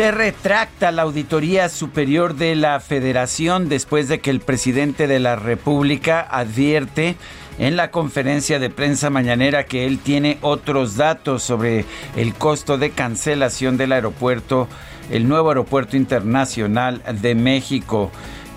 Se 0.00 0.12
retracta 0.12 0.92
la 0.92 1.02
Auditoría 1.02 1.68
Superior 1.68 2.34
de 2.34 2.56
la 2.56 2.80
Federación 2.80 3.68
después 3.68 4.08
de 4.08 4.20
que 4.20 4.30
el 4.30 4.40
presidente 4.40 5.06
de 5.06 5.20
la 5.20 5.36
República 5.36 6.22
advierte 6.22 7.16
en 7.58 7.76
la 7.76 7.90
conferencia 7.90 8.58
de 8.58 8.70
prensa 8.70 9.10
mañanera 9.10 9.64
que 9.64 9.84
él 9.84 9.98
tiene 9.98 10.38
otros 10.40 10.96
datos 10.96 11.42
sobre 11.42 11.84
el 12.16 12.32
costo 12.32 12.78
de 12.78 12.92
cancelación 12.92 13.76
del 13.76 13.92
aeropuerto, 13.92 14.68
el 15.10 15.28
nuevo 15.28 15.50
aeropuerto 15.50 15.98
internacional 15.98 17.02
de 17.20 17.34
México 17.34 18.10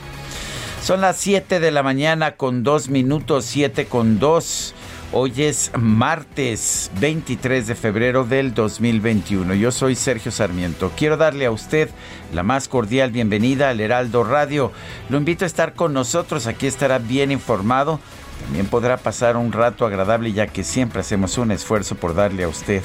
Son 0.82 1.02
las 1.02 1.18
7 1.18 1.60
de 1.62 1.72
la 1.72 1.82
mañana 1.82 2.36
con 2.36 2.62
2 2.64 2.90
minutos, 2.90 3.46
7 3.46 3.86
con 3.86 4.20
2. 4.20 4.76
Hoy 5.16 5.44
es 5.44 5.70
martes 5.78 6.90
23 7.00 7.68
de 7.68 7.76
febrero 7.76 8.24
del 8.24 8.56
2021. 8.56 9.54
Yo 9.54 9.72
soy 9.72 9.94
Sergio 9.94 10.32
Sarmiento. 10.32 10.92
Quiero 10.98 11.18
darle 11.18 11.46
a 11.46 11.52
usted 11.52 11.92
la 12.34 12.42
más 12.42 12.68
cordial 12.68 13.12
bienvenida 13.12 13.70
al 13.70 13.80
Heraldo 13.80 14.24
Radio. 14.24 14.72
Lo 15.10 15.20
invito 15.20 15.46
a 15.46 15.48
estar 15.48 15.76
con 15.76 15.94
nosotros. 15.94 16.48
Aquí 16.48 16.66
estará 16.66 16.98
bien 16.98 17.32
informado. 17.32 18.00
También 18.44 18.66
podrá 18.66 18.98
pasar 18.98 19.38
un 19.38 19.52
rato 19.52 19.86
agradable 19.86 20.34
ya 20.34 20.48
que 20.48 20.64
siempre 20.64 21.02
hacemos 21.02 21.38
un 21.38 21.52
esfuerzo 21.52 21.94
por 21.94 22.16
darle 22.16 22.46
a 22.46 22.48
usted 22.48 22.82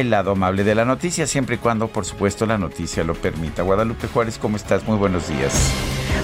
el 0.00 0.10
lado 0.10 0.32
amable 0.32 0.64
de 0.64 0.74
la 0.74 0.84
noticia, 0.84 1.26
siempre 1.26 1.56
y 1.56 1.58
cuando, 1.58 1.88
por 1.88 2.04
supuesto, 2.04 2.46
la 2.46 2.56
noticia 2.58 3.02
lo 3.04 3.14
permita. 3.14 3.62
Guadalupe 3.62 4.06
Juárez, 4.06 4.38
¿cómo 4.38 4.56
estás? 4.56 4.84
Muy 4.84 4.96
buenos 4.96 5.28
días. 5.28 5.72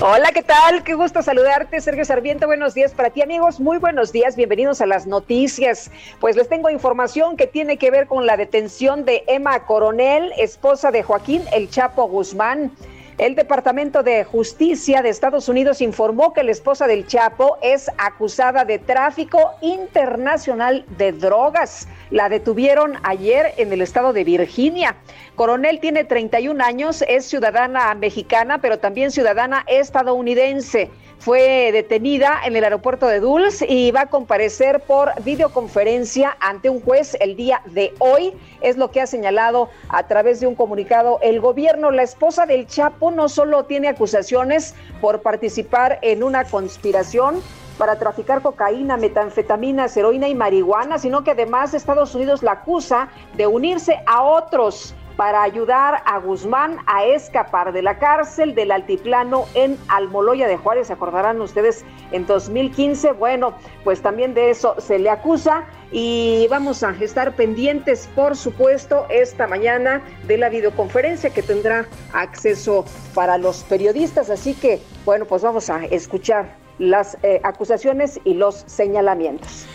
Hola, 0.00 0.32
¿qué 0.32 0.42
tal? 0.42 0.82
Qué 0.82 0.94
gusto 0.94 1.22
saludarte, 1.22 1.80
Sergio 1.80 2.04
Sarmiento. 2.04 2.46
Buenos 2.46 2.74
días 2.74 2.92
para 2.92 3.10
ti, 3.10 3.22
amigos. 3.22 3.60
Muy 3.60 3.78
buenos 3.78 4.12
días. 4.12 4.36
Bienvenidos 4.36 4.80
a 4.80 4.86
las 4.86 5.06
noticias. 5.06 5.90
Pues 6.20 6.36
les 6.36 6.48
tengo 6.48 6.70
información 6.70 7.36
que 7.36 7.46
tiene 7.46 7.76
que 7.76 7.90
ver 7.90 8.06
con 8.06 8.26
la 8.26 8.36
detención 8.36 9.04
de 9.04 9.24
Emma 9.26 9.64
Coronel, 9.66 10.32
esposa 10.38 10.90
de 10.90 11.02
Joaquín 11.02 11.42
El 11.52 11.70
Chapo 11.70 12.04
Guzmán. 12.08 12.72
El 13.16 13.36
Departamento 13.36 14.02
de 14.02 14.24
Justicia 14.24 15.00
de 15.00 15.08
Estados 15.08 15.48
Unidos 15.48 15.80
informó 15.80 16.32
que 16.32 16.42
la 16.42 16.50
esposa 16.50 16.88
del 16.88 17.06
Chapo 17.06 17.58
es 17.62 17.88
acusada 17.96 18.64
de 18.64 18.80
tráfico 18.80 19.52
internacional 19.62 20.84
de 20.98 21.12
drogas. 21.12 21.86
La 22.10 22.28
detuvieron 22.28 22.94
ayer 23.04 23.54
en 23.56 23.72
el 23.72 23.82
estado 23.82 24.12
de 24.12 24.24
Virginia. 24.24 24.96
Coronel 25.36 25.78
tiene 25.78 26.02
31 26.02 26.64
años, 26.64 27.04
es 27.06 27.24
ciudadana 27.26 27.94
mexicana, 27.94 28.58
pero 28.58 28.80
también 28.80 29.12
ciudadana 29.12 29.64
estadounidense 29.68 30.90
fue 31.24 31.70
detenida 31.72 32.40
en 32.44 32.54
el 32.54 32.64
aeropuerto 32.64 33.06
de 33.06 33.18
Dulce 33.18 33.64
y 33.66 33.90
va 33.92 34.02
a 34.02 34.06
comparecer 34.10 34.80
por 34.80 35.10
videoconferencia 35.22 36.36
ante 36.38 36.68
un 36.68 36.82
juez 36.82 37.16
el 37.18 37.34
día 37.34 37.62
de 37.64 37.94
hoy. 37.98 38.34
Es 38.60 38.76
lo 38.76 38.90
que 38.90 39.00
ha 39.00 39.06
señalado 39.06 39.70
a 39.88 40.06
través 40.06 40.40
de 40.40 40.46
un 40.46 40.54
comunicado 40.54 41.18
el 41.22 41.40
gobierno. 41.40 41.90
La 41.90 42.02
esposa 42.02 42.44
del 42.44 42.66
Chapo 42.66 43.03
no 43.10 43.28
solo 43.28 43.64
tiene 43.64 43.88
acusaciones 43.88 44.74
por 45.00 45.22
participar 45.22 45.98
en 46.02 46.22
una 46.22 46.44
conspiración, 46.44 47.42
para 47.78 47.98
traficar 47.98 48.40
cocaína, 48.40 48.96
metanfetaminas, 48.96 49.96
heroína 49.96 50.28
y 50.28 50.34
marihuana, 50.34 50.98
sino 50.98 51.24
que 51.24 51.32
además 51.32 51.74
Estados 51.74 52.14
Unidos 52.14 52.42
la 52.42 52.52
acusa 52.52 53.08
de 53.36 53.46
unirse 53.46 54.00
a 54.06 54.22
otros 54.22 54.94
para 55.16 55.42
ayudar 55.42 56.02
a 56.04 56.18
Guzmán 56.18 56.78
a 56.86 57.04
escapar 57.04 57.72
de 57.72 57.82
la 57.82 57.98
cárcel 57.98 58.54
del 58.54 58.72
altiplano 58.72 59.46
en 59.54 59.78
Almoloya 59.88 60.48
de 60.48 60.56
Juárez. 60.56 60.88
¿Se 60.88 60.92
acordarán 60.92 61.40
ustedes 61.40 61.84
en 62.12 62.26
2015? 62.26 63.12
Bueno, 63.12 63.54
pues 63.84 64.02
también 64.02 64.34
de 64.34 64.50
eso 64.50 64.74
se 64.78 64.98
le 64.98 65.10
acusa 65.10 65.64
y 65.92 66.46
vamos 66.50 66.82
a 66.82 66.90
estar 67.00 67.36
pendientes, 67.36 68.08
por 68.14 68.36
supuesto, 68.36 69.06
esta 69.10 69.46
mañana 69.46 70.02
de 70.26 70.38
la 70.38 70.48
videoconferencia 70.48 71.30
que 71.30 71.42
tendrá 71.42 71.86
acceso 72.12 72.84
para 73.14 73.38
los 73.38 73.62
periodistas. 73.64 74.30
Así 74.30 74.54
que, 74.54 74.80
bueno, 75.04 75.24
pues 75.26 75.42
vamos 75.42 75.70
a 75.70 75.84
escuchar 75.84 76.56
las 76.78 77.16
eh, 77.22 77.40
acusaciones 77.44 78.20
y 78.24 78.34
los 78.34 78.64
señalamientos. 78.66 79.66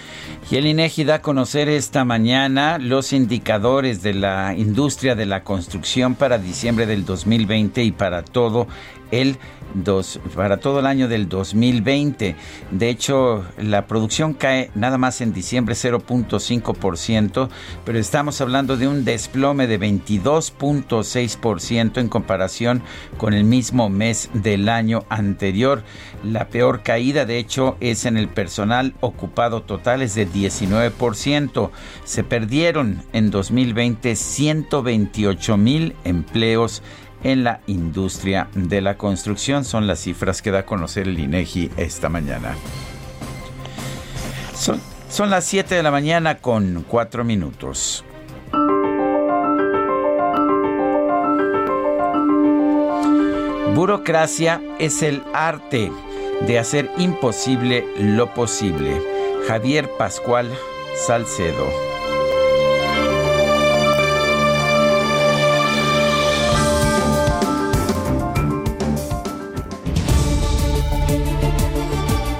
Y 0.51 0.55
el 0.55 0.65
INEGI 0.65 1.03
da 1.03 1.15
a 1.15 1.21
conocer 1.21 1.69
esta 1.69 2.05
mañana 2.05 2.79
los 2.79 3.13
indicadores 3.13 4.01
de 4.01 4.15
la 4.15 4.55
industria 4.57 5.13
de 5.13 5.27
la 5.27 5.43
construcción 5.43 6.15
para 6.15 6.39
diciembre 6.39 6.87
del 6.87 7.05
2020 7.05 7.83
y 7.83 7.91
para 7.91 8.23
todo 8.23 8.65
el 9.11 9.37
para 10.35 10.57
todo 10.57 10.79
el 10.79 10.85
año 10.85 11.07
del 11.07 11.29
2020. 11.29 12.35
De 12.71 12.89
hecho, 12.89 13.45
la 13.57 13.87
producción 13.87 14.33
cae 14.33 14.69
nada 14.75 14.97
más 14.97 15.21
en 15.21 15.31
diciembre 15.33 15.75
0.5%, 15.75 17.49
pero 17.85 17.99
estamos 17.99 18.41
hablando 18.41 18.75
de 18.77 18.87
un 18.87 19.05
desplome 19.05 19.67
de 19.67 19.79
22.6% 19.79 21.99
en 21.99 22.09
comparación 22.09 22.81
con 23.17 23.33
el 23.33 23.43
mismo 23.43 23.89
mes 23.89 24.29
del 24.33 24.69
año 24.69 25.05
anterior. 25.09 25.83
La 26.23 26.49
peor 26.49 26.83
caída, 26.83 27.25
de 27.25 27.37
hecho, 27.37 27.77
es 27.79 28.05
en 28.05 28.17
el 28.17 28.27
personal 28.27 28.93
ocupado 28.99 29.61
total, 29.61 30.01
es 30.01 30.15
de 30.15 30.27
19%. 30.27 31.69
Se 32.03 32.23
perdieron 32.23 33.03
en 33.13 33.31
2020 33.31 34.15
128 34.15 35.57
mil 35.57 35.95
empleos 36.03 36.81
en 37.23 37.43
la 37.43 37.61
industria 37.67 38.47
de 38.53 38.81
la 38.81 38.97
construcción. 38.97 39.65
Son 39.65 39.87
las 39.87 39.99
cifras 39.99 40.41
que 40.41 40.51
da 40.51 40.59
a 40.59 40.65
conocer 40.65 41.07
el 41.07 41.19
INEGI 41.19 41.71
esta 41.77 42.09
mañana. 42.09 42.55
Son, 44.55 44.79
son 45.09 45.29
las 45.29 45.45
7 45.45 45.75
de 45.75 45.83
la 45.83 45.91
mañana 45.91 46.37
con 46.37 46.85
4 46.87 47.23
minutos. 47.23 48.03
Burocracia 53.75 54.61
es 54.77 55.03
el 55.03 55.23
arte 55.33 55.91
de 56.45 56.59
hacer 56.59 56.91
imposible 56.97 57.85
lo 57.97 58.33
posible. 58.33 59.01
Javier 59.47 59.89
Pascual 59.97 60.49
Salcedo. 61.07 61.98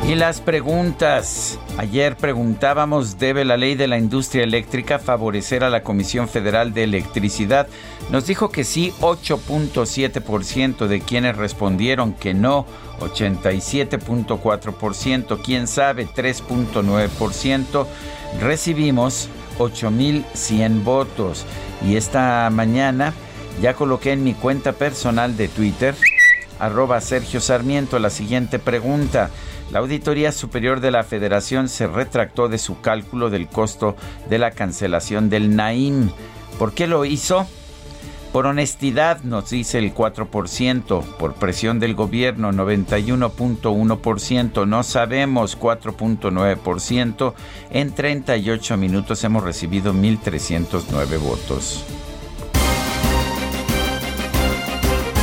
Y 0.09 0.15
las 0.15 0.41
preguntas. 0.41 1.59
Ayer 1.77 2.17
preguntábamos, 2.17 3.19
¿debe 3.19 3.45
la 3.45 3.57
ley 3.57 3.75
de 3.75 3.87
la 3.87 3.99
industria 3.99 4.43
eléctrica 4.43 4.97
favorecer 4.97 5.63
a 5.63 5.69
la 5.69 5.83
Comisión 5.83 6.27
Federal 6.27 6.73
de 6.73 6.85
Electricidad? 6.85 7.67
Nos 8.09 8.25
dijo 8.25 8.49
que 8.49 8.63
sí, 8.63 8.91
8.7% 9.01 10.87
de 10.87 11.01
quienes 11.01 11.37
respondieron 11.37 12.13
que 12.13 12.33
no, 12.33 12.65
87.4%, 13.01 15.39
quién 15.43 15.67
sabe, 15.67 16.07
3.9%. 16.07 17.85
Recibimos 18.41 19.29
8.100 19.59 20.83
votos. 20.83 21.45
Y 21.87 21.97
esta 21.97 22.49
mañana 22.51 23.13
ya 23.61 23.75
coloqué 23.75 24.13
en 24.13 24.23
mi 24.23 24.33
cuenta 24.33 24.73
personal 24.73 25.37
de 25.37 25.49
Twitter, 25.49 25.93
arroba 26.57 26.99
Sergio 26.99 27.41
Sarmiento, 27.41 27.99
la 27.99 28.09
siguiente 28.09 28.57
pregunta. 28.57 29.29
La 29.71 29.79
Auditoría 29.79 30.31
Superior 30.31 30.79
de 30.79 30.91
la 30.91 31.03
Federación 31.03 31.69
se 31.69 31.85
retractó 31.85 32.47
de 32.47 32.57
su 32.57 32.81
cálculo 32.81 33.29
del 33.29 33.47
costo 33.47 33.95
de 34.27 34.39
la 34.39 34.49
cancelación 34.51 35.29
del 35.29 35.55
NAIM. 35.55 36.09
¿Por 36.57 36.73
qué 36.73 36.87
lo 36.87 37.05
hizo? 37.05 37.45
Por 38.31 38.45
honestidad, 38.45 39.21
nos 39.23 39.49
dice 39.49 39.79
el 39.79 39.93
4%, 39.93 41.03
por 41.17 41.33
presión 41.33 41.79
del 41.79 41.95
gobierno 41.95 42.51
91.1%, 42.51 44.67
no 44.67 44.83
sabemos 44.83 45.59
4.9%, 45.59 47.33
en 47.71 47.91
38 47.91 48.77
minutos 48.77 49.23
hemos 49.23 49.43
recibido 49.43 49.93
1.309 49.93 51.19
votos. 51.19 51.83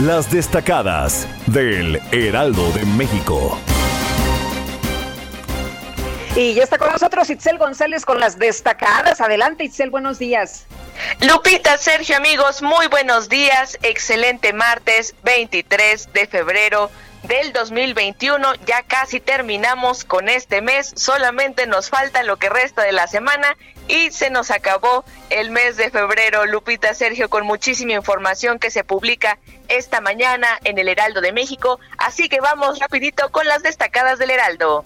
Las 0.02 0.30
destacadas 0.30 1.26
del 1.46 2.00
Heraldo 2.12 2.70
de 2.72 2.84
México. 2.84 3.58
Y 6.36 6.52
ya 6.52 6.64
está 6.64 6.76
con 6.76 6.92
nosotros 6.92 7.30
Itzel 7.30 7.56
González 7.56 8.04
con 8.04 8.20
las 8.20 8.38
destacadas. 8.38 9.22
Adelante, 9.22 9.64
Itzel, 9.64 9.88
buenos 9.88 10.18
días. 10.18 10.66
Lupita, 11.22 11.78
Sergio, 11.78 12.14
amigos, 12.14 12.60
muy 12.60 12.88
buenos 12.88 13.30
días. 13.30 13.78
Excelente 13.80 14.52
martes 14.52 15.14
23 15.22 16.12
de 16.12 16.26
febrero 16.26 16.90
del 17.22 17.54
2021. 17.54 18.54
Ya 18.66 18.82
casi 18.82 19.18
terminamos 19.18 20.04
con 20.04 20.28
este 20.28 20.60
mes. 20.60 20.92
Solamente 20.94 21.66
nos 21.66 21.88
falta 21.88 22.22
lo 22.22 22.36
que 22.36 22.50
resta 22.50 22.82
de 22.82 22.92
la 22.92 23.06
semana 23.06 23.56
y 23.88 24.10
se 24.10 24.28
nos 24.28 24.50
acabó 24.50 25.06
el 25.30 25.50
mes 25.50 25.78
de 25.78 25.90
febrero. 25.90 26.44
Lupita, 26.44 26.92
Sergio, 26.92 27.30
con 27.30 27.46
muchísima 27.46 27.94
información 27.94 28.58
que 28.58 28.70
se 28.70 28.84
publica 28.84 29.38
esta 29.68 30.02
mañana 30.02 30.48
en 30.64 30.76
el 30.76 30.90
Heraldo 30.90 31.22
de 31.22 31.32
México. 31.32 31.80
Así 31.96 32.28
que 32.28 32.40
vamos 32.42 32.78
rapidito 32.78 33.32
con 33.32 33.46
las 33.46 33.62
destacadas 33.62 34.18
del 34.18 34.32
Heraldo. 34.32 34.84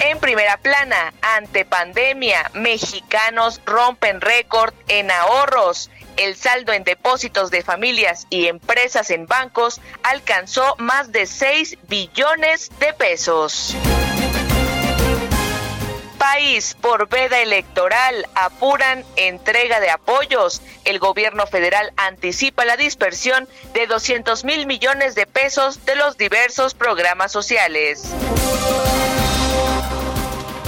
En 0.00 0.18
primera 0.18 0.56
plana, 0.56 1.12
ante 1.20 1.66
pandemia, 1.66 2.50
mexicanos 2.54 3.60
rompen 3.66 4.22
récord 4.22 4.72
en 4.88 5.10
ahorros. 5.10 5.90
El 6.16 6.36
saldo 6.36 6.72
en 6.72 6.84
depósitos 6.84 7.50
de 7.50 7.62
familias 7.62 8.26
y 8.30 8.46
empresas 8.46 9.10
en 9.10 9.26
bancos 9.26 9.78
alcanzó 10.02 10.74
más 10.78 11.12
de 11.12 11.26
6 11.26 11.76
billones 11.88 12.70
de 12.80 12.94
pesos. 12.94 13.76
País 16.18 16.76
por 16.80 17.08
veda 17.08 17.40
electoral 17.40 18.26
apuran 18.34 19.04
entrega 19.16 19.80
de 19.80 19.90
apoyos. 19.90 20.62
El 20.84 20.98
gobierno 20.98 21.46
federal 21.46 21.92
anticipa 21.96 22.64
la 22.64 22.78
dispersión 22.78 23.46
de 23.74 23.86
200 23.86 24.44
mil 24.44 24.66
millones 24.66 25.14
de 25.14 25.26
pesos 25.26 25.84
de 25.84 25.96
los 25.96 26.16
diversos 26.16 26.72
programas 26.72 27.32
sociales. 27.32 28.10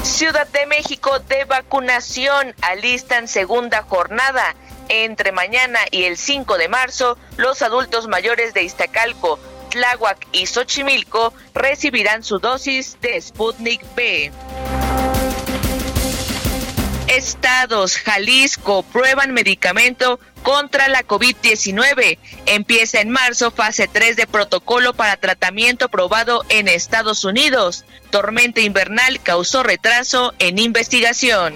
Ciudad 0.03 0.49
de 0.49 0.67
México 0.67 1.21
de 1.21 1.45
vacunación 1.45 2.55
alistan 2.61 3.29
segunda 3.29 3.83
jornada. 3.83 4.57
Entre 4.89 5.31
mañana 5.31 5.79
y 5.93 6.05
el 6.05 6.17
5 6.17 6.59
de 6.59 6.69
marzo, 6.69 7.17
los 7.37 7.63
adultos 7.63 8.09
mayores 8.09 8.53
de 8.53 8.65
Iztacalco, 8.65 9.39
Tláhuac 9.71 10.27
y 10.33 10.47
Xochimilco 10.47 11.33
recibirán 11.55 12.25
su 12.25 12.41
dosis 12.41 13.01
de 13.01 13.21
Sputnik 13.21 13.83
B. 13.95 14.33
Estados, 17.17 17.99
Jalisco, 17.99 18.83
prueban 18.85 19.33
medicamento 19.33 20.19
contra 20.43 20.89
la 20.89 21.03
COVID-19. 21.03 22.19
Empieza 22.47 23.01
en 23.01 23.11
marzo 23.11 23.51
fase 23.51 23.87
3 23.87 24.17
de 24.17 24.27
protocolo 24.27 24.95
para 24.95 25.19
tratamiento 25.19 25.91
probado 25.91 26.43
en 26.49 26.69
Estados 26.69 27.25
Unidos. 27.25 27.85
Tormenta 28.11 28.63
invernal 28.63 29.21
causó 29.23 29.63
retraso 29.63 30.33
en 30.39 30.59
investigación. 30.59 31.55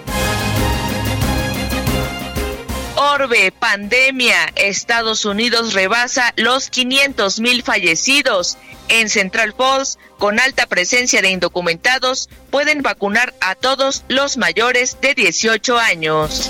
Orbe, 2.97 3.51
pandemia. 3.51 4.51
Estados 4.55 5.23
Unidos 5.25 5.73
rebasa 5.73 6.33
los 6.35 6.71
500 6.71 7.39
mil 7.39 7.61
fallecidos. 7.61 8.57
En 8.89 9.07
Central 9.09 9.53
Falls, 9.55 9.99
con 10.17 10.39
alta 10.39 10.65
presencia 10.65 11.21
de 11.21 11.29
indocumentados, 11.29 12.27
pueden 12.49 12.81
vacunar 12.81 13.35
a 13.39 13.53
todos 13.53 14.03
los 14.07 14.37
mayores 14.37 14.97
de 14.99 15.13
18 15.13 15.77
años. 15.77 16.49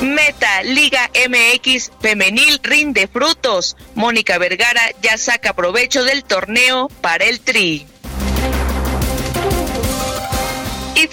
Meta 0.00 0.64
Liga 0.64 1.08
MX 1.28 1.92
Femenil 2.00 2.58
rinde 2.60 3.06
frutos. 3.06 3.76
Mónica 3.94 4.36
Vergara 4.38 4.82
ya 5.00 5.16
saca 5.16 5.54
provecho 5.54 6.02
del 6.02 6.24
torneo 6.24 6.88
para 7.00 7.24
el 7.26 7.38
Tri. 7.38 7.86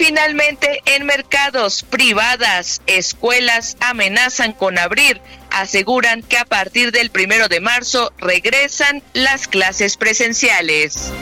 Finalmente, 0.00 0.80
en 0.86 1.04
mercados 1.04 1.82
privadas, 1.82 2.80
escuelas 2.86 3.76
amenazan 3.80 4.54
con 4.54 4.78
abrir. 4.78 5.20
Aseguran 5.50 6.22
que 6.22 6.38
a 6.38 6.46
partir 6.46 6.90
del 6.90 7.10
primero 7.10 7.48
de 7.48 7.60
marzo 7.60 8.10
regresan 8.16 9.02
las 9.12 9.46
clases 9.46 9.98
presenciales. 9.98 11.12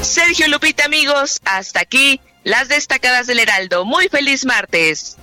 Sergio 0.00 0.46
Lupita, 0.46 0.84
amigos, 0.84 1.40
hasta 1.44 1.80
aquí 1.80 2.20
las 2.44 2.68
destacadas 2.68 3.26
del 3.26 3.40
Heraldo. 3.40 3.84
Muy 3.84 4.08
feliz 4.08 4.44
martes. 4.44 5.16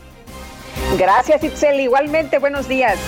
Gracias, 0.97 1.45
Itzel. 1.45 1.79
Igualmente, 1.79 2.39
buenos 2.39 2.67
días. 2.67 2.99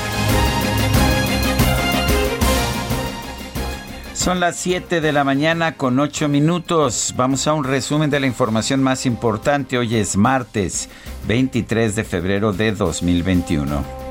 Son 4.19 4.41
las 4.41 4.57
7 4.57 4.99
de 4.99 5.13
la 5.13 5.23
mañana 5.23 5.77
con 5.77 5.97
8 5.97 6.27
minutos. 6.27 7.13
Vamos 7.15 7.47
a 7.47 7.53
un 7.53 7.63
resumen 7.63 8.09
de 8.09 8.19
la 8.19 8.27
información 8.27 8.83
más 8.83 9.05
importante. 9.05 9.77
Hoy 9.77 9.95
es 9.95 10.17
martes 10.17 10.89
23 11.25 11.95
de 11.95 12.03
febrero 12.03 12.51
de 12.51 12.73
2021. 12.73 14.08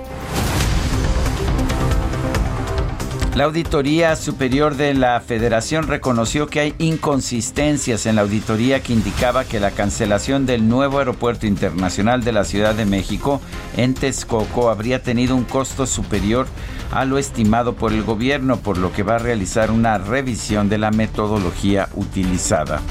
La 3.38 3.45
Auditoría 3.45 4.16
Superior 4.16 4.75
de 4.75 4.95
la 4.95 5.21
Federación 5.21 5.87
reconoció 5.87 6.49
que 6.49 6.59
hay 6.59 6.75
inconsistencias 6.78 8.04
en 8.07 8.16
la 8.16 8.23
auditoría 8.23 8.83
que 8.83 8.92
indicaba 8.92 9.45
que 9.45 9.61
la 9.61 9.71
cancelación 9.71 10.45
del 10.45 10.68
nuevo 10.68 10.99
aeropuerto 10.99 11.47
internacional 11.47 12.25
de 12.25 12.33
la 12.33 12.42
Ciudad 12.42 12.75
de 12.75 12.85
México 12.85 13.40
en 13.76 13.95
Texcoco 13.95 14.71
habría 14.71 15.04
tenido 15.04 15.37
un 15.37 15.45
costo 15.45 15.87
superior 15.87 16.49
a 16.90 17.04
lo 17.04 17.16
estimado 17.16 17.75
por 17.75 17.92
el 17.92 18.02
gobierno, 18.02 18.57
por 18.57 18.76
lo 18.76 18.92
que 18.92 19.04
va 19.04 19.14
a 19.14 19.18
realizar 19.18 19.71
una 19.71 19.99
revisión 19.99 20.68
de 20.68 20.78
la 20.78 20.90
metodología 20.90 21.90
utilizada. 21.95 22.83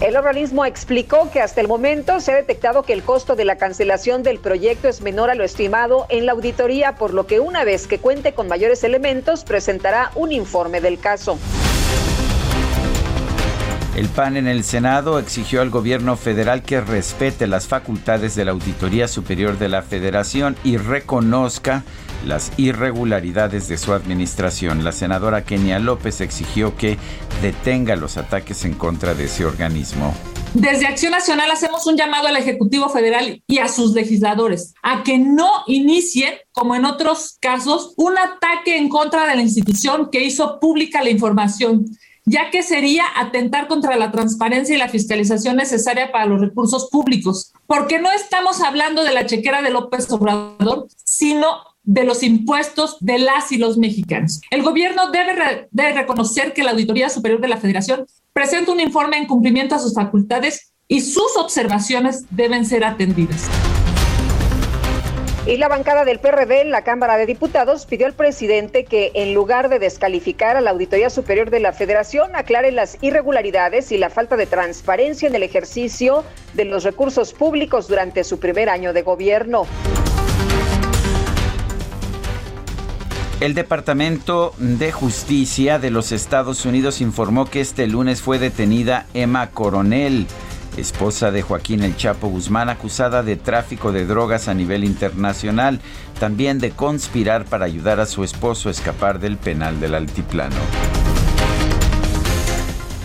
El 0.00 0.16
organismo 0.16 0.64
explicó 0.64 1.30
que 1.30 1.42
hasta 1.42 1.60
el 1.60 1.68
momento 1.68 2.20
se 2.20 2.32
ha 2.32 2.36
detectado 2.36 2.84
que 2.84 2.94
el 2.94 3.02
costo 3.02 3.36
de 3.36 3.44
la 3.44 3.56
cancelación 3.56 4.22
del 4.22 4.38
proyecto 4.38 4.88
es 4.88 5.02
menor 5.02 5.28
a 5.28 5.34
lo 5.34 5.44
estimado 5.44 6.06
en 6.08 6.24
la 6.24 6.32
auditoría, 6.32 6.94
por 6.94 7.12
lo 7.12 7.26
que 7.26 7.38
una 7.38 7.64
vez 7.64 7.86
que 7.86 7.98
cuente 7.98 8.32
con 8.32 8.48
mayores 8.48 8.82
elementos 8.82 9.44
presentará 9.44 10.10
un 10.14 10.32
informe 10.32 10.80
del 10.80 10.98
caso. 10.98 11.38
El 14.00 14.08
PAN 14.08 14.38
en 14.38 14.46
el 14.46 14.64
Senado 14.64 15.18
exigió 15.18 15.60
al 15.60 15.68
gobierno 15.68 16.16
federal 16.16 16.62
que 16.62 16.80
respete 16.80 17.46
las 17.46 17.66
facultades 17.66 18.34
de 18.34 18.46
la 18.46 18.52
Auditoría 18.52 19.06
Superior 19.08 19.58
de 19.58 19.68
la 19.68 19.82
Federación 19.82 20.56
y 20.64 20.78
reconozca 20.78 21.84
las 22.26 22.50
irregularidades 22.56 23.68
de 23.68 23.76
su 23.76 23.92
administración. 23.92 24.84
La 24.84 24.92
senadora 24.92 25.44
Kenia 25.44 25.78
López 25.80 26.22
exigió 26.22 26.78
que 26.78 26.96
detenga 27.42 27.94
los 27.94 28.16
ataques 28.16 28.64
en 28.64 28.72
contra 28.72 29.12
de 29.12 29.24
ese 29.24 29.44
organismo. 29.44 30.14
Desde 30.54 30.86
Acción 30.86 31.12
Nacional 31.12 31.50
hacemos 31.50 31.86
un 31.86 31.98
llamado 31.98 32.26
al 32.26 32.38
Ejecutivo 32.38 32.88
Federal 32.88 33.42
y 33.46 33.58
a 33.58 33.68
sus 33.68 33.92
legisladores 33.92 34.72
a 34.82 35.02
que 35.02 35.18
no 35.18 35.50
inicien, 35.66 36.36
como 36.52 36.74
en 36.74 36.86
otros 36.86 37.36
casos, 37.38 37.92
un 37.98 38.16
ataque 38.16 38.78
en 38.78 38.88
contra 38.88 39.26
de 39.26 39.36
la 39.36 39.42
institución 39.42 40.08
que 40.10 40.24
hizo 40.24 40.58
pública 40.58 41.04
la 41.04 41.10
información 41.10 41.84
ya 42.24 42.50
que 42.50 42.62
sería 42.62 43.04
atentar 43.16 43.68
contra 43.68 43.96
la 43.96 44.10
transparencia 44.10 44.74
y 44.74 44.78
la 44.78 44.88
fiscalización 44.88 45.56
necesaria 45.56 46.12
para 46.12 46.26
los 46.26 46.40
recursos 46.40 46.88
públicos, 46.90 47.52
porque 47.66 47.98
no 47.98 48.10
estamos 48.10 48.60
hablando 48.60 49.04
de 49.04 49.12
la 49.12 49.26
chequera 49.26 49.62
de 49.62 49.70
López 49.70 50.10
Obrador, 50.10 50.86
sino 51.04 51.46
de 51.82 52.04
los 52.04 52.22
impuestos 52.22 52.96
de 53.00 53.18
las 53.18 53.52
y 53.52 53.58
los 53.58 53.78
mexicanos. 53.78 54.40
El 54.50 54.62
gobierno 54.62 55.10
debe, 55.10 55.92
reconocer 55.92 56.52
que 56.52 56.62
la 56.62 56.72
Auditoría 56.72 57.08
Superior 57.08 57.40
de 57.40 57.48
la 57.48 57.56
Federación 57.56 58.06
presenta 58.32 58.72
un 58.72 58.80
informe 58.80 59.16
en 59.16 59.26
cumplimiento 59.26 59.74
a 59.74 59.78
sus 59.78 59.94
facultades 59.94 60.72
y 60.88 61.00
sus 61.00 61.36
observaciones 61.36 62.26
deben 62.30 62.66
ser 62.66 62.84
atendidas. 62.84 63.48
Y 65.46 65.56
la 65.56 65.68
bancada 65.68 66.04
del 66.04 66.20
PRD 66.20 66.60
en 66.60 66.70
la 66.70 66.82
Cámara 66.82 67.16
de 67.16 67.24
Diputados 67.24 67.86
pidió 67.86 68.06
al 68.06 68.12
presidente 68.12 68.84
que, 68.84 69.10
en 69.14 69.32
lugar 69.32 69.70
de 69.70 69.78
descalificar 69.78 70.58
a 70.58 70.60
la 70.60 70.70
Auditoría 70.70 71.08
Superior 71.08 71.48
de 71.48 71.60
la 71.60 71.72
Federación, 71.72 72.36
aclare 72.36 72.72
las 72.72 72.98
irregularidades 73.00 73.90
y 73.90 73.96
la 73.96 74.10
falta 74.10 74.36
de 74.36 74.44
transparencia 74.44 75.28
en 75.28 75.34
el 75.34 75.42
ejercicio 75.42 76.24
de 76.52 76.66
los 76.66 76.84
recursos 76.84 77.32
públicos 77.32 77.88
durante 77.88 78.22
su 78.22 78.38
primer 78.38 78.68
año 78.68 78.92
de 78.92 79.00
gobierno. 79.00 79.66
El 83.40 83.54
Departamento 83.54 84.52
de 84.58 84.92
Justicia 84.92 85.78
de 85.78 85.90
los 85.90 86.12
Estados 86.12 86.66
Unidos 86.66 87.00
informó 87.00 87.46
que 87.46 87.62
este 87.62 87.86
lunes 87.86 88.20
fue 88.20 88.38
detenida 88.38 89.06
Emma 89.14 89.48
Coronel, 89.52 90.26
esposa 90.80 91.30
de 91.30 91.42
Joaquín 91.42 91.82
El 91.82 91.96
Chapo 91.96 92.28
Guzmán, 92.28 92.68
acusada 92.68 93.22
de 93.22 93.36
tráfico 93.36 93.92
de 93.92 94.06
drogas 94.06 94.48
a 94.48 94.54
nivel 94.54 94.84
internacional, 94.84 95.80
también 96.18 96.58
de 96.58 96.70
conspirar 96.70 97.44
para 97.44 97.66
ayudar 97.66 98.00
a 98.00 98.06
su 98.06 98.24
esposo 98.24 98.68
a 98.68 98.72
escapar 98.72 99.20
del 99.20 99.36
penal 99.36 99.80
del 99.80 99.94
altiplano. 99.94 100.56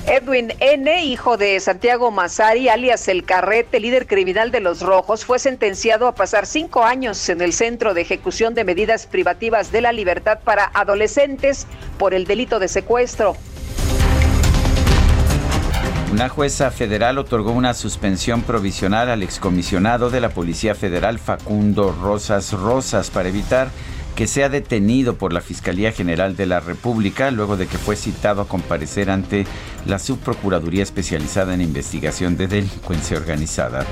Edwin 0.08 0.54
N., 0.60 1.04
hijo 1.04 1.36
de 1.36 1.60
Santiago 1.60 2.12
Mazari, 2.12 2.70
alias 2.70 3.08
El 3.08 3.26
Carrete, 3.26 3.80
líder 3.80 4.06
criminal 4.06 4.52
de 4.52 4.60
los 4.60 4.82
Rojos, 4.82 5.26
fue 5.26 5.40
sentenciado 5.40 6.08
a 6.08 6.14
pasar 6.14 6.46
cinco 6.46 6.84
años 6.84 7.28
en 7.28 7.42
el 7.42 7.54
Centro 7.54 7.96
de 7.96 8.02
Ejecución 8.02 8.54
de 8.54 8.64
Medidas 8.64 9.08
Privativas 9.08 9.72
de 9.72 9.82
la 9.82 9.92
Libertad 9.92 10.40
para 10.44 10.70
Adolescentes 10.76 11.66
por 11.98 12.14
el 12.14 12.26
delito 12.26 12.60
de 12.60 12.68
secuestro. 12.68 13.36
Una 16.16 16.30
jueza 16.30 16.72
federal 16.72 17.18
otorgó 17.18 17.52
una 17.52 17.74
suspensión 17.74 18.42
provisional 18.42 19.10
al 19.10 19.22
excomisionado 19.22 20.10
de 20.10 20.22
la 20.22 20.30
Policía 20.30 20.74
Federal 20.74 21.20
Facundo 21.20 21.92
Rosas 21.92 22.54
Rosas 22.54 23.10
para 23.10 23.28
evitar 23.28 23.68
que 24.16 24.26
sea 24.26 24.48
detenido 24.48 25.18
por 25.18 25.34
la 25.34 25.42
Fiscalía 25.42 25.92
General 25.92 26.38
de 26.38 26.46
la 26.46 26.62
República 26.62 27.32
luego 27.32 27.58
de 27.58 27.68
que 27.68 27.78
fue 27.78 27.98
citado 27.98 28.42
a 28.42 28.48
comparecer 28.48 29.10
ante 29.10 29.46
la 29.86 30.00
Subprocuraduría 30.00 30.84
Especializada 30.84 31.54
en 31.54 31.60
Investigación 31.60 32.38
de 32.38 32.48
Delincuencia 32.48 33.18
Organizada. 33.18 33.86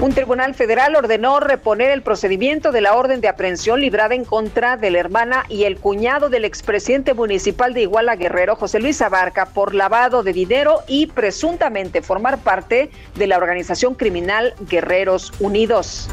Un 0.00 0.12
tribunal 0.12 0.54
federal 0.54 0.96
ordenó 0.96 1.38
reponer 1.38 1.90
el 1.90 2.02
procedimiento 2.02 2.72
de 2.72 2.80
la 2.80 2.94
orden 2.94 3.20
de 3.20 3.28
aprehensión 3.28 3.80
librada 3.80 4.14
en 4.14 4.24
contra 4.24 4.76
de 4.76 4.90
la 4.90 4.98
hermana 4.98 5.44
y 5.48 5.64
el 5.64 5.78
cuñado 5.78 6.28
del 6.28 6.44
expresidente 6.44 7.14
municipal 7.14 7.72
de 7.72 7.82
Iguala 7.82 8.16
Guerrero, 8.16 8.56
José 8.56 8.80
Luis 8.80 9.00
Abarca, 9.00 9.46
por 9.46 9.72
lavado 9.74 10.22
de 10.24 10.32
dinero 10.32 10.80
y 10.88 11.06
presuntamente 11.06 12.02
formar 12.02 12.38
parte 12.38 12.90
de 13.14 13.26
la 13.26 13.36
organización 13.36 13.94
criminal 13.94 14.54
Guerreros 14.68 15.32
Unidos. 15.38 16.08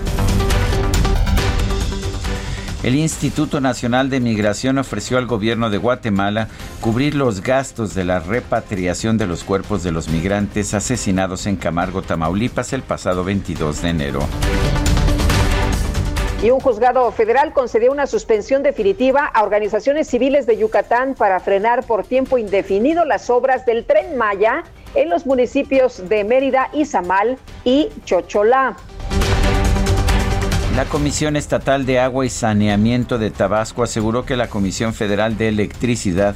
El 2.83 2.95
Instituto 2.95 3.61
Nacional 3.61 4.09
de 4.09 4.19
Migración 4.19 4.79
ofreció 4.79 5.19
al 5.19 5.27
gobierno 5.27 5.69
de 5.69 5.77
Guatemala 5.77 6.47
cubrir 6.79 7.13
los 7.13 7.41
gastos 7.41 7.93
de 7.93 8.05
la 8.05 8.19
repatriación 8.19 9.19
de 9.19 9.27
los 9.27 9.43
cuerpos 9.43 9.83
de 9.83 9.91
los 9.91 10.09
migrantes 10.09 10.73
asesinados 10.73 11.45
en 11.45 11.57
Camargo, 11.57 12.01
Tamaulipas, 12.01 12.73
el 12.73 12.81
pasado 12.81 13.23
22 13.23 13.83
de 13.83 13.89
enero. 13.89 14.19
Y 16.41 16.49
un 16.49 16.59
juzgado 16.59 17.11
federal 17.11 17.53
concedió 17.53 17.91
una 17.91 18.07
suspensión 18.07 18.63
definitiva 18.63 19.27
a 19.27 19.43
organizaciones 19.43 20.07
civiles 20.07 20.47
de 20.47 20.57
Yucatán 20.57 21.13
para 21.13 21.39
frenar 21.39 21.83
por 21.83 22.03
tiempo 22.03 22.39
indefinido 22.39 23.05
las 23.05 23.29
obras 23.29 23.63
del 23.67 23.85
tren 23.85 24.17
Maya 24.17 24.63
en 24.95 25.11
los 25.11 25.27
municipios 25.27 26.09
de 26.09 26.23
Mérida, 26.23 26.69
Izamal 26.73 27.37
y 27.63 27.89
Chocholá. 28.05 28.75
La 30.75 30.85
Comisión 30.85 31.35
Estatal 31.35 31.85
de 31.85 31.99
Agua 31.99 32.25
y 32.25 32.29
Saneamiento 32.29 33.17
de 33.17 33.29
Tabasco 33.29 33.83
aseguró 33.83 34.25
que 34.25 34.37
la 34.37 34.47
Comisión 34.47 34.93
Federal 34.93 35.37
de 35.37 35.49
Electricidad 35.49 36.33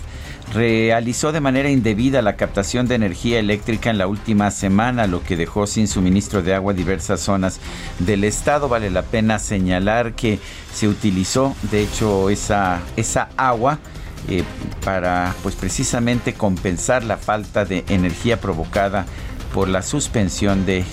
realizó 0.54 1.32
de 1.32 1.39
manera 1.39 1.70
indebida 1.70 2.22
la 2.22 2.36
captación 2.36 2.86
de 2.88 2.96
energía 2.96 3.39
eléctrica 3.39 3.89
en 3.89 3.98
la 3.98 4.08
última 4.08 4.51
semana, 4.51 5.08
lo 5.08 5.24
que 5.24 5.38
dejó 5.38 5.68
sin 5.68 5.88
suministro 5.88 6.44
de 6.44 6.54
agua 6.54 6.74
diversas 6.74 7.22
zonas 7.22 7.62
del 8.00 8.25
estado. 8.25 8.68
Vale 8.68 8.89
la 8.89 9.04
pena 9.04 9.39
señalar 9.39 10.15
que 10.15 10.39
se 10.74 10.89
utilizó, 10.89 11.56
de 11.72 11.84
hecho, 11.84 12.30
esa, 12.30 12.82
esa 12.98 13.30
agua 13.38 13.80
eh, 14.27 14.44
para, 14.84 15.34
pues 15.44 15.56
precisamente 15.56 16.34
compensar 16.34 17.06
la 17.06 17.15
falta 17.15 17.63
de 17.63 17.86
energía 17.88 18.42
provocada 18.42 19.06
por 19.55 19.69
la 19.69 19.81
suspensión 19.81 20.65
de 20.65 20.79
eh, 20.79 20.83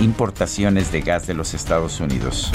importaciones 0.00 0.92
de 0.92 1.00
gas 1.00 1.26
de 1.26 1.32
los 1.32 1.54
Estados 1.54 1.98
Unidos. 1.98 2.52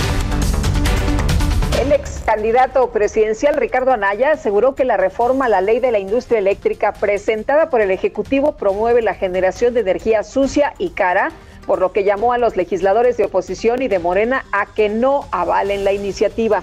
El 1.82 1.92
ex 1.92 2.22
candidato 2.24 2.92
presidencial 2.92 3.56
Ricardo 3.56 3.92
Anaya 3.92 4.34
aseguró 4.34 4.76
que 4.76 4.86
la 4.86 4.98
reforma 4.98 5.46
a 5.46 5.50
la 5.50 5.62
ley 5.62 5.80
de 5.80 5.92
la 5.92 5.98
industria 5.98 6.38
eléctrica 6.38 6.94
presentada 6.94 7.72
por 7.72 7.82
el 7.82 7.90
Ejecutivo 7.90 8.56
promueve 8.56 9.02
la 9.02 9.16
generación 9.16 9.74
de 9.74 9.80
energía 9.80 10.22
sucia 10.22 10.76
y 10.78 10.92
cara, 10.92 11.32
por 11.66 11.80
lo 11.80 11.92
que 11.92 12.04
llamó 12.04 12.34
a 12.34 12.38
los 12.38 12.56
legisladores 12.56 13.18
de 13.18 13.26
oposición 13.26 13.82
y 13.82 13.88
de 13.88 13.98
Morena 13.98 14.46
a 14.52 14.68
que 14.68 14.90
no 14.90 15.26
avalen 15.32 15.84
la 15.84 15.92
iniciativa. 15.92 16.62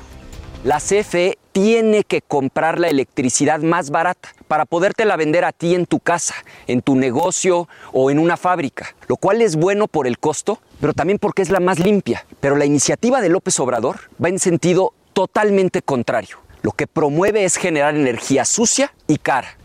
La 0.62 0.78
CFE 0.78 1.36
tiene 1.54 2.02
que 2.02 2.20
comprar 2.20 2.80
la 2.80 2.88
electricidad 2.88 3.60
más 3.60 3.90
barata 3.90 4.30
para 4.48 4.66
podértela 4.66 5.16
vender 5.16 5.44
a 5.44 5.52
ti 5.52 5.76
en 5.76 5.86
tu 5.86 6.00
casa, 6.00 6.34
en 6.66 6.82
tu 6.82 6.96
negocio 6.96 7.68
o 7.92 8.10
en 8.10 8.18
una 8.18 8.36
fábrica, 8.36 8.88
lo 9.06 9.16
cual 9.16 9.40
es 9.40 9.54
bueno 9.54 9.86
por 9.86 10.08
el 10.08 10.18
costo, 10.18 10.58
pero 10.80 10.92
también 10.94 11.20
porque 11.20 11.42
es 11.42 11.50
la 11.50 11.60
más 11.60 11.78
limpia. 11.78 12.26
Pero 12.40 12.56
la 12.56 12.64
iniciativa 12.64 13.20
de 13.20 13.28
López 13.28 13.58
Obrador 13.60 14.00
va 14.22 14.30
en 14.30 14.40
sentido 14.40 14.94
totalmente 15.12 15.80
contrario. 15.80 16.38
Lo 16.62 16.72
que 16.72 16.88
promueve 16.88 17.44
es 17.44 17.56
generar 17.56 17.94
energía 17.94 18.44
sucia 18.44 18.92
y 19.06 19.18
cara. 19.18 19.56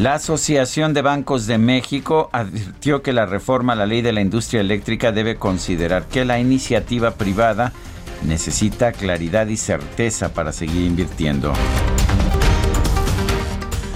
La 0.00 0.14
Asociación 0.14 0.92
de 0.92 1.02
Bancos 1.02 1.46
de 1.46 1.58
México 1.58 2.30
advirtió 2.32 3.02
que 3.02 3.12
la 3.12 3.26
reforma 3.26 3.74
a 3.74 3.76
la 3.76 3.86
ley 3.86 4.02
de 4.02 4.12
la 4.12 4.22
industria 4.22 4.60
eléctrica 4.60 5.12
debe 5.12 5.36
considerar 5.36 6.06
que 6.06 6.24
la 6.24 6.40
iniciativa 6.40 7.12
privada 7.12 7.72
necesita 8.22 8.92
claridad 8.92 9.46
y 9.48 9.56
certeza 9.56 10.32
para 10.32 10.52
seguir 10.52 10.86
invirtiendo. 10.86 11.52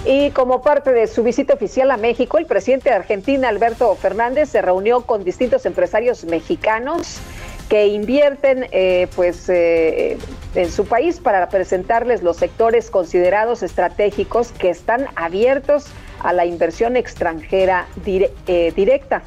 Y 0.04 0.30
como 0.30 0.62
parte 0.62 0.90
de 0.92 1.06
su 1.06 1.22
visita 1.22 1.54
oficial 1.54 1.90
a 1.90 1.98
México, 1.98 2.38
el 2.38 2.46
presidente 2.46 2.88
de 2.88 2.96
Argentina, 2.96 3.48
Alberto 3.48 3.94
Fernández, 3.94 4.48
se 4.48 4.62
reunió 4.62 5.02
con 5.02 5.22
distintos 5.22 5.66
empresarios 5.66 6.24
mexicanos 6.24 7.20
que 7.68 7.88
invierten 7.88 8.66
eh, 8.72 9.08
pues 9.14 9.48
eh, 9.48 10.16
en 10.54 10.70
su 10.70 10.86
país 10.86 11.20
para 11.20 11.48
presentarles 11.50 12.22
los 12.22 12.38
sectores 12.38 12.90
considerados 12.90 13.62
estratégicos 13.62 14.52
que 14.52 14.70
están 14.70 15.06
abiertos 15.16 15.86
a 16.20 16.32
la 16.32 16.46
inversión 16.46 16.96
extranjera 16.96 17.86
eh, 18.06 18.72
directa. 18.74 19.22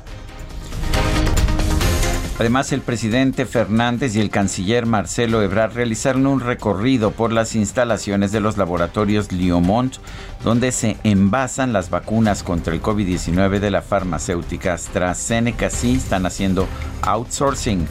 Además, 2.42 2.72
el 2.72 2.82
presidente 2.82 3.46
Fernández 3.46 4.16
y 4.16 4.20
el 4.20 4.32
canciller 4.32 4.88
Marcelo 4.88 5.44
Ebrard 5.44 5.76
realizaron 5.76 6.26
un 6.26 6.40
recorrido 6.40 7.12
por 7.12 7.32
las 7.32 7.54
instalaciones 7.54 8.32
de 8.32 8.40
los 8.40 8.58
laboratorios 8.58 9.32
Liomont, 9.32 9.98
donde 10.44 10.72
se 10.72 10.98
envasan 11.04 11.72
las 11.72 11.92
vacunas 11.92 12.42
contra 12.42 12.74
el 12.74 12.82
COVID-19 12.82 13.60
de 13.60 13.70
la 13.70 13.84
farmacéutica 13.84 14.74
AstraZeneca. 14.74 15.70
Sí, 15.70 15.98
están 15.98 16.26
haciendo 16.26 16.68
outsourcing. 17.04 17.86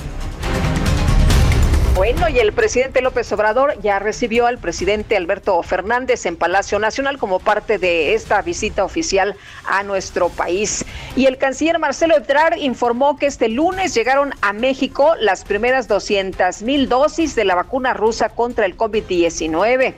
Bueno, 1.94 2.28
y 2.28 2.38
el 2.38 2.52
presidente 2.52 3.02
López 3.02 3.30
Obrador 3.32 3.78
ya 3.82 3.98
recibió 3.98 4.46
al 4.46 4.58
presidente 4.58 5.16
Alberto 5.16 5.60
Fernández 5.62 6.24
en 6.24 6.36
Palacio 6.36 6.78
Nacional 6.78 7.18
como 7.18 7.40
parte 7.40 7.78
de 7.78 8.14
esta 8.14 8.40
visita 8.42 8.84
oficial 8.84 9.36
a 9.66 9.82
nuestro 9.82 10.28
país. 10.28 10.84
Y 11.16 11.26
el 11.26 11.36
canciller 11.36 11.78
Marcelo 11.78 12.16
Ebrard 12.16 12.58
informó 12.58 13.16
que 13.16 13.26
este 13.26 13.48
lunes 13.48 13.92
llegaron 13.92 14.32
a 14.40 14.52
México 14.52 15.14
las 15.20 15.44
primeras 15.44 15.88
200 15.88 16.62
mil 16.62 16.88
dosis 16.88 17.34
de 17.34 17.44
la 17.44 17.56
vacuna 17.56 17.92
rusa 17.92 18.28
contra 18.30 18.66
el 18.66 18.76
COVID-19. 18.76 19.94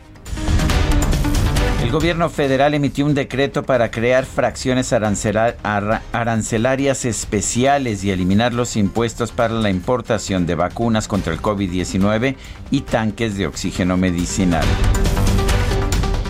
Gobierno 1.92 2.30
federal 2.30 2.72
emitió 2.72 3.04
un 3.04 3.12
decreto 3.12 3.64
para 3.64 3.90
crear 3.90 4.24
fracciones 4.24 4.94
arancelarias 4.94 7.04
especiales 7.04 8.02
y 8.02 8.10
eliminar 8.10 8.54
los 8.54 8.76
impuestos 8.76 9.30
para 9.30 9.52
la 9.52 9.68
importación 9.68 10.46
de 10.46 10.54
vacunas 10.54 11.06
contra 11.06 11.34
el 11.34 11.42
COVID-19 11.42 12.36
y 12.70 12.80
tanques 12.80 13.36
de 13.36 13.46
oxígeno 13.46 13.98
medicinal. 13.98 14.64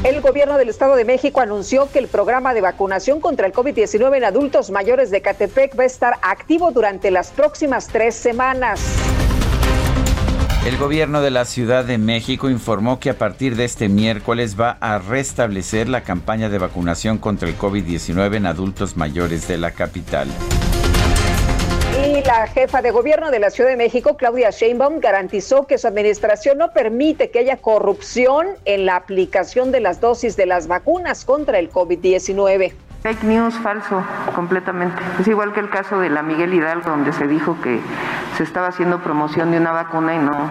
El 0.02 0.20
gobierno 0.20 0.58
del 0.58 0.68
Estado 0.68 0.96
de 0.96 1.04
México 1.04 1.40
anunció 1.40 1.88
que 1.92 2.00
el 2.00 2.08
programa 2.08 2.54
de 2.54 2.60
vacunación 2.60 3.20
contra 3.20 3.46
el 3.46 3.52
COVID-19 3.52 4.16
en 4.16 4.24
adultos 4.24 4.72
mayores 4.72 5.12
de 5.12 5.22
Catepec 5.22 5.78
va 5.78 5.84
a 5.84 5.86
estar 5.86 6.14
activo 6.22 6.72
durante 6.72 7.12
las 7.12 7.30
próximas 7.30 7.86
tres 7.86 8.16
semanas. 8.16 8.80
El 10.64 10.78
gobierno 10.78 11.22
de 11.22 11.32
la 11.32 11.44
Ciudad 11.44 11.84
de 11.84 11.98
México 11.98 12.48
informó 12.48 13.00
que 13.00 13.10
a 13.10 13.18
partir 13.18 13.56
de 13.56 13.64
este 13.64 13.88
miércoles 13.88 14.54
va 14.58 14.78
a 14.80 15.00
restablecer 15.00 15.88
la 15.88 16.04
campaña 16.04 16.48
de 16.48 16.58
vacunación 16.58 17.18
contra 17.18 17.48
el 17.48 17.58
COVID-19 17.58 18.36
en 18.36 18.46
adultos 18.46 18.96
mayores 18.96 19.48
de 19.48 19.58
la 19.58 19.72
capital. 19.72 20.28
Y 22.06 22.22
la 22.22 22.46
jefa 22.46 22.80
de 22.80 22.92
gobierno 22.92 23.32
de 23.32 23.40
la 23.40 23.50
Ciudad 23.50 23.70
de 23.70 23.76
México, 23.76 24.16
Claudia 24.16 24.50
Sheinbaum, 24.50 25.00
garantizó 25.00 25.66
que 25.66 25.78
su 25.78 25.88
administración 25.88 26.58
no 26.58 26.72
permite 26.72 27.32
que 27.32 27.40
haya 27.40 27.56
corrupción 27.56 28.46
en 28.64 28.86
la 28.86 28.94
aplicación 28.94 29.72
de 29.72 29.80
las 29.80 30.00
dosis 30.00 30.36
de 30.36 30.46
las 30.46 30.68
vacunas 30.68 31.24
contra 31.24 31.58
el 31.58 31.72
COVID-19. 31.72 32.72
Fake 33.02 33.24
news 33.24 33.58
falso, 33.58 34.04
completamente. 34.32 35.02
Es 35.18 35.26
igual 35.26 35.52
que 35.52 35.58
el 35.58 35.70
caso 35.70 35.98
de 35.98 36.08
la 36.08 36.22
Miguel 36.22 36.54
Hidalgo, 36.54 36.90
donde 36.90 37.12
se 37.12 37.26
dijo 37.26 37.60
que 37.60 37.80
se 38.36 38.44
estaba 38.44 38.68
haciendo 38.68 39.00
promoción 39.00 39.50
de 39.50 39.58
una 39.58 39.72
vacuna 39.72 40.14
y 40.14 40.18
no, 40.18 40.48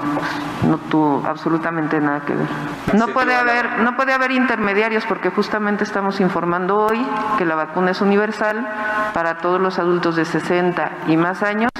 no 0.67 0.77
tuvo 0.89 1.23
absolutamente 1.25 2.01
nada 2.01 2.25
que 2.25 2.35
ver. 2.35 2.47
No 2.93 3.07
puede 3.07 3.35
haber, 3.35 3.79
no 3.79 3.95
puede 3.95 4.11
haber 4.11 4.31
intermediarios 4.31 5.05
porque 5.05 5.29
justamente 5.29 5.85
estamos 5.85 6.19
informando 6.19 6.87
hoy 6.87 7.01
que 7.37 7.45
la 7.45 7.55
vacuna 7.55 7.91
es 7.91 8.01
universal 8.01 8.67
para 9.13 9.37
todos 9.37 9.61
los 9.61 9.79
adultos 9.79 10.17
de 10.17 10.25
60 10.25 10.91
y 11.07 11.15
más 11.15 11.43
años 11.43 11.71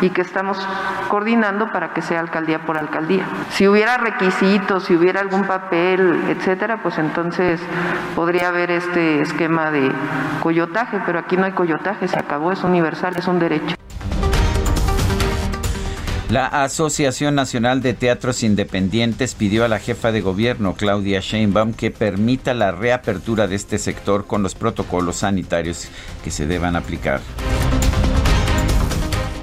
y 0.00 0.10
que 0.10 0.22
estamos 0.22 0.58
coordinando 1.08 1.72
para 1.72 1.92
que 1.92 2.02
sea 2.02 2.20
alcaldía 2.20 2.64
por 2.64 2.78
alcaldía. 2.78 3.26
Si 3.50 3.66
hubiera 3.66 3.98
requisitos, 3.98 4.84
si 4.84 4.94
hubiera 4.94 5.20
algún 5.20 5.44
papel, 5.44 6.22
etcétera, 6.28 6.82
pues 6.82 6.98
entonces 6.98 7.60
podría 8.14 8.48
haber 8.48 8.70
este 8.70 9.20
esquema 9.20 9.70
de 9.70 9.90
coyotaje, 10.42 11.00
pero 11.04 11.18
aquí 11.18 11.36
no 11.36 11.44
hay 11.44 11.52
coyotaje, 11.52 12.08
se 12.08 12.18
acabó, 12.18 12.52
es 12.52 12.64
universal, 12.64 13.14
es 13.16 13.26
un 13.26 13.38
derecho. 13.38 13.76
La 16.28 16.46
Asociación 16.46 17.34
Nacional 17.34 17.80
de 17.80 17.94
Teatros 17.94 18.42
Independientes 18.42 19.34
pidió 19.34 19.64
a 19.64 19.68
la 19.68 19.78
jefa 19.78 20.12
de 20.12 20.20
gobierno, 20.20 20.74
Claudia 20.74 21.20
Sheinbaum, 21.20 21.72
que 21.72 21.90
permita 21.90 22.52
la 22.52 22.70
reapertura 22.70 23.46
de 23.46 23.56
este 23.56 23.78
sector 23.78 24.26
con 24.26 24.42
los 24.42 24.54
protocolos 24.54 25.16
sanitarios 25.16 25.88
que 26.22 26.30
se 26.30 26.46
deban 26.46 26.76
aplicar. 26.76 27.20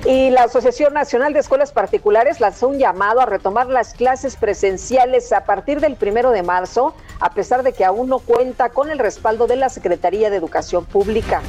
Y 0.07 0.29
la 0.29 0.43
Asociación 0.43 0.93
Nacional 0.93 1.33
de 1.33 1.39
Escuelas 1.39 1.71
Particulares 1.71 2.39
lanzó 2.39 2.67
un 2.67 2.77
llamado 2.77 3.21
a 3.21 3.25
retomar 3.25 3.65
las 3.65 3.95
clases 3.95 4.35
presenciales 4.35 5.33
a 5.33 5.45
partir 5.45 5.79
del 5.79 5.95
primero 5.95 6.29
de 6.29 6.43
marzo, 6.43 6.93
a 7.19 7.33
pesar 7.33 7.63
de 7.63 7.73
que 7.73 7.83
aún 7.83 8.07
no 8.07 8.19
cuenta 8.19 8.69
con 8.69 8.91
el 8.91 8.99
respaldo 8.99 9.47
de 9.47 9.55
la 9.55 9.69
Secretaría 9.69 10.29
de 10.29 10.37
Educación 10.37 10.85
Pública. 10.85 11.41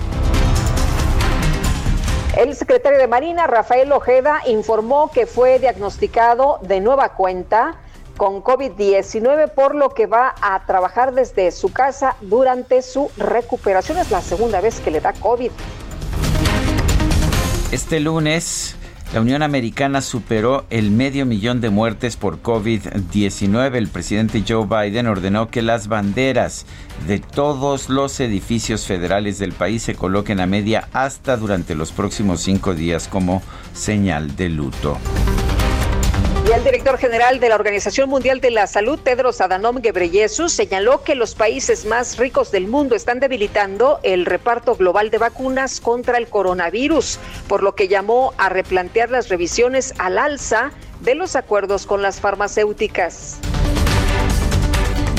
El 2.36 2.56
secretario 2.56 2.98
de 2.98 3.06
Marina, 3.08 3.46
Rafael 3.46 3.92
Ojeda, 3.92 4.40
informó 4.46 5.10
que 5.12 5.26
fue 5.26 5.58
diagnosticado 5.58 6.58
de 6.62 6.80
nueva 6.80 7.10
cuenta 7.10 7.74
con 8.16 8.42
COVID-19, 8.42 9.50
por 9.50 9.74
lo 9.74 9.90
que 9.90 10.06
va 10.06 10.34
a 10.40 10.64
trabajar 10.64 11.12
desde 11.12 11.50
su 11.50 11.70
casa 11.74 12.16
durante 12.22 12.80
su 12.80 13.10
recuperación. 13.18 13.98
Es 13.98 14.10
la 14.10 14.22
segunda 14.22 14.62
vez 14.62 14.80
que 14.80 14.90
le 14.90 15.00
da 15.00 15.12
COVID. 15.12 15.50
Este 17.70 18.00
lunes 18.00 18.76
la 19.12 19.20
Unión 19.20 19.42
Americana 19.42 20.00
superó 20.00 20.64
el 20.70 20.90
medio 20.90 21.26
millón 21.26 21.60
de 21.60 21.68
muertes 21.68 22.16
por 22.16 22.42
COVID-19. 22.42 23.74
El 23.74 23.88
presidente 23.88 24.42
Joe 24.46 24.66
Biden 24.66 25.06
ordenó 25.06 25.48
que 25.48 25.60
las 25.60 25.88
banderas 25.88 26.64
de 27.06 27.18
todos 27.18 27.90
los 27.90 28.18
edificios 28.20 28.86
federales 28.86 29.38
del 29.38 29.52
país 29.52 29.82
se 29.82 29.94
coloquen 29.94 30.40
a 30.40 30.46
media 30.46 30.88
hasta 30.94 31.36
durante 31.36 31.74
los 31.74 31.92
próximos 31.92 32.40
cinco 32.40 32.74
días 32.74 33.06
como 33.06 33.42
señal 33.74 34.34
de 34.34 34.48
luto. 34.48 34.96
Y 36.44 36.50
el 36.50 36.64
director 36.64 36.98
general 36.98 37.38
de 37.38 37.48
la 37.48 37.54
Organización 37.54 38.10
Mundial 38.10 38.40
de 38.40 38.50
la 38.50 38.66
Salud, 38.66 38.98
Tedros 38.98 39.40
Adhanom 39.40 39.76
Ghebreyesus, 39.76 40.52
señaló 40.52 41.04
que 41.04 41.14
los 41.14 41.36
países 41.36 41.84
más 41.84 42.18
ricos 42.18 42.50
del 42.50 42.66
mundo 42.66 42.96
están 42.96 43.20
debilitando 43.20 44.00
el 44.02 44.26
reparto 44.26 44.74
global 44.74 45.10
de 45.10 45.18
vacunas 45.18 45.80
contra 45.80 46.18
el 46.18 46.26
coronavirus, 46.26 47.20
por 47.46 47.62
lo 47.62 47.76
que 47.76 47.86
llamó 47.86 48.34
a 48.38 48.48
replantear 48.48 49.08
las 49.08 49.28
revisiones 49.28 49.94
al 49.98 50.18
alza 50.18 50.72
de 51.00 51.14
los 51.14 51.36
acuerdos 51.36 51.86
con 51.86 52.02
las 52.02 52.20
farmacéuticas. 52.20 53.38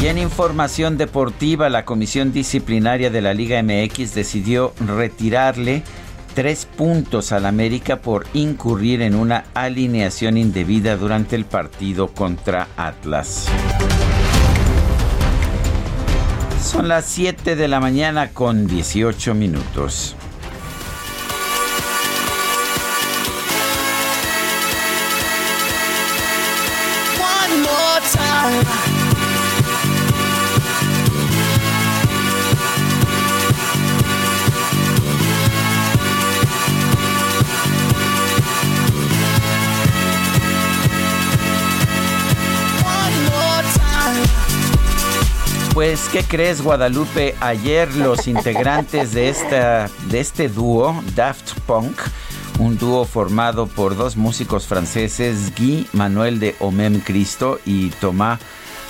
Y 0.01 0.07
en 0.07 0.17
información 0.17 0.97
deportiva, 0.97 1.69
la 1.69 1.85
Comisión 1.85 2.33
Disciplinaria 2.33 3.09
de 3.09 3.21
la 3.21 3.33
Liga 3.33 3.63
MX 3.63 4.13
decidió 4.13 4.73
retirarle 4.85 5.83
tres 6.33 6.65
puntos 6.65 7.31
al 7.31 7.45
América 7.45 8.01
por 8.01 8.25
incurrir 8.33 9.01
en 9.01 9.15
una 9.15 9.45
alineación 9.53 10.37
indebida 10.37 10.97
durante 10.97 11.35
el 11.35 11.45
partido 11.45 12.07
contra 12.07 12.67
Atlas. 12.75 13.47
Son 16.63 16.87
las 16.87 17.05
7 17.05 17.55
de 17.55 17.67
la 17.67 17.79
mañana 17.79 18.29
con 18.29 18.67
18 18.67 19.33
minutos. 19.35 20.15
Pues, 45.73 46.07
¿qué 46.09 46.21
crees, 46.23 46.61
Guadalupe? 46.61 47.33
Ayer 47.39 47.93
los 47.95 48.27
integrantes 48.27 49.13
de, 49.13 49.29
esta, 49.29 49.89
de 50.09 50.19
este 50.19 50.47
dúo, 50.47 51.03
Daft 51.15 51.59
Punk, 51.65 51.99
un 52.59 52.77
dúo 52.77 53.05
formado 53.05 53.65
por 53.65 53.95
dos 53.95 54.15
músicos 54.15 54.67
franceses, 54.67 55.51
Guy 55.57 55.87
Manuel 55.93 56.39
de 56.39 56.55
Omem 56.59 56.99
Cristo 56.99 57.59
y 57.65 57.89
Thomas 57.89 58.39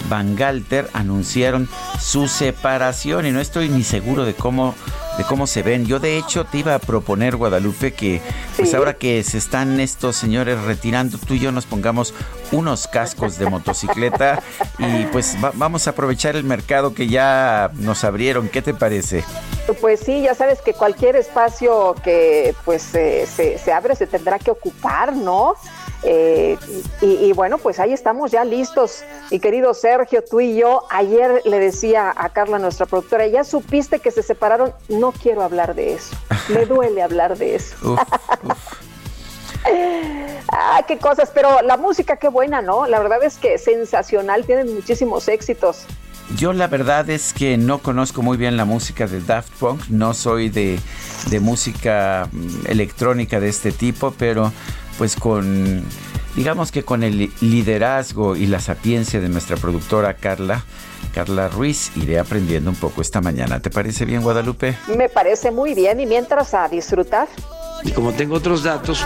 Van 0.10 0.36
Galter, 0.36 0.90
anunciaron 0.94 1.70
su 2.00 2.28
separación 2.28 3.26
y 3.26 3.32
no 3.32 3.40
estoy 3.40 3.70
ni 3.70 3.84
seguro 3.84 4.26
de 4.26 4.34
cómo 4.34 4.76
de 5.18 5.24
cómo 5.24 5.48
se 5.48 5.62
ven. 5.62 5.86
Yo 5.86 6.00
de 6.00 6.18
hecho 6.18 6.46
te 6.46 6.60
iba 6.60 6.76
a 6.76 6.80
proponer, 6.80 7.36
Guadalupe, 7.36 7.94
que 7.94 8.22
pues 8.56 8.74
ahora 8.74 8.94
que 8.96 9.24
se 9.24 9.38
están 9.38 9.80
estos 9.80 10.16
señores 10.16 10.62
retirando, 10.62 11.18
tú 11.18 11.36
y 11.36 11.40
yo 11.40 11.52
nos 11.52 11.66
pongamos 11.66 12.14
unos 12.52 12.88
cascos 12.88 13.38
de 13.38 13.50
motocicleta 13.50 14.42
y 14.78 15.06
pues 15.06 15.38
vamos 15.54 15.88
a 15.88 15.92
aprovechar 15.92 16.36
el 16.36 16.44
mercado 16.44 16.94
que 16.94 17.08
ya 17.08 17.72
nos 17.76 18.04
abrieron. 18.04 18.50
¿Qué 18.50 18.62
te 18.62 18.74
parece? 18.74 19.24
Pues 19.80 20.02
sí, 20.02 20.22
ya 20.22 20.36
sabes 20.36 20.62
que 20.62 20.74
cualquier 20.74 21.16
espacio 21.16 21.96
que 22.04 22.54
pues 22.66 22.82
se, 22.82 23.26
se 23.28 23.72
abre 23.72 23.96
se 23.96 24.08
tendrá 24.08 24.40
que 24.40 24.52
ocupar, 24.52 25.16
¿no? 25.16 25.56
Eh, 26.06 26.58
y, 27.02 27.32
bueno, 27.34 27.58
pues 27.58 27.80
ahí 27.80 27.94
estamos 27.94 28.32
ya 28.32 28.44
listos. 28.44 29.04
Y 29.30 29.40
querido 29.40 29.74
Sergio, 29.74 30.24
tú 30.24 30.42
y 30.42 30.56
yo, 30.56 30.84
ayer 30.90 31.42
le 31.46 31.60
decía 31.60 32.14
a 32.16 32.30
Carla, 32.30 32.60
nuestra 32.60 32.86
productora, 32.86 33.28
ya 33.28 33.44
supiste 33.44 34.00
que 34.00 34.12
se 34.12 34.24
separaron, 34.24 34.74
no 34.90 35.12
quiero 35.12 35.44
hablar 35.44 35.76
de 35.76 35.94
eso. 35.94 36.16
Me 36.50 36.66
duele 36.68 37.02
hablar 37.02 37.38
de 37.38 37.56
eso. 37.56 37.98
ah, 40.52 40.82
qué 40.88 40.98
cosas, 40.98 41.32
pero 41.34 41.62
la 41.62 41.78
música 41.78 42.18
qué 42.18 42.28
buena, 42.28 42.62
¿no? 42.62 42.86
La 42.88 43.00
verdad 43.00 43.24
es 43.24 43.38
que 43.38 43.58
sensacional, 43.58 44.46
tienen 44.46 44.74
muchísimos 44.74 45.28
éxitos. 45.28 45.86
Yo 46.38 46.54
la 46.54 46.68
verdad 46.68 47.10
es 47.10 47.34
que 47.34 47.58
no 47.58 47.80
conozco 47.80 48.22
muy 48.22 48.38
bien 48.38 48.58
la 48.58 48.66
música 48.66 49.08
de 49.08 49.22
Daft 49.22 49.52
Punk, 49.60 49.88
no 49.90 50.14
soy 50.14 50.50
de, 50.50 50.80
de 51.30 51.40
música 51.40 52.28
mm, 52.32 52.68
electrónica 52.68 53.40
de 53.40 53.50
este 53.50 53.72
tipo, 53.72 54.14
pero 54.18 54.52
pues 54.98 55.16
con, 55.16 55.84
digamos 56.36 56.72
que 56.72 56.84
con 56.84 57.04
el 57.04 57.32
liderazgo 57.42 58.36
y 58.36 58.48
la 58.48 58.60
sapiencia 58.60 59.20
de 59.20 59.30
nuestra 59.30 59.58
productora 59.58 60.16
Carla, 60.16 60.64
Carla 61.14 61.48
Ruiz, 61.48 61.92
iré 61.96 62.20
aprendiendo 62.20 62.70
un 62.70 62.76
poco 62.76 63.02
esta 63.02 63.22
mañana. 63.22 63.60
¿Te 63.60 63.70
parece 63.70 64.06
bien, 64.06 64.22
Guadalupe? 64.22 64.78
Me 64.98 65.10
parece 65.10 65.52
muy 65.52 65.74
bien 65.74 66.00
y 66.00 66.06
mientras 66.06 66.54
a 66.54 66.68
disfrutar. 66.68 67.28
Y 67.84 67.92
como 67.92 68.14
tengo 68.14 68.36
otros 68.36 68.64
datos... 68.64 69.06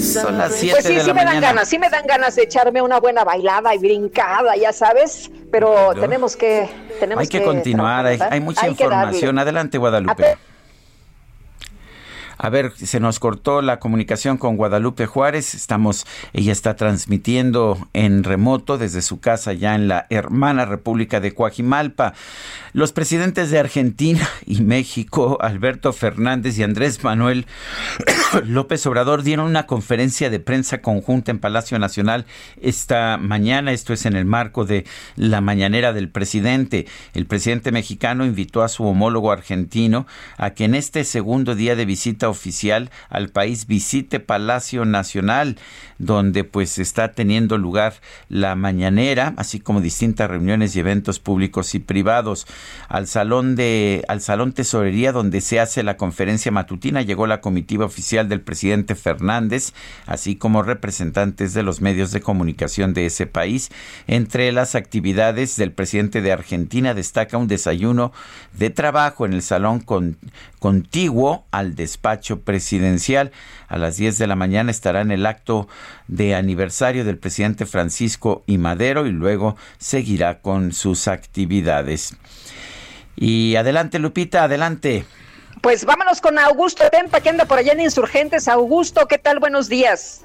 Son 0.00 0.38
las 0.38 0.54
7 0.54 0.74
pues 0.74 0.86
sí, 0.86 0.94
de 0.94 1.00
sí 1.00 1.06
la 1.08 1.14
me 1.14 1.24
mañana. 1.24 1.32
dan 1.32 1.54
ganas, 1.54 1.68
sí 1.68 1.78
me 1.78 1.90
dan 1.90 2.06
ganas 2.06 2.36
de 2.36 2.42
echarme 2.42 2.82
una 2.82 3.00
buena 3.00 3.24
bailada 3.24 3.74
y 3.74 3.78
brincada, 3.78 4.56
ya 4.56 4.72
sabes, 4.72 5.30
pero 5.50 5.92
tenemos 5.94 6.36
que 6.36 6.68
tenemos 7.00 7.22
hay 7.22 7.28
que, 7.28 7.42
continuar, 7.42 8.06
hay, 8.06 8.40
mucha 8.40 8.68
información. 8.68 9.38
Adelante, 9.38 9.78
Guadalupe. 9.78 10.36
A 12.40 12.50
ver, 12.50 12.72
se 12.76 13.00
nos 13.00 13.18
cortó 13.18 13.62
la 13.62 13.80
comunicación 13.80 14.38
con 14.38 14.56
Guadalupe 14.56 15.06
Juárez. 15.06 15.56
Estamos, 15.56 16.06
ella 16.32 16.52
está 16.52 16.76
transmitiendo 16.76 17.88
en 17.94 18.22
remoto 18.22 18.78
desde 18.78 19.02
su 19.02 19.18
casa 19.18 19.52
ya 19.54 19.74
en 19.74 19.88
la 19.88 20.06
hermana 20.08 20.64
República 20.64 21.18
de 21.18 21.34
Coajimalpa. 21.34 22.14
Los 22.72 22.92
presidentes 22.92 23.50
de 23.50 23.58
Argentina 23.58 24.28
y 24.46 24.62
México, 24.62 25.38
Alberto 25.40 25.92
Fernández 25.92 26.56
y 26.58 26.62
Andrés 26.62 27.02
Manuel 27.02 27.46
López 28.44 28.86
Obrador, 28.86 29.24
dieron 29.24 29.46
una 29.46 29.66
conferencia 29.66 30.30
de 30.30 30.38
prensa 30.38 30.80
conjunta 30.80 31.32
en 31.32 31.40
Palacio 31.40 31.76
Nacional 31.80 32.24
esta 32.62 33.16
mañana. 33.16 33.72
Esto 33.72 33.92
es 33.92 34.06
en 34.06 34.14
el 34.14 34.26
marco 34.26 34.64
de 34.64 34.84
la 35.16 35.40
mañanera 35.40 35.92
del 35.92 36.08
presidente. 36.08 36.86
El 37.14 37.26
presidente 37.26 37.72
mexicano 37.72 38.24
invitó 38.24 38.62
a 38.62 38.68
su 38.68 38.84
homólogo 38.84 39.32
argentino 39.32 40.06
a 40.36 40.50
que 40.50 40.66
en 40.66 40.76
este 40.76 41.02
segundo 41.02 41.56
día 41.56 41.74
de 41.74 41.84
visita 41.84 42.27
oficial 42.28 42.90
al 43.08 43.28
país 43.28 43.66
visite 43.66 44.20
Palacio 44.20 44.84
Nacional, 44.84 45.56
donde 45.98 46.44
pues 46.44 46.78
está 46.78 47.12
teniendo 47.12 47.58
lugar 47.58 47.94
la 48.28 48.54
mañanera, 48.54 49.34
así 49.36 49.60
como 49.60 49.80
distintas 49.80 50.30
reuniones 50.30 50.76
y 50.76 50.80
eventos 50.80 51.18
públicos 51.18 51.74
y 51.74 51.78
privados. 51.78 52.46
Al 52.88 53.06
salón 53.06 53.56
de 53.56 54.04
al 54.08 54.20
salón 54.20 54.52
tesorería 54.52 55.12
donde 55.12 55.40
se 55.40 55.60
hace 55.60 55.82
la 55.82 55.96
conferencia 55.96 56.52
matutina 56.52 57.02
llegó 57.02 57.26
la 57.26 57.40
comitiva 57.40 57.84
oficial 57.84 58.28
del 58.28 58.40
presidente 58.40 58.94
Fernández, 58.94 59.72
así 60.06 60.36
como 60.36 60.62
representantes 60.62 61.54
de 61.54 61.62
los 61.62 61.80
medios 61.80 62.12
de 62.12 62.20
comunicación 62.20 62.94
de 62.94 63.06
ese 63.06 63.26
país. 63.26 63.70
Entre 64.06 64.52
las 64.52 64.74
actividades 64.74 65.56
del 65.56 65.72
presidente 65.72 66.22
de 66.22 66.32
Argentina 66.32 66.94
destaca 66.94 67.36
un 67.36 67.48
desayuno 67.48 68.12
de 68.52 68.70
trabajo 68.70 69.26
en 69.26 69.32
el 69.32 69.42
salón 69.42 69.80
contiguo 70.58 71.44
al 71.50 71.74
despacho 71.74 72.40
presidencial. 72.40 73.32
A 73.68 73.78
las 73.78 73.96
10 73.96 74.18
de 74.18 74.26
la 74.26 74.36
mañana 74.36 74.70
estará 74.70 75.00
en 75.00 75.10
el 75.10 75.26
acto 75.26 75.68
de 76.06 76.34
aniversario 76.34 77.04
del 77.04 77.18
presidente 77.18 77.66
Francisco 77.66 78.42
y 78.46 78.58
Madero 78.58 79.06
y 79.06 79.10
luego 79.10 79.56
seguirá 79.78 80.40
con 80.40 80.72
sus 80.72 81.08
actividades. 81.08 82.16
Y 83.16 83.56
adelante, 83.56 83.98
Lupita, 83.98 84.44
adelante. 84.44 85.04
Pues 85.60 85.84
vámonos 85.84 86.20
con 86.20 86.38
Augusto 86.38 86.84
Tempa, 86.90 87.20
que 87.20 87.30
anda 87.30 87.44
por 87.44 87.58
allá 87.58 87.72
en 87.72 87.80
Insurgentes. 87.80 88.46
Augusto, 88.46 89.06
¿qué 89.08 89.18
tal? 89.18 89.40
Buenos 89.40 89.68
días. 89.68 90.24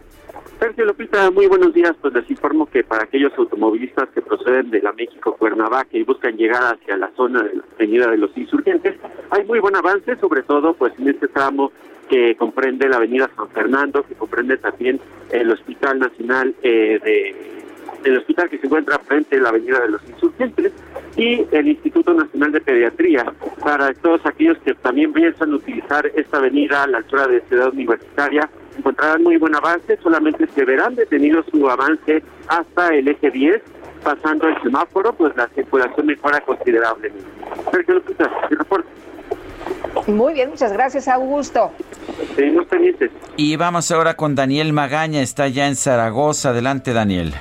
Sergio 0.60 0.86
Lupita, 0.86 1.30
muy 1.32 1.48
buenos 1.48 1.74
días. 1.74 1.94
Pues 2.02 2.14
les 2.14 2.30
informo 2.30 2.66
que 2.66 2.84
para 2.84 3.04
aquellos 3.04 3.32
automovilistas 3.38 4.10
que 4.10 4.22
proceden 4.22 4.70
de 4.72 4.82
la 4.82 4.94
México 4.94 5.36
Cuernavaca 5.38 5.90
y 5.92 6.04
buscan 6.04 6.38
llegar 6.38 6.74
hacia 6.74 6.98
la 6.98 7.12
zona 7.16 7.44
de 7.44 7.56
la 7.56 7.64
Avenida 7.76 8.10
de 8.10 8.18
los 8.18 8.36
Insurgentes, 8.38 8.96
hay 9.30 9.44
muy 9.46 9.60
buen 9.60 9.76
avance, 9.76 10.16
sobre 10.18 10.44
todo 10.44 10.74
pues 10.74 10.94
en 10.98 11.10
este 11.10 11.28
tramo 11.28 11.72
que 12.10 12.36
comprende 12.36 12.88
la 12.88 12.98
Avenida 12.98 13.30
San 13.36 13.50
Fernando, 13.50 14.04
que 14.04 14.16
comprende 14.16 14.58
también 14.58 15.00
el 15.32 15.52
Hospital 15.52 16.00
Nacional 16.00 16.56
eh, 16.64 17.00
de 17.04 17.54
el 18.04 18.18
hospital 18.18 18.50
que 18.50 18.58
se 18.58 18.66
encuentra 18.66 19.00
frente 19.00 19.38
a 19.38 19.42
la 19.42 19.50
Avenida 19.50 19.80
de 19.80 19.90
los 19.90 20.02
Insurgentes 20.10 20.74
y 21.16 21.46
el 21.52 21.68
Instituto 21.70 22.14
Nacional 22.14 22.52
de 22.52 22.60
Pediatría 22.60 23.34
para 23.64 23.94
todos 23.94 24.26
aquellos 24.26 24.58
que 24.60 24.74
también 24.74 25.14
piensan 25.14 25.54
utilizar 25.54 26.12
esta 26.16 26.38
avenida 26.38 26.84
a 26.84 26.88
la 26.88 26.98
altura 26.98 27.28
de 27.28 27.42
Ciudad 27.42 27.72
Universitaria 27.72 28.50
encontrarán 28.78 29.24
muy 29.24 29.38
buen 29.38 29.56
avance, 29.56 29.98
solamente 30.02 30.48
se 30.48 30.66
verán 30.66 30.96
detenido 30.96 31.44
su 31.52 31.70
avance 31.70 32.24
hasta 32.48 32.90
el 32.90 33.08
eje 33.08 33.32
10 33.32 33.62
pasando 34.04 34.48
el 34.48 34.62
semáforo, 34.62 35.14
pues 35.14 35.36
la 35.36 35.48
circulación 35.56 36.06
mejora 36.06 36.42
considerablemente. 36.42 37.26
Sergio 37.72 37.96
Lupita, 37.96 38.30
reporte. 38.50 38.90
Muy 40.08 40.34
bien, 40.34 40.50
muchas 40.50 40.74
gracias, 40.74 41.08
Augusto. 41.08 41.72
Seguimos 42.36 42.66
pendientes. 42.68 43.12
Y 43.38 43.56
vamos 43.56 43.90
ahora 43.92 44.16
con 44.16 44.36
Daniel 44.36 44.74
Magaña, 44.74 45.22
está 45.22 45.48
ya 45.48 45.68
en 45.68 45.76
Zaragoza. 45.76 46.50
Adelante, 46.50 46.94
Daniel. 46.94 47.34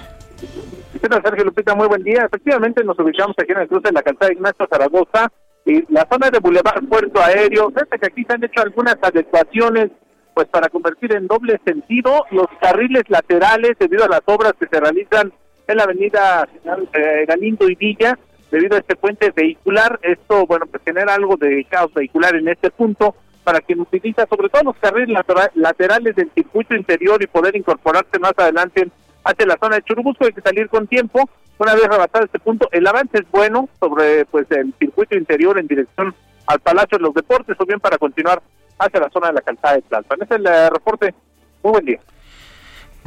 Sergio 1.20 1.44
Lupita? 1.44 1.74
Muy 1.74 1.88
buen 1.88 2.02
día. 2.02 2.24
Efectivamente, 2.24 2.84
nos 2.84 2.98
ubicamos 2.98 3.34
aquí 3.38 3.52
en 3.52 3.58
el 3.58 3.68
cruce 3.68 3.88
de 3.88 3.92
la 3.92 4.02
calzada 4.02 4.32
Ignacio 4.32 4.66
Zaragoza 4.70 5.32
y 5.64 5.92
la 5.92 6.06
zona 6.10 6.30
de 6.30 6.38
Boulevard 6.38 6.84
Puerto 6.88 7.20
Aéreo. 7.20 7.70
Fíjate 7.70 7.98
que 7.98 8.06
aquí 8.06 8.24
se 8.24 8.32
han 8.32 8.44
hecho 8.44 8.62
algunas 8.62 8.96
adecuaciones 9.02 9.90
pues 10.34 10.48
para 10.48 10.68
convertir 10.68 11.14
en 11.14 11.26
doble 11.26 11.60
sentido 11.64 12.24
los 12.30 12.46
carriles 12.60 13.04
laterales 13.08 13.78
debido 13.78 14.04
a 14.04 14.08
las 14.08 14.22
obras 14.26 14.54
que 14.58 14.66
se 14.66 14.80
realizan 14.80 15.32
en 15.66 15.76
la 15.76 15.84
avenida 15.84 16.48
eh, 16.92 17.24
Galindo 17.26 17.68
y 17.68 17.74
Villa 17.74 18.18
debido 18.50 18.76
a 18.76 18.80
este 18.80 18.96
puente 18.96 19.30
vehicular. 19.30 19.98
Esto, 20.02 20.46
bueno, 20.46 20.66
pues 20.66 20.82
genera 20.84 21.14
algo 21.14 21.36
de 21.36 21.64
caos 21.68 21.92
vehicular 21.94 22.34
en 22.36 22.48
este 22.48 22.70
punto 22.70 23.14
para 23.44 23.60
quien 23.60 23.80
utiliza 23.80 24.26
sobre 24.26 24.48
todo 24.48 24.62
los 24.64 24.76
carriles 24.76 25.16
laterales 25.54 26.14
del 26.14 26.30
circuito 26.32 26.76
interior 26.76 27.20
y 27.22 27.26
poder 27.26 27.56
incorporarse 27.56 28.18
más 28.20 28.34
adelante 28.36 28.88
hacia 29.24 29.46
la 29.46 29.58
zona 29.60 29.76
de 29.76 29.82
Churubusco. 29.82 30.24
Hay 30.24 30.32
que 30.32 30.40
salir 30.40 30.68
con 30.68 30.86
tiempo. 30.86 31.28
Una 31.58 31.74
vez 31.74 31.84
rebasado 31.84 32.24
este 32.24 32.38
punto, 32.38 32.68
el 32.72 32.86
avance 32.86 33.18
es 33.18 33.30
bueno 33.30 33.68
sobre 33.80 34.24
pues 34.26 34.46
el 34.50 34.72
circuito 34.78 35.16
interior 35.16 35.58
en 35.58 35.66
dirección 35.66 36.14
al 36.46 36.60
Palacio 36.60 36.98
de 36.98 37.04
los 37.04 37.14
Deportes 37.14 37.56
o 37.58 37.66
bien 37.66 37.80
para 37.80 37.98
continuar 37.98 38.42
hacia 38.86 39.00
la 39.00 39.10
zona 39.10 39.28
de 39.28 39.34
la 39.34 39.40
calzada 39.40 39.74
de 39.74 39.82
Tlalpan. 39.82 40.22
Es 40.22 40.30
el 40.30 40.46
eh, 40.46 40.70
reporte. 40.70 41.14
Buen 41.62 41.84
día. 41.84 42.00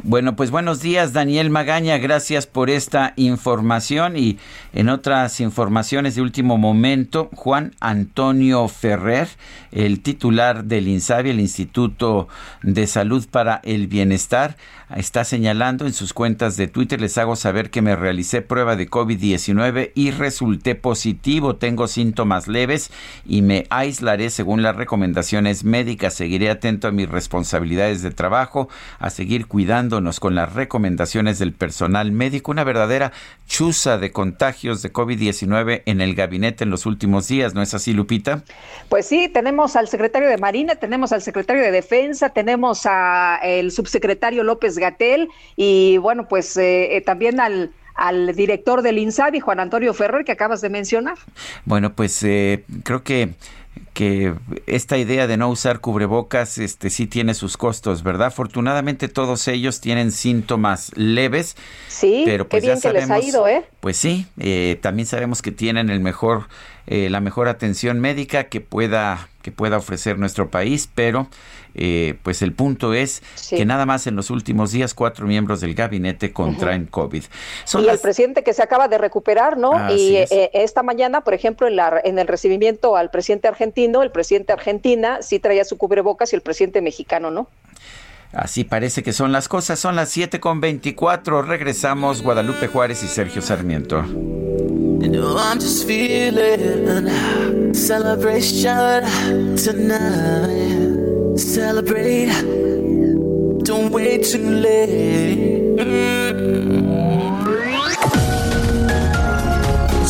Bueno, 0.02 0.36
pues 0.36 0.50
buenos 0.50 0.80
días, 0.82 1.12
Daniel 1.12 1.50
Magaña. 1.50 1.98
Gracias 1.98 2.46
por 2.46 2.70
esta 2.70 3.12
información. 3.16 4.16
Y 4.16 4.38
en 4.72 4.88
otras 4.88 5.40
informaciones 5.40 6.14
de 6.14 6.22
último 6.22 6.58
momento, 6.58 7.28
Juan 7.34 7.74
Antonio 7.80 8.68
Ferrer, 8.68 9.26
el 9.72 10.02
titular 10.02 10.64
del 10.64 10.86
INSABI, 10.86 11.30
el 11.30 11.40
Instituto 11.40 12.28
de 12.62 12.86
Salud 12.86 13.26
para 13.28 13.60
el 13.64 13.88
Bienestar, 13.88 14.56
está 14.94 15.24
señalando 15.24 15.86
en 15.86 15.92
sus 15.92 16.12
cuentas 16.12 16.56
de 16.56 16.68
Twitter, 16.68 17.00
les 17.00 17.18
hago 17.18 17.34
saber 17.34 17.70
que 17.70 17.82
me 17.82 17.96
realicé 17.96 18.40
prueba 18.40 18.76
de 18.76 18.88
COVID-19 18.88 19.90
y 19.94 20.12
resulté 20.12 20.76
positivo, 20.76 21.56
tengo 21.56 21.88
síntomas 21.88 22.46
leves 22.46 22.92
y 23.24 23.42
me 23.42 23.66
aislaré 23.70 24.30
según 24.30 24.62
las 24.62 24.76
recomendaciones 24.76 25.64
médicas, 25.64 26.14
seguiré 26.14 26.50
atento 26.50 26.86
a 26.86 26.92
mis 26.92 27.08
responsabilidades 27.08 28.02
de 28.02 28.12
trabajo, 28.12 28.68
a 29.00 29.10
seguir 29.10 29.46
cuidándonos 29.46 30.20
con 30.20 30.36
las 30.36 30.52
recomendaciones 30.52 31.40
del 31.40 31.52
personal 31.52 32.12
médico, 32.12 32.52
una 32.52 32.64
verdadera 32.64 33.12
chuza 33.46 33.98
de 33.98 34.12
contagios 34.12 34.82
de 34.82 34.92
COVID-19 34.92 35.82
en 35.86 36.00
el 36.00 36.14
gabinete 36.14 36.64
en 36.64 36.70
los 36.70 36.86
últimos 36.86 37.28
días, 37.28 37.54
¿no 37.54 37.62
es 37.62 37.74
así, 37.74 37.92
Lupita? 37.92 38.42
Pues 38.88 39.06
sí, 39.06 39.28
tenemos 39.28 39.76
al 39.76 39.88
secretario 39.88 40.28
de 40.28 40.38
Marina, 40.38 40.76
tenemos 40.76 41.12
al 41.12 41.22
secretario 41.22 41.62
de 41.62 41.70
Defensa, 41.70 42.30
tenemos 42.30 42.86
al 42.86 43.70
subsecretario 43.70 44.42
López 44.42 44.78
Gatel 44.78 45.28
y 45.56 45.98
bueno, 45.98 46.26
pues 46.28 46.56
eh, 46.56 46.96
eh, 46.96 47.00
también 47.00 47.40
al 47.40 47.72
al 47.96 48.34
director 48.36 48.82
del 48.82 48.98
INSABI, 48.98 49.40
Juan 49.40 49.58
Antonio 49.58 49.94
Ferrer, 49.94 50.24
que 50.24 50.32
acabas 50.32 50.60
de 50.60 50.68
mencionar. 50.68 51.16
Bueno, 51.64 51.94
pues 51.94 52.22
eh, 52.22 52.62
creo 52.84 53.02
que 53.02 53.30
que 53.92 54.34
esta 54.66 54.98
idea 54.98 55.26
de 55.26 55.36
no 55.36 55.48
usar 55.48 55.80
cubrebocas 55.80 56.58
este 56.58 56.90
sí 56.90 57.06
tiene 57.06 57.34
sus 57.34 57.56
costos, 57.56 58.02
¿verdad? 58.02 58.28
Afortunadamente 58.28 59.08
todos 59.08 59.48
ellos 59.48 59.80
tienen 59.80 60.12
síntomas 60.12 60.92
leves. 60.96 61.56
Sí, 61.88 62.22
pero 62.26 62.48
pues 62.48 62.62
qué 62.62 62.68
bien 62.68 62.80
que 62.80 62.92
les 62.92 63.10
ha 63.10 63.20
ido, 63.20 63.48
¿eh? 63.48 63.64
Pues 63.80 63.96
sí, 63.96 64.26
eh, 64.38 64.78
también 64.82 65.06
sabemos 65.06 65.42
que 65.42 65.52
tienen 65.52 65.88
el 65.90 66.00
mejor 66.00 66.48
eh, 66.86 67.10
la 67.10 67.20
mejor 67.20 67.48
atención 67.48 68.00
médica 68.00 68.44
que 68.44 68.60
pueda 68.60 69.28
que 69.46 69.52
pueda 69.52 69.76
ofrecer 69.76 70.18
nuestro 70.18 70.50
país, 70.50 70.90
pero 70.92 71.28
eh, 71.76 72.16
pues 72.24 72.42
el 72.42 72.52
punto 72.52 72.94
es 72.94 73.22
que 73.48 73.64
nada 73.64 73.86
más 73.86 74.08
en 74.08 74.16
los 74.16 74.30
últimos 74.30 74.72
días 74.72 74.92
cuatro 74.92 75.24
miembros 75.28 75.60
del 75.60 75.76
gabinete 75.76 76.32
contraen 76.32 76.86
COVID. 76.86 77.22
y 77.78 77.88
el 77.88 77.98
presidente 78.00 78.42
que 78.42 78.52
se 78.52 78.62
acaba 78.64 78.88
de 78.88 78.98
recuperar, 78.98 79.56
¿no? 79.56 79.94
y 79.94 80.16
eh, 80.16 80.50
esta 80.52 80.82
mañana, 80.82 81.20
por 81.20 81.32
ejemplo, 81.32 81.68
en, 81.68 81.76
la, 81.76 82.00
en 82.02 82.18
el 82.18 82.26
recibimiento 82.26 82.96
al 82.96 83.10
presidente 83.10 83.46
argentino, 83.46 84.02
el 84.02 84.10
presidente 84.10 84.52
argentina 84.52 85.22
sí 85.22 85.38
traía 85.38 85.64
su 85.64 85.78
cubrebocas 85.78 86.32
y 86.32 86.36
el 86.36 86.42
presidente 86.42 86.82
mexicano, 86.82 87.30
¿no? 87.30 87.46
Así 88.32 88.64
parece 88.64 89.02
que 89.02 89.12
son 89.12 89.32
las 89.32 89.48
cosas. 89.48 89.78
Son 89.78 89.96
las 89.96 90.10
7 90.10 90.40
con 90.40 90.60
24. 90.60 91.42
Regresamos 91.42 92.22
Guadalupe 92.22 92.68
Juárez 92.68 93.02
y 93.02 93.08
Sergio 93.08 93.42
Sarmiento. 93.42 94.04
I'm 95.36 95.60
just 95.60 95.86
feeling 95.86 97.08
celebration 97.74 99.04
tonight. 99.56 101.38
Celebrate, 101.38 102.32
don't 103.62 103.92
wait 103.92 104.24
too 104.24 104.50
late. 104.50 105.66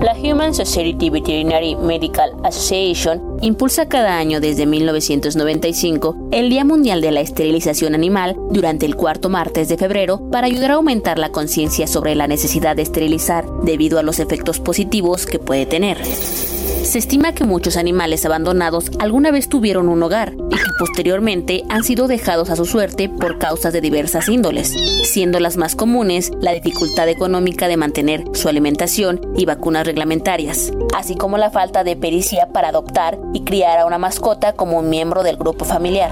La 0.00 0.12
Human 0.12 0.54
Society 0.54 1.10
Veterinary 1.10 1.74
Medical 1.74 2.30
Association 2.44 3.36
impulsa 3.42 3.88
cada 3.88 4.16
año 4.16 4.40
desde 4.40 4.64
1995 4.64 6.28
el 6.30 6.50
Día 6.50 6.64
Mundial 6.64 7.00
de 7.00 7.10
la 7.10 7.20
Esterilización 7.20 7.96
Animal 7.96 8.36
durante 8.50 8.86
el 8.86 8.94
cuarto 8.94 9.28
martes 9.28 9.68
de 9.68 9.76
febrero 9.76 10.30
para 10.30 10.46
ayudar 10.46 10.70
a 10.70 10.74
aumentar 10.74 11.18
la 11.18 11.32
conciencia 11.32 11.88
sobre 11.88 12.14
la 12.14 12.28
necesidad 12.28 12.76
de 12.76 12.82
esterilizar 12.82 13.44
debido 13.64 13.98
a 13.98 14.04
los 14.04 14.20
efectos 14.20 14.60
positivos 14.60 15.26
que 15.26 15.40
puede 15.40 15.66
tener. 15.66 15.98
Se 16.88 16.98
estima 16.98 17.34
que 17.34 17.44
muchos 17.44 17.76
animales 17.76 18.24
abandonados 18.24 18.90
alguna 18.98 19.30
vez 19.30 19.50
tuvieron 19.50 19.90
un 19.90 20.02
hogar 20.02 20.32
y 20.32 20.56
que 20.56 20.70
posteriormente 20.78 21.64
han 21.68 21.84
sido 21.84 22.08
dejados 22.08 22.48
a 22.48 22.56
su 22.56 22.64
suerte 22.64 23.10
por 23.10 23.38
causas 23.38 23.74
de 23.74 23.82
diversas 23.82 24.26
índoles, 24.26 24.74
siendo 25.04 25.38
las 25.38 25.58
más 25.58 25.76
comunes 25.76 26.30
la 26.40 26.54
dificultad 26.54 27.10
económica 27.10 27.68
de 27.68 27.76
mantener 27.76 28.24
su 28.32 28.48
alimentación 28.48 29.20
y 29.36 29.44
vacunas 29.44 29.86
reglamentarias, 29.86 30.72
así 30.96 31.14
como 31.14 31.36
la 31.36 31.50
falta 31.50 31.84
de 31.84 31.94
pericia 31.94 32.48
para 32.54 32.68
adoptar 32.68 33.18
y 33.34 33.44
criar 33.44 33.80
a 33.80 33.84
una 33.84 33.98
mascota 33.98 34.54
como 34.54 34.78
un 34.78 34.88
miembro 34.88 35.22
del 35.22 35.36
grupo 35.36 35.66
familiar. 35.66 36.10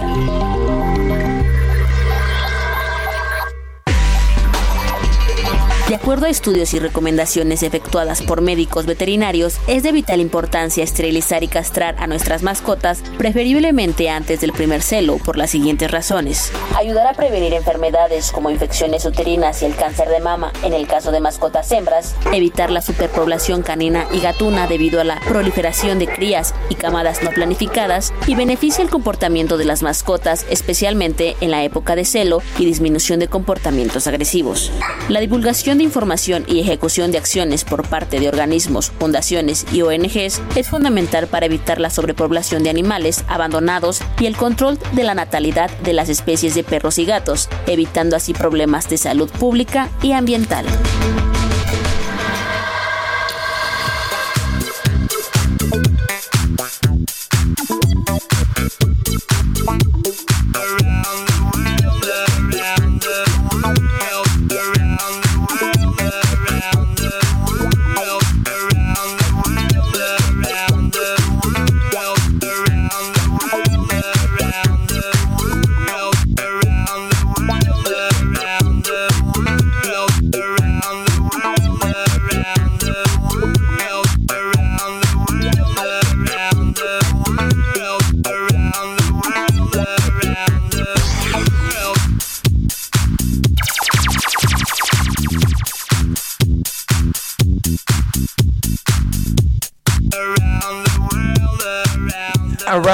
De 5.89 5.95
acuerdo 5.95 6.27
a 6.27 6.31
estudios 6.31 6.75
y 6.75 6.81
recomendaciones 6.81 7.63
efectuadas 7.63 8.21
por 8.21 8.41
médicos 8.41 8.87
veterinarios, 8.87 9.59
es 9.69 9.85
de 9.85 9.93
vital 9.93 10.21
importancia 10.21 10.83
esterilizar 10.83 11.45
y 11.45 11.49
castrar 11.49 11.95
a 12.01 12.09
nuestras 12.09 12.43
mascotas, 12.43 13.05
preferiblemente 13.19 14.11
antes 14.11 14.41
del 14.41 14.53
primer 14.53 14.83
celo, 14.83 15.19
por 15.19 15.37
las 15.37 15.51
siguientes 15.51 15.89
razones. 15.89 16.51
Ayudar 16.75 17.07
a 17.07 17.13
prevenir 17.13 17.55
enfermedades 17.55 18.33
como 18.33 18.51
infecciones 18.51 19.05
uterinas 19.05 19.63
y 19.63 19.67
el 19.67 19.77
cáncer 19.77 20.09
de 20.09 20.19
mama 20.19 20.53
en 20.65 20.73
el 20.73 20.89
caso 20.89 21.13
de 21.13 21.21
mascotas 21.21 21.71
hembras, 21.71 22.17
evitar 22.33 22.73
la 22.73 22.83
superpoblación 22.83 23.63
canina 23.63 24.09
y 24.13 24.19
gatuna 24.19 24.67
debido 24.67 25.01
a 25.01 25.05
la 25.05 25.21
proliferación 25.21 26.01
de 26.01 26.09
crías 26.09 26.53
y 26.69 26.75
camadas 26.75 27.23
no 27.23 27.31
planificadas, 27.31 28.13
y 28.27 28.35
beneficia 28.35 28.83
el 28.83 28.91
comportamiento 28.91 29.57
de 29.57 29.67
las 29.67 29.85
mascotas, 29.85 30.47
especialmente 30.51 31.37
en 31.41 31.53
la 31.53 31.63
época 31.63 31.95
de 31.95 32.05
celo 32.05 32.43
y 32.59 32.65
disminución 32.65 33.21
de 33.21 33.29
comportamientos 33.29 34.09
agresivos. 34.09 34.73
La 35.09 35.21
divulgación 35.21 35.76
de 35.79 35.85
información 35.85 36.45
y 36.47 36.61
ejecución 36.61 37.13
de 37.13 37.19
acciones 37.19 37.65
por 37.65 37.87
parte 37.87 38.21
de 38.21 38.29
organismos, 38.29 38.91
fundaciones 38.99 39.67
y 39.73 39.83
ONGs 39.83 40.41
es 40.55 40.69
fundamental 40.69 41.27
para 41.27 41.47
evitar 41.47 41.81
la 41.81 41.91
sobrepoblación 41.91 42.63
de 42.63 42.71
animales 42.71 43.25
abandonados 43.29 44.01
y 44.19 44.27
el 44.27 44.37
control 44.37 44.79
de 44.93 45.05
la 45.05 45.15
natalidad 45.15 45.71
de 45.79 45.93
las 45.93 46.09
especies 46.09 46.55
de 46.55 46.65
perros 46.65 46.99
y 46.99 47.05
gatos, 47.05 47.49
evitando 47.67 48.17
así 48.17 48.33
problemas 48.33 48.89
de 48.89 48.99
salud 48.99 49.31
pública 49.31 49.91
y 50.03 50.13
ambiental. 50.13 50.67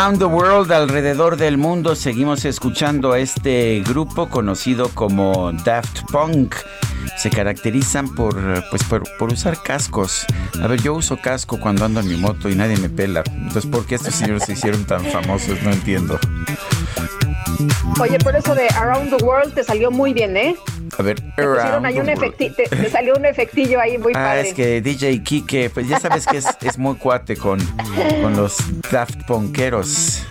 Around 0.02 0.18
the 0.18 0.24
World, 0.24 0.72
alrededor 0.72 1.36
del 1.36 1.58
mundo, 1.58 1.94
seguimos 1.94 2.44
escuchando 2.44 3.12
a 3.12 3.20
este 3.20 3.84
grupo 3.86 4.28
conocido 4.28 4.88
como 4.88 5.52
Daft 5.64 6.00
Punk. 6.10 6.56
Se 7.16 7.30
caracterizan 7.30 8.12
por, 8.12 8.34
pues, 8.68 8.82
por, 8.82 9.32
usar 9.32 9.62
cascos. 9.62 10.26
A 10.60 10.66
ver, 10.66 10.82
yo 10.82 10.94
uso 10.94 11.18
casco 11.18 11.60
cuando 11.60 11.84
ando 11.84 12.00
en 12.00 12.08
mi 12.08 12.16
moto 12.16 12.48
y 12.48 12.56
nadie 12.56 12.76
me 12.78 12.88
pela. 12.88 13.22
Entonces, 13.28 13.66
¿por 13.66 13.86
qué 13.86 13.94
estos 13.94 14.16
señores 14.16 14.42
se 14.42 14.54
hicieron 14.54 14.84
tan 14.86 15.04
famosos? 15.04 15.62
No 15.62 15.70
entiendo. 15.70 16.18
Oye, 18.00 18.18
por 18.18 18.34
eso 18.34 18.56
de 18.56 18.66
Around 18.70 19.16
the 19.16 19.24
World 19.24 19.54
te 19.54 19.62
salió 19.62 19.92
muy 19.92 20.12
bien, 20.12 20.36
¿eh? 20.36 20.56
A 20.98 21.02
ver, 21.02 21.22
ahí 21.85 21.98
un 21.98 22.07
te, 22.37 22.90
salió 22.90 23.14
un 23.16 23.24
efectillo 23.24 23.81
ahí 23.81 23.96
muy 23.96 24.12
ah, 24.14 24.38
es 24.38 24.52
que 24.52 24.83
DJ 24.83 25.22
Kike, 25.22 25.70
pues 25.70 25.88
ya 25.88 25.98
sabes 25.98 26.26
que 26.26 26.37
es, 26.37 26.78
muy 26.78 26.96
cuate 26.96 27.37
con, 27.37 27.59
con 28.20 28.37
los 28.37 28.59
Daft 28.90 29.24
Punkeros. 29.26 30.26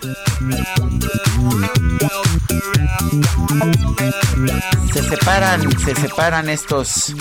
Se 4.92 5.02
separan, 5.02 5.78
se 5.80 5.94
separan 5.96 6.48
estos, 6.48 7.14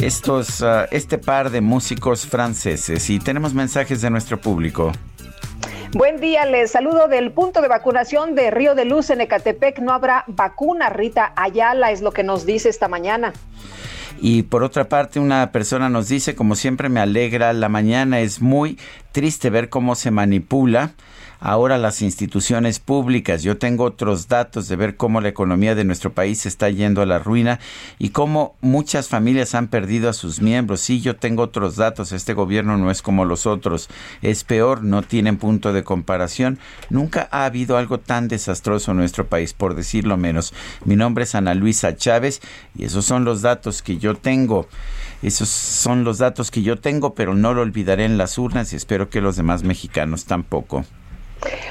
estos, 0.00 0.60
uh, 0.60 0.86
este 0.90 1.16
par 1.18 1.50
de 1.50 1.60
músicos 1.60 2.26
franceses 2.26 3.08
y 3.08 3.18
tenemos 3.18 3.54
mensajes 3.54 4.02
de 4.02 4.10
nuestro 4.10 4.38
público. 4.38 4.92
Buen 5.94 6.20
día, 6.20 6.46
les 6.46 6.70
saludo 6.70 7.06
del 7.06 7.32
punto 7.32 7.60
de 7.60 7.68
vacunación 7.68 8.34
de 8.34 8.50
Río 8.50 8.74
de 8.74 8.86
Luz 8.86 9.10
en 9.10 9.20
Ecatepec. 9.20 9.78
No 9.80 9.92
habrá 9.92 10.24
vacuna, 10.26 10.88
Rita 10.88 11.34
Ayala, 11.36 11.90
es 11.90 12.00
lo 12.00 12.12
que 12.12 12.22
nos 12.22 12.46
dice 12.46 12.70
esta 12.70 12.88
mañana. 12.88 13.34
Y 14.18 14.44
por 14.44 14.62
otra 14.62 14.88
parte, 14.88 15.20
una 15.20 15.52
persona 15.52 15.90
nos 15.90 16.08
dice, 16.08 16.34
como 16.34 16.54
siempre 16.54 16.88
me 16.88 17.00
alegra 17.00 17.52
la 17.52 17.68
mañana, 17.68 18.20
es 18.20 18.40
muy 18.40 18.78
triste 19.12 19.50
ver 19.50 19.68
cómo 19.68 19.94
se 19.94 20.10
manipula 20.10 20.92
ahora 21.42 21.76
las 21.76 22.02
instituciones 22.02 22.78
públicas. 22.78 23.42
Yo 23.42 23.58
tengo 23.58 23.84
otros 23.84 24.28
datos 24.28 24.68
de 24.68 24.76
ver 24.76 24.96
cómo 24.96 25.20
la 25.20 25.28
economía 25.28 25.74
de 25.74 25.84
nuestro 25.84 26.12
país 26.12 26.46
está 26.46 26.70
yendo 26.70 27.02
a 27.02 27.06
la 27.06 27.18
ruina 27.18 27.58
y 27.98 28.10
cómo 28.10 28.54
muchas 28.60 29.08
familias 29.08 29.56
han 29.56 29.66
perdido 29.66 30.08
a 30.08 30.12
sus 30.12 30.40
miembros. 30.40 30.80
Sí, 30.80 31.00
yo 31.00 31.16
tengo 31.16 31.42
otros 31.42 31.76
datos. 31.76 32.12
Este 32.12 32.32
gobierno 32.32 32.78
no 32.78 32.90
es 32.90 33.02
como 33.02 33.24
los 33.24 33.46
otros. 33.46 33.88
Es 34.22 34.44
peor, 34.44 34.84
no 34.84 35.02
tienen 35.02 35.36
punto 35.36 35.72
de 35.72 35.82
comparación. 35.82 36.58
Nunca 36.90 37.28
ha 37.32 37.44
habido 37.44 37.76
algo 37.76 37.98
tan 37.98 38.28
desastroso 38.28 38.92
en 38.92 38.98
nuestro 38.98 39.26
país, 39.26 39.52
por 39.52 39.74
decirlo 39.74 40.16
menos. 40.16 40.54
Mi 40.84 40.94
nombre 40.94 41.24
es 41.24 41.34
Ana 41.34 41.54
Luisa 41.54 41.96
Chávez 41.96 42.40
y 42.76 42.84
esos 42.84 43.04
son 43.04 43.24
los 43.24 43.42
datos 43.42 43.82
que 43.82 43.98
yo 43.98 44.14
tengo. 44.14 44.68
Esos 45.22 45.48
son 45.48 46.04
los 46.04 46.18
datos 46.18 46.52
que 46.52 46.62
yo 46.62 46.78
tengo, 46.78 47.14
pero 47.14 47.34
no 47.34 47.52
lo 47.52 47.62
olvidaré 47.62 48.04
en 48.04 48.16
las 48.16 48.38
urnas 48.38 48.72
y 48.72 48.76
espero 48.76 49.10
que 49.10 49.20
los 49.20 49.36
demás 49.36 49.64
mexicanos 49.64 50.24
tampoco. 50.24 50.84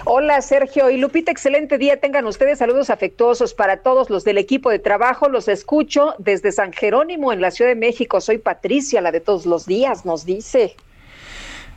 Hola 0.05 0.41
Sergio 0.41 0.89
y 0.89 0.97
Lupita, 0.97 1.31
excelente 1.31 1.77
día. 1.77 1.99
Tengan 1.99 2.25
ustedes 2.25 2.59
saludos 2.59 2.89
afectuosos 2.89 3.53
para 3.53 3.77
todos 3.77 4.09
los 4.09 4.23
del 4.23 4.37
equipo 4.37 4.69
de 4.69 4.79
trabajo. 4.79 5.29
Los 5.29 5.47
escucho 5.47 6.15
desde 6.17 6.51
San 6.51 6.73
Jerónimo 6.73 7.31
en 7.31 7.41
la 7.41 7.51
Ciudad 7.51 7.71
de 7.71 7.75
México. 7.75 8.19
Soy 8.19 8.37
Patricia, 8.37 9.01
la 9.01 9.11
de 9.11 9.21
todos 9.21 9.45
los 9.45 9.65
días, 9.65 10.05
nos 10.05 10.25
dice. 10.25 10.75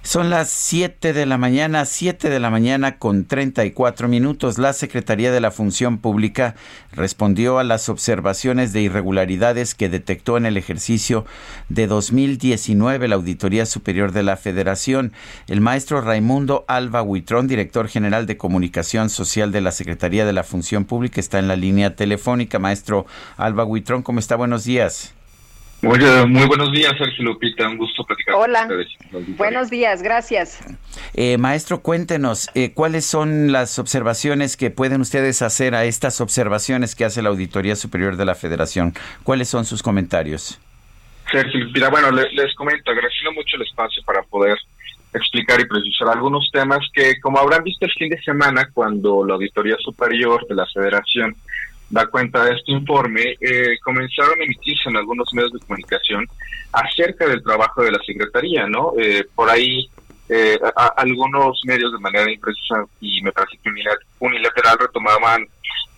Son 0.06 0.28
las 0.28 0.50
7 0.50 1.14
de 1.14 1.24
la 1.24 1.38
mañana, 1.38 1.86
7 1.86 2.28
de 2.28 2.38
la 2.38 2.50
mañana 2.50 2.98
con 2.98 3.24
34 3.24 4.06
minutos. 4.06 4.58
La 4.58 4.74
Secretaría 4.74 5.32
de 5.32 5.40
la 5.40 5.50
Función 5.50 5.96
Pública 5.96 6.56
respondió 6.92 7.58
a 7.58 7.64
las 7.64 7.88
observaciones 7.88 8.74
de 8.74 8.82
irregularidades 8.82 9.74
que 9.74 9.88
detectó 9.88 10.36
en 10.36 10.44
el 10.44 10.58
ejercicio 10.58 11.24
de 11.70 11.86
2019 11.86 13.08
la 13.08 13.14
Auditoría 13.14 13.64
Superior 13.64 14.12
de 14.12 14.24
la 14.24 14.36
Federación. 14.36 15.14
El 15.46 15.62
maestro 15.62 16.02
Raimundo 16.02 16.66
Alba 16.68 17.02
Huitrón, 17.02 17.48
director 17.48 17.88
general 17.88 18.26
de 18.26 18.36
Comunicación 18.36 19.08
Social 19.08 19.52
de 19.52 19.62
la 19.62 19.72
Secretaría 19.72 20.26
de 20.26 20.34
la 20.34 20.44
Función 20.44 20.84
Pública, 20.84 21.18
está 21.18 21.38
en 21.38 21.48
la 21.48 21.56
línea 21.56 21.96
telefónica. 21.96 22.58
Maestro 22.58 23.06
Alba 23.38 23.64
Huitrón, 23.64 24.02
¿cómo 24.02 24.18
está? 24.18 24.36
Buenos 24.36 24.64
días. 24.64 25.14
Muy, 25.82 26.46
buenos 26.46 26.72
días, 26.72 26.92
Sergio 26.96 27.24
Lupita. 27.24 27.68
Un 27.68 27.76
gusto 27.76 28.04
platicar 28.04 28.34
Hola. 28.36 28.66
con 28.66 28.80
ustedes. 28.80 29.36
Buenos 29.36 29.70
días, 29.70 30.02
gracias. 30.02 30.60
Eh, 31.12 31.36
maestro, 31.36 31.82
cuéntenos, 31.82 32.48
eh, 32.54 32.72
¿cuáles 32.72 33.04
son 33.04 33.52
las 33.52 33.78
observaciones 33.78 34.56
que 34.56 34.70
pueden 34.70 35.00
ustedes 35.00 35.42
hacer 35.42 35.74
a 35.74 35.84
estas 35.84 36.20
observaciones 36.20 36.94
que 36.94 37.04
hace 37.04 37.20
la 37.22 37.28
Auditoría 37.28 37.76
Superior 37.76 38.16
de 38.16 38.24
la 38.24 38.34
Federación? 38.34 38.94
¿Cuáles 39.24 39.48
son 39.48 39.64
sus 39.64 39.82
comentarios? 39.82 40.58
Sergio 41.30 41.60
Lupita, 41.60 41.90
bueno, 41.90 42.10
les, 42.10 42.54
comento, 42.54 42.90
agradeciendo 42.90 43.32
mucho 43.32 43.56
el 43.56 43.62
espacio 43.62 44.02
para 44.04 44.22
poder 44.22 44.56
explicar 45.12 45.60
y 45.60 45.66
precisar 45.66 46.08
algunos 46.08 46.50
temas 46.52 46.80
que, 46.92 47.20
como 47.20 47.38
habrán 47.38 47.62
visto 47.62 47.84
el 47.84 47.92
fin 47.92 48.08
de 48.08 48.20
semana, 48.22 48.70
cuando 48.72 49.24
la 49.24 49.34
Auditoría 49.34 49.76
Superior 49.80 50.46
de 50.48 50.54
la 50.54 50.66
Federación 50.66 51.36
da 51.94 52.08
cuenta 52.08 52.44
de 52.44 52.54
este 52.54 52.72
informe, 52.72 53.36
eh, 53.40 53.78
comenzaron 53.84 54.40
a 54.40 54.44
emitirse 54.44 54.88
en 54.88 54.96
algunos 54.96 55.32
medios 55.32 55.52
de 55.52 55.60
comunicación 55.60 56.26
acerca 56.72 57.28
del 57.28 57.42
trabajo 57.42 57.84
de 57.84 57.92
la 57.92 58.00
Secretaría, 58.04 58.66
¿no? 58.66 58.94
Eh, 58.98 59.24
por 59.32 59.48
ahí 59.48 59.88
eh, 60.28 60.58
algunos 60.96 61.60
medios 61.64 61.92
de 61.92 62.00
manera 62.00 62.32
imprecisa 62.32 62.84
y 63.00 63.22
me 63.22 63.30
parece 63.30 63.58
que 63.62 63.70
unilateral 64.18 64.76
retomaban 64.78 65.46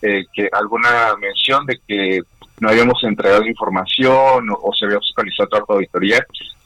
que 0.01 0.49
alguna 0.53 1.17
mención 1.19 1.65
de 1.67 1.81
que 1.89 2.21
no 2.61 2.69
habíamos 2.69 3.03
entregado 3.03 3.47
información 3.47 4.49
o, 4.51 4.73
se 4.79 4.85
había 4.85 5.01
fiscalizado 5.01 5.49
otra 5.63 5.75
auditoría, 5.75 6.25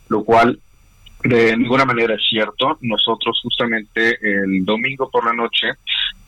lo 0.09 0.25
cual 0.25 0.59
de 1.23 1.57
ninguna 1.57 1.85
manera 1.87 2.15
es 2.15 2.23
cierto. 2.29 2.77
Nosotros 2.83 3.41
justamente 3.43 4.19
el 4.21 4.65
domingo 4.65 5.09
por 5.09 5.25
la 5.25 5.33
noche 5.33 5.69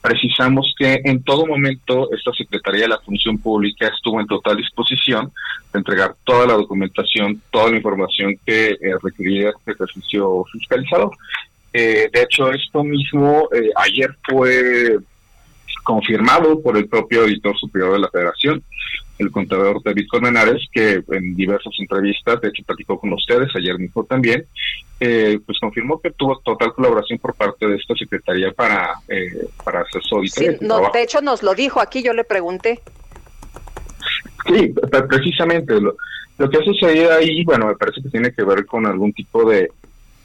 precisamos 0.02 0.74
que 0.76 1.00
en 1.04 1.22
todo 1.22 1.46
momento 1.46 2.12
esta 2.12 2.32
Secretaría 2.32 2.82
de 2.82 2.88
la 2.88 2.98
Función 2.98 3.38
Pública 3.38 3.86
estuvo 3.86 4.20
en 4.20 4.26
total 4.26 4.56
disposición 4.56 5.32
de 5.72 5.78
entregar 5.78 6.16
toda 6.24 6.46
la 6.46 6.54
documentación, 6.54 7.40
toda 7.50 7.70
la 7.70 7.76
información 7.76 8.36
que 8.44 8.70
eh, 8.70 8.78
requería 9.00 9.50
este 9.50 9.72
ejercicio 9.72 10.44
fiscalizado. 10.52 11.12
Eh, 11.72 12.10
de 12.12 12.22
hecho, 12.22 12.52
esto 12.52 12.82
mismo 12.82 13.48
eh, 13.54 13.70
ayer 13.76 14.14
fue 14.28 14.98
confirmado 15.84 16.60
por 16.60 16.76
el 16.76 16.88
propio 16.88 17.24
editor 17.24 17.56
superior 17.56 17.92
de 17.92 18.00
la 18.00 18.10
Federación, 18.10 18.62
el 19.18 19.30
contador 19.30 19.82
David 19.82 20.06
Colmenares, 20.08 20.66
que 20.72 21.02
en 21.10 21.34
diversas 21.34 21.72
entrevistas, 21.78 22.40
de 22.40 22.48
hecho 22.48 22.62
platicó 22.64 22.98
con 22.98 23.12
ustedes 23.12 23.48
ayer 23.54 23.78
mismo 23.78 24.04
también, 24.04 24.46
eh, 25.00 25.38
pues 25.44 25.58
confirmó 25.58 26.00
que 26.00 26.10
tuvo 26.10 26.38
total 26.38 26.72
colaboración 26.72 27.18
por 27.18 27.34
parte 27.34 27.66
de 27.66 27.76
esta 27.76 27.94
secretaría 27.94 28.52
para, 28.52 28.94
eh, 29.08 29.48
para 29.64 29.80
hacer 29.80 30.02
su 30.02 30.16
auditoría. 30.16 30.52
Sí, 30.52 30.58
no, 30.60 30.90
de 30.92 31.02
hecho 31.02 31.20
nos 31.20 31.42
lo 31.42 31.54
dijo 31.54 31.80
aquí, 31.80 32.02
yo 32.02 32.12
le 32.12 32.24
pregunté. 32.24 32.80
Sí, 34.46 34.74
precisamente 35.08 35.80
lo, 35.80 35.96
lo 36.38 36.50
que 36.50 36.58
ha 36.58 36.64
sucedido 36.64 37.12
ahí, 37.12 37.44
bueno, 37.44 37.66
me 37.66 37.76
parece 37.76 38.02
que 38.02 38.08
tiene 38.08 38.32
que 38.32 38.42
ver 38.42 38.66
con 38.66 38.86
algún 38.86 39.12
tipo 39.12 39.48
de, 39.48 39.70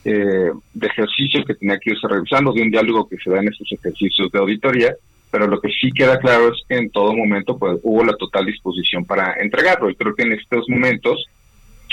eh, 0.05 0.51
de 0.73 0.87
ejercicio 0.87 1.43
que 1.45 1.55
tenía 1.55 1.77
que 1.79 1.91
irse 1.91 2.07
revisando, 2.07 2.53
de 2.53 2.61
un 2.61 2.71
diálogo 2.71 3.07
que 3.07 3.17
se 3.17 3.29
da 3.29 3.39
en 3.39 3.49
estos 3.49 3.71
ejercicios 3.71 4.31
de 4.31 4.39
auditoría, 4.39 4.95
pero 5.31 5.47
lo 5.47 5.59
que 5.59 5.69
sí 5.69 5.91
queda 5.91 6.19
claro 6.19 6.53
es 6.53 6.63
que 6.67 6.77
en 6.77 6.89
todo 6.89 7.13
momento 7.13 7.57
pues 7.57 7.79
hubo 7.83 8.03
la 8.03 8.15
total 8.15 8.45
disposición 8.45 9.05
para 9.05 9.33
entregarlo 9.39 9.89
y 9.89 9.95
creo 9.95 10.15
que 10.15 10.23
en 10.23 10.33
estos 10.33 10.67
momentos 10.69 11.25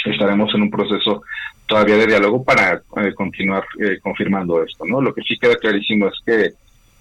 estaremos 0.05 0.55
en 0.55 0.63
un 0.63 0.71
proceso 0.71 1.23
todavía 1.67 1.97
de 1.97 2.07
diálogo 2.07 2.45
para 2.45 2.83
eh, 2.97 3.15
continuar 3.15 3.65
eh, 3.81 3.99
confirmando 4.03 4.63
esto, 4.63 4.85
¿no? 4.85 5.01
Lo 5.01 5.15
que 5.15 5.23
sí 5.23 5.39
queda 5.39 5.57
clarísimo 5.57 6.09
es 6.09 6.15
que 6.25 6.53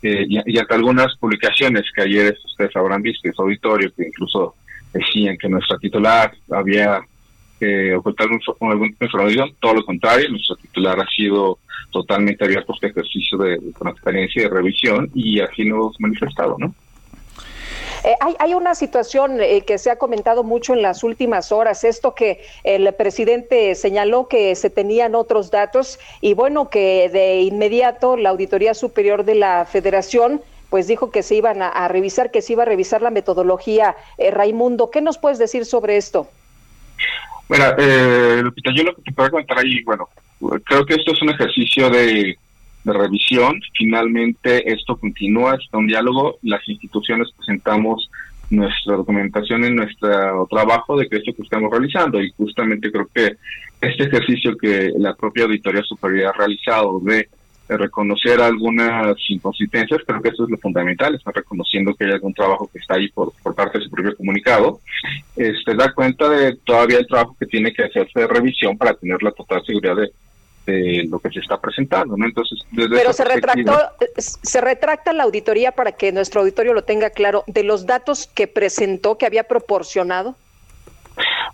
eh, 0.03 0.25
y, 0.27 0.59
hasta 0.59 0.75
algunas 0.75 1.15
publicaciones 1.17 1.83
que 1.95 2.01
ayer 2.01 2.37
ustedes 2.43 2.75
habrán 2.75 3.01
visto 3.01 3.27
en 3.27 3.33
su 3.33 3.41
auditorio 3.41 3.89
que 3.95 4.07
incluso 4.07 4.55
decían 4.91 5.37
que 5.37 5.47
nuestra 5.47 5.77
titular 5.77 6.33
había 6.51 7.01
eh, 7.61 7.95
ocultado 7.95 8.31
algún 8.59 8.95
información, 8.99 9.55
todo 9.61 9.75
lo 9.75 9.85
contrario, 9.85 10.29
nuestro 10.29 10.57
titular 10.57 10.99
ha 10.99 11.07
sido 11.07 11.59
totalmente 11.91 12.43
abierto 12.43 12.73
este 12.73 12.87
ejercicio 12.87 13.37
de, 13.37 13.59
transparencia 13.79 14.41
y 14.41 14.43
de 14.43 14.49
revisión 14.49 15.11
y 15.13 15.39
así 15.39 15.63
lo 15.63 15.75
hemos 15.75 15.99
manifestado, 15.99 16.55
¿no? 16.59 16.73
Eh, 18.05 18.15
hay, 18.39 18.53
una 18.53 18.75
situación 18.75 19.39
eh, 19.39 19.61
que 19.61 19.77
se 19.77 19.89
ha 19.89 19.97
comentado 19.97 20.43
mucho 20.43 20.73
en 20.73 20.81
las 20.81 21.05
últimas 21.05 21.53
horas, 21.53 21.85
esto 21.85 22.13
que 22.15 22.43
el 22.65 22.93
presidente 22.95 23.75
señaló 23.75 24.27
que 24.27 24.55
se 24.55 24.69
tenían 24.69 25.15
otros 25.15 25.51
datos 25.51 25.99
y 26.19 26.33
bueno, 26.33 26.69
que 26.69 27.09
de 27.09 27.41
inmediato 27.41 28.17
la 28.17 28.31
Auditoría 28.31 28.73
Superior 28.73 29.23
de 29.23 29.35
la 29.35 29.65
Federación 29.65 30.41
pues 30.73 30.87
dijo 30.87 31.11
que 31.11 31.21
se 31.21 31.35
iban 31.35 31.61
a, 31.61 31.87
revisar, 31.87 32.31
que 32.31 32.41
se 32.41 32.53
iba 32.53 32.63
a 32.63 32.65
revisar 32.65 33.03
la 33.03 33.11
metodología. 33.11 33.95
Eh, 34.17 34.31
Raimundo, 34.31 34.89
¿qué 34.89 35.01
nos 35.01 35.19
puedes 35.19 35.37
decir 35.37 35.65
sobre 35.65 35.97
esto? 35.97 36.27
Bueno, 37.47 37.65
eh, 37.77 38.39
Lupita, 38.41 38.71
yo 38.75 38.81
lo 38.81 38.95
que 38.95 39.03
te 39.03 39.11
puedo 39.11 39.29
comentar 39.29 39.59
ahí, 39.59 39.83
bueno, 39.83 40.09
creo 40.63 40.85
que 40.85 40.95
esto 40.95 41.13
es 41.13 41.21
un 41.21 41.29
ejercicio 41.29 41.89
de, 41.89 42.37
revisión. 42.85 43.61
Finalmente, 43.77 44.69
esto 44.69 44.97
continúa, 44.97 45.55
está 45.55 45.77
un 45.77 45.87
diálogo. 45.87 46.37
Las 46.41 46.67
instituciones 46.67 47.29
presentamos 47.37 48.09
nuestra 48.49 48.97
documentación 48.97 49.63
en 49.63 49.77
nuestro 49.77 50.45
trabajo 50.49 50.97
de 50.97 51.07
que 51.07 51.17
esto 51.17 51.33
que 51.33 51.43
estamos 51.43 51.71
realizando 51.71 52.21
y 52.21 52.31
justamente 52.31 52.91
creo 52.91 53.07
que 53.13 53.37
este 53.79 54.03
ejercicio 54.03 54.57
que 54.57 54.91
la 54.97 55.15
propia 55.15 55.45
auditoría 55.45 55.81
superior 55.83 56.27
ha 56.27 56.37
realizado 56.37 56.99
de 56.99 57.29
reconocer 57.69 58.41
algunas 58.41 59.17
inconsistencias, 59.29 60.01
creo 60.05 60.21
que 60.21 60.29
eso 60.29 60.43
es 60.43 60.49
lo 60.49 60.57
fundamental, 60.57 61.15
está 61.15 61.31
reconociendo 61.31 61.93
que 61.95 62.05
hay 62.05 62.11
algún 62.11 62.33
trabajo 62.33 62.69
que 62.71 62.79
está 62.79 62.95
ahí 62.95 63.09
por, 63.09 63.33
parte 63.55 63.77
de 63.79 63.85
su 63.85 63.91
propio 63.91 64.15
comunicado, 64.17 64.79
este 65.35 65.73
da 65.75 65.93
cuenta 65.93 66.29
de 66.29 66.55
todavía 66.57 66.99
el 66.99 67.07
trabajo 67.07 67.35
que 67.39 67.45
tiene 67.45 67.73
que 67.73 67.83
hacerse 67.83 68.19
de 68.19 68.27
revisión 68.27 68.77
para 68.77 68.93
tener 68.93 69.21
la 69.23 69.31
total 69.31 69.63
seguridad 69.65 69.95
de, 69.95 70.11
lo 70.65 71.19
que 71.19 71.29
se 71.29 71.39
está 71.39 71.59
presentando, 71.59 72.15
¿no? 72.15 72.25
Entonces, 72.25 72.59
Pero 72.75 73.13
se 73.13 73.25
retractó, 73.25 73.77
se 74.17 74.61
retracta 74.61 75.13
la 75.13 75.23
auditoría 75.23 75.71
para 75.71 75.93
que 75.93 76.11
nuestro 76.11 76.41
auditorio 76.41 76.73
lo 76.73 76.83
tenga 76.83 77.09
claro 77.09 77.43
de 77.47 77.63
los 77.63 77.85
datos 77.85 78.27
que 78.33 78.47
presentó, 78.47 79.17
que 79.17 79.25
había 79.25 79.43
proporcionado. 79.43 80.35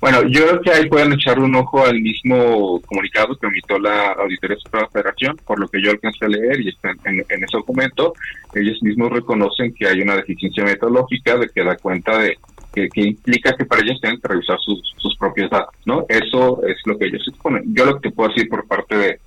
Bueno, 0.01 0.23
yo 0.29 0.47
creo 0.47 0.61
que 0.61 0.71
ahí 0.71 0.87
pueden 0.87 1.13
echar 1.13 1.39
un 1.39 1.53
ojo 1.55 1.85
al 1.85 1.99
mismo 1.99 2.81
comunicado 2.85 3.35
que 3.35 3.47
emitió 3.47 3.77
la 3.79 4.13
Auditoría 4.13 4.57
Superior 4.57 4.87
de 4.89 4.95
la 4.95 5.01
Federación, 5.01 5.37
por 5.45 5.59
lo 5.59 5.67
que 5.67 5.81
yo 5.81 5.91
alcancé 5.91 6.25
a 6.25 6.29
leer 6.29 6.61
y 6.61 6.69
está 6.69 6.91
en, 7.03 7.19
ese 7.19 7.57
documento, 7.57 8.13
ellos 8.53 8.81
mismos 8.81 9.11
reconocen 9.11 9.73
que 9.73 9.87
hay 9.87 10.01
una 10.01 10.15
deficiencia 10.15 10.63
metodológica 10.63 11.37
de 11.37 11.49
que 11.49 11.63
da 11.63 11.75
cuenta 11.75 12.17
de 12.19 12.37
que, 12.73 12.89
implica 12.95 13.55
que 13.55 13.65
para 13.65 13.81
ellos 13.81 13.99
tienen 13.99 14.19
que 14.19 14.27
revisar 14.27 14.57
sus, 14.59 15.17
propios 15.17 15.49
datos, 15.49 15.75
¿no? 15.85 16.05
Eso 16.07 16.61
es 16.65 16.77
lo 16.85 16.97
que 16.97 17.07
ellos 17.07 17.27
exponen. 17.27 17.63
Yo 17.75 17.85
lo 17.85 17.99
que 17.99 18.11
puedo 18.11 18.29
decir 18.29 18.47
por 18.47 18.65
parte 18.65 18.95
de, 18.95 19.19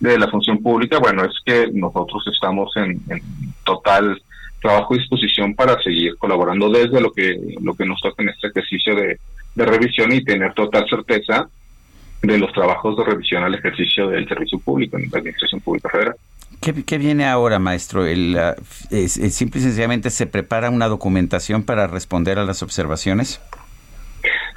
de 0.00 0.18
la 0.18 0.28
función 0.28 0.60
pública, 0.62 0.98
bueno, 0.98 1.24
es 1.24 1.36
que 1.44 1.68
nosotros 1.72 2.24
estamos 2.32 2.76
en, 2.76 3.00
total 3.64 4.20
trabajo 4.60 4.94
y 4.94 4.98
disposición 4.98 5.54
para 5.54 5.80
seguir 5.82 6.16
colaborando 6.18 6.68
desde 6.70 7.00
lo 7.00 7.12
que 7.12 7.34
lo 7.62 7.74
que 7.74 7.86
nos 7.86 8.00
toca 8.00 8.22
en 8.22 8.30
este 8.30 8.48
ejercicio 8.48 8.94
de, 8.94 9.18
revisión 9.54 10.12
y 10.12 10.24
tener 10.24 10.52
total 10.54 10.86
certeza 10.88 11.48
de 12.22 12.38
los 12.38 12.52
trabajos 12.52 12.96
de 12.96 13.04
revisión 13.04 13.42
al 13.42 13.54
ejercicio 13.54 14.08
del 14.08 14.28
servicio 14.28 14.58
público 14.58 14.96
en 14.96 15.10
la 15.10 15.18
Administración 15.18 15.60
Pública 15.60 15.88
Federal. 15.88 16.14
¿Qué, 16.60 16.98
viene 16.98 17.26
ahora, 17.26 17.58
maestro? 17.58 18.06
El, 18.06 18.36
¿Simple 19.08 19.60
y 19.60 19.62
sencillamente 19.62 20.10
se 20.10 20.26
prepara 20.26 20.70
una 20.70 20.88
documentación 20.88 21.62
para 21.62 21.86
responder 21.86 22.38
a 22.38 22.44
las 22.44 22.62
observaciones? 22.62 23.40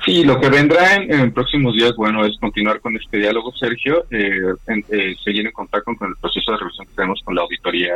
Sí, 0.05 0.25
lo 0.25 0.39
que 0.41 0.49
vendrá 0.49 0.95
en, 0.95 1.31
próximos 1.31 1.75
días, 1.75 1.95
bueno, 1.95 2.25
es 2.25 2.37
continuar 2.39 2.81
con 2.81 2.97
este 2.97 3.19
diálogo, 3.19 3.53
Sergio, 3.53 4.05
eh, 4.11 4.53
eh, 4.89 5.15
seguir 5.23 5.45
en 5.45 5.53
contacto 5.53 5.95
con 5.97 6.09
el 6.09 6.15
proceso 6.17 6.51
de 6.51 6.57
revisión 6.57 6.87
que 6.87 6.93
tenemos 6.93 7.21
con 7.23 7.35
la 7.35 7.43
auditoría 7.43 7.93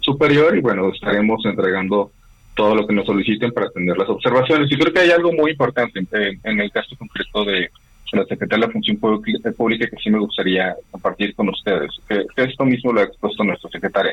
superior 0.00 0.56
y 0.56 0.60
bueno, 0.60 0.90
estaremos 0.90 1.44
entregando 1.44 2.12
todo 2.54 2.74
lo 2.74 2.86
que 2.86 2.94
nos 2.94 3.06
soliciten 3.06 3.52
para 3.52 3.66
atender 3.66 3.96
las 3.98 4.08
observaciones. 4.08 4.70
Y 4.70 4.78
creo 4.78 4.92
que 4.92 5.00
hay 5.00 5.10
algo 5.10 5.32
muy 5.32 5.50
importante 5.50 6.00
en, 6.42 6.60
el 6.60 6.70
caso 6.70 6.96
concreto 6.96 7.44
de 7.44 7.70
la 8.14 8.24
Secretaría 8.24 8.62
de 8.62 8.66
la 8.66 8.72
Función 8.72 8.96
Pública 8.98 9.86
que 9.86 9.96
sí 10.02 10.10
me 10.10 10.18
gustaría 10.18 10.74
compartir 10.90 11.34
con 11.34 11.48
ustedes, 11.48 11.90
que, 12.08 12.24
esto 12.36 12.64
mismo 12.64 12.92
lo 12.92 13.00
ha 13.00 13.04
expuesto 13.04 13.44
nuestro 13.44 13.70
secretario. 13.70 14.12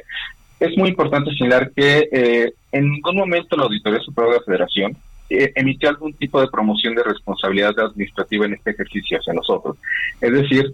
Es 0.59 0.77
muy 0.77 0.89
importante 0.89 1.31
señalar 1.31 1.71
que 1.71 2.09
eh, 2.11 2.53
en 2.71 2.91
ningún 2.91 3.15
momento 3.15 3.57
la 3.57 3.63
Auditoría 3.63 3.99
Superior 3.99 4.33
de 4.33 4.39
la 4.39 4.45
Federación 4.45 4.97
eh, 5.29 5.51
emitió 5.55 5.89
algún 5.89 6.13
tipo 6.13 6.41
de 6.41 6.47
promoción 6.47 6.93
de 6.93 7.03
responsabilidad 7.03 7.79
administrativa 7.79 8.45
en 8.45 8.53
este 8.53 8.71
ejercicio 8.71 9.17
hacia 9.17 9.33
nosotros. 9.33 9.77
Es 10.19 10.31
decir, 10.31 10.73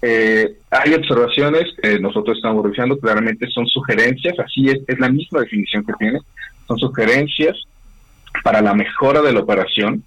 eh, 0.00 0.56
hay 0.70 0.94
observaciones 0.94 1.64
que 1.82 1.98
nosotros 1.98 2.36
estamos 2.36 2.64
revisando, 2.64 2.98
claramente 2.98 3.48
son 3.50 3.66
sugerencias, 3.66 4.38
así 4.38 4.68
es, 4.68 4.80
es 4.86 4.98
la 4.98 5.08
misma 5.08 5.40
definición 5.40 5.84
que 5.84 5.92
tiene, 5.98 6.20
son 6.66 6.78
sugerencias 6.78 7.56
para 8.44 8.60
la 8.60 8.74
mejora 8.74 9.22
de 9.22 9.32
la 9.32 9.40
operación, 9.40 10.04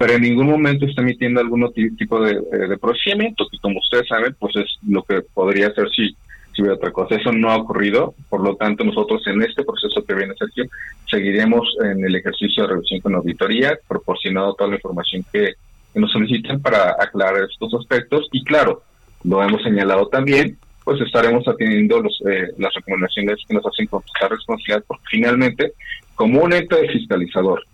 pero 0.00 0.14
en 0.14 0.22
ningún 0.22 0.46
momento 0.46 0.86
está 0.86 1.02
emitiendo 1.02 1.40
algún 1.40 1.70
tipo 1.74 2.24
de, 2.24 2.40
de 2.40 2.78
procedimiento, 2.78 3.46
que 3.50 3.58
como 3.58 3.80
ustedes 3.80 4.08
saben, 4.08 4.34
pues 4.38 4.56
es 4.56 4.78
lo 4.88 5.02
que 5.02 5.20
podría 5.20 5.70
ser 5.74 5.90
si 5.90 6.16
si 6.54 6.62
hubiera 6.62 6.76
otra 6.76 6.90
cosa. 6.90 7.16
Eso 7.16 7.32
no 7.32 7.50
ha 7.50 7.56
ocurrido, 7.56 8.14
por 8.30 8.42
lo 8.42 8.56
tanto 8.56 8.82
nosotros 8.82 9.22
en 9.26 9.42
este 9.42 9.62
proceso 9.62 10.02
que 10.02 10.14
viene 10.14 10.32
Sergio 10.38 10.64
seguiremos 11.08 11.68
en 11.84 12.02
el 12.02 12.16
ejercicio 12.16 12.62
de 12.62 12.70
revisión 12.70 13.00
con 13.00 13.14
auditoría, 13.14 13.78
proporcionando 13.86 14.54
toda 14.54 14.70
la 14.70 14.76
información 14.76 15.22
que, 15.30 15.52
nos 15.92 16.10
soliciten 16.12 16.62
para 16.62 16.92
aclarar 16.98 17.42
estos 17.50 17.74
aspectos 17.74 18.26
y 18.32 18.42
claro, 18.42 18.82
lo 19.22 19.42
hemos 19.42 19.62
señalado 19.62 20.06
también, 20.06 20.56
pues 20.82 20.98
estaremos 21.02 21.46
atendiendo 21.46 22.00
los, 22.00 22.22
eh, 22.26 22.48
las 22.56 22.72
recomendaciones 22.72 23.36
que 23.46 23.54
nos 23.54 23.66
hacen 23.66 23.86
con 23.86 24.00
responsabilidad, 24.30 24.82
porque 24.86 25.04
finalmente, 25.10 25.72
como 26.14 26.42
un 26.42 26.54
ente 26.54 26.88
fiscalizador 26.88 27.66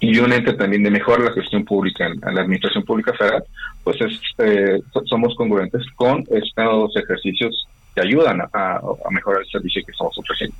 y 0.00 0.18
un 0.18 0.32
ente 0.32 0.52
también 0.52 0.82
de 0.82 0.90
mejora 0.90 1.24
la 1.24 1.32
gestión 1.32 1.64
pública 1.64 2.06
en, 2.06 2.20
la 2.20 2.42
administración 2.42 2.84
pública 2.84 3.12
federal, 3.14 3.44
pues 3.82 4.00
es, 4.00 4.20
eh, 4.38 4.80
somos 5.06 5.34
congruentes 5.36 5.82
con 5.96 6.24
estos 6.30 6.96
ejercicios 6.96 7.68
ayudan 8.00 8.40
a, 8.52 8.80
mejorar 9.10 9.42
el 9.42 9.50
servicio 9.50 9.82
que 9.84 9.92
estamos 9.92 10.16
ofreciendo. 10.18 10.56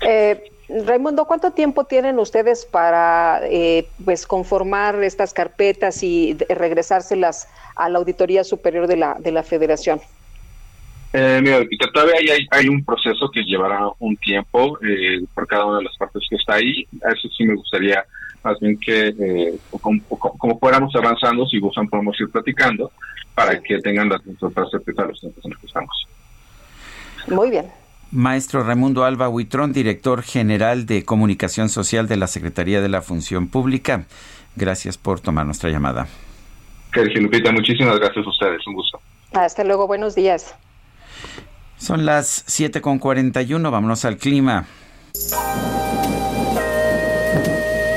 Eh, 0.00 0.50
Raimundo, 0.68 1.26
¿cuánto 1.26 1.52
tiempo 1.52 1.84
tienen 1.84 2.18
ustedes 2.18 2.64
para 2.64 3.40
eh, 3.44 3.88
pues 4.04 4.26
conformar 4.26 5.02
estas 5.02 5.32
carpetas 5.32 6.02
y 6.02 6.36
regresárselas 6.48 7.48
a 7.76 7.88
la 7.88 7.98
Auditoría 7.98 8.42
Superior 8.42 8.86
de 8.86 8.96
la, 8.96 9.16
de 9.18 9.30
la 9.30 9.42
Federación? 9.42 10.00
Eh, 11.18 11.40
mira, 11.42 11.64
todavía 11.94 12.16
hay, 12.18 12.46
hay, 12.50 12.68
un 12.68 12.84
proceso 12.84 13.30
que 13.32 13.42
llevará 13.42 13.88
un 14.00 14.18
tiempo 14.18 14.78
eh, 14.82 15.24
por 15.34 15.46
cada 15.46 15.64
una 15.64 15.78
de 15.78 15.84
las 15.84 15.96
partes 15.96 16.22
que 16.28 16.36
está 16.36 16.56
ahí. 16.56 16.86
A 17.02 17.12
eso 17.12 17.26
sí 17.34 17.42
me 17.44 17.54
gustaría 17.54 18.04
más 18.44 18.60
bien 18.60 18.78
que, 18.78 19.08
eh, 19.18 19.58
como, 19.80 19.98
como, 20.08 20.58
fuéramos 20.58 20.94
avanzando, 20.94 21.46
si 21.46 21.58
gustan 21.58 21.88
podemos 21.88 22.20
ir 22.20 22.28
platicando 22.28 22.92
para 23.34 23.58
que 23.62 23.78
tengan 23.78 24.10
las 24.10 24.20
certeza 24.22 25.06
los 25.06 25.18
tiempos 25.18 25.42
en 25.42 25.50
los 25.52 25.58
que 25.58 25.66
estamos. 25.66 26.06
Muy 27.28 27.48
bien. 27.48 27.64
Maestro 28.10 28.62
Raimundo 28.62 29.04
Alba 29.04 29.30
Huitrón, 29.30 29.72
director 29.72 30.22
general 30.22 30.84
de 30.84 31.06
Comunicación 31.06 31.70
Social 31.70 32.08
de 32.08 32.18
la 32.18 32.26
Secretaría 32.26 32.82
de 32.82 32.90
la 32.90 33.00
Función 33.00 33.48
Pública. 33.48 34.04
Gracias 34.54 34.98
por 34.98 35.20
tomar 35.20 35.46
nuestra 35.46 35.70
llamada. 35.70 36.08
Sergio 36.92 37.22
Lupita, 37.22 37.50
muchísimas 37.52 37.98
gracias 37.98 38.26
a 38.26 38.28
ustedes. 38.28 38.66
Un 38.66 38.74
gusto. 38.74 39.00
Hasta 39.32 39.64
luego, 39.64 39.86
buenos 39.86 40.14
días. 40.14 40.54
Son 41.78 42.06
las 42.06 42.46
7.41, 42.46 43.70
vámonos 43.70 44.04
al 44.04 44.16
clima. 44.16 44.66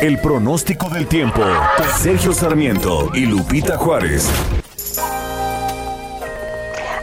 El 0.01 0.17
pronóstico 0.19 0.89
del 0.89 1.07
tiempo. 1.07 1.43
Sergio 1.97 2.33
Sarmiento 2.33 3.09
y 3.13 3.25
Lupita 3.25 3.77
Juárez. 3.77 4.29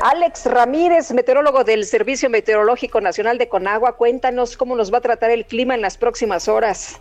Alex 0.02 0.46
Ramírez, 0.46 1.12
meteorólogo 1.12 1.64
del 1.64 1.84
Servicio 1.84 2.30
Meteorológico 2.30 3.00
Nacional 3.00 3.38
de 3.38 3.48
Conagua, 3.48 3.96
cuéntanos 3.96 4.56
cómo 4.56 4.76
nos 4.76 4.92
va 4.92 4.98
a 4.98 5.00
tratar 5.00 5.30
el 5.30 5.44
clima 5.46 5.74
en 5.74 5.82
las 5.82 5.98
próximas 5.98 6.48
horas. 6.48 7.00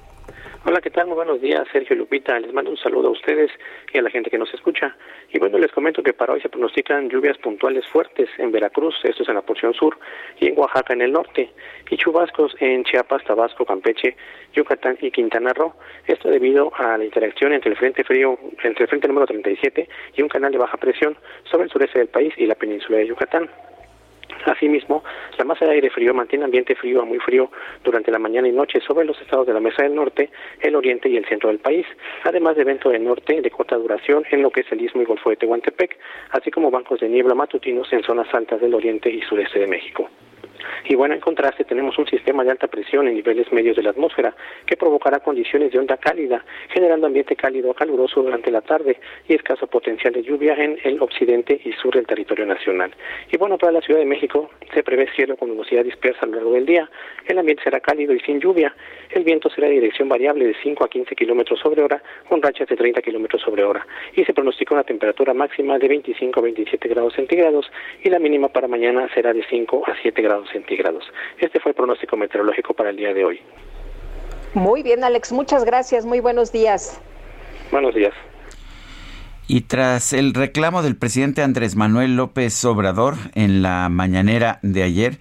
Hola, 0.67 0.81
¿qué 0.81 0.89
tal? 0.89 1.05
Muy 1.05 1.13
buenos 1.13 1.39
días, 1.41 1.63
Sergio 1.71 1.95
Lupita. 1.95 2.39
Les 2.39 2.51
mando 2.51 2.71
un 2.71 2.77
saludo 2.77 3.09
a 3.09 3.11
ustedes 3.11 3.51
y 3.93 3.99
a 3.99 4.01
la 4.01 4.09
gente 4.09 4.31
que 4.31 4.39
nos 4.39 4.51
escucha. 4.51 4.97
Y 5.31 5.37
bueno, 5.37 5.59
les 5.59 5.71
comento 5.71 6.01
que 6.01 6.11
para 6.11 6.33
hoy 6.33 6.41
se 6.41 6.49
pronostican 6.49 7.07
lluvias 7.07 7.37
puntuales 7.37 7.85
fuertes 7.85 8.27
en 8.39 8.51
Veracruz, 8.51 8.95
esto 9.03 9.21
es 9.21 9.29
en 9.29 9.35
la 9.35 9.43
porción 9.43 9.75
sur, 9.75 9.95
y 10.39 10.47
en 10.47 10.57
Oaxaca 10.57 10.93
en 10.93 11.03
el 11.03 11.11
norte, 11.11 11.51
y 11.91 11.97
chubascos 11.97 12.55
en 12.59 12.83
Chiapas, 12.83 13.23
Tabasco, 13.25 13.63
Campeche, 13.63 14.17
Yucatán 14.53 14.97
y 15.01 15.11
Quintana 15.11 15.53
Roo. 15.53 15.75
Esto 16.07 16.29
debido 16.29 16.71
a 16.75 16.97
la 16.97 17.05
interacción 17.05 17.53
entre 17.53 17.69
el 17.69 17.77
frente 17.77 18.03
frío, 18.03 18.35
entre 18.63 18.85
el 18.85 18.89
frente 18.89 19.07
número 19.07 19.27
37 19.27 19.87
y 20.15 20.21
un 20.23 20.29
canal 20.29 20.51
de 20.51 20.57
baja 20.57 20.77
presión 20.77 21.15
sobre 21.43 21.65
el 21.65 21.69
sureste 21.69 21.99
del 21.99 22.07
país 22.07 22.33
y 22.37 22.47
la 22.47 22.55
península 22.55 22.97
de 22.97 23.05
Yucatán. 23.05 23.51
Asimismo, 24.45 25.03
la 25.37 25.45
masa 25.45 25.65
de 25.65 25.71
aire 25.71 25.89
frío 25.89 26.13
mantiene 26.13 26.45
ambiente 26.45 26.75
frío 26.75 27.01
a 27.01 27.05
muy 27.05 27.19
frío 27.19 27.49
durante 27.83 28.11
la 28.11 28.19
mañana 28.19 28.47
y 28.47 28.51
noche 28.51 28.79
sobre 28.79 29.05
los 29.05 29.19
estados 29.19 29.47
de 29.47 29.53
la 29.53 29.59
Mesa 29.59 29.83
del 29.83 29.95
Norte, 29.95 30.29
el 30.61 30.75
Oriente 30.75 31.09
y 31.09 31.17
el 31.17 31.25
centro 31.25 31.49
del 31.49 31.59
país, 31.59 31.85
además 32.23 32.55
de 32.55 32.61
evento 32.61 32.89
de 32.89 32.99
norte 32.99 33.41
de 33.41 33.51
corta 33.51 33.75
duración 33.75 34.23
en 34.31 34.43
lo 34.43 34.51
que 34.51 34.61
es 34.61 34.71
el 34.71 34.81
Istmo 34.81 35.01
y 35.01 35.05
Golfo 35.05 35.29
de 35.29 35.37
Tehuantepec, 35.37 35.97
así 36.31 36.51
como 36.51 36.69
bancos 36.69 36.99
de 36.99 37.09
niebla 37.09 37.33
matutinos 37.33 37.91
en 37.91 38.03
zonas 38.03 38.31
altas 38.33 38.61
del 38.61 38.73
Oriente 38.73 39.09
y 39.09 39.21
sureste 39.21 39.59
de 39.59 39.67
México. 39.67 40.09
Y 40.87 40.95
bueno, 40.95 41.15
en 41.15 41.21
contraste 41.21 41.63
tenemos 41.63 41.97
un 41.97 42.07
sistema 42.07 42.43
de 42.43 42.51
alta 42.51 42.67
presión 42.67 43.07
en 43.07 43.15
niveles 43.15 43.51
medios 43.51 43.75
de 43.75 43.83
la 43.83 43.89
atmósfera 43.91 44.35
que 44.65 44.77
provocará 44.77 45.19
condiciones 45.19 45.71
de 45.71 45.79
onda 45.79 45.97
cálida, 45.97 46.43
generando 46.69 47.07
ambiente 47.07 47.35
cálido 47.35 47.71
a 47.71 47.75
caluroso 47.75 48.21
durante 48.21 48.51
la 48.51 48.61
tarde 48.61 48.99
y 49.27 49.33
escaso 49.33 49.67
potencial 49.67 50.13
de 50.13 50.23
lluvia 50.23 50.55
en 50.55 50.77
el 50.83 51.01
occidente 51.01 51.59
y 51.63 51.71
sur 51.73 51.95
del 51.95 52.05
territorio 52.05 52.45
nacional. 52.45 52.91
Y 53.31 53.37
bueno, 53.37 53.57
para 53.57 53.71
la 53.71 53.81
Ciudad 53.81 53.99
de 53.99 54.05
México 54.05 54.49
se 54.73 54.83
prevé 54.83 55.07
cielo 55.15 55.37
con 55.37 55.49
nubosidad 55.49 55.83
dispersa 55.83 56.19
a 56.23 56.25
lo 56.27 56.35
largo 56.35 56.53
del 56.53 56.65
día. 56.65 56.89
El 57.25 57.39
ambiente 57.39 57.63
será 57.63 57.79
cálido 57.79 58.13
y 58.13 58.19
sin 58.19 58.39
lluvia. 58.39 58.75
El 59.09 59.23
viento 59.23 59.49
será 59.49 59.67
de 59.67 59.73
dirección 59.73 60.09
variable 60.09 60.45
de 60.45 60.55
5 60.61 60.83
a 60.83 60.89
15 60.89 61.15
kilómetros 61.15 61.59
sobre 61.59 61.81
hora, 61.81 62.01
con 62.27 62.41
rachas 62.41 62.67
de 62.67 62.75
30 62.75 63.01
kilómetros 63.01 63.41
sobre 63.41 63.63
hora. 63.63 63.85
Y 64.15 64.23
se 64.23 64.33
pronostica 64.33 64.73
una 64.73 64.83
temperatura 64.83 65.33
máxima 65.33 65.77
de 65.79 65.87
25 65.87 66.39
a 66.39 66.43
27 66.43 66.87
grados 66.89 67.13
centígrados 67.13 67.71
y 68.03 68.09
la 68.09 68.19
mínima 68.19 68.49
para 68.49 68.67
mañana 68.67 69.09
será 69.13 69.33
de 69.33 69.43
5 69.49 69.83
a 69.87 69.95
7 70.01 70.21
grados 70.21 70.44
centígrados. 70.51 71.03
Este 71.39 71.59
fue 71.59 71.71
el 71.71 71.75
pronóstico 71.75 72.17
meteorológico 72.17 72.73
para 72.73 72.89
el 72.89 72.97
día 72.97 73.13
de 73.13 73.25
hoy. 73.25 73.41
Muy 74.53 74.83
bien, 74.83 75.03
Alex, 75.03 75.31
muchas 75.31 75.65
gracias. 75.65 76.05
Muy 76.05 76.19
buenos 76.19 76.51
días. 76.51 77.01
Buenos 77.71 77.93
días. 77.93 78.13
Y 79.47 79.61
tras 79.61 80.13
el 80.13 80.33
reclamo 80.33 80.81
del 80.81 80.95
presidente 80.95 81.43
Andrés 81.43 81.75
Manuel 81.75 82.15
López 82.15 82.65
Obrador 82.65 83.15
en 83.35 83.61
la 83.61 83.89
mañanera 83.89 84.59
de 84.63 84.81
ayer, 84.81 85.17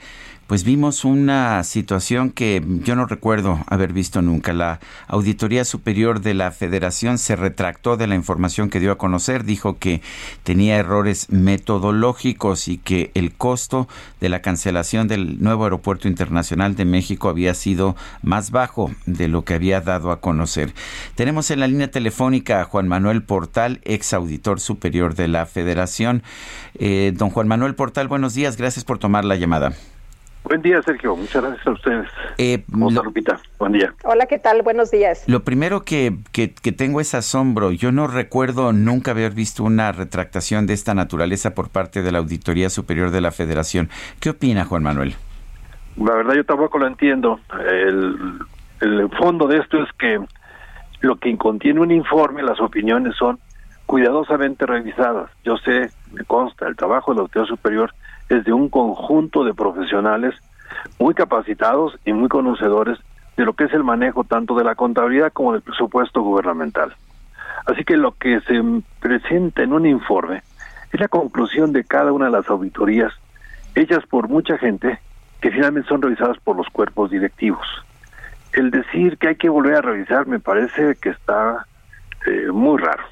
pues 0.46 0.64
vimos 0.64 1.04
una 1.04 1.62
situación 1.64 2.30
que 2.30 2.62
yo 2.84 2.96
no 2.96 3.06
recuerdo 3.06 3.64
haber 3.66 3.92
visto 3.92 4.22
nunca. 4.22 4.52
La 4.52 4.80
Auditoría 5.08 5.64
Superior 5.64 6.20
de 6.20 6.34
la 6.34 6.50
Federación 6.50 7.18
se 7.18 7.36
retractó 7.36 7.96
de 7.96 8.06
la 8.06 8.14
información 8.14 8.68
que 8.68 8.80
dio 8.80 8.92
a 8.92 8.98
conocer, 8.98 9.44
dijo 9.44 9.78
que 9.78 10.02
tenía 10.42 10.76
errores 10.76 11.30
metodológicos 11.30 12.68
y 12.68 12.78
que 12.78 13.10
el 13.14 13.32
costo 13.32 13.88
de 14.20 14.28
la 14.28 14.42
cancelación 14.42 15.08
del 15.08 15.42
nuevo 15.42 15.64
Aeropuerto 15.64 16.08
Internacional 16.08 16.76
de 16.76 16.84
México 16.84 17.28
había 17.28 17.54
sido 17.54 17.96
más 18.22 18.50
bajo 18.50 18.90
de 19.06 19.28
lo 19.28 19.44
que 19.44 19.54
había 19.54 19.80
dado 19.80 20.10
a 20.10 20.20
conocer. 20.20 20.74
Tenemos 21.14 21.50
en 21.50 21.60
la 21.60 21.68
línea 21.68 21.90
telefónica 21.90 22.60
a 22.60 22.64
Juan 22.64 22.88
Manuel 22.88 23.22
Portal, 23.22 23.80
ex 23.84 24.12
auditor 24.12 24.60
superior 24.60 25.14
de 25.14 25.28
la 25.28 25.46
Federación. 25.46 26.22
Eh, 26.74 27.12
don 27.16 27.30
Juan 27.30 27.48
Manuel 27.48 27.74
Portal, 27.74 28.08
buenos 28.08 28.34
días, 28.34 28.56
gracias 28.56 28.84
por 28.84 28.98
tomar 28.98 29.24
la 29.24 29.36
llamada. 29.36 29.74
Buen 30.44 30.60
día, 30.60 30.82
Sergio. 30.82 31.16
Muchas 31.16 31.42
gracias 31.42 31.66
a 31.66 31.70
ustedes. 31.70 32.08
Eh, 32.36 32.62
Lupita. 32.68 33.40
Buen 33.58 33.72
día. 33.72 33.94
Hola, 34.04 34.26
¿qué 34.26 34.38
tal? 34.38 34.60
Buenos 34.60 34.90
días. 34.90 35.24
Lo 35.26 35.42
primero 35.42 35.84
que, 35.84 36.18
que, 36.32 36.48
tengo 36.48 37.00
es 37.00 37.14
asombro. 37.14 37.72
Yo 37.72 37.92
no 37.92 38.06
recuerdo 38.08 38.74
nunca 38.74 39.12
haber 39.12 39.32
visto 39.32 39.64
una 39.64 39.90
retractación 39.92 40.66
de 40.66 40.74
esta 40.74 40.94
naturaleza 40.94 41.54
por 41.54 41.70
parte 41.70 42.02
de 42.02 42.12
la 42.12 42.18
Auditoría 42.18 42.68
Superior 42.68 43.10
de 43.10 43.22
la 43.22 43.30
Federación. 43.30 43.88
¿Qué 44.20 44.30
opina, 44.30 44.66
Juan 44.66 44.82
Manuel? 44.82 45.14
La 45.96 46.14
verdad, 46.14 46.34
yo 46.34 46.44
tampoco 46.44 46.78
lo 46.78 46.88
entiendo. 46.88 47.40
El, 47.66 48.38
el 48.82 49.08
fondo 49.18 49.48
de 49.48 49.58
esto 49.58 49.82
es 49.82 49.88
que 49.98 50.20
lo 51.00 51.16
que 51.16 51.34
contiene 51.38 51.80
un 51.80 51.90
informe, 51.90 52.42
las 52.42 52.60
opiniones 52.60 53.16
son 53.16 53.38
cuidadosamente 53.86 54.66
revisadas. 54.66 55.30
Yo 55.42 55.56
sé, 55.56 55.90
me 56.12 56.24
consta, 56.24 56.68
el 56.68 56.76
trabajo 56.76 57.12
de 57.12 57.16
la 57.16 57.22
Auditoría 57.22 57.48
Superior 57.48 57.94
es 58.28 58.44
de 58.44 58.52
un 58.52 58.68
conjunto 58.68 59.44
de 59.44 59.54
profesionales 59.54 60.34
muy 60.98 61.14
capacitados 61.14 61.98
y 62.04 62.12
muy 62.12 62.28
conocedores 62.28 62.98
de 63.36 63.44
lo 63.44 63.54
que 63.54 63.64
es 63.64 63.72
el 63.72 63.84
manejo 63.84 64.24
tanto 64.24 64.54
de 64.54 64.64
la 64.64 64.74
contabilidad 64.74 65.32
como 65.32 65.52
del 65.52 65.62
presupuesto 65.62 66.22
gubernamental. 66.22 66.94
Así 67.66 67.84
que 67.84 67.96
lo 67.96 68.12
que 68.12 68.40
se 68.40 68.62
presenta 69.00 69.62
en 69.62 69.72
un 69.72 69.86
informe 69.86 70.42
es 70.92 71.00
la 71.00 71.08
conclusión 71.08 71.72
de 71.72 71.84
cada 71.84 72.12
una 72.12 72.26
de 72.26 72.32
las 72.32 72.48
auditorías 72.48 73.12
hechas 73.74 74.06
por 74.06 74.28
mucha 74.28 74.58
gente 74.58 75.00
que 75.40 75.50
finalmente 75.50 75.88
son 75.88 76.02
revisadas 76.02 76.38
por 76.38 76.56
los 76.56 76.68
cuerpos 76.68 77.10
directivos. 77.10 77.66
El 78.52 78.70
decir 78.70 79.18
que 79.18 79.28
hay 79.28 79.36
que 79.36 79.48
volver 79.48 79.76
a 79.76 79.82
revisar 79.82 80.26
me 80.26 80.38
parece 80.38 80.94
que 80.96 81.10
está 81.10 81.66
eh, 82.26 82.50
muy 82.52 82.78
raro. 82.78 83.02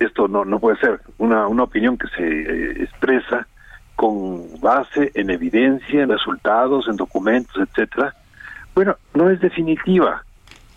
Esto 0.00 0.28
no, 0.28 0.44
no 0.44 0.58
puede 0.58 0.78
ser 0.78 1.00
una, 1.18 1.46
una 1.46 1.62
opinión 1.62 1.96
que 1.96 2.08
se 2.08 2.22
eh, 2.22 2.82
expresa 2.82 3.46
con 4.00 4.58
base 4.62 5.12
en 5.12 5.28
evidencia, 5.28 6.02
en 6.02 6.08
resultados, 6.08 6.88
en 6.88 6.96
documentos, 6.96 7.54
etcétera, 7.58 8.14
bueno, 8.74 8.96
no 9.12 9.28
es 9.28 9.38
definitiva. 9.40 10.24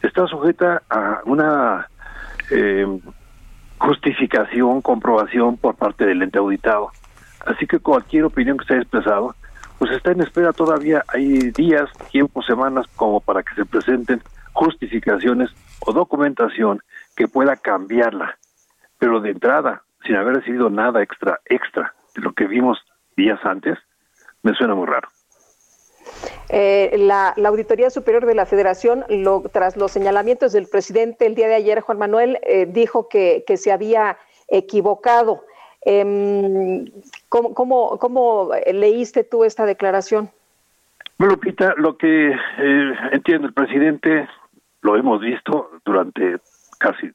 Está 0.01 0.27
sujeta 0.27 0.83
a 0.89 1.21
una 1.23 1.87
eh, 2.51 2.85
justificación, 3.77 4.81
comprobación 4.81 5.55
por 5.55 5.75
parte 5.75 6.05
del 6.05 6.21
ente 6.21 6.37
auditado. 6.37 6.91
Así 7.45 7.65
que 7.65 7.79
cualquier 7.79 8.25
opinión 8.25 8.57
que 8.57 8.65
se 8.65 8.73
haya 8.73 8.81
expresado, 8.81 9.33
pues 9.79 9.91
está 9.91 10.11
en 10.11 10.19
espera 10.19 10.51
todavía. 10.51 11.05
Hay 11.07 11.51
días, 11.51 11.89
tiempos, 12.11 12.45
semanas 12.45 12.87
como 12.97 13.21
para 13.21 13.41
que 13.41 13.55
se 13.55 13.63
presenten 13.63 14.21
justificaciones 14.51 15.49
o 15.79 15.93
documentación 15.93 16.81
que 17.15 17.29
pueda 17.29 17.55
cambiarla. 17.55 18.37
Pero 18.99 19.21
de 19.21 19.29
entrada, 19.29 19.83
sin 20.05 20.17
haber 20.17 20.35
recibido 20.35 20.69
nada 20.69 21.01
extra, 21.01 21.39
extra 21.45 21.93
de 22.15 22.21
lo 22.21 22.33
que 22.33 22.47
vimos 22.47 22.83
días 23.15 23.39
antes, 23.43 23.77
me 24.41 24.53
suena 24.53 24.75
muy 24.75 24.87
raro. 24.87 25.07
Eh, 26.49 26.95
la, 26.99 27.33
Auditoría 27.45 27.89
Superior 27.89 28.25
de 28.25 28.35
la 28.35 28.45
Federación, 28.45 29.05
tras 29.51 29.77
los 29.77 29.91
señalamientos 29.91 30.51
del 30.53 30.67
presidente 30.67 31.25
el 31.25 31.35
día 31.35 31.47
de 31.47 31.55
ayer, 31.55 31.81
Juan 31.81 31.97
Manuel, 31.97 32.39
eh, 32.43 32.67
dijo 32.67 33.07
que, 33.09 33.43
se 33.55 33.71
había 33.71 34.17
equivocado. 34.47 35.43
Eh, 35.85 36.85
¿cómo, 37.29 37.97
cómo, 37.97 38.51
leíste 38.71 39.23
tú 39.23 39.43
esta 39.43 39.65
declaración? 39.65 40.29
Bueno, 41.17 41.35
Lupita, 41.35 41.73
lo 41.77 41.97
que 41.97 42.31
eh, 42.31 42.93
entiende 43.11 43.47
el 43.47 43.53
presidente, 43.53 44.27
lo 44.81 44.97
hemos 44.97 45.21
visto 45.21 45.71
durante 45.85 46.37
casi, 46.79 47.11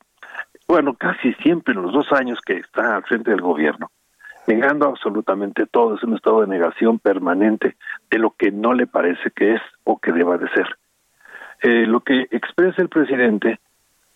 bueno, 0.67 0.95
casi 0.95 1.35
siempre 1.35 1.75
en 1.75 1.83
los 1.83 1.93
dos 1.93 2.11
años 2.13 2.39
que 2.45 2.55
está 2.55 2.97
al 2.97 3.05
frente 3.05 3.31
del 3.31 3.41
gobierno 3.41 3.91
negando 4.49 4.87
absolutamente 4.87 5.67
todo, 5.67 5.95
es 5.95 6.03
un 6.03 6.15
estado 6.15 6.41
de 6.41 6.47
negación 6.47 6.99
permanente 6.99 7.77
de 8.11 8.19
lo 8.19 8.31
que 8.31 8.51
no 8.51 8.73
le 8.73 8.87
parece 8.87 9.31
que 9.31 9.55
es 9.55 9.61
o 9.85 9.99
que 9.99 10.11
deba 10.11 10.39
de 10.39 10.49
ser. 10.49 10.67
Eh, 11.61 11.87
lo 11.87 12.01
que 12.01 12.27
expresa 12.31 12.81
el 12.81 12.89
presidente 12.89 13.61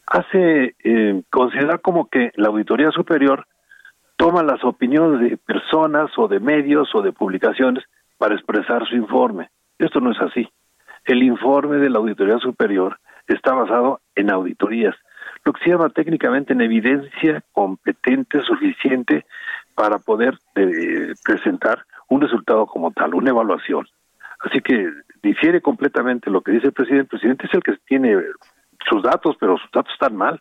hace 0.06 0.74
eh, 0.82 1.22
considerar 1.30 1.82
como 1.82 2.08
que 2.08 2.32
la 2.36 2.48
Auditoría 2.48 2.90
Superior 2.92 3.46
toma 4.16 4.42
las 4.42 4.64
opiniones 4.64 5.20
de 5.20 5.36
personas 5.36 6.10
o 6.16 6.28
de 6.28 6.40
medios 6.40 6.94
o 6.94 7.02
de 7.02 7.12
publicaciones 7.12 7.84
para 8.16 8.34
expresar 8.34 8.86
su 8.88 8.96
informe. 8.96 9.50
Esto 9.78 10.00
no 10.00 10.12
es 10.12 10.20
así. 10.20 10.48
El 11.04 11.22
informe 11.22 11.76
de 11.76 11.90
la 11.90 11.98
Auditoría 11.98 12.38
Superior 12.38 12.98
está 13.26 13.52
basado 13.52 14.00
en 14.14 14.30
auditorías, 14.30 14.94
lo 15.44 15.52
que 15.52 15.64
se 15.64 15.70
llama 15.70 15.90
técnicamente 15.90 16.52
en 16.52 16.60
evidencia 16.60 17.42
competente, 17.52 18.40
suficiente 18.42 19.26
para 19.74 19.98
poder 19.98 20.38
eh, 20.54 21.14
presentar 21.24 21.84
un 22.08 22.20
resultado 22.20 22.66
como 22.66 22.90
tal, 22.92 23.14
una 23.14 23.30
evaluación. 23.30 23.86
Así 24.40 24.60
que 24.60 24.90
difiere 25.22 25.60
completamente 25.60 26.30
lo 26.30 26.40
que 26.42 26.52
dice 26.52 26.68
el 26.68 26.72
presidente. 26.72 27.02
El 27.02 27.08
presidente 27.08 27.46
es 27.46 27.54
el 27.54 27.62
que 27.62 27.76
tiene 27.86 28.16
sus 28.88 29.02
datos, 29.02 29.36
pero 29.38 29.56
sus 29.58 29.70
datos 29.70 29.92
están 29.92 30.16
mal. 30.16 30.40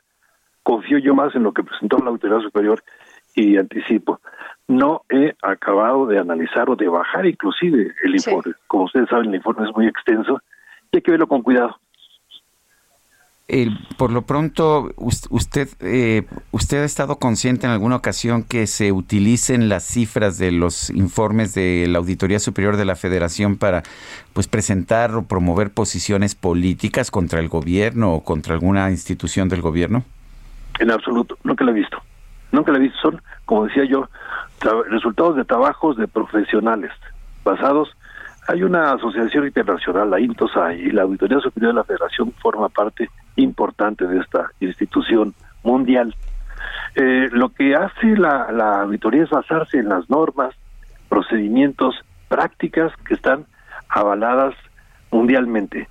Confío 0.63 0.97
yo 0.97 1.15
más 1.15 1.35
en 1.35 1.43
lo 1.43 1.53
que 1.53 1.63
presentó 1.63 1.97
la 1.97 2.09
autoridad 2.09 2.39
superior 2.41 2.83
y 3.35 3.57
anticipo. 3.57 4.19
No 4.67 5.03
he 5.09 5.33
acabado 5.41 6.05
de 6.05 6.19
analizar 6.19 6.69
o 6.69 6.75
de 6.75 6.87
bajar 6.87 7.25
inclusive 7.25 7.93
el 8.03 8.15
informe. 8.15 8.53
Como 8.67 8.85
ustedes 8.85 9.09
saben, 9.09 9.29
el 9.29 9.35
informe 9.35 9.67
es 9.67 9.75
muy 9.75 9.87
extenso 9.87 10.39
y 10.91 10.97
hay 10.97 11.01
que 11.01 11.11
verlo 11.11 11.27
con 11.27 11.41
cuidado 11.41 11.77
por 13.97 14.11
lo 14.11 14.21
pronto, 14.21 14.91
usted, 14.95 15.67
eh, 15.81 16.25
usted 16.51 16.83
ha 16.83 16.85
estado 16.85 17.17
consciente 17.17 17.65
en 17.65 17.73
alguna 17.73 17.97
ocasión 17.97 18.43
que 18.43 18.65
se 18.65 18.93
utilicen 18.93 19.67
las 19.67 19.83
cifras 19.83 20.37
de 20.37 20.51
los 20.51 20.89
informes 20.89 21.53
de 21.53 21.85
la 21.89 21.99
Auditoría 21.99 22.39
Superior 22.39 22.77
de 22.77 22.85
la 22.85 22.95
Federación 22.95 23.57
para 23.57 23.83
pues 24.33 24.47
presentar 24.47 25.13
o 25.15 25.23
promover 25.23 25.69
posiciones 25.71 26.33
políticas 26.33 27.11
contra 27.11 27.41
el 27.41 27.49
gobierno 27.49 28.13
o 28.13 28.23
contra 28.23 28.53
alguna 28.53 28.89
institución 28.89 29.49
del 29.49 29.61
gobierno? 29.61 30.05
En 30.79 30.89
absoluto, 30.89 31.37
nunca 31.43 31.65
lo 31.65 31.71
he 31.71 31.75
visto. 31.75 32.01
Nunca 32.53 32.71
lo 32.71 32.77
he 32.77 32.81
visto. 32.81 32.99
Son, 33.01 33.21
como 33.43 33.65
decía 33.65 33.83
yo, 33.83 34.07
resultados 34.89 35.35
de 35.35 35.43
trabajos 35.43 35.97
de 35.97 36.07
profesionales 36.07 36.91
basados 37.43 37.89
hay 38.47 38.63
una 38.63 38.93
asociación 38.93 39.45
internacional, 39.45 40.09
la 40.09 40.19
INTOSA, 40.19 40.73
y 40.73 40.91
la 40.91 41.03
Auditoría 41.03 41.39
Superior 41.39 41.73
de 41.73 41.75
la 41.75 41.83
Federación 41.83 42.33
forma 42.41 42.69
parte 42.69 43.09
importante 43.35 44.07
de 44.07 44.19
esta 44.19 44.51
institución 44.59 45.33
mundial. 45.63 46.15
Eh, 46.95 47.29
lo 47.31 47.49
que 47.49 47.75
hace 47.75 48.17
la, 48.17 48.81
auditoría 48.81 49.23
es 49.23 49.29
basarse 49.29 49.77
en 49.77 49.89
las 49.89 50.09
normas, 50.09 50.55
procedimientos, 51.09 51.95
prácticas 52.27 52.91
que 53.07 53.13
están 53.13 53.45
avaladas 53.89 54.55
mundialmente. 55.11 55.87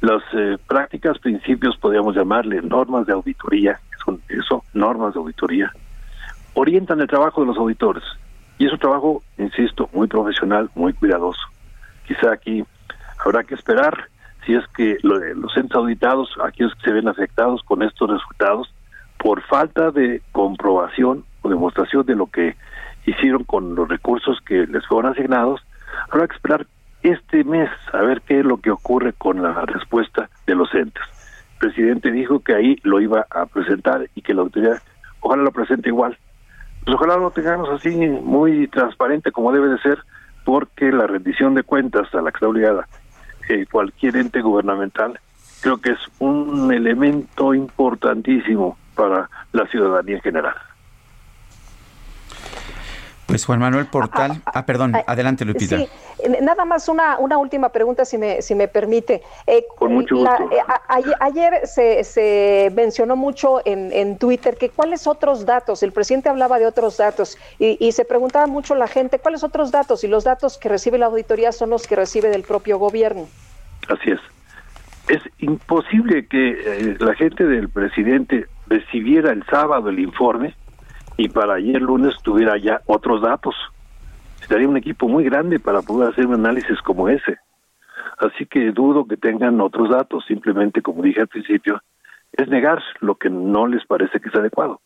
Las 0.00 0.22
eh, 0.32 0.56
prácticas, 0.66 1.18
principios, 1.18 1.76
podríamos 1.76 2.14
llamarle 2.14 2.62
normas 2.62 3.06
de 3.06 3.12
auditoría, 3.12 3.80
son 4.04 4.20
eso, 4.28 4.64
normas 4.72 5.14
de 5.14 5.20
auditoría, 5.20 5.72
orientan 6.54 7.00
el 7.00 7.08
trabajo 7.08 7.40
de 7.40 7.48
los 7.48 7.58
auditores. 7.58 8.04
Y 8.58 8.66
es 8.66 8.72
un 8.72 8.78
trabajo, 8.78 9.22
insisto, 9.38 9.88
muy 9.92 10.08
profesional, 10.08 10.70
muy 10.74 10.92
cuidadoso. 10.92 11.40
Quizá 12.06 12.32
aquí 12.32 12.64
habrá 13.24 13.44
que 13.44 13.54
esperar 13.54 14.08
si 14.44 14.54
es 14.54 14.66
que 14.68 14.96
los 15.02 15.56
entes 15.56 15.76
auditados, 15.76 16.30
aquellos 16.42 16.74
que 16.76 16.84
se 16.84 16.92
ven 16.92 17.08
afectados 17.08 17.62
con 17.64 17.82
estos 17.82 18.10
resultados, 18.10 18.72
por 19.18 19.42
falta 19.42 19.90
de 19.90 20.22
comprobación 20.32 21.24
o 21.42 21.48
demostración 21.48 22.06
de 22.06 22.14
lo 22.14 22.26
que 22.26 22.56
hicieron 23.04 23.44
con 23.44 23.74
los 23.74 23.88
recursos 23.88 24.38
que 24.46 24.66
les 24.66 24.86
fueron 24.86 25.12
asignados, 25.12 25.60
habrá 26.10 26.28
que 26.28 26.36
esperar 26.36 26.66
este 27.02 27.44
mes 27.44 27.70
a 27.92 27.98
ver 28.02 28.22
qué 28.22 28.40
es 28.40 28.44
lo 28.44 28.58
que 28.58 28.70
ocurre 28.70 29.12
con 29.12 29.42
la 29.42 29.52
respuesta 29.66 30.28
de 30.46 30.54
los 30.54 30.72
entes. 30.74 31.02
El 31.52 31.58
presidente 31.58 32.12
dijo 32.12 32.40
que 32.40 32.54
ahí 32.54 32.76
lo 32.82 33.00
iba 33.00 33.26
a 33.30 33.46
presentar 33.46 34.08
y 34.14 34.22
que 34.22 34.34
la 34.34 34.42
autoridad 34.42 34.80
ojalá 35.20 35.42
lo 35.42 35.52
presente 35.52 35.88
igual. 35.88 36.16
Pues 36.84 36.94
ojalá 36.94 37.16
lo 37.16 37.30
tengamos 37.30 37.68
así 37.70 37.90
muy 37.96 38.68
transparente 38.68 39.32
como 39.32 39.52
debe 39.52 39.68
de 39.68 39.78
ser, 39.78 39.98
porque 40.44 40.90
la 40.92 41.06
rendición 41.06 41.54
de 41.54 41.62
cuentas 41.62 42.12
a 42.14 42.22
la 42.22 42.30
que 42.30 42.36
está 42.36 42.48
obligada 42.48 42.88
cualquier 43.70 44.16
ente 44.16 44.40
gubernamental 44.40 45.18
creo 45.60 45.78
que 45.78 45.90
es 45.92 45.98
un 46.18 46.72
elemento 46.72 47.54
importantísimo 47.54 48.76
para 48.94 49.28
la 49.52 49.66
ciudadanía 49.66 50.16
en 50.16 50.22
general. 50.22 50.54
Pues 53.28 53.44
Juan 53.44 53.60
Manuel 53.60 53.84
Portal, 53.84 54.40
ah, 54.46 54.64
perdón, 54.64 54.94
adelante 55.06 55.44
Lupita. 55.44 55.76
Sí, 55.76 55.86
nada 56.40 56.64
más 56.64 56.88
una, 56.88 57.18
una 57.18 57.36
última 57.36 57.68
pregunta 57.68 58.06
si 58.06 58.16
me, 58.16 58.40
si 58.40 58.54
me 58.54 58.68
permite. 58.68 59.20
Eh, 59.46 59.66
Con 59.76 59.92
mucho 59.92 60.16
gusto. 60.16 60.50
Eh, 60.50 60.62
ayer 61.20 61.66
se, 61.66 62.04
se 62.04 62.72
mencionó 62.74 63.16
mucho 63.16 63.60
en, 63.66 63.92
en 63.92 64.16
Twitter 64.16 64.56
que 64.56 64.70
cuáles 64.70 65.06
otros 65.06 65.44
datos, 65.44 65.82
el 65.82 65.92
presidente 65.92 66.30
hablaba 66.30 66.58
de 66.58 66.66
otros 66.66 66.96
datos 66.96 67.36
y, 67.58 67.76
y, 67.86 67.92
se 67.92 68.06
preguntaba 68.06 68.46
mucho 68.46 68.74
la 68.74 68.88
gente 68.88 69.18
cuáles 69.18 69.44
otros 69.44 69.70
datos 69.70 70.04
y 70.04 70.08
los 70.08 70.24
datos 70.24 70.56
que 70.56 70.70
recibe 70.70 70.96
la 70.96 71.04
auditoría 71.04 71.52
son 71.52 71.68
los 71.68 71.86
que 71.86 71.96
recibe 71.96 72.30
del 72.30 72.44
propio 72.44 72.78
gobierno. 72.78 73.28
Así 73.88 74.10
es. 74.10 74.20
Es 75.08 75.20
imposible 75.40 76.26
que 76.28 76.52
eh, 76.52 76.96
la 76.98 77.14
gente 77.14 77.44
del 77.44 77.68
presidente 77.68 78.46
recibiera 78.68 79.32
el 79.32 79.44
sábado 79.44 79.90
el 79.90 79.98
informe 79.98 80.54
y 81.18 81.28
para 81.28 81.54
ayer 81.54 81.82
lunes 81.82 82.14
tuviera 82.22 82.56
ya 82.56 82.80
otros 82.86 83.20
datos. 83.20 83.54
Estaría 84.40 84.68
un 84.68 84.76
equipo 84.76 85.08
muy 85.08 85.24
grande 85.24 85.58
para 85.58 85.82
poder 85.82 86.10
hacer 86.10 86.26
un 86.26 86.34
análisis 86.34 86.80
como 86.80 87.08
ese. 87.08 87.36
Así 88.18 88.46
que 88.46 88.70
dudo 88.70 89.04
que 89.06 89.16
tengan 89.16 89.60
otros 89.60 89.90
datos, 89.90 90.24
simplemente 90.26 90.80
como 90.80 91.02
dije 91.02 91.20
al 91.20 91.28
principio, 91.28 91.82
es 92.32 92.48
negar 92.48 92.80
lo 93.00 93.16
que 93.16 93.28
no 93.28 93.66
les 93.66 93.84
parece 93.84 94.20
que 94.20 94.28
es 94.28 94.34
adecuado. 94.34 94.80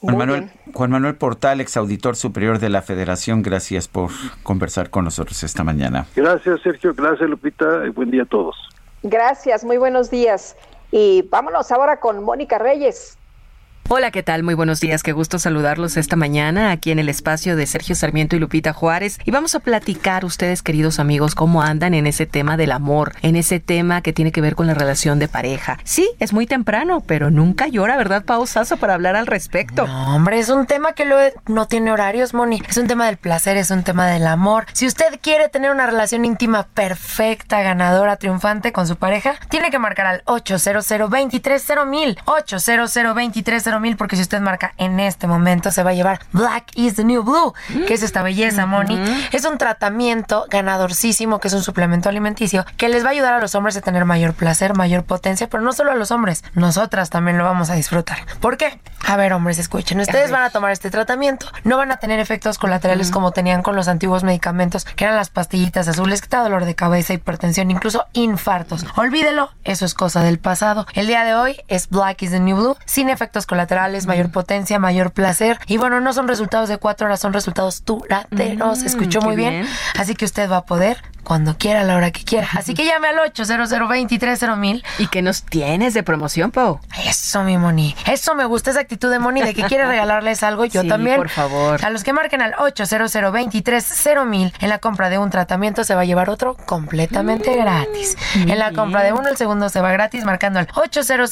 Juan 0.00 0.16
Manuel, 0.16 0.50
Juan 0.74 0.90
Manuel 0.90 1.16
Portal, 1.16 1.60
exauditor 1.60 2.16
superior 2.16 2.58
de 2.58 2.70
la 2.70 2.82
Federación, 2.82 3.42
gracias 3.42 3.86
por 3.86 4.10
conversar 4.42 4.90
con 4.90 5.04
nosotros 5.04 5.44
esta 5.44 5.62
mañana. 5.62 6.06
Gracias, 6.16 6.60
Sergio. 6.62 6.92
Gracias, 6.94 7.28
Lupita. 7.28 7.86
Y 7.86 7.90
buen 7.90 8.10
día 8.10 8.22
a 8.22 8.26
todos. 8.26 8.56
Gracias, 9.02 9.62
muy 9.62 9.76
buenos 9.76 10.10
días. 10.10 10.56
Y 10.90 11.22
vámonos 11.30 11.70
ahora 11.70 12.00
con 12.00 12.24
Mónica 12.24 12.58
Reyes. 12.58 13.19
Hola, 13.92 14.12
¿qué 14.12 14.22
tal? 14.22 14.44
Muy 14.44 14.54
buenos 14.54 14.78
días. 14.78 15.02
Qué 15.02 15.10
gusto 15.10 15.40
saludarlos 15.40 15.96
esta 15.96 16.14
mañana 16.14 16.70
aquí 16.70 16.92
en 16.92 17.00
el 17.00 17.08
espacio 17.08 17.56
de 17.56 17.66
Sergio 17.66 17.96
Sarmiento 17.96 18.36
y 18.36 18.38
Lupita 18.38 18.72
Juárez. 18.72 19.18
Y 19.24 19.32
vamos 19.32 19.56
a 19.56 19.58
platicar 19.58 20.24
ustedes, 20.24 20.62
queridos 20.62 21.00
amigos, 21.00 21.34
cómo 21.34 21.60
andan 21.60 21.94
en 21.94 22.06
ese 22.06 22.24
tema 22.24 22.56
del 22.56 22.70
amor, 22.70 23.16
en 23.22 23.34
ese 23.34 23.58
tema 23.58 24.00
que 24.00 24.12
tiene 24.12 24.30
que 24.30 24.40
ver 24.40 24.54
con 24.54 24.68
la 24.68 24.74
relación 24.74 25.18
de 25.18 25.26
pareja. 25.26 25.76
Sí, 25.82 26.08
es 26.20 26.32
muy 26.32 26.46
temprano, 26.46 27.02
pero 27.04 27.32
nunca 27.32 27.66
llora, 27.66 27.96
¿verdad, 27.96 28.24
Pausazo, 28.24 28.76
para 28.76 28.94
hablar 28.94 29.16
al 29.16 29.26
respecto? 29.26 29.88
No, 29.88 30.14
hombre, 30.14 30.38
es 30.38 30.50
un 30.50 30.66
tema 30.66 30.92
que 30.92 31.04
no 31.48 31.66
tiene 31.66 31.90
horarios, 31.90 32.32
Moni. 32.32 32.62
Es 32.68 32.76
un 32.76 32.86
tema 32.86 33.06
del 33.06 33.16
placer, 33.16 33.56
es 33.56 33.72
un 33.72 33.82
tema 33.82 34.06
del 34.06 34.28
amor. 34.28 34.66
Si 34.72 34.86
usted 34.86 35.18
quiere 35.20 35.48
tener 35.48 35.72
una 35.72 35.86
relación 35.86 36.24
íntima 36.24 36.68
perfecta, 36.74 37.60
ganadora, 37.62 38.14
triunfante 38.18 38.70
con 38.70 38.86
su 38.86 38.94
pareja, 38.94 39.34
tiene 39.48 39.72
que 39.72 39.80
marcar 39.80 40.06
al 40.06 40.22
800 40.26 40.88
230 40.88 42.22
800 42.24 42.94
230 42.94 43.79
mil 43.80 43.96
porque 43.96 44.16
si 44.16 44.22
usted 44.22 44.40
marca 44.40 44.72
en 44.76 45.00
este 45.00 45.26
momento 45.26 45.70
se 45.70 45.82
va 45.82 45.90
a 45.90 45.94
llevar 45.94 46.20
Black 46.32 46.66
is 46.74 46.96
the 46.96 47.04
New 47.04 47.22
Blue, 47.22 47.54
que 47.86 47.94
es 47.94 48.02
esta 48.02 48.22
belleza, 48.22 48.66
Moni. 48.66 49.00
Es 49.32 49.44
un 49.44 49.58
tratamiento 49.58 50.46
ganadorcísimo 50.48 51.40
que 51.40 51.48
es 51.48 51.54
un 51.54 51.62
suplemento 51.62 52.08
alimenticio 52.08 52.64
que 52.76 52.88
les 52.88 53.04
va 53.04 53.08
a 53.08 53.12
ayudar 53.12 53.34
a 53.34 53.40
los 53.40 53.54
hombres 53.54 53.76
a 53.76 53.80
tener 53.80 54.04
mayor 54.04 54.34
placer, 54.34 54.74
mayor 54.74 55.04
potencia, 55.04 55.48
pero 55.48 55.62
no 55.62 55.72
solo 55.72 55.92
a 55.92 55.94
los 55.94 56.10
hombres, 56.10 56.44
nosotras 56.54 57.10
también 57.10 57.38
lo 57.38 57.44
vamos 57.44 57.70
a 57.70 57.74
disfrutar. 57.74 58.18
¿Por 58.40 58.56
qué? 58.56 58.80
A 59.06 59.16
ver, 59.16 59.32
hombres, 59.32 59.58
escuchen, 59.58 59.98
ustedes 59.98 60.30
van 60.30 60.42
a 60.42 60.50
tomar 60.50 60.72
este 60.72 60.90
tratamiento, 60.90 61.46
no 61.64 61.76
van 61.76 61.90
a 61.90 61.96
tener 61.96 62.20
efectos 62.20 62.58
colaterales 62.58 63.10
como 63.10 63.32
tenían 63.32 63.62
con 63.62 63.74
los 63.74 63.88
antiguos 63.88 64.22
medicamentos, 64.22 64.84
que 64.84 65.04
eran 65.04 65.16
las 65.16 65.30
pastillitas 65.30 65.88
azules 65.88 66.20
que 66.20 66.28
te 66.28 66.36
da 66.36 66.42
dolor 66.42 66.64
de 66.64 66.74
cabeza, 66.74 67.14
hipertensión, 67.14 67.70
incluso 67.70 68.06
infartos. 68.12 68.86
Olvídelo, 68.96 69.50
eso 69.64 69.84
es 69.84 69.94
cosa 69.94 70.22
del 70.22 70.38
pasado. 70.38 70.86
El 70.94 71.06
día 71.06 71.24
de 71.24 71.34
hoy 71.34 71.56
es 71.68 71.88
Black 71.88 72.22
is 72.22 72.30
the 72.30 72.40
New 72.40 72.56
Blue, 72.56 72.76
sin 72.84 73.08
efectos 73.08 73.46
colaterales 73.46 73.69
mayor 74.06 74.30
potencia, 74.30 74.78
mayor 74.78 75.12
placer. 75.12 75.58
Y 75.66 75.76
bueno, 75.76 76.00
no 76.00 76.12
son 76.12 76.28
resultados 76.28 76.68
de 76.68 76.78
cuatro 76.78 77.06
horas, 77.06 77.20
son 77.20 77.32
resultados 77.32 77.84
duraderos. 77.84 78.82
Escuchó 78.82 79.20
muy 79.20 79.36
bien. 79.36 79.66
Así 79.98 80.14
que 80.14 80.24
usted 80.24 80.50
va 80.50 80.58
a 80.58 80.64
poder 80.64 81.02
cuando 81.24 81.56
quiera, 81.56 81.80
a 81.80 81.84
la 81.84 81.96
hora 81.96 82.10
que 82.10 82.24
quiera. 82.24 82.48
Así 82.56 82.74
que 82.74 82.84
llame 82.84 83.08
al 83.08 83.18
800 83.18 83.70
mil 84.56 84.84
¿Y 84.98 85.06
qué 85.08 85.22
nos 85.22 85.42
tienes 85.42 85.94
de 85.94 86.02
promoción, 86.02 86.50
Pau? 86.50 86.80
Eso, 87.06 87.42
mi 87.44 87.56
Moni. 87.56 87.94
Eso 88.06 88.34
me 88.34 88.44
gusta, 88.44 88.70
esa 88.70 88.80
actitud 88.80 89.10
de 89.10 89.18
Moni 89.18 89.42
de 89.42 89.54
que 89.54 89.62
quiere 89.64 89.86
regalarles 89.88 90.42
algo. 90.42 90.64
Yo 90.64 90.82
sí, 90.82 90.88
también. 90.88 91.16
por 91.16 91.28
favor. 91.28 91.84
A 91.84 91.90
los 91.90 92.04
que 92.04 92.12
marquen 92.12 92.42
al 92.42 92.54
800 92.58 93.10
mil 94.26 94.52
en 94.60 94.68
la 94.68 94.78
compra 94.78 95.10
de 95.10 95.18
un 95.18 95.30
tratamiento 95.30 95.84
se 95.84 95.94
va 95.94 96.02
a 96.02 96.04
llevar 96.04 96.30
otro 96.30 96.56
completamente 96.66 97.56
gratis. 97.56 98.16
En 98.34 98.58
la 98.58 98.72
compra 98.72 99.02
de 99.02 99.12
uno, 99.12 99.28
el 99.28 99.36
segundo 99.36 99.68
se 99.68 99.80
va 99.80 99.92
gratis 99.92 100.24
marcando 100.24 100.58
al 100.58 100.68
800 100.74 101.30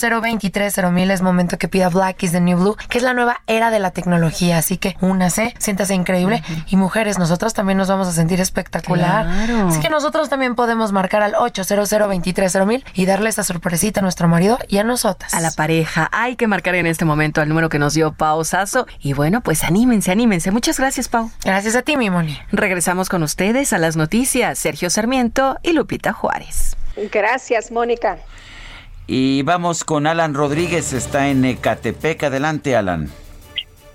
mil 0.92 1.10
Es 1.10 1.22
momento 1.22 1.58
que 1.58 1.68
pida 1.68 1.88
Black 1.88 2.22
is 2.22 2.32
the 2.32 2.40
New 2.40 2.58
Blue, 2.58 2.76
que 2.88 2.98
es 2.98 3.04
la 3.04 3.14
nueva 3.14 3.40
era 3.46 3.70
de 3.70 3.78
la 3.78 3.90
tecnología. 3.90 4.58
Así 4.58 4.78
que 4.78 4.96
únase, 5.00 5.54
siéntase 5.58 5.94
increíble. 5.94 6.42
Y 6.66 6.76
mujeres, 6.76 7.18
nosotros 7.18 7.54
también 7.54 7.78
nos 7.78 7.88
vamos 7.88 8.08
a 8.08 8.12
sentir 8.12 8.40
espectacular. 8.40 9.26
Claro. 9.26 9.70
Así 9.78 9.86
que 9.86 9.90
nosotros 9.90 10.28
también 10.28 10.56
podemos 10.56 10.90
marcar 10.90 11.22
al 11.22 11.36
800 11.36 12.66
mil 12.66 12.84
y 12.94 13.06
darle 13.06 13.28
esa 13.28 13.44
sorpresita 13.44 14.00
a 14.00 14.02
nuestro 14.02 14.26
marido 14.26 14.58
y 14.66 14.78
a 14.78 14.84
nosotras. 14.84 15.32
A 15.34 15.40
la 15.40 15.52
pareja. 15.52 16.08
Hay 16.10 16.34
que 16.34 16.48
marcar 16.48 16.74
en 16.74 16.86
este 16.86 17.04
momento 17.04 17.40
el 17.42 17.48
número 17.48 17.68
que 17.68 17.78
nos 17.78 17.94
dio 17.94 18.12
Pau 18.12 18.44
Sasso. 18.44 18.86
Y 19.00 19.12
bueno, 19.12 19.40
pues 19.40 19.62
anímense, 19.62 20.10
anímense. 20.10 20.50
Muchas 20.50 20.78
gracias, 20.80 21.08
Pau. 21.08 21.30
Gracias 21.44 21.76
a 21.76 21.82
ti, 21.82 21.96
mi 21.96 22.10
Moni. 22.10 22.36
Regresamos 22.50 23.08
con 23.08 23.22
ustedes 23.22 23.72
a 23.72 23.78
las 23.78 23.96
noticias. 23.96 24.58
Sergio 24.58 24.90
Sarmiento 24.90 25.58
y 25.62 25.74
Lupita 25.74 26.12
Juárez. 26.12 26.76
Gracias, 27.12 27.70
Mónica. 27.70 28.18
Y 29.06 29.42
vamos 29.42 29.84
con 29.84 30.06
Alan 30.06 30.34
Rodríguez, 30.34 30.92
está 30.92 31.28
en 31.28 31.44
Ecatepec. 31.44 32.24
Adelante, 32.24 32.76
Alan. 32.76 33.10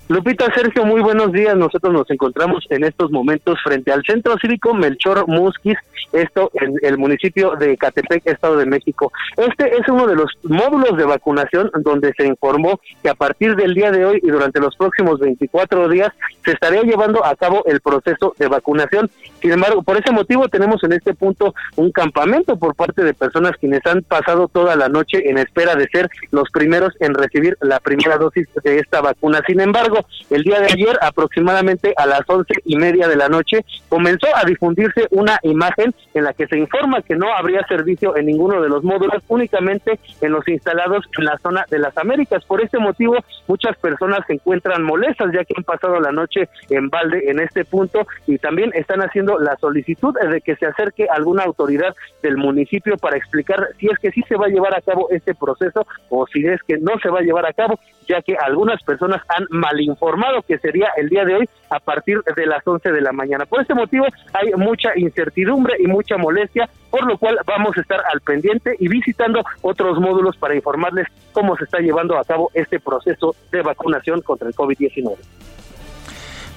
Lupita, 0.06 0.52
Sergio, 0.54 0.84
muy 0.84 1.00
buenos 1.00 1.32
días. 1.32 1.56
Nosotros 1.56 1.90
nos 1.90 2.10
encontramos 2.10 2.66
en 2.68 2.84
estos 2.84 3.10
momentos 3.10 3.58
frente 3.64 3.90
al 3.90 4.02
Centro 4.04 4.36
Cívico 4.38 4.74
Melchor 4.74 5.26
Musquis, 5.26 5.78
esto 6.12 6.50
en 6.52 6.74
el 6.82 6.98
municipio 6.98 7.52
de 7.58 7.78
Catepec, 7.78 8.26
Estado 8.26 8.58
de 8.58 8.66
México. 8.66 9.10
Este 9.38 9.74
es 9.74 9.88
uno 9.88 10.06
de 10.06 10.14
los 10.14 10.30
módulos 10.42 10.98
de 10.98 11.06
vacunación 11.06 11.70
donde 11.80 12.12
se 12.18 12.26
informó 12.26 12.78
que 13.02 13.08
a 13.08 13.14
partir 13.14 13.56
del 13.56 13.72
día 13.72 13.90
de 13.90 14.04
hoy 14.04 14.20
y 14.22 14.28
durante 14.28 14.60
los 14.60 14.76
próximos 14.76 15.20
24 15.20 15.88
días 15.88 16.12
se 16.44 16.52
estaría 16.52 16.82
llevando 16.82 17.24
a 17.24 17.34
cabo 17.34 17.64
el 17.64 17.80
proceso 17.80 18.34
de 18.38 18.48
vacunación. 18.48 19.10
Sin 19.40 19.52
embargo, 19.52 19.82
por 19.82 19.96
ese 19.96 20.12
motivo 20.12 20.48
tenemos 20.48 20.84
en 20.84 20.92
este 20.92 21.14
punto 21.14 21.54
un 21.76 21.90
campamento 21.90 22.58
por 22.58 22.74
parte 22.74 23.02
de 23.02 23.14
personas 23.14 23.52
quienes 23.58 23.80
han 23.86 24.02
pasado 24.02 24.48
toda 24.48 24.76
la 24.76 24.90
noche 24.90 25.30
en 25.30 25.38
espera 25.38 25.74
de 25.76 25.88
ser 25.88 26.10
los 26.30 26.50
primeros 26.50 26.92
en 27.00 27.14
recibir 27.14 27.56
la 27.62 27.80
primera 27.80 28.18
dosis 28.18 28.46
de 28.62 28.78
esta 28.78 29.00
vacuna. 29.00 29.40
Sin 29.46 29.60
embargo, 29.60 29.93
el 30.30 30.42
día 30.42 30.60
de 30.60 30.66
ayer, 30.72 30.98
aproximadamente 31.00 31.92
a 31.96 32.06
las 32.06 32.22
once 32.26 32.54
y 32.64 32.76
media 32.76 33.08
de 33.08 33.16
la 33.16 33.28
noche, 33.28 33.64
comenzó 33.88 34.26
a 34.34 34.44
difundirse 34.44 35.06
una 35.10 35.38
imagen 35.42 35.94
en 36.14 36.24
la 36.24 36.32
que 36.32 36.46
se 36.46 36.58
informa 36.58 37.02
que 37.02 37.16
no 37.16 37.34
habría 37.34 37.66
servicio 37.66 38.16
en 38.16 38.26
ninguno 38.26 38.60
de 38.60 38.68
los 38.68 38.82
módulos, 38.84 39.22
únicamente 39.28 39.98
en 40.20 40.32
los 40.32 40.46
instalados 40.48 41.04
en 41.18 41.24
la 41.24 41.38
zona 41.38 41.64
de 41.70 41.78
las 41.78 41.96
Américas. 41.98 42.44
Por 42.44 42.62
este 42.62 42.78
motivo, 42.78 43.16
muchas 43.46 43.76
personas 43.76 44.20
se 44.26 44.34
encuentran 44.34 44.82
molestas 44.82 45.32
ya 45.32 45.44
que 45.44 45.54
han 45.56 45.64
pasado 45.64 46.00
la 46.00 46.12
noche 46.12 46.48
en 46.70 46.88
balde 46.88 47.30
en 47.30 47.40
este 47.40 47.64
punto 47.64 48.06
y 48.26 48.38
también 48.38 48.70
están 48.74 49.00
haciendo 49.00 49.38
la 49.38 49.56
solicitud 49.56 50.14
de 50.14 50.40
que 50.40 50.56
se 50.56 50.66
acerque 50.66 51.06
alguna 51.08 51.44
autoridad 51.44 51.94
del 52.22 52.36
municipio 52.36 52.96
para 52.96 53.16
explicar 53.16 53.68
si 53.78 53.86
es 53.86 53.98
que 53.98 54.10
sí 54.10 54.22
se 54.28 54.36
va 54.36 54.46
a 54.46 54.50
llevar 54.50 54.74
a 54.74 54.80
cabo 54.80 55.08
este 55.10 55.34
proceso 55.34 55.86
o 56.08 56.26
si 56.26 56.46
es 56.46 56.62
que 56.62 56.78
no 56.78 56.92
se 57.02 57.08
va 57.08 57.20
a 57.20 57.22
llevar 57.22 57.46
a 57.46 57.52
cabo, 57.52 57.78
ya 58.06 58.22
que 58.22 58.36
algunas 58.36 58.82
personas 58.82 59.22
han 59.28 59.46
mal 59.50 59.80
informado 59.80 60.42
que 60.42 60.58
sería 60.58 60.88
el 60.96 61.08
día 61.08 61.24
de 61.24 61.36
hoy 61.36 61.48
a 61.70 61.80
partir 61.80 62.20
de 62.36 62.46
las 62.46 62.66
11 62.66 62.92
de 62.92 63.00
la 63.00 63.12
mañana. 63.12 63.46
Por 63.46 63.60
este 63.60 63.74
motivo 63.74 64.06
hay 64.32 64.52
mucha 64.56 64.90
incertidumbre 64.96 65.74
y 65.78 65.86
mucha 65.86 66.16
molestia, 66.16 66.68
por 66.90 67.06
lo 67.06 67.18
cual 67.18 67.38
vamos 67.46 67.76
a 67.76 67.80
estar 67.80 68.00
al 68.12 68.20
pendiente 68.20 68.76
y 68.78 68.88
visitando 68.88 69.42
otros 69.62 69.98
módulos 70.00 70.36
para 70.36 70.54
informarles 70.54 71.08
cómo 71.32 71.56
se 71.56 71.64
está 71.64 71.78
llevando 71.78 72.18
a 72.18 72.24
cabo 72.24 72.50
este 72.54 72.80
proceso 72.80 73.34
de 73.50 73.62
vacunación 73.62 74.20
contra 74.22 74.48
el 74.48 74.54
COVID-19. 74.54 75.16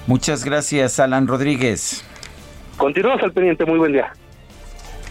Muchas 0.06 0.44
gracias, 0.44 1.00
Alan 1.00 1.26
Rodríguez. 1.26 2.04
Continuamos 2.76 3.22
al 3.22 3.32
pendiente, 3.32 3.64
muy 3.66 3.78
buen 3.78 3.92
día. 3.92 4.12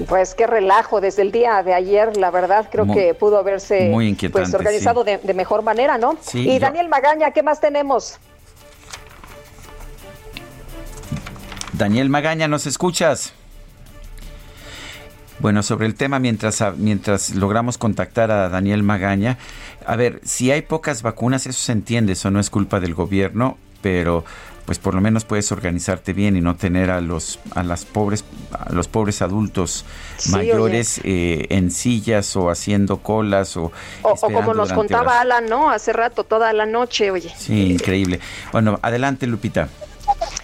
Pues 0.06 0.36
qué 0.36 0.46
relajo 0.46 1.02
desde 1.02 1.24
el 1.24 1.32
día 1.32 1.64
de 1.64 1.74
ayer, 1.74 2.18
la 2.18 2.30
verdad 2.30 2.70
creo 2.72 2.86
que 2.86 3.16
pudo 3.16 3.38
haberse 3.38 3.92
pues, 4.32 4.54
organizado 4.54 5.04
de, 5.04 5.34
mejor 5.34 5.64
manera, 5.64 5.98
¿no? 5.98 6.18
y 6.34 6.60
Daniel 6.60 6.88
Magaña, 6.88 7.32
¿qué 7.32 7.42
más 7.42 7.60
tenemos? 7.60 8.20
Daniel 11.74 12.10
Magaña, 12.10 12.48
¿nos 12.48 12.66
escuchas? 12.66 13.34
Bueno, 15.40 15.62
sobre 15.62 15.86
el 15.86 15.94
tema, 15.94 16.18
mientras, 16.18 16.64
mientras 16.78 17.36
logramos 17.36 17.78
contactar 17.78 18.32
a 18.32 18.50
Daniel 18.50 18.82
Magaña, 18.82 19.38
a 19.86 19.96
ver, 19.96 20.20
si 20.24 20.52
hay 20.52 20.64
pocas 20.64 21.04
vacunas, 21.04 21.46
eso 21.46 21.60
se 21.60 21.72
entiende, 21.72 22.14
eso 22.14 22.32
no 22.32 22.40
es 22.40 22.50
culpa 22.50 22.80
del 22.80 22.96
gobierno, 22.96 23.58
pero 23.82 24.26
pues 24.68 24.80
por 24.80 24.94
lo 24.94 25.00
menos 25.00 25.24
puedes 25.24 25.50
organizarte 25.54 26.12
bien 26.12 26.36
y 26.36 26.42
no 26.42 26.58
tener 26.58 26.92
a 26.92 27.00
los 27.00 27.40
a 27.56 27.64
las 27.64 27.86
pobres 27.86 28.26
a 28.52 28.74
los 28.74 28.90
pobres 28.90 29.22
adultos 29.22 29.86
mayores 30.30 31.00
eh, 31.06 31.48
en 31.52 31.72
sillas 31.72 32.36
o 32.36 32.50
haciendo 32.50 32.98
colas 32.98 33.56
o 33.56 33.72
o, 34.02 34.16
como 34.16 34.54
nos 34.54 34.74
contaba 34.74 35.22
Alan 35.22 35.46
no 35.46 35.70
hace 35.72 35.94
rato 35.94 36.26
toda 36.26 36.52
la 36.52 36.66
noche 36.66 37.12
oye. 37.12 37.34
Sí 37.38 37.72
increíble. 37.72 38.20
Bueno 38.52 38.78
adelante 38.82 39.26
Lupita 39.26 39.70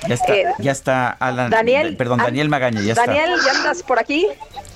ya 0.08 0.16
está, 0.16 0.36
eh, 0.36 0.46
ya 0.60 0.72
está 0.72 1.10
Alan, 1.10 1.50
Daniel, 1.50 1.96
perdón, 1.98 2.20
Daniel 2.20 2.50
Magaña, 2.50 2.82
ya 2.82 2.94
Daniel, 2.94 3.32
¿ya 3.46 3.52
andas 3.52 3.84
por 3.84 4.00
aquí? 4.00 4.28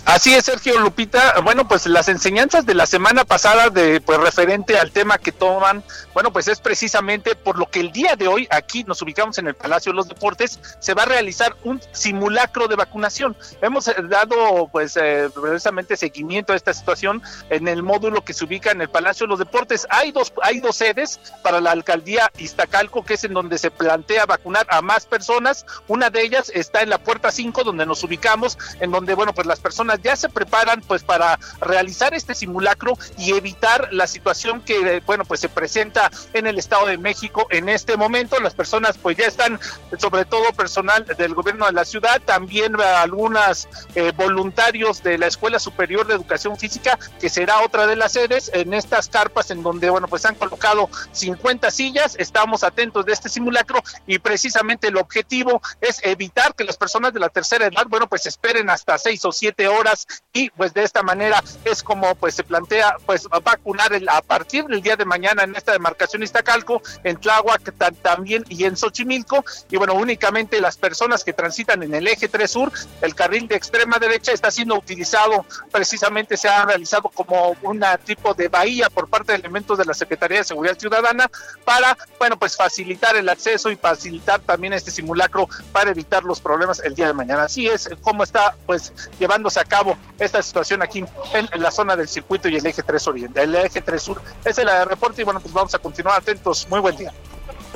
Así 0.07 0.33
es, 0.33 0.45
Sergio 0.45 0.79
Lupita. 0.79 1.41
Bueno, 1.43 1.67
pues 1.67 1.85
las 1.85 2.07
enseñanzas 2.07 2.65
de 2.65 2.73
la 2.73 2.85
semana 2.85 3.25
pasada 3.25 3.69
de 3.69 3.99
pues 3.99 4.17
referente 4.17 4.79
al 4.79 4.91
tema 4.91 5.17
que 5.17 5.33
toman, 5.33 5.83
bueno, 6.13 6.31
pues 6.31 6.47
es 6.47 6.61
precisamente 6.61 7.35
por 7.35 7.59
lo 7.59 7.65
que 7.69 7.81
el 7.81 7.91
día 7.91 8.15
de 8.15 8.29
hoy 8.29 8.47
aquí 8.49 8.85
nos 8.85 9.01
ubicamos 9.01 9.37
en 9.37 9.47
el 9.47 9.55
Palacio 9.55 9.91
de 9.91 9.97
los 9.97 10.07
Deportes, 10.07 10.61
se 10.79 10.93
va 10.93 11.03
a 11.03 11.07
realizar 11.07 11.57
un 11.65 11.81
simulacro 11.91 12.69
de 12.69 12.77
vacunación. 12.77 13.35
Hemos 13.61 13.89
eh, 13.89 13.95
dado 14.03 14.69
pues 14.71 14.95
eh, 14.95 15.29
precisamente 15.33 15.97
seguimiento 15.97 16.53
a 16.53 16.55
esta 16.55 16.73
situación 16.73 17.21
en 17.49 17.67
el 17.67 17.83
módulo 17.83 18.23
que 18.23 18.33
se 18.33 18.45
ubica 18.45 18.71
en 18.71 18.79
el 18.79 18.89
Palacio 18.89 19.25
de 19.25 19.31
los 19.31 19.39
Deportes. 19.39 19.85
Hay 19.89 20.13
dos 20.13 20.31
hay 20.41 20.61
dos 20.61 20.77
sedes 20.77 21.19
para 21.43 21.59
la 21.59 21.71
alcaldía 21.71 22.31
Iztacalco, 22.37 23.03
que 23.03 23.15
es 23.15 23.25
en 23.25 23.33
donde 23.33 23.57
se 23.57 23.71
plantea 23.71 24.25
vacunar 24.25 24.65
a 24.69 24.81
más 24.87 25.05
personas. 25.05 25.65
Una 25.87 26.09
de 26.09 26.21
ellas 26.21 26.51
está 26.55 26.81
en 26.81 26.89
la 26.89 26.97
puerta 26.97 27.29
5 27.29 27.63
donde 27.63 27.85
nos 27.85 28.03
ubicamos, 28.03 28.57
en 28.79 28.89
donde 28.89 29.13
bueno, 29.13 29.33
pues 29.33 29.45
las 29.45 29.59
personas 29.59 29.99
ya 30.01 30.15
se 30.15 30.29
preparan 30.29 30.81
pues 30.81 31.03
para 31.03 31.37
realizar 31.61 32.13
este 32.13 32.33
simulacro 32.33 32.97
y 33.17 33.33
evitar 33.33 33.89
la 33.91 34.07
situación 34.07 34.61
que 34.61 35.01
bueno 35.05 35.25
pues 35.25 35.41
se 35.41 35.49
presenta 35.49 36.09
en 36.33 36.47
el 36.47 36.57
Estado 36.57 36.87
de 36.87 36.97
México 36.97 37.47
en 37.51 37.69
este 37.69 37.97
momento. 37.97 38.39
Las 38.39 38.55
personas 38.55 38.97
pues 38.97 39.17
ya 39.17 39.25
están, 39.25 39.59
sobre 39.99 40.25
todo 40.25 40.45
personal 40.53 41.05
del 41.05 41.33
gobierno 41.33 41.65
de 41.65 41.73
la 41.73 41.85
ciudad, 41.85 42.21
también 42.23 42.79
algunas 42.79 43.67
eh, 43.95 44.13
voluntarios 44.15 45.03
de 45.03 45.17
la 45.17 45.27
Escuela 45.27 45.59
Superior 45.59 46.07
de 46.07 46.13
Educación 46.13 46.57
Física, 46.57 46.97
que 47.19 47.29
será 47.29 47.61
otra 47.61 47.85
de 47.87 47.97
las 47.97 48.13
sedes, 48.13 48.49
en 48.53 48.73
estas 48.73 49.09
carpas 49.09 49.51
en 49.51 49.63
donde 49.63 49.89
bueno 49.89 50.07
pues 50.07 50.25
han 50.25 50.35
colocado 50.35 50.89
50 51.11 51.69
sillas. 51.71 52.15
Estamos 52.17 52.63
atentos 52.63 53.05
de 53.05 53.13
este 53.13 53.27
simulacro 53.27 53.81
y 54.05 54.19
precisamente 54.19 54.76
el 54.85 54.97
objetivo 54.97 55.61
es 55.81 55.99
evitar 56.03 56.53
que 56.53 56.63
las 56.63 56.77
personas 56.77 57.13
de 57.13 57.19
la 57.19 57.29
tercera 57.29 57.65
edad, 57.65 57.85
bueno 57.87 58.07
pues 58.07 58.25
esperen 58.25 58.69
hasta 58.69 58.97
seis 58.97 59.23
o 59.25 59.31
siete 59.31 59.67
horas 59.67 60.05
y 60.33 60.49
pues 60.51 60.73
de 60.73 60.83
esta 60.83 61.03
manera 61.03 61.43
es 61.65 61.81
como 61.81 62.13
pues 62.15 62.35
se 62.35 62.43
plantea 62.43 62.97
pues 63.05 63.27
vacunar 63.43 63.93
el, 63.93 64.07
a 64.09 64.21
partir 64.21 64.65
del 64.65 64.81
día 64.81 64.95
de 64.95 65.05
mañana 65.05 65.43
en 65.43 65.55
esta 65.55 65.71
demarcación 65.71 66.23
Iztacalco, 66.23 66.81
en 67.03 67.17
Tláhuac 67.17 67.73
también 68.01 68.43
y 68.49 68.65
en 68.65 68.77
Xochimilco. 68.77 69.43
Y 69.69 69.77
bueno 69.77 69.93
únicamente 69.93 70.61
las 70.61 70.77
personas 70.77 71.23
que 71.23 71.33
transitan 71.33 71.83
en 71.83 71.93
el 71.93 72.07
eje 72.07 72.27
3 72.27 72.49
sur, 72.49 72.71
el 73.01 73.15
carril 73.15 73.47
de 73.47 73.55
extrema 73.55 73.97
derecha 73.99 74.31
está 74.31 74.51
siendo 74.51 74.75
utilizado 74.75 75.45
precisamente 75.71 76.37
se 76.37 76.49
ha 76.49 76.65
realizado 76.65 77.09
como 77.09 77.55
un 77.63 77.83
tipo 78.05 78.33
de 78.33 78.47
bahía 78.47 78.89
por 78.89 79.07
parte 79.07 79.31
de 79.31 79.39
elementos 79.39 79.77
de 79.77 79.85
la 79.85 79.93
Secretaría 79.93 80.39
de 80.39 80.43
Seguridad 80.43 80.77
Ciudadana 80.77 81.29
para 81.63 81.97
bueno 82.19 82.37
pues 82.37 82.55
facilitar 82.55 83.15
el 83.15 83.29
acceso 83.29 83.69
y 83.71 83.75
facilitar 83.75 84.39
también 84.41 84.66
este 84.73 84.91
simulacro 84.91 85.47
para 85.71 85.91
evitar 85.91 86.23
los 86.23 86.39
problemas 86.39 86.81
el 86.83 86.95
día 86.95 87.07
de 87.07 87.13
mañana. 87.13 87.43
Así 87.43 87.67
es 87.67 87.89
como 88.01 88.23
está 88.23 88.55
pues 88.65 88.93
llevándose 89.19 89.59
a 89.59 89.65
cabo 89.65 89.97
esta 90.19 90.41
situación 90.41 90.81
aquí 90.81 91.03
en, 91.33 91.61
la 91.61 91.71
zona 91.71 91.95
del 91.95 92.07
circuito 92.07 92.49
y 92.49 92.57
el 92.57 92.65
eje 92.65 92.83
3 92.83 93.07
Oriente, 93.07 93.43
el 93.43 93.55
eje 93.55 93.81
3 93.81 94.01
Sur. 94.01 94.21
Es 94.45 94.57
el 94.57 94.69
reporte 94.87 95.21
y 95.21 95.25
bueno, 95.25 95.39
pues 95.39 95.53
vamos 95.53 95.73
a 95.73 95.79
continuar 95.79 96.19
atentos. 96.19 96.67
Muy 96.69 96.79
buen 96.79 96.95
día. 96.95 97.13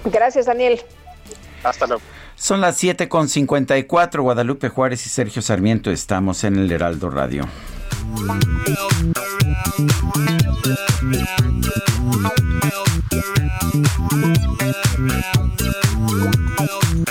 Gracias, 0.06 0.46
Daniel. 0.46 0.82
Hasta 1.64 1.88
luego. 1.88 2.02
Son 2.36 2.60
las 2.60 2.82
7.54, 2.82 4.22
Guadalupe 4.22 4.70
Juárez 4.70 5.06
y 5.06 5.10
Sergio 5.10 5.44
Sarmiento 5.44 5.92
estamos 5.92 6.44
en 6.44 6.56
el 6.56 6.72
Heraldo 6.72 7.12
Radio. 7.12 7.48
wild. 16.68 17.11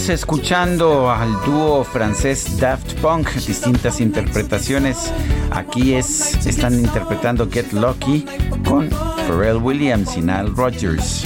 Escuchando 0.00 1.10
al 1.10 1.30
dúo 1.44 1.84
francés 1.84 2.58
Daft 2.58 2.94
Punk, 2.94 3.28
distintas 3.34 4.00
interpretaciones. 4.00 5.12
Aquí 5.50 5.94
es, 5.94 6.46
están 6.46 6.74
interpretando 6.74 7.46
Get 7.50 7.72
Lucky 7.74 8.24
con 8.66 8.88
Pharrell 8.88 9.58
Williams 9.58 10.16
y 10.16 10.20
Nile 10.22 10.50
Rodgers. 10.56 11.24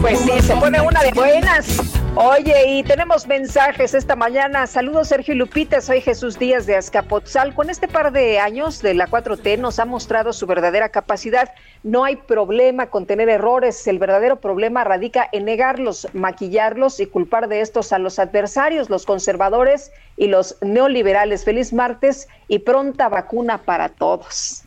Pues 0.00 0.20
sí, 0.20 0.46
se 0.46 0.54
pone 0.54 0.80
una 0.80 1.02
de 1.02 1.10
buenas. 1.12 1.81
Oye, 2.14 2.66
y 2.66 2.82
tenemos 2.82 3.26
mensajes 3.26 3.94
esta 3.94 4.16
mañana. 4.16 4.66
Saludos 4.66 5.08
Sergio 5.08 5.34
Lupita, 5.34 5.80
soy 5.80 6.02
Jesús 6.02 6.38
Díaz 6.38 6.66
de 6.66 6.76
Azcapotzal. 6.76 7.54
Con 7.54 7.70
este 7.70 7.88
par 7.88 8.12
de 8.12 8.38
años 8.38 8.82
de 8.82 8.92
la 8.92 9.08
4T 9.08 9.58
nos 9.58 9.78
ha 9.78 9.86
mostrado 9.86 10.34
su 10.34 10.46
verdadera 10.46 10.90
capacidad. 10.90 11.54
No 11.82 12.04
hay 12.04 12.16
problema 12.16 12.90
con 12.90 13.06
tener 13.06 13.30
errores, 13.30 13.86
el 13.86 13.98
verdadero 13.98 14.40
problema 14.40 14.84
radica 14.84 15.26
en 15.32 15.46
negarlos, 15.46 16.06
maquillarlos 16.12 17.00
y 17.00 17.06
culpar 17.06 17.48
de 17.48 17.62
estos 17.62 17.94
a 17.94 17.98
los 17.98 18.18
adversarios, 18.18 18.90
los 18.90 19.06
conservadores 19.06 19.90
y 20.18 20.26
los 20.26 20.58
neoliberales. 20.60 21.46
Feliz 21.46 21.72
martes 21.72 22.28
y 22.52 22.58
pronta 22.58 23.08
vacuna 23.08 23.62
para 23.62 23.88
todos. 23.88 24.62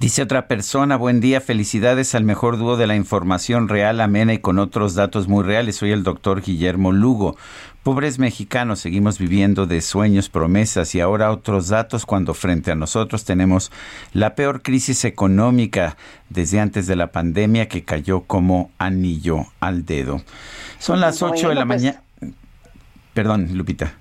Dice 0.00 0.22
otra 0.22 0.48
persona, 0.48 0.96
buen 0.96 1.20
día, 1.20 1.40
felicidades 1.40 2.16
al 2.16 2.24
mejor 2.24 2.58
dúo 2.58 2.76
de 2.76 2.88
la 2.88 2.96
información 2.96 3.68
real, 3.68 4.00
amena 4.00 4.34
y 4.34 4.38
con 4.38 4.58
otros 4.58 4.96
datos 4.96 5.28
muy 5.28 5.44
reales. 5.44 5.76
Soy 5.76 5.92
el 5.92 6.02
doctor 6.02 6.42
Guillermo 6.42 6.90
Lugo. 6.90 7.36
Pobres 7.84 8.18
mexicanos, 8.18 8.80
seguimos 8.80 9.20
viviendo 9.20 9.66
de 9.66 9.82
sueños, 9.82 10.28
promesas 10.28 10.96
y 10.96 11.00
ahora 11.00 11.30
otros 11.30 11.68
datos 11.68 12.06
cuando 12.06 12.34
frente 12.34 12.72
a 12.72 12.74
nosotros 12.74 13.24
tenemos 13.24 13.70
la 14.12 14.34
peor 14.34 14.62
crisis 14.62 15.04
económica 15.04 15.96
desde 16.30 16.58
antes 16.58 16.88
de 16.88 16.96
la 16.96 17.12
pandemia 17.12 17.68
que 17.68 17.84
cayó 17.84 18.22
como 18.22 18.72
anillo 18.78 19.46
al 19.60 19.86
dedo. 19.86 20.22
Son 20.80 20.98
las 20.98 21.22
8 21.22 21.50
de 21.50 21.54
la 21.54 21.66
pues 21.66 21.82
mañana. 21.82 22.02
Perdón, 23.14 23.50
Lupita. 23.52 23.94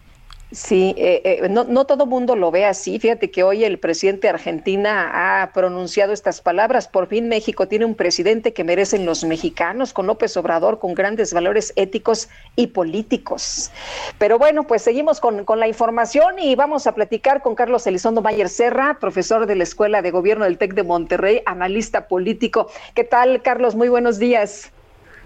Sí, 0.52 0.96
eh, 0.98 1.22
eh, 1.26 1.50
no, 1.50 1.66
no 1.66 1.84
todo 1.86 2.06
mundo 2.06 2.38
lo 2.38 2.52
ve 2.52 2.64
así. 2.64 3.00
Fíjate 3.00 3.30
que 3.32 3.44
hoy 3.44 3.66
el 3.66 3.80
presidente 3.80 4.28
de 4.28 4.30
Argentina 4.30 5.42
ha 5.42 5.52
pronunciado 5.52 6.14
estas 6.14 6.40
palabras. 6.40 6.88
Por 6.88 7.08
fin 7.08 7.28
México 7.28 7.68
tiene 7.68 7.84
un 7.84 7.96
presidente 7.96 8.54
que 8.54 8.64
merecen 8.64 9.06
los 9.06 9.26
mexicanos, 9.26 9.92
con 9.92 10.08
López 10.08 10.38
Obrador, 10.38 10.80
con 10.80 10.94
grandes 10.94 11.34
valores 11.34 11.74
éticos 11.76 12.30
y 12.56 12.68
políticos. 12.68 13.72
Pero 14.20 14.40
bueno, 14.40 14.66
pues 14.66 14.84
seguimos 14.84 15.20
con, 15.20 15.44
con 15.44 15.60
la 15.60 15.68
información 15.68 16.40
y 16.40 16.56
vamos 16.56 16.88
a 16.88 16.96
platicar 16.96 17.42
con 17.42 17.54
Carlos 17.54 17.86
Elizondo 17.86 18.22
Mayer 18.22 18.48
Serra, 18.48 19.00
profesor 19.02 19.48
de 19.48 19.56
la 19.56 19.64
Escuela 19.64 20.02
de 20.02 20.12
Gobierno 20.12 20.46
del 20.46 20.58
TEC 20.58 20.76
de 20.76 20.84
Monterrey, 20.84 21.42
analista 21.46 22.08
político. 22.08 22.70
¿Qué 22.96 23.04
tal, 23.04 23.42
Carlos? 23.42 23.76
Muy 23.76 23.90
buenos 23.90 24.18
días. 24.18 24.72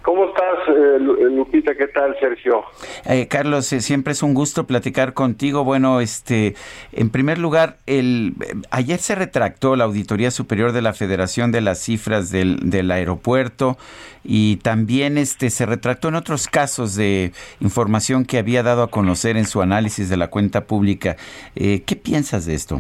¿Cómo 0.02 0.26
estás, 0.26 0.68
eh, 0.68 1.00
Lupita? 1.00 1.76
¿Qué 1.76 1.88
tal, 1.88 2.18
Sergio? 2.20 2.64
Eh, 3.06 3.28
Carlos, 3.28 3.72
eh, 3.72 3.82
siempre 3.82 4.14
es 4.14 4.24
un 4.24 4.34
gusto 4.34 4.66
platicar 4.66 5.14
contigo. 5.14 5.64
Bueno, 5.64 6.02
este, 6.02 6.56
en 6.92 7.12
primer 7.12 7.38
lugar, 7.38 7.78
el 7.86 8.34
ayer 8.72 8.98
se 8.98 9.14
retractó 9.14 9.76
la 9.76 9.84
Auditoría 9.84 10.32
Superior 10.32 10.72
de 10.72 10.82
la 10.82 10.94
Federación 10.94 11.52
de 11.52 11.62
las 11.62 11.80
cifras 11.80 12.32
del, 12.32 12.72
del 12.72 12.90
aeropuerto 12.90 13.78
y 14.24 14.58
también 14.58 15.20
este 15.20 15.52
se 15.52 15.68
retractó 15.68 16.08
en 16.08 16.16
otros 16.16 16.48
casos 16.48 16.96
de 16.96 17.32
información 17.60 18.26
que 18.26 18.40
había 18.40 18.64
dado 18.64 18.82
a 18.82 18.90
conocer 18.90 19.38
en 19.38 19.46
su 19.46 19.62
análisis 19.62 20.10
de 20.10 20.18
la 20.18 20.30
cuenta 20.30 20.62
pública. 20.62 21.16
¿Qué 21.54 22.00
piensas 22.04 22.48
de 22.48 22.56
esto? 22.56 22.80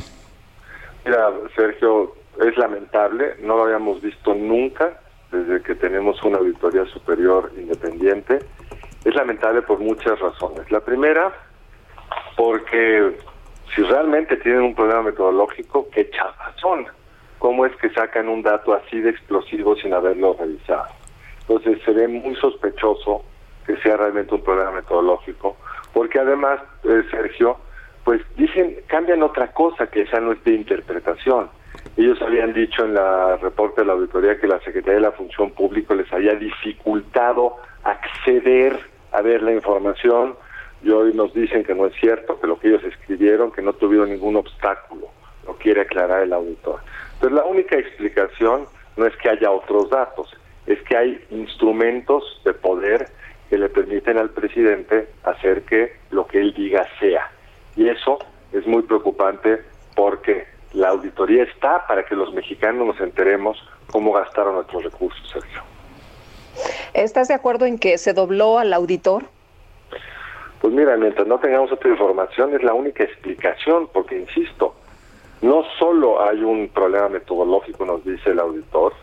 Mira, 1.05 1.29
Sergio, 1.55 2.15
es 2.41 2.57
lamentable, 2.57 3.35
no 3.43 3.57
lo 3.57 3.63
habíamos 3.65 4.01
visto 4.01 4.33
nunca 4.33 4.99
desde 5.31 5.61
que 5.63 5.75
tenemos 5.75 6.21
una 6.23 6.37
auditoría 6.37 6.85
superior 6.85 7.51
independiente. 7.57 8.39
Es 9.03 9.15
lamentable 9.15 9.61
por 9.61 9.79
muchas 9.79 10.19
razones. 10.19 10.69
La 10.71 10.81
primera, 10.81 11.31
porque 12.35 13.17
si 13.75 13.81
realmente 13.83 14.37
tienen 14.37 14.61
un 14.61 14.75
problema 14.75 15.03
metodológico, 15.03 15.89
qué 15.91 16.09
chafas 16.11 16.55
son. 16.57 16.85
¿Cómo 17.39 17.65
es 17.65 17.75
que 17.77 17.89
sacan 17.89 18.29
un 18.29 18.43
dato 18.43 18.73
así 18.73 18.99
de 18.99 19.09
explosivo 19.09 19.75
sin 19.75 19.93
haberlo 19.93 20.35
revisado? 20.39 20.87
Entonces 21.41 21.81
se 21.83 21.91
ve 21.91 22.07
muy 22.07 22.35
sospechoso 22.35 23.23
que 23.65 23.77
sea 23.77 23.97
realmente 23.97 24.35
un 24.35 24.43
problema 24.43 24.71
metodológico, 24.71 25.57
porque 25.93 26.19
además, 26.19 26.59
eh, 26.83 27.03
Sergio, 27.09 27.57
pues 28.03 28.21
dicen, 28.35 28.75
cambian 28.87 29.23
otra 29.23 29.51
cosa 29.53 29.87
que 29.87 30.01
esa 30.01 30.19
no 30.19 30.33
es 30.33 30.43
de 30.43 30.53
interpretación 30.53 31.49
ellos 31.97 32.21
habían 32.21 32.53
dicho 32.53 32.85
en 32.85 32.93
la 32.93 33.37
reporte 33.37 33.81
de 33.81 33.87
la 33.87 33.93
auditoría 33.93 34.39
que 34.39 34.47
la 34.47 34.59
Secretaría 34.59 34.95
de 34.95 35.01
la 35.01 35.11
Función 35.11 35.51
Pública 35.51 35.93
les 35.93 36.11
había 36.13 36.35
dificultado 36.35 37.57
acceder 37.83 38.79
a 39.11 39.21
ver 39.21 39.43
la 39.43 39.51
información 39.51 40.35
y 40.83 40.89
hoy 40.89 41.13
nos 41.13 41.33
dicen 41.33 41.63
que 41.63 41.75
no 41.75 41.85
es 41.85 41.93
cierto, 41.95 42.39
que 42.39 42.47
lo 42.47 42.59
que 42.59 42.69
ellos 42.69 42.83
escribieron, 42.83 43.51
que 43.51 43.61
no 43.61 43.73
tuvieron 43.73 44.09
ningún 44.09 44.35
obstáculo, 44.35 45.09
lo 45.45 45.55
quiere 45.57 45.81
aclarar 45.81 46.23
el 46.23 46.33
auditor. 46.33 46.79
Entonces 47.13 47.35
la 47.37 47.45
única 47.45 47.77
explicación 47.77 48.65
no 48.97 49.05
es 49.05 49.15
que 49.17 49.29
haya 49.29 49.51
otros 49.51 49.89
datos, 49.89 50.33
es 50.65 50.81
que 50.83 50.97
hay 50.97 51.25
instrumentos 51.29 52.41
de 52.45 52.53
poder 52.53 53.07
que 53.49 53.57
le 53.57 53.69
permiten 53.69 54.17
al 54.17 54.29
presidente 54.29 55.09
hacer 55.23 55.63
que 55.63 55.97
lo 56.09 56.25
que 56.25 56.39
él 56.39 56.53
diga 56.53 56.87
sea. 56.99 57.29
Y 57.75 57.89
eso 57.89 58.19
es 58.53 58.65
muy 58.65 58.81
preocupante 58.83 59.61
porque 59.95 60.45
la 60.73 60.89
auditoría 60.89 61.43
está 61.43 61.85
para 61.87 62.05
que 62.05 62.15
los 62.15 62.33
mexicanos 62.33 62.87
nos 62.87 62.99
enteremos 62.99 63.57
cómo 63.91 64.13
gastaron 64.13 64.55
nuestros 64.55 64.83
recursos, 64.83 65.29
Sergio. 65.29 65.61
¿Estás 66.93 67.27
de 67.27 67.33
acuerdo 67.33 67.65
en 67.65 67.77
que 67.77 67.97
se 67.97 68.13
dobló 68.13 68.59
al 68.59 68.73
auditor? 68.73 69.23
Pues 70.61 70.73
mira, 70.73 70.95
mientras 70.97 71.27
no 71.27 71.39
tengamos 71.39 71.71
otra 71.71 71.89
información 71.89 72.53
es 72.53 72.63
la 72.63 72.73
única 72.73 73.03
explicación, 73.03 73.89
porque 73.91 74.19
insisto, 74.19 74.75
no 75.41 75.63
solo 75.79 76.21
hay 76.21 76.43
un 76.43 76.69
problema 76.69 77.09
metodológico, 77.09 77.85
nos 77.85 78.05
dice 78.05 78.29
el 78.29 78.39
auditor, 78.39 78.93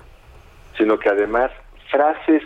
sino 0.76 0.98
que 0.98 1.08
además 1.08 1.50
frases 1.90 2.42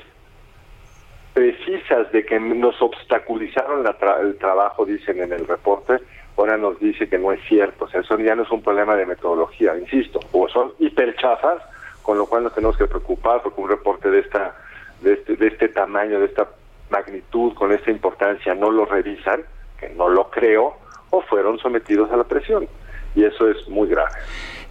precisas 1.34 2.10
de 2.12 2.24
que 2.24 2.38
nos 2.40 2.80
obstaculizaron 2.80 3.86
el 4.22 4.38
trabajo, 4.38 4.86
dicen 4.86 5.20
en 5.20 5.32
el 5.32 5.46
reporte, 5.46 5.98
ahora 6.36 6.56
nos 6.56 6.78
dice 6.80 7.08
que 7.08 7.18
no 7.18 7.32
es 7.32 7.40
cierto. 7.48 7.84
O 7.84 7.88
sea, 7.88 8.00
eso 8.00 8.18
ya 8.18 8.34
no 8.34 8.42
es 8.42 8.50
un 8.50 8.62
problema 8.62 8.96
de 8.96 9.06
metodología, 9.06 9.76
insisto, 9.76 10.20
o 10.32 10.48
son 10.48 10.72
hiperchafas, 10.78 11.62
con 12.02 12.18
lo 12.18 12.26
cual 12.26 12.44
nos 12.44 12.54
tenemos 12.54 12.76
que 12.76 12.86
preocupar 12.86 13.42
porque 13.42 13.60
un 13.60 13.68
reporte 13.68 14.10
de 14.10 14.20
esta 14.20 14.54
de 15.02 15.14
este, 15.14 15.36
de 15.36 15.48
este 15.48 15.68
tamaño, 15.68 16.20
de 16.20 16.26
esta 16.26 16.48
magnitud, 16.90 17.54
con 17.54 17.72
esta 17.72 17.90
importancia, 17.90 18.54
no 18.54 18.70
lo 18.70 18.84
revisan, 18.84 19.42
que 19.78 19.88
no 19.90 20.08
lo 20.08 20.30
creo, 20.30 20.76
o 21.10 21.22
fueron 21.22 21.58
sometidos 21.58 22.10
a 22.12 22.16
la 22.16 22.24
presión. 22.24 22.68
Y 23.14 23.24
eso 23.24 23.48
es 23.48 23.68
muy 23.68 23.88
grave. 23.88 24.12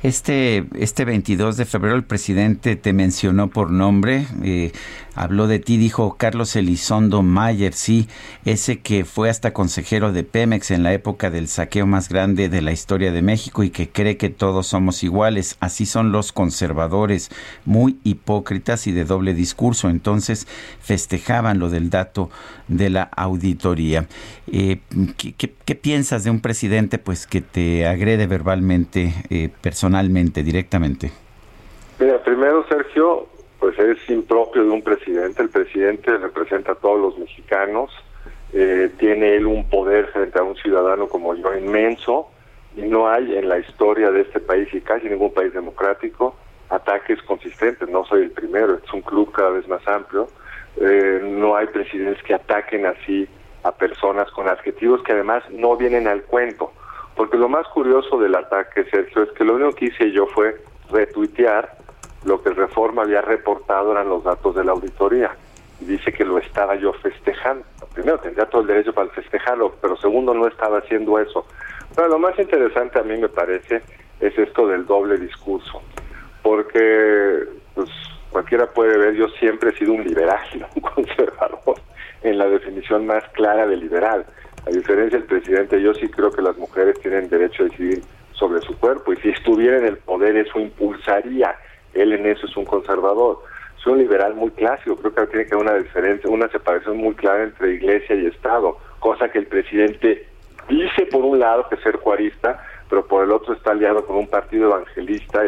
Este, 0.04 0.66
este 0.74 1.06
22 1.06 1.58
de 1.58 1.66
febrero 1.66 1.96
el 1.96 2.04
presidente 2.04 2.76
te 2.76 2.92
mencionó 2.92 3.50
por 3.52 3.70
nombre, 3.70 4.26
eh, 4.42 4.72
habló 5.14 5.46
de 5.46 5.60
ti, 5.60 5.78
dijo 5.78 6.16
Carlos 6.18 6.56
Elizondo 6.56 7.22
Mayer, 7.22 7.74
sí, 7.74 8.08
ese 8.44 8.80
que 8.80 9.06
fue 9.06 9.30
hasta 9.30 9.54
consejero 9.54 10.12
de 10.12 10.24
Pemex 10.24 10.72
en 10.72 10.82
la 10.82 10.92
época 10.94 11.30
del 11.30 11.48
saqueo 11.48 11.86
más 11.86 12.10
grande 12.10 12.50
de 12.50 12.64
la 12.64 12.72
historia 12.72 13.12
de 13.12 13.22
México 13.22 13.64
y 13.64 13.70
que 13.70 13.90
cree 13.90 14.18
que 14.18 14.30
todos 14.30 14.66
somos 14.66 15.04
iguales. 15.04 15.58
Así 15.60 15.86
son 15.86 16.12
los 16.12 16.32
conservadores, 16.32 17.30
muy 17.66 18.00
hipócritas 18.04 18.88
y 18.88 18.94
de 18.94 19.06
doble 19.06 19.36
discurso. 19.36 19.88
Entonces 19.88 20.48
festejaban 20.80 21.60
lo 21.60 21.70
del 21.70 21.92
dato 21.92 22.32
de 22.68 22.90
la 22.90 23.04
auditoría. 23.04 24.08
Eh, 24.48 24.80
¿qué, 25.18 25.76
piensas 25.76 26.24
de 26.24 26.32
un 26.32 26.40
presidente 26.40 26.98
pues 26.98 27.28
que 27.28 27.42
te 27.42 27.86
agrede 27.86 28.28
verbalmente, 28.28 29.14
eh, 29.30 29.50
personalmente, 29.62 29.91
directamente? 30.44 31.12
Mira, 32.00 32.24
primero, 32.24 32.66
Sergio, 32.68 33.28
pues 33.60 33.78
es 33.78 33.98
impropio 34.10 34.64
de 34.64 34.70
un 34.70 34.82
presidente. 34.82 35.44
El 35.44 35.50
presidente 35.50 36.18
representa 36.18 36.72
a 36.72 36.76
todos 36.76 37.00
los 37.00 37.18
mexicanos, 37.18 37.92
eh, 38.54 38.90
tiene 38.98 39.36
él 39.36 39.46
un 39.46 39.70
poder 39.70 40.08
frente 40.08 40.40
a 40.40 40.44
un 40.44 40.56
ciudadano 40.56 41.08
como 41.08 41.36
yo 41.36 41.56
inmenso 41.56 42.28
y 42.76 42.82
no 42.82 43.08
hay 43.08 43.38
en 43.38 43.48
la 43.48 43.60
historia 43.60 44.12
de 44.12 44.22
este 44.22 44.40
país 44.40 44.68
y 44.74 44.82
casi 44.82 45.08
ningún 45.08 45.34
país 45.34 45.54
democrático 45.54 46.36
ataques 46.72 47.22
consistentes. 47.24 47.88
No 47.90 48.06
soy 48.06 48.24
el 48.24 48.32
primero, 48.32 48.80
es 48.84 48.94
un 48.94 49.02
club 49.02 49.32
cada 49.32 49.52
vez 49.52 49.68
más 49.68 49.86
amplio. 49.88 50.28
Eh, 50.78 51.20
no 51.22 51.56
hay 51.56 51.68
presidentes 51.68 52.24
que 52.24 52.34
ataquen 52.34 52.86
así 52.86 53.28
a 53.64 53.72
personas 53.74 54.32
con 54.32 54.48
adjetivos 54.48 55.04
que 55.04 55.12
además 55.12 55.44
no 55.52 55.78
vienen 55.78 56.08
al 56.08 56.24
cuento. 56.24 56.72
Porque 57.16 57.38
lo 57.38 57.50
más 57.50 57.68
curioso 57.68 58.18
del 58.18 58.36
ataque, 58.36 58.86
Sergio, 58.86 59.24
es 59.24 59.32
que 59.32 59.44
lo 59.44 59.56
único 59.56 59.74
que 59.74 59.86
hice 59.86 60.12
yo 60.12 60.28
fue 60.28 60.62
retuitear 60.92 61.78
lo 62.26 62.42
que 62.42 62.52
Reforma 62.52 63.04
había 63.04 63.22
reportado 63.22 63.92
eran 63.92 64.10
los 64.10 64.24
datos 64.24 64.56
de 64.56 64.64
la 64.64 64.72
auditoría. 64.72 65.32
Y 65.80 65.86
dice 65.86 66.14
que 66.14 66.24
lo 66.24 66.38
estaba 66.38 66.76
yo 66.76 66.94
festejando. 66.94 67.66
Primero, 67.94 68.20
tendría 68.20 68.46
todo 68.46 68.62
el 68.62 68.68
derecho 68.68 68.94
para 68.94 69.10
festejarlo, 69.10 69.74
pero 69.82 69.98
segundo, 69.98 70.34
no 70.34 70.48
estaba 70.48 70.78
haciendo 70.78 71.20
eso. 71.20 71.46
Pero 71.96 72.08
lo 72.08 72.20
más 72.20 72.38
interesante 72.38 73.00
a 73.00 73.04
mí 73.04 73.18
me 73.18 73.28
parece 73.28 73.82
es 74.20 74.38
esto 74.38 74.68
del 74.68 74.86
doble 74.86 75.18
discurso. 75.18 75.82
Porque, 76.44 77.44
pues, 77.74 77.90
cualquiera 78.30 78.68
puede 78.68 78.98
ver, 78.98 79.16
yo 79.16 79.28
siempre 79.40 79.72
he 79.72 79.78
sido 79.78 79.94
un 79.94 80.04
liberal, 80.04 80.68
un 80.76 80.82
conservador, 80.82 81.76
en 82.22 82.38
la 82.38 82.46
definición 82.46 83.08
más 83.08 83.24
clara 83.30 83.66
de 83.66 83.78
liberal. 83.78 84.26
A 84.72 84.74
diferencia 84.74 85.20
del 85.20 85.28
presidente, 85.28 85.82
yo 85.82 85.94
sí 85.94 86.08
creo 86.08 86.32
que 86.32 86.42
las 86.42 86.58
mujeres 86.58 86.98
tienen 87.02 87.28
derecho 87.28 87.64
a 87.64 87.66
decidir 87.66 88.02
sobre 88.32 88.62
su 88.62 88.74
cuerpo 88.80 89.12
y 89.12 89.18
si 89.18 89.28
estuviera 89.28 89.78
en 89.78 89.86
el 89.86 89.98
poder 89.98 90.38
eso 90.38 90.62
impulsaría 90.62 91.58
él 91.94 92.14
en 92.14 92.26
eso 92.26 92.46
es 92.46 92.56
un 92.56 92.64
conservador. 92.64 93.40
Es 93.78 93.86
un 93.86 93.98
liberal 93.98 94.34
muy 94.34 94.50
clásico, 94.52 94.96
creo 94.96 95.14
que 95.14 95.28
tiene 95.28 95.46
que 95.46 95.56
haber 95.56 95.68
una 95.68 95.78
diferencia, 95.78 96.30
una 96.30 96.48
separación 96.48 96.96
muy 96.96 97.14
clara 97.16 97.44
entre 97.44 97.74
iglesia 97.74 98.16
y 98.16 98.28
Estado, 98.28 98.78
cosa 99.00 99.28
que 99.28 99.40
el 99.40 99.48
presidente 99.48 100.26
dice 100.70 101.06
por 101.08 101.26
un 101.26 101.40
lado 101.40 101.68
que 101.68 101.76
es 101.76 101.82
ser 101.82 101.98
cuarista, 101.98 102.66
pero 102.90 103.06
por 103.06 103.26
el 103.26 103.32
otro 103.32 103.54
está 103.54 103.72
aliado 103.72 104.06
con 104.06 104.16
un 104.16 104.28
partido 104.30 104.68
evangelista 104.68 105.42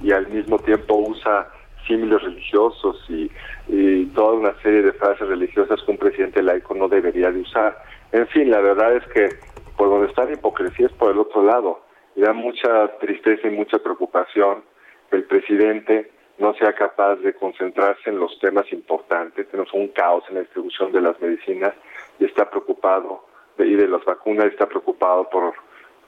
y 0.00 0.10
al 0.10 0.26
mismo 0.26 0.58
tiempo 0.58 0.96
usa 0.96 1.46
símiles 1.86 2.22
religiosos 2.22 3.04
y, 3.08 3.30
y, 3.68 4.06
toda 4.06 4.34
una 4.34 4.54
serie 4.62 4.82
de 4.82 4.92
frases 4.92 5.28
religiosas 5.28 5.80
que 5.82 5.90
un 5.90 5.98
presidente 5.98 6.42
laico 6.42 6.74
no 6.74 6.88
debería 6.88 7.30
de 7.30 7.40
usar. 7.40 7.82
En 8.12 8.26
fin, 8.28 8.50
la 8.50 8.60
verdad 8.60 8.96
es 8.96 9.06
que 9.12 9.28
por 9.76 9.88
donde 9.88 10.08
está 10.08 10.24
la 10.24 10.32
hipocresía 10.32 10.86
es 10.86 10.92
por 10.92 11.10
el 11.10 11.18
otro 11.18 11.42
lado 11.42 11.80
y 12.14 12.20
da 12.20 12.32
mucha 12.32 12.98
tristeza 12.98 13.48
y 13.48 13.50
mucha 13.50 13.78
preocupación 13.78 14.62
el 15.10 15.24
presidente 15.24 16.10
no 16.38 16.54
sea 16.54 16.72
capaz 16.72 17.16
de 17.16 17.34
concentrarse 17.34 18.10
en 18.10 18.18
los 18.18 18.38
temas 18.40 18.70
importantes. 18.72 19.48
Tenemos 19.48 19.72
un 19.74 19.88
caos 19.88 20.24
en 20.28 20.36
la 20.36 20.40
distribución 20.40 20.90
de 20.92 21.00
las 21.00 21.20
medicinas 21.20 21.74
y 22.18 22.24
está 22.24 22.48
preocupado, 22.50 23.24
y 23.58 23.74
de 23.74 23.88
las 23.88 24.04
vacunas, 24.04 24.46
está 24.46 24.66
preocupado 24.66 25.28
por 25.30 25.54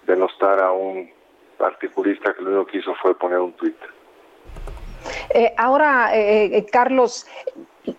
denostar 0.07 0.61
a 0.61 0.73
un 0.73 1.11
articulista 1.59 2.35
que 2.35 2.43
lo 2.43 2.51
único 2.51 2.67
que 2.67 2.79
hizo 2.79 2.95
fue 2.97 3.17
poner 3.17 3.39
un 3.39 3.53
tuit. 3.53 3.77
Eh, 5.31 5.53
ahora, 5.57 6.17
eh, 6.17 6.57
eh, 6.57 6.67
Carlos, 6.71 7.27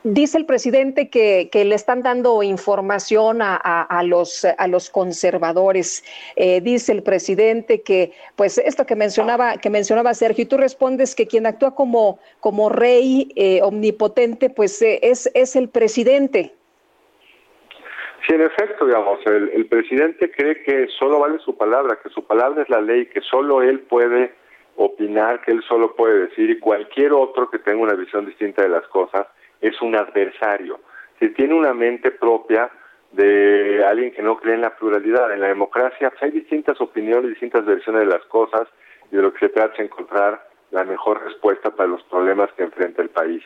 Dice 0.03 0.39
el 0.39 0.47
presidente 0.47 1.09
que, 1.09 1.49
le 1.53 1.75
están 1.75 2.01
dando 2.01 2.41
información 2.41 3.41
a, 3.43 3.55
a, 3.55 4.03
los, 4.03 4.43
a 4.43 4.67
los 4.67 4.89
conservadores. 4.89 6.03
Eh, 6.35 6.59
dice 6.61 6.91
el 6.91 7.03
presidente 7.03 7.81
que, 7.83 8.11
pues, 8.35 8.57
esto 8.57 8.87
que 8.87 8.95
mencionaba, 8.95 9.57
que 9.57 9.69
mencionaba 9.69 10.15
Sergio, 10.15 10.43
y 10.43 10.47
tú 10.47 10.57
respondes 10.57 11.13
que 11.13 11.27
quien 11.27 11.45
actúa 11.45 11.75
como, 11.75 12.19
como 12.39 12.69
rey 12.69 13.31
eh, 13.35 13.61
omnipotente, 13.61 14.49
pues 14.49 14.81
eh, 14.81 14.99
es, 15.03 15.29
es 15.35 15.55
el 15.55 15.69
presidente. 15.69 16.55
Sí, 18.27 18.33
en 18.33 18.41
efecto, 18.41 18.87
digamos, 18.87 19.19
el, 19.27 19.49
el 19.49 19.67
presidente 19.67 20.31
cree 20.31 20.63
que 20.63 20.87
solo 20.97 21.19
vale 21.19 21.37
su 21.45 21.55
palabra, 21.55 21.99
que 22.01 22.09
su 22.09 22.25
palabra 22.25 22.63
es 22.63 22.69
la 22.69 22.81
ley, 22.81 23.05
que 23.05 23.21
solo 23.21 23.61
él 23.61 23.81
puede 23.81 24.33
opinar, 24.75 25.41
que 25.41 25.51
él 25.51 25.63
solo 25.67 25.95
puede 25.95 26.27
decir, 26.27 26.49
y 26.49 26.59
cualquier 26.59 27.13
otro 27.13 27.49
que 27.49 27.59
tenga 27.59 27.81
una 27.81 27.93
visión 27.93 28.25
distinta 28.25 28.61
de 28.61 28.69
las 28.69 28.87
cosas 28.87 29.27
es 29.61 29.81
un 29.81 29.95
adversario. 29.95 30.79
Si 31.19 31.29
tiene 31.29 31.53
una 31.53 31.73
mente 31.73 32.11
propia 32.11 32.69
de 33.11 33.83
alguien 33.85 34.11
que 34.11 34.21
no 34.21 34.37
cree 34.37 34.55
en 34.55 34.61
la 34.61 34.75
pluralidad, 34.75 35.31
en 35.33 35.39
la 35.41 35.47
democracia, 35.47 36.09
pues 36.09 36.23
hay 36.23 36.31
distintas 36.31 36.79
opiniones, 36.81 37.29
distintas 37.29 37.65
versiones 37.65 38.01
de 38.01 38.07
las 38.07 38.25
cosas 38.25 38.67
y 39.11 39.15
de 39.15 39.21
lo 39.21 39.33
que 39.33 39.39
se 39.39 39.49
trata 39.49 39.73
es 39.75 39.79
encontrar 39.79 40.47
la 40.71 40.83
mejor 40.83 41.23
respuesta 41.23 41.69
para 41.71 41.87
los 41.87 42.03
problemas 42.03 42.51
que 42.53 42.63
enfrenta 42.63 43.01
el 43.01 43.09
país. 43.09 43.41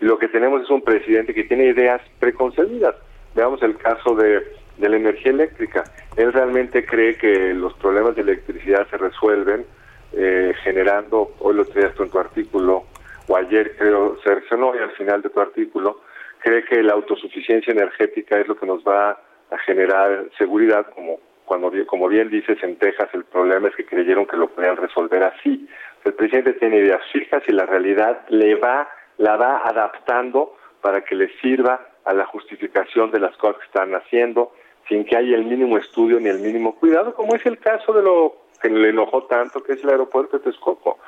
Y 0.00 0.06
lo 0.06 0.18
que 0.18 0.28
tenemos 0.28 0.62
es 0.62 0.70
un 0.70 0.82
presidente 0.82 1.34
que 1.34 1.44
tiene 1.44 1.66
ideas 1.66 2.00
preconcebidas. 2.18 2.94
Veamos 3.34 3.62
el 3.62 3.76
caso 3.76 4.14
de, 4.14 4.42
de 4.78 4.88
la 4.88 4.96
energía 4.96 5.32
eléctrica. 5.32 5.84
Él 6.16 6.32
realmente 6.32 6.86
cree 6.86 7.16
que 7.16 7.52
los 7.52 7.74
problemas 7.74 8.16
de 8.16 8.22
electricidad 8.22 8.88
se 8.88 8.96
resuelven 8.96 9.66
eh, 10.12 10.52
generando, 10.62 11.32
hoy 11.40 11.54
lo 11.54 11.64
traías 11.64 11.98
en 11.98 12.10
tu 12.10 12.18
artículo, 12.18 12.84
o 13.28 13.36
ayer 13.36 13.76
creo, 13.76 14.18
Sergio, 14.22 14.56
no, 14.56 14.74
y 14.74 14.78
al 14.78 14.90
final 14.92 15.22
de 15.22 15.30
tu 15.30 15.40
artículo, 15.40 16.00
cree 16.40 16.64
que 16.64 16.82
la 16.82 16.94
autosuficiencia 16.94 17.72
energética 17.72 18.38
es 18.38 18.48
lo 18.48 18.56
que 18.56 18.66
nos 18.66 18.82
va 18.82 19.10
a 19.50 19.58
generar 19.58 20.26
seguridad, 20.38 20.86
como 20.94 21.18
cuando 21.44 21.72
como 21.86 22.06
bien 22.06 22.30
dices 22.30 22.62
en 22.62 22.76
Texas 22.76 23.08
el 23.12 23.24
problema 23.24 23.68
es 23.68 23.74
que 23.74 23.84
creyeron 23.84 24.24
que 24.24 24.36
lo 24.36 24.48
podían 24.48 24.76
resolver 24.76 25.24
así. 25.24 25.68
El 26.04 26.14
presidente 26.14 26.52
tiene 26.52 26.76
ideas 26.76 27.02
fijas 27.12 27.42
y 27.48 27.52
la 27.52 27.66
realidad 27.66 28.20
le 28.28 28.54
va 28.54 28.88
la 29.18 29.36
va 29.36 29.58
adaptando 29.66 30.56
para 30.80 31.02
que 31.02 31.16
le 31.16 31.28
sirva 31.40 31.88
a 32.04 32.14
la 32.14 32.24
justificación 32.26 33.10
de 33.10 33.20
las 33.20 33.36
cosas 33.36 33.58
que 33.58 33.66
están 33.66 33.94
haciendo 33.94 34.52
sin 34.88 35.04
que 35.04 35.16
haya 35.16 35.36
el 35.36 35.44
mínimo 35.44 35.76
estudio 35.76 36.18
ni 36.20 36.28
el 36.28 36.38
mínimo 36.38 36.76
cuidado, 36.76 37.14
como 37.14 37.34
es 37.34 37.44
el 37.44 37.58
caso 37.58 37.92
de 37.92 38.02
lo 38.02 38.36
que 38.60 38.68
le 38.68 38.90
enojó 38.90 39.24
tanto, 39.24 39.62
que 39.62 39.72
es 39.72 39.84
el 39.84 39.90
aeropuerto 39.90 40.38
de 40.38 40.44
Texcoco. 40.44 40.98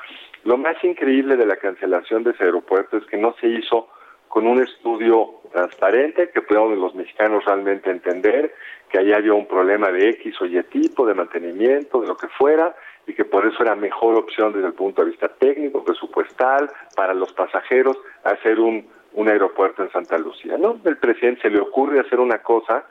Lo 0.44 0.57
más 0.57 0.82
increíble 0.82 1.36
de 1.36 1.46
la 1.46 1.57
cancelación 1.57 2.24
de 2.24 2.30
ese 2.32 2.44
aeropuerto 2.44 2.96
es 2.96 3.05
que 3.07 3.16
no 3.16 3.34
se 3.40 3.48
hizo 3.48 3.88
con 4.28 4.46
un 4.46 4.62
estudio 4.62 5.42
transparente 5.53 6.30
que 6.30 6.40
podamos 6.40 6.78
los 6.78 6.94
mexicanos 6.94 7.44
realmente 7.44 7.90
entender 7.90 8.55
que 8.88 8.98
allá 8.98 9.16
había 9.16 9.34
un 9.34 9.46
problema 9.46 9.90
de 9.90 10.09
X 10.11 10.40
o 10.40 10.46
Y 10.46 10.62
tipo, 10.64 11.07
de 11.07 11.14
mantenimiento, 11.14 12.00
de 12.00 12.09
lo 12.09 12.16
que 12.16 12.28
fuera, 12.28 12.74
y 13.07 13.14
que 13.14 13.24
por 13.24 13.46
eso 13.46 13.62
era 13.62 13.74
mejor 13.74 14.16
opción 14.16 14.53
desde 14.53 14.68
el 14.68 14.74
punto 14.74 15.03
de 15.03 15.11
vista 15.11 15.28
técnico, 15.28 15.84
presupuestal, 15.84 16.70
para 16.96 17.14
los 17.14 17.32
pasajeros, 17.32 17.98
hacer 18.24 18.59
un, 18.59 18.88
un 19.14 19.28
aeropuerto 19.28 19.82
en 19.82 19.90
Santa 19.90 20.18
Lucía. 20.18 20.57
¿no? 20.57 20.78
El 20.84 20.96
presidente 20.96 21.42
se 21.42 21.50
le 21.50 21.61
ocurre 21.61 22.00
hacer 22.00 22.20
una 22.20 22.38
cosa 22.38 22.84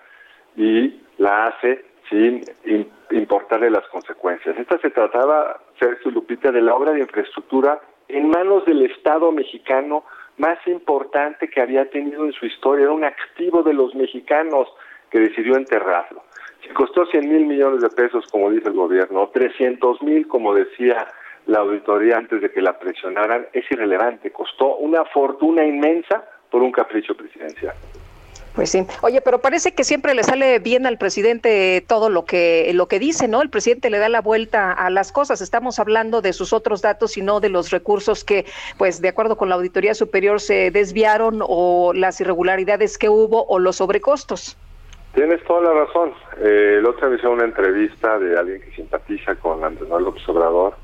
y 0.55 1.01
la 1.17 1.47
hace 1.47 1.85
sin 2.11 2.43
importarle 3.11 3.71
las 3.71 3.87
consecuencias. 3.87 4.57
Esta 4.59 4.77
se 4.79 4.89
trataba, 4.91 5.59
Sergio 5.79 6.11
Lupita, 6.11 6.51
de 6.51 6.61
la 6.61 6.75
obra 6.75 6.91
de 6.91 6.99
infraestructura 6.99 7.79
en 8.09 8.29
manos 8.29 8.65
del 8.65 8.85
Estado 8.85 9.31
mexicano 9.31 10.03
más 10.37 10.59
importante 10.67 11.49
que 11.49 11.61
había 11.61 11.89
tenido 11.89 12.25
en 12.25 12.33
su 12.33 12.45
historia. 12.45 12.83
Era 12.83 12.91
un 12.91 13.05
activo 13.05 13.63
de 13.63 13.73
los 13.73 13.95
mexicanos 13.95 14.67
que 15.09 15.19
decidió 15.19 15.55
enterrarlo. 15.55 16.23
Si 16.61 16.69
costó 16.73 17.05
100 17.05 17.29
mil 17.29 17.45
millones 17.45 17.81
de 17.81 17.89
pesos, 17.89 18.25
como 18.29 18.51
dice 18.51 18.67
el 18.67 18.75
gobierno, 18.75 19.21
o 19.21 19.29
300 19.29 20.01
mil, 20.03 20.27
como 20.27 20.53
decía 20.53 21.07
la 21.47 21.59
auditoría 21.59 22.17
antes 22.17 22.41
de 22.41 22.51
que 22.51 22.61
la 22.61 22.77
presionaran, 22.77 23.47
es 23.53 23.63
irrelevante. 23.71 24.31
Costó 24.31 24.75
una 24.77 25.05
fortuna 25.05 25.65
inmensa 25.65 26.23
por 26.49 26.61
un 26.61 26.71
capricho 26.71 27.15
presidencial. 27.15 27.75
Pues 28.55 28.69
sí. 28.69 28.85
Oye, 29.01 29.21
pero 29.21 29.39
parece 29.39 29.73
que 29.73 29.85
siempre 29.85 30.13
le 30.13 30.23
sale 30.23 30.59
bien 30.59 30.85
al 30.85 30.97
presidente 30.97 31.83
todo 31.87 32.09
lo 32.09 32.25
que 32.25 32.71
lo 32.73 32.87
que 32.87 32.99
dice, 32.99 33.29
¿no? 33.29 33.41
El 33.41 33.49
presidente 33.49 33.89
le 33.89 33.97
da 33.97 34.09
la 34.09 34.21
vuelta 34.21 34.73
a 34.73 34.89
las 34.89 35.13
cosas. 35.13 35.41
Estamos 35.41 35.79
hablando 35.79 36.21
de 36.21 36.33
sus 36.33 36.51
otros 36.51 36.81
datos 36.81 37.15
y 37.17 37.21
no 37.21 37.39
de 37.39 37.47
los 37.47 37.71
recursos 37.71 38.25
que, 38.25 38.45
pues, 38.77 39.01
de 39.01 39.07
acuerdo 39.07 39.37
con 39.37 39.47
la 39.47 39.55
auditoría 39.55 39.93
superior, 39.93 40.41
se 40.41 40.69
desviaron 40.69 41.39
o 41.41 41.93
las 41.93 42.19
irregularidades 42.19 42.97
que 42.97 43.07
hubo 43.07 43.45
o 43.45 43.57
los 43.57 43.77
sobrecostos. 43.77 44.57
Tienes 45.13 45.41
toda 45.45 45.61
la 45.61 45.85
razón. 45.85 46.13
Eh, 46.41 46.77
el 46.79 46.85
otro 46.85 47.09
día 47.09 47.19
hizo 47.19 47.31
una 47.31 47.45
entrevista 47.45 48.19
de 48.19 48.37
alguien 48.37 48.61
que 48.61 48.71
simpatiza 48.75 49.35
con 49.35 49.63
Andrés 49.63 49.87
Manuel 49.87 50.05
López 50.05 50.27
Obrador 50.27 50.75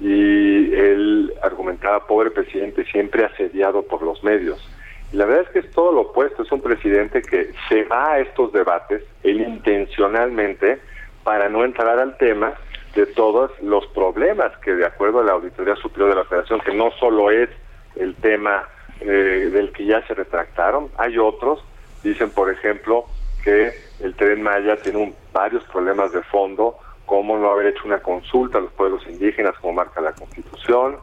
y 0.00 0.74
él 0.74 1.32
argumentaba, 1.42 2.06
pobre 2.06 2.30
presidente, 2.30 2.84
siempre 2.84 3.24
asediado 3.24 3.82
por 3.82 4.02
los 4.02 4.22
medios 4.22 4.64
la 5.12 5.24
verdad 5.24 5.44
es 5.44 5.50
que 5.50 5.58
es 5.60 5.70
todo 5.70 5.92
lo 5.92 6.00
opuesto, 6.02 6.42
es 6.42 6.52
un 6.52 6.60
presidente 6.60 7.22
que 7.22 7.52
se 7.68 7.84
va 7.84 8.12
a 8.12 8.18
estos 8.18 8.52
debates, 8.52 9.02
él 9.22 9.40
intencionalmente, 9.40 10.80
para 11.22 11.48
no 11.48 11.64
entrar 11.64 11.98
al 11.98 12.16
tema 12.18 12.54
de 12.94 13.06
todos 13.06 13.50
los 13.62 13.86
problemas 13.88 14.56
que 14.58 14.74
de 14.74 14.86
acuerdo 14.86 15.20
a 15.20 15.24
la 15.24 15.32
Auditoría 15.32 15.76
Superior 15.76 16.10
de 16.10 16.16
la 16.16 16.24
Federación, 16.24 16.60
que 16.60 16.74
no 16.74 16.90
solo 16.98 17.30
es 17.30 17.50
el 17.94 18.14
tema 18.16 18.68
eh, 19.00 19.50
del 19.52 19.70
que 19.72 19.84
ya 19.84 20.04
se 20.06 20.14
retractaron, 20.14 20.88
hay 20.96 21.18
otros, 21.18 21.62
dicen 22.02 22.30
por 22.30 22.50
ejemplo 22.50 23.04
que 23.44 23.72
el 24.00 24.14
tren 24.14 24.42
Maya 24.42 24.76
tiene 24.76 24.98
un, 24.98 25.14
varios 25.32 25.62
problemas 25.64 26.12
de 26.12 26.22
fondo, 26.22 26.78
como 27.04 27.38
no 27.38 27.50
haber 27.50 27.66
hecho 27.66 27.82
una 27.84 28.00
consulta 28.00 28.58
a 28.58 28.62
los 28.62 28.72
pueblos 28.72 29.06
indígenas 29.06 29.54
como 29.60 29.74
marca 29.74 30.00
la 30.00 30.12
Constitución, 30.12 30.96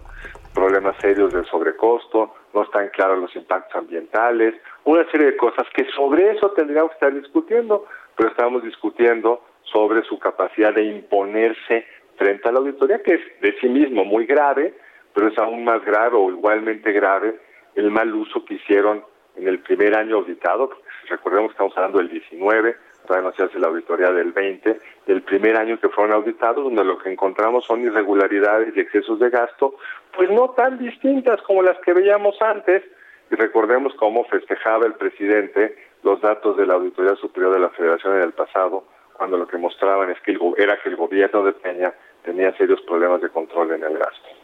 problemas 0.54 0.96
serios 1.00 1.32
del 1.32 1.46
sobrecosto, 1.46 2.34
no 2.54 2.64
están 2.64 2.90
claros 2.90 3.20
los 3.20 3.36
impactos 3.36 3.76
ambientales, 3.76 4.56
una 4.84 5.10
serie 5.12 5.28
de 5.28 5.38
cosas 5.38 5.68
que 5.74 5.86
sobre 5.96 6.32
eso 6.32 6.52
tendríamos 6.52 6.92
que 6.92 6.96
estar 6.96 7.14
discutiendo, 7.14 7.86
pero 8.16 8.30
estamos 8.30 8.64
discutiendo 8.64 9.44
sobre 9.64 10.04
su 10.04 10.20
capacidad 10.20 10.74
de 10.74 10.84
imponerse 10.84 11.86
frente 12.18 12.48
a 12.48 12.52
la 12.52 12.60
auditoría, 12.60 13.02
que 13.02 13.16
es 13.16 13.42
de 13.42 13.56
sí 13.60 13.68
mismo 13.68 14.06
muy 14.06 14.26
grave, 14.26 14.74
pero 15.14 15.28
es 15.28 15.38
aún 15.38 15.64
más 15.64 15.84
grave 15.84 16.16
o 16.16 16.30
igualmente 16.30 16.92
grave 16.92 17.40
el 17.76 17.90
mal 17.90 18.14
uso 18.14 18.46
que 18.46 18.56
hicieron 18.56 19.04
en 19.36 19.48
el 19.48 19.60
primer 19.60 19.98
año 19.98 20.18
auditado, 20.18 20.70
recordemos 21.10 21.50
que 21.50 21.54
estamos 21.54 21.76
hablando 21.76 21.98
del 21.98 22.10
19, 22.10 22.76
todavía 23.06 23.30
no 23.30 23.36
se 23.36 23.44
hace 23.44 23.60
la 23.60 23.68
auditoría 23.68 24.12
del 24.12 24.32
20, 24.32 24.80
del 25.06 25.22
primer 25.22 25.58
año 25.58 25.80
que 25.80 25.90
fueron 25.90 26.14
auditados, 26.14 26.64
donde 26.64 26.84
lo 26.84 26.98
que 26.98 27.12
encontramos 27.12 27.66
son 27.66 27.82
irregularidades 27.82 28.76
y 28.76 28.80
excesos 28.80 29.20
de 29.20 29.30
gasto, 29.30 29.76
pues 30.16 30.30
no 30.30 30.50
tan 30.52 30.78
distintas 30.78 31.42
como 31.42 31.62
las 31.62 31.78
que 31.80 31.94
veíamos 31.94 32.42
antes. 32.42 32.84
Y 33.32 33.36
recordemos 33.36 33.94
cómo 33.96 34.26
festejaba 34.26 34.86
el 34.86 34.94
presidente 34.94 35.76
los 36.04 36.22
datos 36.22 36.58
de 36.58 36.66
la 36.66 36.76
Auditoría 36.76 37.16
Superior 37.16 37.54
de 37.54 37.60
la 37.60 37.70
Federación 37.70 38.18
en 38.18 38.24
el 38.24 38.34
pasado, 38.34 38.84
cuando 39.14 39.38
lo 39.38 39.48
que 39.48 39.58
mostraban 39.58 40.12
es 40.12 40.20
que 40.22 40.38
era 40.58 40.78
que 40.82 40.90
el 40.90 40.96
gobierno 40.96 41.44
de 41.44 41.54
Peña 41.54 41.94
tenía 42.24 42.56
serios 42.58 42.82
problemas 42.82 43.22
de 43.22 43.30
control 43.30 43.72
en 43.72 43.84
el 43.84 43.98
gasto. 43.98 44.43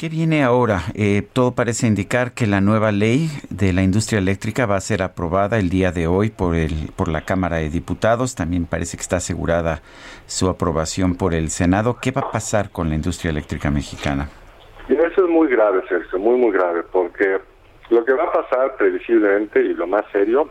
¿Qué 0.00 0.08
viene 0.08 0.42
ahora? 0.42 0.84
Eh, 0.94 1.20
todo 1.30 1.54
parece 1.54 1.86
indicar 1.86 2.32
que 2.32 2.46
la 2.46 2.62
nueva 2.62 2.90
ley 2.90 3.28
de 3.50 3.74
la 3.74 3.82
industria 3.82 4.18
eléctrica 4.18 4.64
va 4.64 4.76
a 4.76 4.80
ser 4.80 5.02
aprobada 5.02 5.58
el 5.58 5.68
día 5.68 5.92
de 5.92 6.06
hoy 6.06 6.30
por, 6.30 6.56
el, 6.56 6.90
por 6.96 7.08
la 7.08 7.26
Cámara 7.26 7.56
de 7.56 7.68
Diputados. 7.68 8.34
También 8.34 8.64
parece 8.64 8.96
que 8.96 9.02
está 9.02 9.16
asegurada 9.16 9.82
su 10.24 10.48
aprobación 10.48 11.16
por 11.16 11.34
el 11.34 11.50
Senado. 11.50 11.98
¿Qué 12.00 12.12
va 12.12 12.22
a 12.22 12.30
pasar 12.30 12.70
con 12.70 12.88
la 12.88 12.94
industria 12.94 13.28
eléctrica 13.28 13.70
mexicana? 13.70 14.30
eso 14.88 15.24
es 15.26 15.30
muy 15.30 15.48
grave, 15.48 15.82
Sergio, 15.86 16.18
muy, 16.18 16.38
muy 16.38 16.52
grave, 16.52 16.82
porque 16.90 17.38
lo 17.90 18.02
que 18.02 18.14
va 18.14 18.24
a 18.24 18.32
pasar 18.32 18.76
previsiblemente 18.76 19.60
y 19.60 19.74
lo 19.74 19.86
más 19.86 20.06
serio 20.12 20.48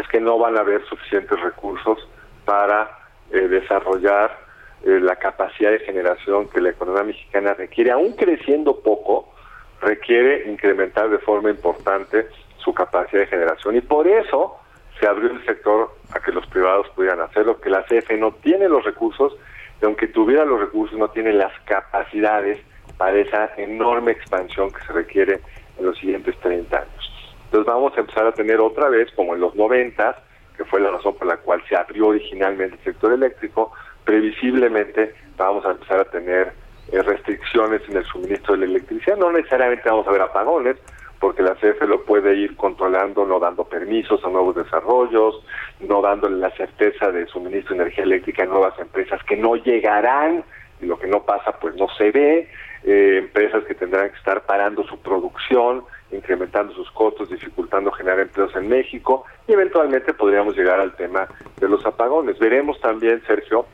es 0.00 0.06
que 0.06 0.20
no 0.20 0.38
van 0.38 0.56
a 0.56 0.60
haber 0.60 0.86
suficientes 0.86 1.40
recursos 1.40 1.98
para 2.44 2.88
eh, 3.32 3.48
desarrollar 3.48 4.47
eh, 4.84 5.00
la 5.00 5.16
capacidad 5.16 5.70
de 5.70 5.80
generación 5.80 6.48
que 6.48 6.60
la 6.60 6.70
economía 6.70 7.02
mexicana 7.02 7.54
requiere, 7.54 7.90
aún 7.90 8.12
creciendo 8.12 8.80
poco, 8.80 9.32
requiere 9.80 10.50
incrementar 10.50 11.08
de 11.10 11.18
forma 11.18 11.50
importante 11.50 12.26
su 12.58 12.72
capacidad 12.74 13.22
de 13.22 13.26
generación. 13.26 13.76
Y 13.76 13.80
por 13.80 14.06
eso 14.06 14.56
se 15.00 15.06
abrió 15.06 15.30
el 15.30 15.44
sector 15.44 15.94
a 16.12 16.20
que 16.20 16.32
los 16.32 16.46
privados 16.46 16.88
pudieran 16.90 17.20
hacerlo, 17.20 17.60
que 17.60 17.70
la 17.70 17.84
CFE 17.84 18.16
no 18.16 18.32
tiene 18.32 18.68
los 18.68 18.84
recursos, 18.84 19.36
y 19.80 19.84
aunque 19.84 20.08
tuviera 20.08 20.44
los 20.44 20.60
recursos, 20.60 20.98
no 20.98 21.08
tiene 21.08 21.32
las 21.32 21.52
capacidades 21.64 22.58
para 22.96 23.16
esa 23.18 23.52
enorme 23.56 24.12
expansión 24.12 24.72
que 24.72 24.80
se 24.86 24.92
requiere 24.92 25.40
en 25.78 25.86
los 25.86 25.96
siguientes 25.98 26.36
30 26.40 26.76
años. 26.76 27.34
Entonces 27.44 27.66
vamos 27.72 27.96
a 27.96 28.00
empezar 28.00 28.26
a 28.26 28.32
tener 28.32 28.60
otra 28.60 28.88
vez, 28.88 29.10
como 29.14 29.34
en 29.34 29.40
los 29.40 29.54
90, 29.54 30.16
que 30.56 30.64
fue 30.64 30.80
la 30.80 30.90
razón 30.90 31.14
por 31.14 31.28
la 31.28 31.36
cual 31.36 31.62
se 31.68 31.76
abrió 31.76 32.08
originalmente 32.08 32.76
el 32.76 32.84
sector 32.84 33.12
eléctrico, 33.12 33.72
previsiblemente 34.08 35.14
vamos 35.36 35.66
a 35.66 35.72
empezar 35.72 36.00
a 36.00 36.04
tener 36.06 36.54
eh, 36.90 37.02
restricciones 37.02 37.82
en 37.90 37.98
el 37.98 38.06
suministro 38.06 38.54
de 38.54 38.60
la 38.60 38.64
electricidad. 38.64 39.18
No 39.18 39.30
necesariamente 39.30 39.86
vamos 39.86 40.08
a 40.08 40.12
ver 40.12 40.22
apagones, 40.22 40.78
porque 41.20 41.42
la 41.42 41.54
CFE 41.56 41.86
lo 41.86 42.02
puede 42.06 42.34
ir 42.34 42.56
controlando, 42.56 43.26
no 43.26 43.38
dando 43.38 43.64
permisos 43.64 44.24
a 44.24 44.30
nuevos 44.30 44.56
desarrollos, 44.56 45.44
no 45.80 46.00
dándole 46.00 46.38
la 46.38 46.50
certeza 46.52 47.12
de 47.12 47.26
suministro 47.26 47.76
de 47.76 47.82
energía 47.82 48.04
eléctrica 48.04 48.44
a 48.44 48.46
nuevas 48.46 48.78
empresas 48.78 49.22
que 49.24 49.36
no 49.36 49.56
llegarán, 49.56 50.42
y 50.80 50.86
lo 50.86 50.98
que 50.98 51.06
no 51.06 51.24
pasa 51.24 51.52
pues 51.60 51.74
no 51.76 51.86
se 51.98 52.10
ve, 52.10 52.48
eh, 52.84 53.18
empresas 53.18 53.62
que 53.64 53.74
tendrán 53.74 54.08
que 54.08 54.16
estar 54.16 54.46
parando 54.46 54.84
su 54.84 54.98
producción, 55.02 55.84
incrementando 56.12 56.72
sus 56.72 56.90
costos, 56.92 57.28
dificultando 57.28 57.92
generar 57.92 58.20
empleos 58.20 58.56
en 58.56 58.68
México 58.68 59.26
y 59.46 59.52
eventualmente 59.52 60.14
podríamos 60.14 60.56
llegar 60.56 60.80
al 60.80 60.96
tema 60.96 61.28
de 61.60 61.68
los 61.68 61.84
apagones. 61.84 62.38
Veremos 62.38 62.80
también, 62.80 63.22
Sergio, 63.26 63.66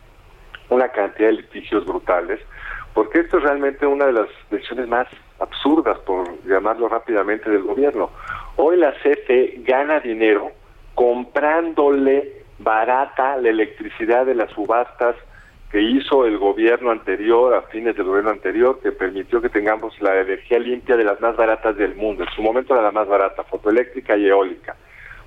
una 0.75 0.89
cantidad 0.89 1.29
de 1.29 1.35
litigios 1.35 1.85
brutales, 1.87 2.41
porque 2.93 3.21
esto 3.21 3.39
es 3.39 3.45
realmente 3.45 3.87
una 3.87 4.07
de 4.07 4.13
las 4.13 4.29
decisiones 4.51 4.89
más 4.89 5.09
absurdas, 5.41 5.99
por 6.01 6.27
llamarlo 6.45 6.89
rápidamente, 6.89 7.51
del 7.51 7.63
gobierno. 7.63 8.11
Hoy 8.57 8.77
la 8.77 8.93
CFE 8.93 9.63
gana 9.67 10.01
dinero 10.01 10.53
comprándole 10.95 12.45
barata 12.59 13.37
la 13.37 13.49
electricidad 13.49 14.27
de 14.27 14.35
las 14.35 14.51
subastas 14.53 15.17
que 15.71 15.83
hizo 15.83 16.25
el 16.25 16.39
gobierno 16.39 16.93
anterior, 16.93 17.53
a 17.53 17.63
fines 17.63 17.97
del 17.97 18.07
gobierno 18.07 18.31
anterior, 18.31 18.79
que 18.81 18.93
permitió 18.93 19.43
que 19.43 19.49
tengamos 19.49 20.01
la 20.01 20.21
energía 20.21 20.61
limpia 20.61 20.97
de 20.97 21.03
las 21.03 21.21
más 21.21 21.37
baratas 21.37 21.77
del 21.77 21.97
mundo. 21.97 22.23
En 22.23 22.31
su 22.31 22.43
momento 22.43 22.75
era 22.75 22.83
la 22.85 22.93
más 22.93 23.09
barata, 23.09 23.43
fotoeléctrica 23.43 24.17
y 24.17 24.29
eólica. 24.29 24.77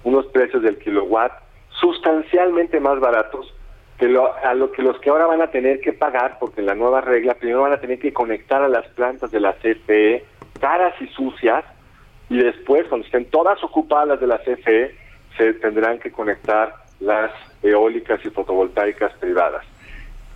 Unos 0.06 0.26
precios 0.28 0.64
del 0.64 0.78
kilowatt 0.78 1.34
sustancialmente 1.70 2.80
más 2.80 2.98
baratos 3.02 3.54
que 3.98 4.08
lo, 4.08 4.36
a 4.36 4.54
lo 4.54 4.72
que 4.72 4.82
los 4.82 5.00
que 5.00 5.10
ahora 5.10 5.26
van 5.26 5.42
a 5.42 5.48
tener 5.48 5.80
que 5.82 5.94
pagar, 5.94 6.38
porque 6.40 6.62
la 6.62 6.76
nueva 6.76 7.02
regla 7.02 7.34
primero 7.34 7.62
van 7.62 7.74
a 7.74 7.82
tener 7.82 8.00
que 8.00 8.14
conectar 8.14 8.62
a 8.62 8.68
las 8.68 8.88
plantas 8.90 9.32
de 9.32 9.40
la 9.40 9.54
CFE, 9.54 10.24
caras 10.60 10.94
y 11.02 11.08
sucias, 11.08 11.66
y 12.30 12.38
después, 12.38 12.88
cuando 12.88 13.06
estén 13.06 13.26
todas 13.26 13.64
ocupadas 13.64 14.20
de 14.20 14.28
la 14.28 14.40
CFE, 14.40 14.96
se 15.38 15.54
tendrán 15.56 16.00
que 16.00 16.12
conectar 16.12 16.74
las 17.00 17.32
eólicas 17.64 18.24
y 18.26 18.30
fotovoltaicas 18.30 19.14
privadas. 19.14 19.66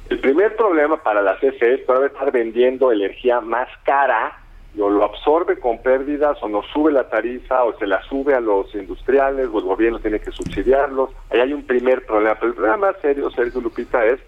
El 0.09 0.19
primer 0.19 0.55
problema 0.55 1.01
para 1.01 1.21
la 1.21 1.37
CFE 1.37 1.75
es 1.75 1.79
poder 1.81 2.11
estar 2.11 2.31
vendiendo 2.31 2.91
energía 2.91 3.41
más 3.41 3.67
cara 3.83 4.40
o 4.79 4.89
lo 4.89 5.03
absorbe 5.03 5.59
con 5.59 5.81
pérdidas 5.81 6.37
o 6.41 6.47
no 6.47 6.63
sube 6.73 6.91
la 6.91 7.09
tarifa 7.09 7.63
o 7.63 7.77
se 7.77 7.87
la 7.87 8.01
sube 8.03 8.33
a 8.33 8.39
los 8.39 8.73
industriales 8.73 9.49
o 9.51 9.59
el 9.59 9.65
gobierno 9.65 9.99
tiene 9.99 10.19
que 10.19 10.31
subsidiarlos. 10.31 11.09
Ahí 11.29 11.41
hay 11.41 11.53
un 11.53 11.63
primer 11.63 12.05
problema. 12.05 12.35
Pero 12.35 12.47
el 12.47 12.55
problema 12.55 12.77
más 12.77 12.95
serio, 13.01 13.29
Sergio 13.31 13.59
Lupita, 13.61 14.05
es 14.05 14.19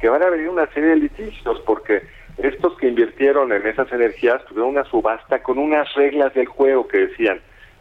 que 0.00 0.08
van 0.08 0.22
a 0.22 0.30
venir 0.30 0.48
una 0.48 0.66
serie 0.68 0.90
de 0.90 0.96
litigios 0.96 1.60
porque 1.66 2.02
estos 2.38 2.76
que 2.78 2.88
invirtieron 2.88 3.52
en 3.52 3.66
esas 3.66 3.92
energías 3.92 4.44
tuvieron 4.46 4.70
una 4.70 4.84
subasta 4.84 5.42
con 5.42 5.58
unas 5.58 5.92
reglas 5.94 6.32
del 6.34 6.46
juego 6.46 6.88
que 6.88 7.06
decían, 7.06 7.40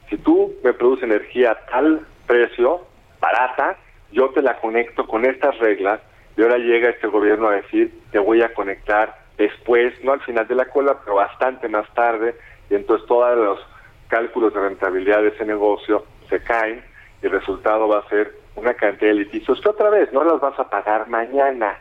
si 0.10 0.18
tú 0.18 0.54
me 0.64 0.74
produces 0.74 1.06
energía 1.06 1.52
a 1.52 1.66
tal 1.68 2.06
precio, 2.28 2.82
barata, 3.22 3.78
yo 4.12 4.30
te 4.32 4.42
la 4.42 4.60
conecto 4.60 5.08
con 5.08 5.26
estas 5.26 5.58
reglas 5.60 6.02
y 6.36 6.42
ahora 6.42 6.58
llega 6.58 6.90
este 6.90 7.08
gobierno 7.08 7.48
a 7.48 7.56
decir, 7.56 7.94
te 8.12 8.20
voy 8.20 8.42
a 8.42 8.54
conectar 8.54 9.21
después, 9.42 9.94
no 10.04 10.14
al 10.14 10.22
final 10.22 10.48
de 10.48 10.56
la 10.56 10.66
cola, 10.66 10.98
pero 11.04 11.16
bastante 11.16 11.68
más 11.68 11.92
tarde, 11.94 12.36
y 12.70 12.76
entonces 12.76 13.08
todos 13.08 13.38
los 13.38 13.60
cálculos 14.08 14.54
de 14.54 14.62
rentabilidad 14.62 15.22
de 15.22 15.30
ese 15.30 15.46
negocio 15.46 16.06
se 16.30 16.42
caen 16.44 16.84
y 17.22 17.26
el 17.26 17.32
resultado 17.32 17.88
va 17.88 18.00
a 18.00 18.10
ser 18.10 18.34
una 18.56 18.74
cantidad 18.74 19.12
de 19.12 19.16
litigios 19.16 19.60
que 19.62 19.70
otra 19.70 19.90
vez 19.90 20.12
no 20.12 20.24
las 20.24 20.40
vas 20.40 20.60
a 20.60 20.70
pagar 20.70 21.08
mañana, 21.08 21.78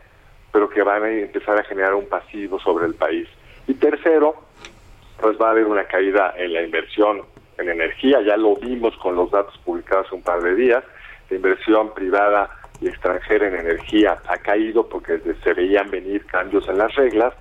pero 0.52 0.68
que 0.68 0.82
van 0.82 1.04
a 1.04 1.10
empezar 1.10 1.58
a 1.58 1.64
generar 1.64 1.94
un 1.94 2.08
pasivo 2.08 2.58
sobre 2.60 2.86
el 2.86 2.94
país. 2.94 3.28
Y 3.66 3.74
tercero, 3.74 4.34
pues 5.20 5.36
va 5.40 5.48
a 5.48 5.50
haber 5.50 5.66
una 5.66 5.84
caída 5.84 6.34
en 6.36 6.52
la 6.52 6.62
inversión 6.62 7.22
en 7.58 7.68
energía, 7.68 8.20
ya 8.22 8.36
lo 8.36 8.56
vimos 8.56 8.96
con 8.96 9.16
los 9.16 9.30
datos 9.30 9.56
publicados 9.64 10.06
hace 10.06 10.14
un 10.14 10.22
par 10.22 10.40
de 10.40 10.54
días, 10.54 10.82
la 11.28 11.36
inversión 11.36 11.92
privada 11.94 12.50
y 12.80 12.88
extranjera 12.88 13.48
en 13.48 13.56
energía 13.56 14.18
ha 14.26 14.38
caído 14.38 14.88
porque 14.88 15.20
se 15.44 15.52
veían 15.52 15.90
venir 15.90 16.24
cambios 16.26 16.66
en 16.68 16.78
las 16.78 16.94
reglas, 16.94 17.34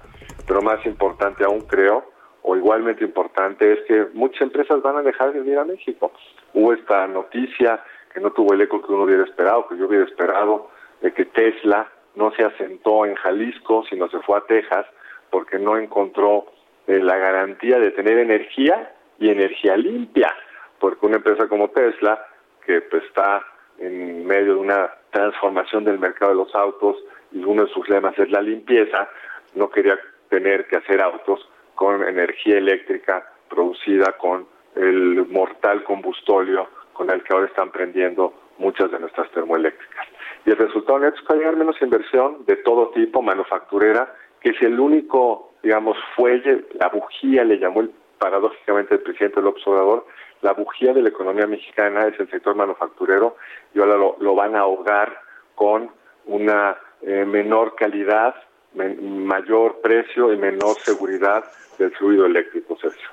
pero 0.50 0.64
más 0.64 0.84
importante 0.88 1.44
aún 1.46 1.62
creo, 1.62 2.04
o 2.42 2.56
igualmente 2.56 3.04
importante, 3.04 3.72
es 3.72 3.82
que 3.88 4.08
muchas 4.14 4.42
empresas 4.42 4.82
van 4.82 4.98
a 4.98 5.04
dejar 5.04 5.32
de 5.32 5.42
venir 5.42 5.60
a 5.60 5.64
México. 5.64 6.12
Hubo 6.56 6.74
esta 6.74 7.06
noticia 7.08 7.84
que 8.12 8.20
no 8.20 8.32
tuvo 8.32 8.56
el 8.56 8.62
eco 8.62 8.82
que 8.82 8.92
uno 8.92 9.04
hubiera 9.04 9.24
esperado, 9.24 9.68
que 9.68 9.78
yo 9.78 9.86
hubiera 9.86 10.06
esperado, 10.06 10.72
de 11.02 11.14
que 11.14 11.26
Tesla 11.26 11.88
no 12.16 12.32
se 12.32 12.44
asentó 12.44 13.06
en 13.06 13.14
Jalisco, 13.14 13.84
sino 13.88 14.10
se 14.10 14.18
fue 14.22 14.40
a 14.40 14.42
Texas, 14.42 14.88
porque 15.30 15.60
no 15.60 15.78
encontró 15.78 16.48
eh, 16.88 16.98
la 16.98 17.18
garantía 17.18 17.78
de 17.78 17.92
tener 17.92 18.18
energía 18.18 18.96
y 19.20 19.30
energía 19.30 19.78
limpia, 19.78 20.34
porque 20.80 21.06
una 21.06 21.18
empresa 21.18 21.48
como 21.48 21.70
Tesla, 21.70 22.26
que 22.66 22.82
pues, 22.82 23.04
está 23.04 23.44
en 23.78 24.26
medio 24.26 24.56
de 24.56 24.60
una 24.62 24.90
transformación 25.12 25.84
del 25.84 26.00
mercado 26.00 26.32
de 26.32 26.38
los 26.38 26.56
autos 26.56 26.96
y 27.32 27.44
uno 27.44 27.66
de 27.66 27.72
sus 27.72 27.88
lemas 27.88 28.18
es 28.18 28.32
la 28.32 28.42
limpieza, 28.42 29.08
no 29.54 29.70
quería 29.70 30.00
tener 30.30 30.68
que 30.68 30.78
hacer 30.78 31.02
autos 31.02 31.48
con 31.76 32.08
energía 32.08 32.58
eléctrica 32.58 33.32
producida 33.50 34.18
con 34.18 34.48
el 34.76 35.26
mortal 35.28 35.84
combustóleo 35.84 36.68
con 36.94 37.10
el 37.10 37.24
que 37.24 37.34
ahora 37.34 37.48
están 37.48 37.72
prendiendo 37.72 38.34
muchas 38.58 38.92
de 38.92 39.00
nuestras 39.00 39.32
termoeléctricas. 39.32 40.06
Y 40.46 40.52
el 40.52 40.58
resultado 40.58 41.06
es 41.08 41.14
que 41.22 41.34
hay 41.34 41.56
menos 41.56 41.82
inversión 41.82 42.46
de 42.46 42.58
todo 42.58 42.90
tipo, 42.90 43.22
manufacturera, 43.22 44.14
que 44.42 44.50
es 44.50 44.62
el 44.62 44.80
único, 44.80 45.54
digamos, 45.64 45.98
fuelle, 46.16 46.66
la 46.74 46.90
bujía, 46.90 47.44
le 47.44 47.58
llamó 47.58 47.82
el, 47.82 47.92
paradójicamente 48.18 48.96
el 48.96 49.02
presidente 49.02 49.42
López 49.42 49.66
Obrador, 49.66 50.06
la 50.42 50.54
bujía 50.54 50.94
de 50.94 51.02
la 51.02 51.10
economía 51.10 51.48
mexicana 51.48 52.08
es 52.08 52.20
el 52.20 52.30
sector 52.30 52.56
manufacturero 52.56 53.36
y 53.74 53.80
ahora 53.80 53.96
lo, 54.20 54.36
van 54.36 54.56
a 54.56 54.60
ahogar 54.60 55.22
con 55.56 55.90
una 56.26 56.78
eh, 57.02 57.26
menor 57.26 57.76
calidad, 57.76 58.36
mayor 58.74 59.82
precio 59.82 60.34
y 60.34 60.38
menor 60.38 60.78
seguridad 60.80 61.44
del 61.78 61.92
fluido 61.92 62.26
eléctrico, 62.26 62.78
Sergio. 62.80 63.10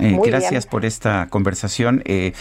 Eh, 0.00 0.16
gracias 0.24 0.66
por 0.66 0.84
esta 0.84 1.26
conversación. 1.28 2.02
Eh, 2.04 2.32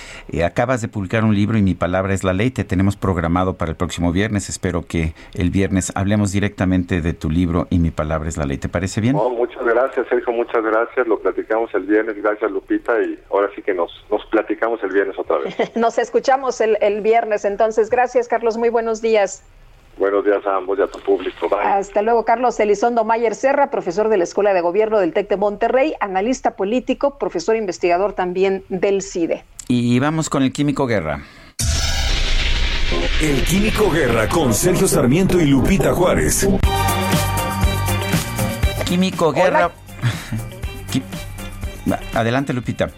acabas 0.45 0.81
de 0.81 0.87
publicar 0.87 1.23
un 1.23 1.33
libro 1.33 1.57
y 1.57 1.61
mi 1.61 1.73
palabra 1.73 2.13
es 2.13 2.23
la 2.23 2.33
ley. 2.33 2.51
Te 2.51 2.63
tenemos 2.63 2.95
programado 2.95 3.57
para 3.57 3.71
el 3.71 3.77
próximo 3.77 4.11
viernes. 4.11 4.49
Espero 4.49 4.85
que 4.87 5.13
el 5.33 5.49
viernes 5.49 5.91
hablemos 5.95 6.31
directamente 6.31 7.01
de 7.01 7.13
tu 7.13 7.29
libro 7.29 7.67
y 7.69 7.79
mi 7.79 7.89
palabra 7.91 8.29
es 8.29 8.37
la 8.37 8.45
ley. 8.45 8.57
¿Te 8.57 8.69
parece 8.69 9.01
bien? 9.01 9.15
muchas 9.15 9.63
gracias, 9.65 10.07
Sergio. 10.07 10.33
Muchas 10.33 10.63
gracias. 10.63 11.07
Lo 11.07 11.19
platicamos 11.19 11.73
el 11.73 11.83
viernes. 11.83 12.21
Gracias, 12.21 12.51
Lupita. 12.51 13.01
Y 13.01 13.19
ahora 13.31 13.49
sí 13.55 13.61
que 13.61 13.73
nos, 13.73 13.91
nos 14.11 14.23
platicamos 14.27 14.81
el 14.83 14.91
viernes 14.91 15.17
otra 15.17 15.39
vez. 15.39 15.55
nos 15.75 15.97
escuchamos 15.97 16.61
el, 16.61 16.77
el 16.81 17.01
viernes. 17.01 17.43
Entonces, 17.43 17.89
gracias, 17.89 18.27
Carlos. 18.27 18.57
Muy 18.57 18.69
buenos 18.69 19.01
días. 19.01 19.43
Buenos 19.97 20.23
días 20.23 20.45
a 20.45 20.57
ambos 20.57 20.77
y 20.77 20.81
a 20.81 20.87
tu 20.87 20.99
público. 20.99 21.49
Hasta 21.59 22.03
luego, 22.03 22.23
Carlos 22.23 22.59
Elizondo 22.59 23.03
Mayer 23.03 23.33
Serra, 23.33 23.71
profesor 23.71 24.09
de 24.09 24.17
la 24.17 24.25
Escuela 24.25 24.53
de 24.53 24.61
Gobierno 24.61 24.99
del 24.99 25.11
TEC 25.11 25.29
de 25.29 25.37
Monterrey, 25.37 25.95
analista 25.99 26.55
político, 26.55 27.17
profesor 27.17 27.55
investigador 27.55 28.13
también 28.13 28.63
del 28.69 29.01
CIDE. 29.01 29.43
Y 29.67 29.99
vamos 29.99 30.29
con 30.29 30.43
el 30.43 30.53
Químico 30.53 30.85
Guerra. 30.85 31.23
El 33.21 33.43
Químico 33.43 33.91
Guerra 33.91 34.29
con 34.29 34.53
Sergio 34.53 34.87
Sarmiento 34.87 35.41
y 35.41 35.47
Lupita 35.47 35.93
Juárez. 35.93 36.47
Químico 38.85 39.31
Guerra. 39.31 39.71
Adelante, 42.13 42.53
Lupita. 42.53 42.89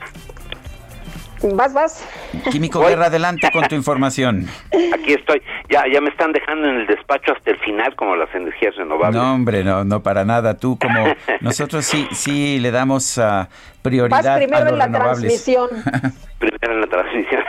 Vas, 1.41 1.73
vas. 1.73 2.05
Químico 2.51 2.79
Guerra, 2.81 3.05
adelante 3.05 3.49
con 3.51 3.67
tu 3.67 3.75
información. 3.75 4.47
Aquí 4.93 5.13
estoy. 5.13 5.41
Ya, 5.69 5.83
ya 5.91 6.01
me 6.01 6.09
están 6.09 6.31
dejando 6.33 6.67
en 6.67 6.75
el 6.81 6.87
despacho 6.87 7.33
hasta 7.33 7.51
el 7.51 7.59
final 7.59 7.95
como 7.95 8.15
las 8.15 8.33
energías 8.35 8.75
renovables. 8.75 9.21
No, 9.21 9.33
hombre, 9.33 9.63
no, 9.63 9.83
no 9.85 10.03
para 10.03 10.25
nada. 10.25 10.57
Tú 10.57 10.77
como 10.77 11.15
nosotros 11.41 11.85
sí, 11.85 12.07
sí 12.11 12.59
le 12.59 12.71
damos 12.71 13.17
uh, 13.17 13.45
prioridad 13.81 14.23
vas 14.23 14.37
primero 14.37 14.65
a 14.65 14.69
en 14.69 14.77
la 14.77 14.91
transmisión. 14.91 15.69
primero 16.39 16.73
en 16.73 16.81
la 16.81 16.87
transmisión. 16.87 17.43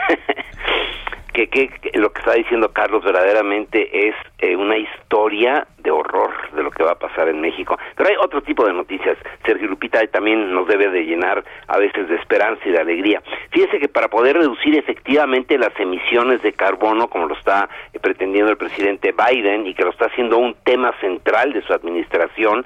Que, 1.31 1.47
que, 1.47 1.69
lo 1.93 2.11
que 2.11 2.19
está 2.19 2.33
diciendo 2.33 2.71
Carlos 2.71 3.03
verdaderamente 3.03 4.07
es 4.09 4.15
eh, 4.39 4.55
una 4.55 4.77
historia 4.77 5.67
de 5.77 5.91
horror 5.91 6.31
de 6.53 6.63
lo 6.63 6.71
que 6.71 6.83
va 6.83 6.91
a 6.91 6.99
pasar 6.99 7.29
en 7.29 7.41
México. 7.41 7.77
Pero 7.95 8.09
hay 8.09 8.15
otro 8.19 8.41
tipo 8.41 8.65
de 8.65 8.73
noticias. 8.73 9.17
Sergio 9.45 9.67
Lupita 9.67 10.05
también 10.07 10.53
nos 10.53 10.67
debe 10.67 10.89
de 10.89 11.05
llenar 11.05 11.43
a 11.67 11.77
veces 11.77 12.07
de 12.09 12.15
esperanza 12.15 12.61
y 12.65 12.71
de 12.71 12.79
alegría. 12.79 13.21
Fíjese 13.51 13.79
que 13.79 13.87
para 13.87 14.09
poder 14.09 14.37
reducir 14.37 14.77
efectivamente 14.77 15.57
las 15.57 15.77
emisiones 15.79 16.41
de 16.41 16.53
carbono, 16.53 17.07
como 17.07 17.27
lo 17.27 17.35
está 17.35 17.69
eh, 17.93 17.99
pretendiendo 17.99 18.51
el 18.51 18.57
presidente 18.57 19.13
Biden 19.13 19.65
y 19.67 19.73
que 19.73 19.83
lo 19.83 19.91
está 19.91 20.05
haciendo 20.05 20.37
un 20.37 20.55
tema 20.63 20.93
central 20.99 21.53
de 21.53 21.61
su 21.61 21.73
administración, 21.73 22.65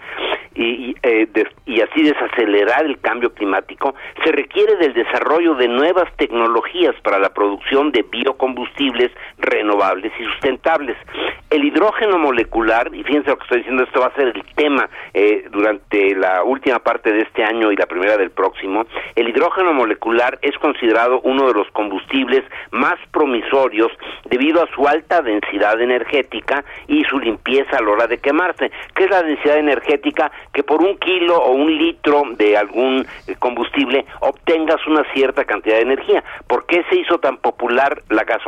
y, 0.56 0.96
eh, 1.04 1.28
y 1.66 1.82
así 1.82 2.02
desacelerar 2.02 2.86
el 2.86 3.00
cambio 3.00 3.34
climático, 3.34 3.94
se 4.24 4.32
requiere 4.32 4.78
del 4.78 4.94
desarrollo 4.94 5.56
de 5.56 5.68
nuevas 5.68 6.10
tecnologías 6.16 6.96
para 7.04 7.20
la 7.20 7.34
producción 7.34 7.92
de 7.92 8.04
biocombustibles 8.04 8.55
renovables 9.38 10.12
y 10.20 10.24
sustentables. 10.24 10.98
El 11.50 11.64
hidrógeno 11.64 12.18
molecular, 12.18 12.90
y 12.94 13.04
fíjense 13.04 13.30
lo 13.30 13.38
que 13.38 13.44
estoy 13.44 13.58
diciendo, 13.60 13.84
esto 13.84 14.00
va 14.02 14.08
a 14.08 14.16
ser 14.16 14.28
el 14.36 14.44
tema 14.56 14.90
eh, 15.14 15.46
durante 15.52 16.16
la 16.16 16.44
última 16.44 16.80
parte 16.80 17.12
de 17.12 17.22
este 17.22 17.44
año 17.44 17.72
y 17.72 17.76
la 17.76 17.86
primera 17.86 18.18
del 18.18 18.32
próximo, 18.32 18.86
el 19.16 19.30
hidrógeno 19.30 19.74
molecular 19.74 20.38
es 20.42 20.58
considerado 20.58 21.22
uno 21.22 21.48
de 21.48 21.54
los 21.54 21.70
combustibles 21.72 22.44
más 22.72 22.96
promisorios 23.12 23.92
debido 24.26 24.64
a 24.64 24.68
su 24.74 24.88
alta 24.88 25.22
densidad 25.22 25.80
energética 25.80 26.64
y 26.88 27.04
su 27.06 27.20
limpieza 27.20 27.78
a 27.78 27.82
la 27.82 27.92
hora 27.92 28.08
de 28.08 28.18
quemarse. 28.18 28.72
¿Qué 28.96 29.06
es 29.06 29.10
la 29.10 29.24
densidad 29.24 29.58
energética? 29.58 30.32
Que 30.54 30.64
por 30.64 30.82
un 30.82 30.98
kilo 30.98 31.38
o 31.38 31.52
un 31.52 31.78
litro 31.78 32.24
de 32.38 32.58
algún 32.58 33.06
eh, 33.28 33.36
combustible 33.40 34.06
obtengas 34.22 34.86
una 34.88 35.04
cierta 35.14 35.46
cantidad 35.46 35.76
de 35.76 35.84
energía. 35.84 36.24
¿Por 36.48 36.66
qué 36.66 36.84
se 36.90 37.00
hizo 37.00 37.20
tan 37.20 37.38
popular 37.38 38.02
la 38.10 38.24
gasolina, 38.24 38.45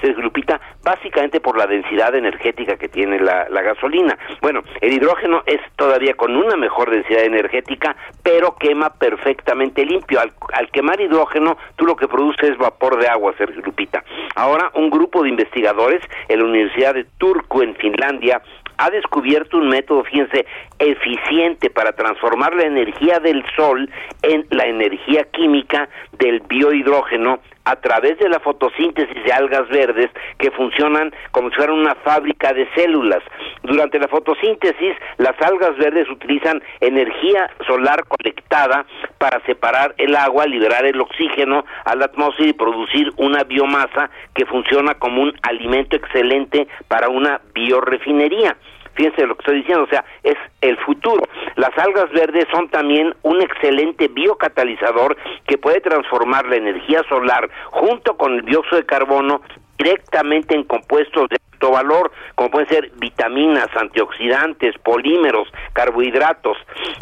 Sergio 0.00 0.22
Lupita? 0.22 0.60
Básicamente 0.84 1.40
por 1.40 1.56
la 1.56 1.66
densidad 1.66 2.14
energética 2.14 2.76
que 2.76 2.88
tiene 2.88 3.18
la, 3.18 3.48
la 3.48 3.62
gasolina. 3.62 4.18
Bueno, 4.40 4.62
el 4.80 4.92
hidrógeno 4.92 5.42
es 5.46 5.60
todavía 5.76 6.14
con 6.14 6.36
una 6.36 6.56
mejor 6.56 6.90
densidad 6.90 7.24
energética, 7.24 7.96
pero 8.22 8.56
quema 8.56 8.90
perfectamente 8.90 9.84
limpio. 9.84 10.20
Al, 10.20 10.32
al 10.52 10.70
quemar 10.70 11.00
hidrógeno, 11.00 11.56
tú 11.76 11.86
lo 11.86 11.96
que 11.96 12.08
produces 12.08 12.50
es 12.50 12.58
vapor 12.58 12.98
de 12.98 13.08
agua, 13.08 13.34
Sergio 13.38 13.62
Lupita. 13.62 14.04
Ahora, 14.34 14.70
un 14.74 14.90
grupo 14.90 15.22
de 15.22 15.30
investigadores 15.30 16.02
en 16.28 16.38
la 16.40 16.44
Universidad 16.44 16.94
de 16.94 17.04
Turku, 17.18 17.62
en 17.62 17.74
Finlandia, 17.76 18.42
ha 18.78 18.90
descubierto 18.90 19.58
un 19.58 19.68
método, 19.68 20.04
fíjense, 20.04 20.46
eficiente 20.78 21.70
para 21.70 21.92
transformar 21.92 22.54
la 22.54 22.64
energía 22.64 23.18
del 23.18 23.44
sol 23.56 23.88
en 24.22 24.46
la 24.50 24.66
energía 24.66 25.24
química 25.32 25.88
del 26.18 26.40
biohidrógeno 26.40 27.40
a 27.64 27.76
través 27.76 28.18
de 28.18 28.28
la 28.28 28.40
fotosíntesis 28.40 29.24
de 29.24 29.32
algas 29.32 29.68
verdes 29.68 30.10
que 30.38 30.50
funcionan 30.50 31.14
como 31.30 31.50
si 31.50 31.56
fueran 31.56 31.78
una 31.78 31.94
fábrica 31.96 32.52
de 32.52 32.68
células. 32.74 33.22
Durante 33.62 33.98
la 33.98 34.08
fotosíntesis, 34.08 34.94
las 35.18 35.40
algas 35.40 35.76
verdes 35.76 36.10
utilizan 36.10 36.62
energía 36.80 37.48
solar 37.66 38.04
colectada 38.08 38.84
para 39.18 39.40
separar 39.46 39.94
el 39.98 40.16
agua, 40.16 40.46
liberar 40.46 40.84
el 40.84 41.00
oxígeno 41.00 41.64
a 41.84 41.94
la 41.94 42.06
atmósfera 42.06 42.48
y 42.48 42.52
producir 42.52 43.12
una 43.16 43.44
biomasa 43.44 44.10
que 44.34 44.46
funciona 44.46 44.94
como 44.94 45.22
un 45.22 45.32
alimento 45.42 45.96
excelente 45.96 46.66
para 46.88 47.08
una 47.08 47.40
biorefinería. 47.54 48.56
Fíjense 48.94 49.26
lo 49.26 49.34
que 49.34 49.42
estoy 49.42 49.56
diciendo, 49.58 49.84
o 49.84 49.88
sea, 49.88 50.04
es 50.22 50.36
el 50.60 50.76
futuro. 50.78 51.22
Las 51.56 51.76
algas 51.78 52.10
verdes 52.12 52.46
son 52.52 52.68
también 52.68 53.14
un 53.22 53.40
excelente 53.40 54.08
biocatalizador 54.08 55.16
que 55.46 55.58
puede 55.58 55.80
transformar 55.80 56.46
la 56.46 56.56
energía 56.56 57.02
solar 57.08 57.48
junto 57.70 58.16
con 58.16 58.34
el 58.34 58.44
dióxido 58.44 58.78
de 58.78 58.86
carbono 58.86 59.40
directamente 59.78 60.54
en 60.54 60.64
compuestos 60.64 61.28
de 61.28 61.36
alto 61.52 61.70
valor, 61.70 62.12
como 62.34 62.50
pueden 62.50 62.68
ser 62.68 62.90
vitaminas, 62.96 63.68
antioxidantes, 63.74 64.76
polímeros, 64.78 65.48
carbohidratos. 65.72 66.56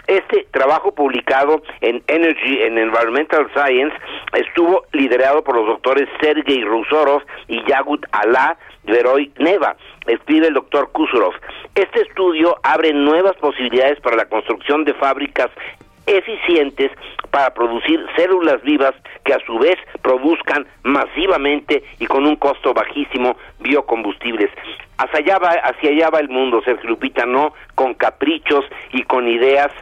Este 0.07 0.47
trabajo 0.51 0.95
publicado 0.95 1.63
en 1.81 2.03
Energy 2.07 2.63
and 2.63 2.79
Environmental 2.79 3.51
Science 3.55 3.95
estuvo 4.35 4.85
liderado 4.93 5.43
por 5.45 5.57
los 5.57 5.67
doctores 5.67 6.09
Sergei 6.21 6.65
Rusorov 6.65 7.23
y 7.49 7.63
Yagut 7.67 8.07
Alá 8.13 8.57
Veroy 8.85 9.33
Neva, 9.39 9.77
escribe 10.07 10.49
el 10.49 10.55
doctor 10.55 10.91
Kusurov. 10.93 11.35
Este 11.75 12.03
estudio 12.03 12.57
abre 12.63 12.93
nuevas 12.93 13.37
posibilidades 13.37 14.01
para 14.01 14.17
la 14.17 14.27
construcción 14.27 14.85
de 14.85 14.95
fábricas 14.95 15.51
eficientes 16.07 16.91
para 17.31 17.55
producir 17.55 18.05
células 18.17 18.63
vivas 18.63 18.95
que 19.25 19.35
a 19.35 19.39
su 19.47 19.59
vez 19.59 19.77
produzcan 20.03 20.67
masivamente 20.83 21.85
y 21.99 22.07
con 22.07 22.27
un 22.27 22.37
costo 22.37 22.75
bajísimo 22.75 23.37
biocombustibles. 23.61 24.51
Hacia 24.99 25.19
allá 25.21 25.39
va, 25.39 25.51
allá 25.53 26.11
va 26.11 26.21
el 26.21 26.29
mundo, 26.29 26.61
Sergio 26.65 26.91
Lupita, 26.91 27.25
no 27.27 27.55
con 27.75 27.95
caprichos 27.95 28.65
y 28.93 29.03
con 29.05 29.29
ideas 29.29 29.73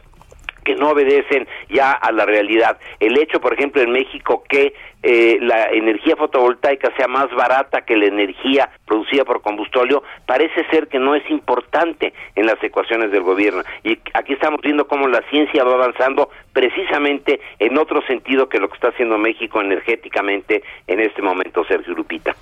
que 0.68 0.74
no 0.74 0.90
obedecen 0.90 1.48
ya 1.70 1.92
a 1.92 2.12
la 2.12 2.26
realidad. 2.26 2.76
El 3.00 3.16
hecho, 3.16 3.40
por 3.40 3.54
ejemplo, 3.54 3.80
en 3.80 3.90
México 3.90 4.44
que 4.46 4.74
eh, 5.02 5.38
la 5.40 5.70
energía 5.70 6.14
fotovoltaica 6.14 6.94
sea 6.94 7.08
más 7.08 7.34
barata 7.34 7.86
que 7.86 7.96
la 7.96 8.04
energía 8.04 8.68
producida 8.84 9.24
por 9.24 9.40
combustóleo, 9.40 10.02
parece 10.26 10.66
ser 10.70 10.88
que 10.88 10.98
no 10.98 11.14
es 11.14 11.22
importante 11.30 12.12
en 12.34 12.44
las 12.44 12.62
ecuaciones 12.62 13.10
del 13.12 13.22
gobierno. 13.22 13.62
Y 13.82 13.98
aquí 14.12 14.34
estamos 14.34 14.60
viendo 14.60 14.86
cómo 14.86 15.08
la 15.08 15.22
ciencia 15.30 15.64
va 15.64 15.72
avanzando 15.72 16.28
precisamente 16.52 17.40
en 17.58 17.78
otro 17.78 18.02
sentido 18.02 18.50
que 18.50 18.58
lo 18.58 18.68
que 18.68 18.74
está 18.74 18.88
haciendo 18.88 19.16
México 19.16 19.62
energéticamente 19.62 20.62
en 20.86 21.00
este 21.00 21.22
momento, 21.22 21.64
Sergio 21.64 21.94
Lupita. 21.94 22.36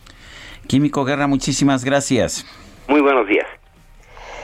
Químico 0.66 1.05
Guerra, 1.05 1.28
muchísimas 1.28 1.85
gracias. 1.85 2.44
Muy 2.89 3.01
buenos 3.03 3.28
días. 3.28 3.47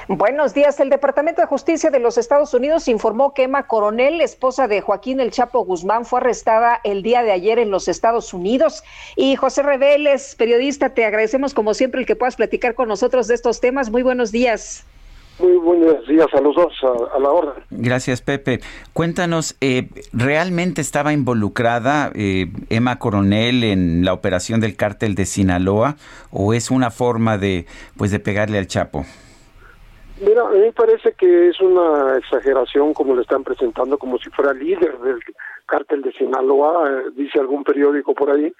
Buenos 0.08 0.52
días. 0.52 0.80
El 0.80 0.90
Departamento 0.90 1.40
de 1.40 1.46
Justicia 1.46 1.90
de 1.90 2.00
los 2.00 2.18
Estados 2.18 2.52
Unidos 2.54 2.88
informó 2.88 3.34
que 3.34 3.44
Emma 3.44 3.68
Coronel, 3.68 4.20
esposa 4.20 4.66
de 4.66 4.80
Joaquín 4.80 5.20
El 5.20 5.30
Chapo 5.30 5.64
Guzmán, 5.64 6.04
fue 6.04 6.20
arrestada 6.20 6.80
el 6.82 7.02
día 7.02 7.22
de 7.22 7.30
ayer 7.30 7.60
en 7.60 7.70
los 7.70 7.86
Estados 7.86 8.34
Unidos. 8.34 8.82
Y 9.16 9.36
José 9.36 9.62
Reveles, 9.62 10.34
periodista, 10.34 10.90
te 10.90 11.04
agradecemos 11.04 11.54
como 11.54 11.72
siempre 11.72 12.00
el 12.00 12.06
que 12.06 12.16
puedas 12.16 12.34
platicar 12.34 12.74
con 12.74 12.88
nosotros 12.88 13.28
de 13.28 13.36
estos 13.36 13.60
temas. 13.60 13.90
Muy 13.90 14.02
buenos 14.02 14.32
días. 14.32 14.84
Muy 15.38 15.56
buenos 15.56 16.06
días 16.06 16.26
a 16.34 16.40
los 16.40 16.54
dos, 16.54 16.72
a, 16.82 17.16
a 17.16 17.18
la 17.20 17.30
orden. 17.30 17.64
Gracias, 17.70 18.20
Pepe. 18.20 18.60
Cuéntanos, 18.92 19.56
eh, 19.60 19.88
¿realmente 20.12 20.80
estaba 20.80 21.12
involucrada 21.12 22.10
eh, 22.14 22.48
Emma 22.70 22.98
Coronel 22.98 23.64
en 23.64 24.04
la 24.04 24.12
operación 24.12 24.60
del 24.60 24.76
cártel 24.76 25.14
de 25.14 25.26
Sinaloa 25.26 25.96
o 26.30 26.54
es 26.54 26.70
una 26.70 26.90
forma 26.90 27.38
de, 27.38 27.66
pues, 27.96 28.10
de 28.10 28.18
pegarle 28.18 28.58
al 28.58 28.66
Chapo? 28.66 29.06
Mira, 30.24 30.42
a 30.46 30.50
mí 30.50 30.70
parece 30.70 31.14
que 31.14 31.48
es 31.48 31.60
una 31.60 32.16
exageración 32.16 32.94
como 32.94 33.16
le 33.16 33.22
están 33.22 33.42
presentando, 33.42 33.98
como 33.98 34.18
si 34.18 34.30
fuera 34.30 34.52
líder 34.52 34.96
del 34.98 35.18
cártel 35.66 36.02
de 36.02 36.12
Sinaloa, 36.12 36.88
eh, 36.88 37.10
dice 37.16 37.40
algún 37.40 37.64
periódico 37.64 38.14
por 38.14 38.30
ahí. 38.30 38.52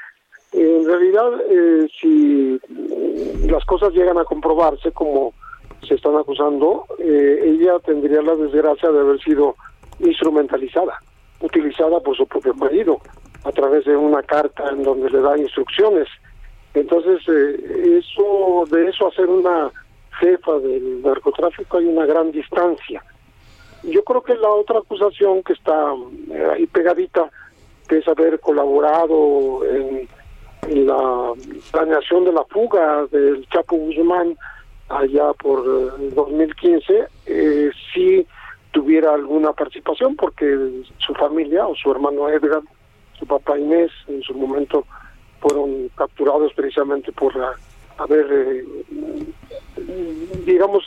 En 0.52 0.84
realidad, 0.84 1.30
eh, 1.48 1.89
si 2.01 2.60
las 3.48 3.64
cosas 3.64 3.93
llegan 3.94 4.18
a 4.18 4.24
comprobarse 4.24 4.90
como 4.90 5.34
se 5.86 5.94
están 5.94 6.16
acusando, 6.16 6.84
eh, 6.98 7.40
ella 7.44 7.78
tendría 7.78 8.22
la 8.22 8.34
desgracia 8.34 8.90
de 8.90 9.01
haber 9.01 9.20
sido 9.22 9.55
instrumentalizada, 10.01 10.98
utilizada 11.40 12.01
por 12.01 12.16
su 12.16 12.26
propio 12.26 12.55
marido, 12.55 12.98
a 13.44 13.52
través 13.52 13.84
de 13.84 13.97
una 13.97 14.22
carta 14.22 14.68
en 14.70 14.82
donde 14.82 15.10
le 15.10 15.20
da 15.20 15.39
instrucciones. 15.39 16.09
Entonces, 16.74 17.20
eh, 17.28 18.01
eso 18.01 18.64
de 18.70 18.89
eso 18.89 19.09
hacer 19.09 19.28
una 19.28 19.70
jefa 20.23 20.59
del 20.61 21.03
narcotráfico 21.03 21.78
hay 21.78 21.86
una 21.86 22.07
gran 22.07 22.31
distancia. 22.31 23.03
Yo 23.82 24.05
creo 24.05 24.23
que 24.23 24.35
la 24.36 24.49
otra 24.49 24.78
acusación 24.78 25.43
que 25.43 25.55
está 25.55 25.94
eh, 26.31 26.49
ahí 26.55 26.66
pegadita, 26.66 27.28
que 27.89 27.99
es 27.99 28.09
haber 28.09 28.39
colaborado 28.39 29.65
en, 29.66 30.09
la 30.69 31.32
planeación 31.73 32.24
de 32.24 32.32
la 32.32 32.44
fuga 32.44 33.05
del 33.11 33.44
Chapo 33.49 33.74
Guzmán 33.74 34.36
allá 34.89 35.32
por 35.32 35.59
eh, 35.99 36.11
2015, 36.15 37.09
eh, 37.27 37.70
sí 37.93 38.24
tuviera 38.70 39.12
alguna 39.12 39.53
participación 39.53 40.15
porque 40.15 40.85
su 40.99 41.12
familia 41.15 41.66
o 41.66 41.74
su 41.74 41.90
hermano 41.90 42.28
Edgar, 42.28 42.62
su 43.19 43.27
papá 43.27 43.59
Inés, 43.59 43.90
en 44.07 44.23
su 44.23 44.35
momento 44.35 44.86
fueron 45.40 45.89
capturados 45.97 46.53
precisamente 46.55 47.11
por 47.11 47.35
la, 47.35 47.53
haber 47.98 48.27
eh, 48.32 48.64
digamos, 50.44 50.85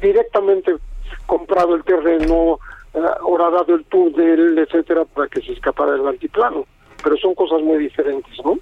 directamente 0.00 0.74
comprado 1.26 1.74
el 1.74 1.84
terreno, 1.84 2.58
eh, 2.94 3.00
horadado 3.22 3.74
el 3.74 3.84
túnel, 3.84 4.58
etcétera, 4.58 5.04
para 5.04 5.28
que 5.28 5.40
se 5.42 5.52
escapara 5.52 5.92
del 5.92 6.06
altiplano. 6.06 6.66
Pero 7.02 7.16
son 7.16 7.34
cosas 7.34 7.62
muy 7.62 7.78
diferentes, 7.78 8.32
¿no? 8.44 8.58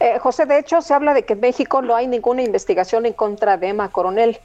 Eh, 0.00 0.18
José, 0.18 0.46
de 0.46 0.58
hecho, 0.58 0.80
se 0.80 0.94
habla 0.94 1.14
de 1.14 1.24
que 1.24 1.34
en 1.34 1.40
México 1.40 1.82
no 1.82 1.94
hay 1.94 2.06
ninguna 2.06 2.42
investigación 2.42 3.06
en 3.06 3.12
contra 3.12 3.56
de 3.56 3.68
Emma 3.68 3.90
Coronel. 3.90 4.38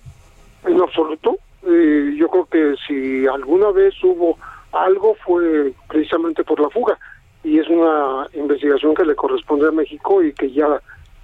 En 0.65 0.82
absoluto. 0.82 1.38
Eh, 1.65 2.15
yo 2.18 2.28
creo 2.28 2.45
que 2.45 2.76
si 2.88 3.28
alguna 3.28 3.72
vez 3.72 3.94
hubo 4.03 4.38
algo 4.72 5.15
fue 5.26 5.73
precisamente 5.88 6.44
por 6.44 6.60
la 6.60 6.69
fuga. 6.69 6.98
Y 7.44 7.60
es 7.60 7.68
una 7.68 8.28
investigación 8.34 8.94
que 8.94 9.06
le 9.06 9.15
corresponde 9.15 9.68
a 9.68 9.72
México 9.72 10.23
y 10.23 10.34
que 10.34 10.52
ya 10.52 10.80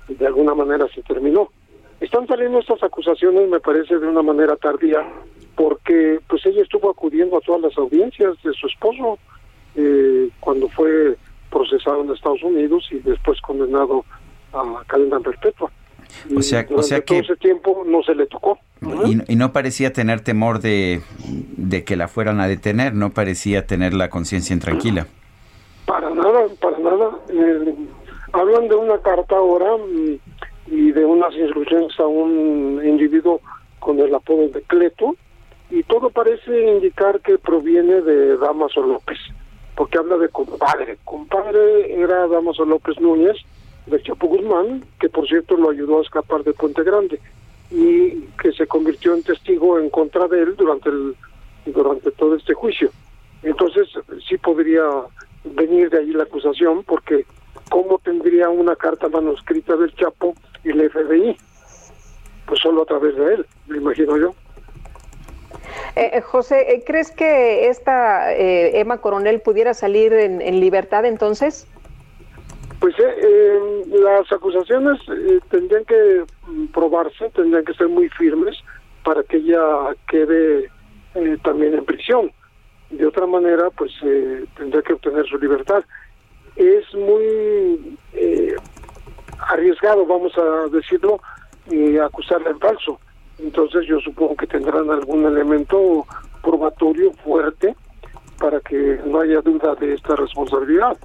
de 0.07 0.27
alguna 0.27 0.53
manera 0.53 0.87
se 0.93 1.01
terminó. 1.03 1.49
Están 1.99 2.27
saliendo 2.27 2.59
estas 2.59 2.83
acusaciones, 2.83 3.49
me 3.49 3.59
parece, 3.59 3.97
de 3.97 4.07
una 4.07 4.21
manera 4.21 4.55
tardía, 4.55 4.99
porque 5.55 6.19
pues 6.27 6.45
ella 6.45 6.61
estuvo 6.61 6.89
acudiendo 6.89 7.37
a 7.37 7.41
todas 7.41 7.61
las 7.61 7.77
audiencias 7.77 8.35
de 8.43 8.53
su 8.53 8.67
esposo 8.67 9.17
eh, 9.75 10.29
cuando 10.39 10.69
fue 10.69 11.17
procesado 11.49 12.03
en 12.03 12.11
Estados 12.11 12.43
Unidos 12.43 12.87
y 12.91 12.99
después 12.99 13.41
condenado 13.41 14.05
a 14.53 14.83
cadena 14.85 15.19
perpetua. 15.19 15.71
o 16.35 16.41
sea, 16.41 16.67
o 16.69 16.83
sea 16.83 16.99
que 16.99 17.05
todo 17.05 17.19
ese 17.19 17.35
tiempo 17.37 17.83
no 17.85 18.03
se 18.03 18.13
le 18.13 18.27
tocó. 18.27 18.59
Y, 19.05 19.35
no 19.35 19.53
parecía 19.53 19.91
tener 19.91 20.21
temor 20.21 20.59
de, 20.59 21.01
de, 21.57 21.83
que 21.83 21.95
la 21.95 22.07
fueran 22.07 22.39
a 22.39 22.47
detener, 22.47 22.93
no 22.93 23.09
parecía 23.09 23.65
tener 23.65 23.95
la 23.95 24.11
conciencia 24.11 24.53
intranquila 24.53 25.07
nada, 26.17 26.47
para 26.59 26.77
nada. 26.79 27.09
Eh, 27.29 27.75
hablan 28.37 28.67
de 28.67 28.75
una 28.75 28.97
carta 28.99 29.35
ahora 29.35 29.77
mm, 29.77 30.19
y 30.67 30.91
de 30.91 31.05
unas 31.05 31.33
instrucciones 31.35 31.99
a 31.99 32.05
un 32.05 32.81
individuo 32.85 33.41
con 33.79 33.99
el 33.99 34.13
apodo 34.13 34.49
de 34.49 34.61
Cleto, 34.63 35.15
y 35.69 35.83
todo 35.83 36.09
parece 36.09 36.73
indicar 36.75 37.19
que 37.21 37.37
proviene 37.37 38.01
de 38.01 38.37
Damaso 38.37 38.81
López, 38.81 39.17
porque 39.75 39.97
habla 39.97 40.17
de 40.17 40.29
compadre. 40.29 40.97
Compadre 41.03 41.93
era 41.93 42.27
Damaso 42.27 42.65
López 42.65 42.99
Núñez, 42.99 43.37
de 43.85 44.01
Chapo 44.01 44.27
Guzmán, 44.27 44.83
que 44.99 45.09
por 45.09 45.27
cierto 45.27 45.55
lo 45.55 45.69
ayudó 45.69 45.99
a 45.99 46.03
escapar 46.03 46.43
de 46.43 46.53
Puente 46.53 46.83
Grande 46.83 47.19
y 47.71 48.21
que 48.41 48.51
se 48.53 48.67
convirtió 48.67 49.13
en 49.13 49.23
testigo 49.23 49.79
en 49.79 49.89
contra 49.89 50.27
de 50.27 50.41
él 50.41 50.55
durante 50.55 50.89
el 50.89 51.15
durante 51.65 52.11
todo 52.11 52.35
este 52.35 52.53
juicio. 52.53 52.89
Entonces 53.43 53.89
sí 54.27 54.37
podría 54.37 54.83
venir 55.43 55.89
de 55.89 55.99
ahí 55.99 56.11
la 56.11 56.23
acusación 56.23 56.83
porque 56.83 57.25
cómo 57.69 57.99
tendría 57.99 58.49
una 58.49 58.75
carta 58.75 59.09
manuscrita 59.09 59.75
del 59.75 59.93
Chapo 59.95 60.33
y 60.63 60.69
el 60.69 60.89
FBI, 60.89 61.37
pues 62.45 62.59
solo 62.59 62.83
a 62.83 62.85
través 62.85 63.15
de 63.15 63.35
él, 63.35 63.45
me 63.67 63.77
imagino 63.77 64.17
yo. 64.17 64.33
Eh, 65.95 66.11
eh 66.13 66.21
José, 66.21 66.73
eh, 66.73 66.83
¿crees 66.85 67.11
que 67.11 67.69
esta 67.69 68.33
eh, 68.33 68.79
Emma 68.79 68.99
Coronel 68.99 69.41
pudiera 69.41 69.73
salir 69.73 70.13
en, 70.13 70.41
en 70.41 70.59
libertad 70.59 71.05
entonces? 71.05 71.67
Pues 72.79 72.93
eh, 72.99 73.59
las 73.87 74.31
acusaciones 74.31 74.99
eh, 75.09 75.39
tendrían 75.49 75.83
que 75.85 76.23
probarse, 76.73 77.29
tendrían 77.31 77.65
que 77.65 77.73
ser 77.73 77.87
muy 77.87 78.07
firmes 78.09 78.55
para 79.03 79.23
que 79.23 79.37
ella 79.37 79.95
quede 80.07 80.69
eh, 81.15 81.37
también 81.43 81.73
en 81.73 81.85
prisión. 81.85 82.31
De 82.91 83.05
otra 83.05 83.25
manera, 83.25 83.69
pues 83.71 83.91
tendría 84.55 84.81
que 84.81 84.93
obtener 84.93 85.25
su 85.27 85.37
libertad. 85.37 85.83
Es 86.57 86.93
muy 86.95 87.97
arriesgado, 89.49 90.05
vamos 90.05 90.37
a 90.37 90.67
decirlo, 90.71 91.19
acusarla 92.03 92.49
en 92.49 92.59
falso. 92.59 92.99
Entonces 93.39 93.85
yo 93.87 93.99
supongo 93.99 94.35
que 94.35 94.47
tendrán 94.47 94.89
algún 94.89 95.25
elemento 95.25 96.05
probatorio 96.41 97.11
fuerte 97.23 97.75
para 98.39 98.59
que 98.61 98.99
no 99.05 99.19
haya 99.21 99.41
duda 99.41 99.75
de 99.75 99.93
esta 99.93 100.15
responsabilidad 100.15 100.97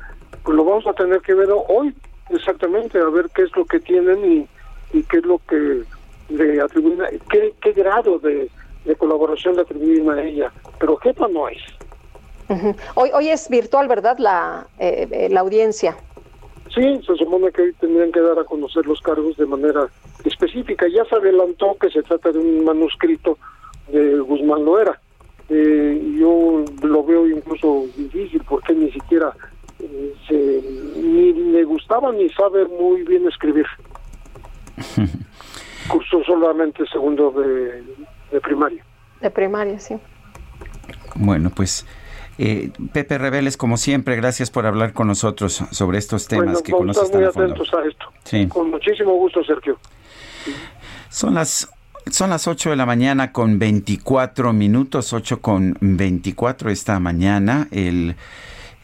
pues 0.43 0.57
lo 0.57 0.65
vamos 0.65 0.87
a 0.87 0.93
tener 0.93 1.21
que 1.21 1.35
ver 1.35 1.49
hoy 1.69 1.95
exactamente, 2.31 2.99
a 2.99 3.09
ver 3.09 3.31
qué 3.35 3.43
es 3.43 3.57
lo 3.57 3.65
que 3.65 3.81
tienen 3.81 4.49
y, 4.93 5.03
qué 5.05 5.19
es 5.19 5.25
lo 5.25 5.41
que 5.49 5.83
le 6.29 6.61
atribuyen, 6.61 7.21
qué, 7.31 7.55
qué 7.61 7.73
grado 7.73 8.19
de, 8.19 8.51
colaboración 8.99 9.57
le 9.57 9.63
atribuyen 9.63 10.11
a 10.11 10.23
ella, 10.23 10.53
pero 10.79 10.97
jefa 10.97 11.29
no 11.29 11.49
es. 11.49 11.61
Hoy 12.95 13.11
hoy 13.15 13.29
es 13.29 13.49
virtual, 13.49 13.89
¿verdad? 13.89 14.17
La, 14.19 14.67
eh, 14.79 15.09
eh, 15.11 15.29
la 15.31 15.41
audiencia. 15.41 15.97
Sí, 16.75 17.01
se 17.07 17.17
supone 17.17 17.51
que 17.53 17.63
hoy 17.63 17.73
tendrían 17.75 18.13
que 18.13 18.21
dar 18.21 18.39
a 18.39 18.45
conocer 18.45 18.87
los 18.87 19.01
cargos 19.01 19.37
de 19.37 19.47
manera 19.47 19.89
específica. 20.25 20.87
Ya 20.89 21.05
se 21.05 21.17
adelantó 21.17 21.77
que 21.79 21.91
se 21.91 22.03
trata 22.03 22.33
de 22.33 22.39
un 22.39 22.65
manuscrito 22.65 23.39
de 23.89 24.19
Guzmán 24.21 24.65
Loera. 24.65 24.99
Eh, 25.51 26.17
yo 26.19 26.65
lo 26.83 27.05
veo 27.05 27.29
incluso 27.29 27.85
difícil 27.97 28.43
porque 28.49 28.73
ni 28.75 28.91
siquiera 28.91 29.35
se, 30.29 30.63
ni 30.97 31.33
le 31.33 31.65
gustaba 31.65 32.11
ni 32.13 32.29
sabe 32.31 32.65
muy 32.67 33.03
bien 33.03 33.27
escribir. 33.29 33.67
Cursó 35.89 36.23
solamente 36.25 36.87
segundo 36.87 37.33
de, 37.33 37.83
de 38.31 38.41
primaria. 38.41 38.83
De 39.21 39.31
primaria, 39.31 39.79
sí. 39.79 39.97
Bueno, 41.17 41.51
pues 41.55 41.87
eh, 42.39 42.71
Pepe 42.93 43.19
Reveles, 43.19 43.57
como 43.57 43.77
siempre, 43.77 44.17
gracias 44.17 44.51
por 44.51 44.67
hablar 44.67 44.93
con 44.93 45.07
nosotros 45.07 45.63
sobre 45.71 45.99
estos 45.99 46.29
temas 46.29 46.63
que 46.63 46.73
conoces 46.73 47.11
tan 47.11 47.25
a 47.25 47.33
fondo. 47.33 47.55
a 47.55 47.89
esto. 47.89 48.07
Sí. 48.25 48.47
Con 48.49 48.71
muchísimo 48.71 49.15
gusto, 49.15 49.45
Sergio. 49.45 49.79
Son 51.11 51.35
las 51.35 51.69
son 52.11 52.31
las 52.31 52.49
8 52.49 52.71
de 52.71 52.77
la 52.77 52.87
mañana 52.87 53.31
con 53.31 53.59
24 53.59 54.53
minutos, 54.53 55.13
8 55.13 55.41
con 55.41 55.77
24 55.81 56.71
esta 56.71 56.99
mañana. 56.99 57.69
El 57.71 58.17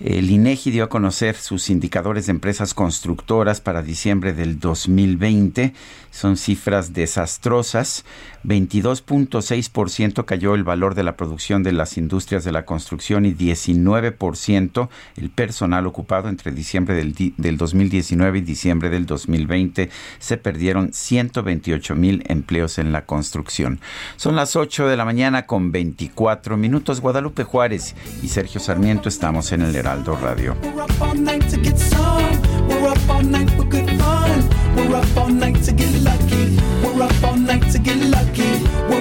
el 0.00 0.30
INEGI 0.30 0.70
dio 0.70 0.84
a 0.84 0.88
conocer 0.88 1.34
sus 1.34 1.70
indicadores 1.70 2.26
de 2.26 2.30
empresas 2.30 2.72
constructoras 2.72 3.60
para 3.60 3.82
diciembre 3.82 4.32
del 4.32 4.60
2020. 4.60 5.72
Son 6.12 6.36
cifras 6.36 6.92
desastrosas. 6.92 8.04
22.6% 8.44 10.24
cayó 10.24 10.54
el 10.54 10.64
valor 10.64 10.94
de 10.94 11.02
la 11.02 11.16
producción 11.16 11.62
de 11.62 11.72
las 11.72 11.96
industrias 11.98 12.44
de 12.44 12.52
la 12.52 12.64
construcción 12.64 13.26
y 13.26 13.34
19% 13.34 14.88
el 15.16 15.30
personal 15.30 15.86
ocupado 15.86 16.28
entre 16.28 16.52
diciembre 16.52 16.94
del, 16.94 17.14
del 17.36 17.56
2019 17.56 18.38
y 18.38 18.42
diciembre 18.42 18.90
del 18.90 19.06
2020. 19.06 19.90
Se 20.18 20.36
perdieron 20.36 20.92
128 20.92 21.94
mil 21.94 22.22
empleos 22.28 22.78
en 22.78 22.92
la 22.92 23.04
construcción. 23.04 23.80
Son 24.16 24.36
las 24.36 24.56
8 24.56 24.88
de 24.88 24.96
la 24.96 25.04
mañana 25.04 25.46
con 25.46 25.72
24 25.72 26.56
minutos. 26.56 27.00
Guadalupe 27.00 27.44
Juárez 27.44 27.94
y 28.22 28.28
Sergio 28.28 28.60
Sarmiento 28.60 29.08
estamos 29.08 29.52
en 29.52 29.62
el 29.62 29.74
Heraldo 29.74 30.16
Radio. 30.16 30.56
We're 36.84 37.02
up 37.02 37.24
all 37.24 37.36
night 37.36 37.72
to 37.72 37.78
get 37.78 37.97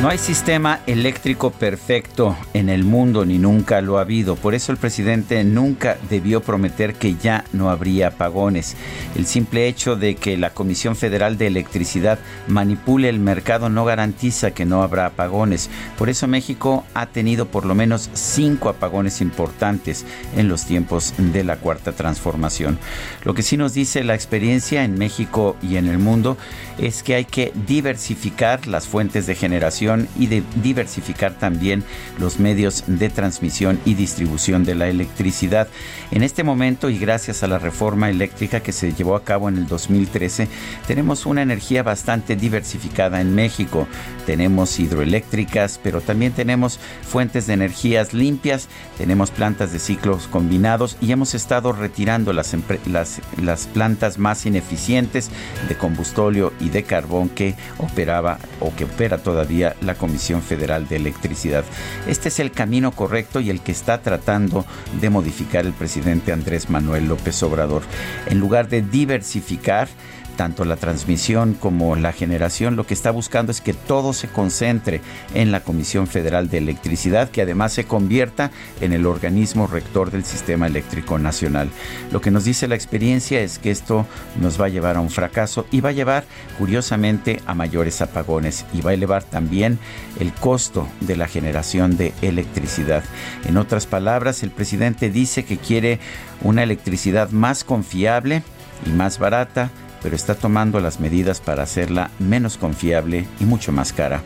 No 0.00 0.08
hay 0.08 0.16
sistema 0.16 0.80
eléctrico 0.86 1.50
perfecto 1.50 2.34
en 2.54 2.70
el 2.70 2.84
mundo 2.84 3.26
ni 3.26 3.36
nunca 3.36 3.82
lo 3.82 3.98
ha 3.98 4.00
habido. 4.00 4.34
Por 4.34 4.54
eso 4.54 4.72
el 4.72 4.78
presidente 4.78 5.44
nunca 5.44 5.98
debió 6.08 6.40
prometer 6.40 6.94
que 6.94 7.16
ya 7.16 7.44
no 7.52 7.68
habría 7.68 8.08
apagones. 8.08 8.76
El 9.14 9.26
simple 9.26 9.68
hecho 9.68 9.96
de 9.96 10.14
que 10.14 10.38
la 10.38 10.54
Comisión 10.54 10.96
Federal 10.96 11.36
de 11.36 11.48
Electricidad 11.48 12.18
manipule 12.48 13.10
el 13.10 13.18
mercado 13.18 13.68
no 13.68 13.84
garantiza 13.84 14.52
que 14.52 14.64
no 14.64 14.82
habrá 14.82 15.04
apagones. 15.04 15.68
Por 15.98 16.08
eso 16.08 16.26
México 16.26 16.82
ha 16.94 17.04
tenido 17.04 17.48
por 17.48 17.66
lo 17.66 17.74
menos 17.74 18.08
cinco 18.14 18.70
apagones 18.70 19.20
importantes 19.20 20.06
en 20.34 20.48
los 20.48 20.64
tiempos 20.64 21.12
de 21.18 21.44
la 21.44 21.56
cuarta 21.56 21.92
transformación. 21.92 22.78
Lo 23.22 23.34
que 23.34 23.42
sí 23.42 23.58
nos 23.58 23.74
dice 23.74 24.02
la 24.02 24.14
experiencia 24.14 24.82
en 24.82 24.98
México 24.98 25.56
y 25.60 25.76
en 25.76 25.88
el 25.88 25.98
mundo 25.98 26.38
es 26.78 27.02
que 27.02 27.16
hay 27.16 27.26
que 27.26 27.52
diversificar 27.66 28.66
las 28.66 28.88
fuentes 28.88 29.26
de 29.26 29.34
generación 29.34 29.89
y 30.18 30.26
de 30.26 30.42
diversificar 30.62 31.34
también 31.34 31.84
los 32.18 32.38
medios 32.38 32.84
de 32.86 33.08
transmisión 33.10 33.80
y 33.84 33.94
distribución 33.94 34.64
de 34.64 34.74
la 34.74 34.88
electricidad. 34.88 35.68
En 36.10 36.22
este 36.22 36.44
momento 36.44 36.90
y 36.90 36.98
gracias 36.98 37.42
a 37.42 37.48
la 37.48 37.58
reforma 37.58 38.10
eléctrica 38.10 38.60
que 38.60 38.72
se 38.72 38.92
llevó 38.92 39.16
a 39.16 39.24
cabo 39.24 39.48
en 39.48 39.56
el 39.56 39.66
2013, 39.66 40.48
tenemos 40.86 41.26
una 41.26 41.42
energía 41.42 41.82
bastante 41.82 42.36
diversificada 42.36 43.20
en 43.20 43.34
México. 43.34 43.86
Tenemos 44.26 44.78
hidroeléctricas, 44.78 45.80
pero 45.82 46.00
también 46.00 46.32
tenemos 46.32 46.78
fuentes 47.02 47.46
de 47.46 47.54
energías 47.54 48.12
limpias, 48.12 48.68
tenemos 48.98 49.30
plantas 49.30 49.72
de 49.72 49.78
ciclos 49.78 50.26
combinados 50.28 50.96
y 51.00 51.12
hemos 51.12 51.34
estado 51.34 51.72
retirando 51.72 52.32
las, 52.32 52.54
las, 52.86 53.20
las 53.40 53.66
plantas 53.66 54.18
más 54.18 54.46
ineficientes 54.46 55.30
de 55.68 55.76
combustóleo 55.76 56.52
y 56.60 56.68
de 56.68 56.82
carbón 56.82 57.28
que 57.28 57.54
operaba 57.78 58.38
o 58.60 58.74
que 58.74 58.84
opera 58.84 59.18
todavía 59.18 59.76
la 59.80 59.94
Comisión 59.94 60.42
Federal 60.42 60.88
de 60.88 60.96
Electricidad. 60.96 61.64
Este 62.06 62.28
es 62.28 62.40
el 62.40 62.52
camino 62.52 62.92
correcto 62.92 63.40
y 63.40 63.50
el 63.50 63.60
que 63.60 63.72
está 63.72 64.02
tratando 64.02 64.64
de 65.00 65.10
modificar 65.10 65.66
el 65.66 65.72
presidente 65.72 66.32
Andrés 66.32 66.70
Manuel 66.70 67.08
López 67.08 67.42
Obrador. 67.42 67.82
En 68.26 68.40
lugar 68.40 68.68
de 68.68 68.82
diversificar, 68.82 69.88
tanto 70.36 70.64
la 70.64 70.76
transmisión 70.76 71.54
como 71.54 71.96
la 71.96 72.12
generación, 72.12 72.76
lo 72.76 72.86
que 72.86 72.94
está 72.94 73.10
buscando 73.10 73.52
es 73.52 73.60
que 73.60 73.74
todo 73.74 74.12
se 74.12 74.28
concentre 74.28 75.00
en 75.34 75.52
la 75.52 75.60
Comisión 75.60 76.06
Federal 76.06 76.48
de 76.48 76.58
Electricidad, 76.58 77.30
que 77.30 77.42
además 77.42 77.72
se 77.72 77.84
convierta 77.84 78.50
en 78.80 78.92
el 78.92 79.06
organismo 79.06 79.66
rector 79.66 80.10
del 80.10 80.24
Sistema 80.24 80.66
Eléctrico 80.66 81.18
Nacional. 81.18 81.70
Lo 82.12 82.20
que 82.20 82.30
nos 82.30 82.44
dice 82.44 82.68
la 82.68 82.74
experiencia 82.74 83.40
es 83.40 83.58
que 83.58 83.70
esto 83.70 84.06
nos 84.40 84.60
va 84.60 84.66
a 84.66 84.70
llevar 84.70 84.96
a 84.96 85.00
un 85.00 85.10
fracaso 85.10 85.66
y 85.70 85.80
va 85.80 85.90
a 85.90 85.92
llevar, 85.92 86.24
curiosamente, 86.58 87.40
a 87.46 87.54
mayores 87.54 88.00
apagones 88.00 88.64
y 88.72 88.80
va 88.80 88.90
a 88.90 88.94
elevar 88.94 89.24
también 89.24 89.78
el 90.18 90.32
costo 90.32 90.88
de 91.00 91.16
la 91.16 91.28
generación 91.28 91.96
de 91.96 92.12
electricidad. 92.22 93.04
En 93.46 93.56
otras 93.56 93.86
palabras, 93.86 94.42
el 94.42 94.50
presidente 94.50 95.10
dice 95.10 95.44
que 95.44 95.58
quiere 95.58 95.98
una 96.42 96.62
electricidad 96.62 97.30
más 97.30 97.64
confiable 97.64 98.42
y 98.86 98.90
más 98.90 99.18
barata 99.18 99.70
pero 100.02 100.16
está 100.16 100.34
tomando 100.34 100.80
las 100.80 101.00
medidas 101.00 101.40
para 101.40 101.62
hacerla 101.62 102.10
menos 102.18 102.56
confiable 102.56 103.26
y 103.38 103.44
mucho 103.44 103.72
más 103.72 103.92
cara. 103.92 104.22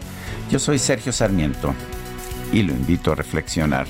Yo 0.50 0.58
soy 0.58 0.78
Sergio 0.78 1.12
Sarmiento 1.12 1.74
y 2.52 2.62
lo 2.62 2.72
invito 2.72 3.12
a 3.12 3.14
reflexionar. 3.14 3.86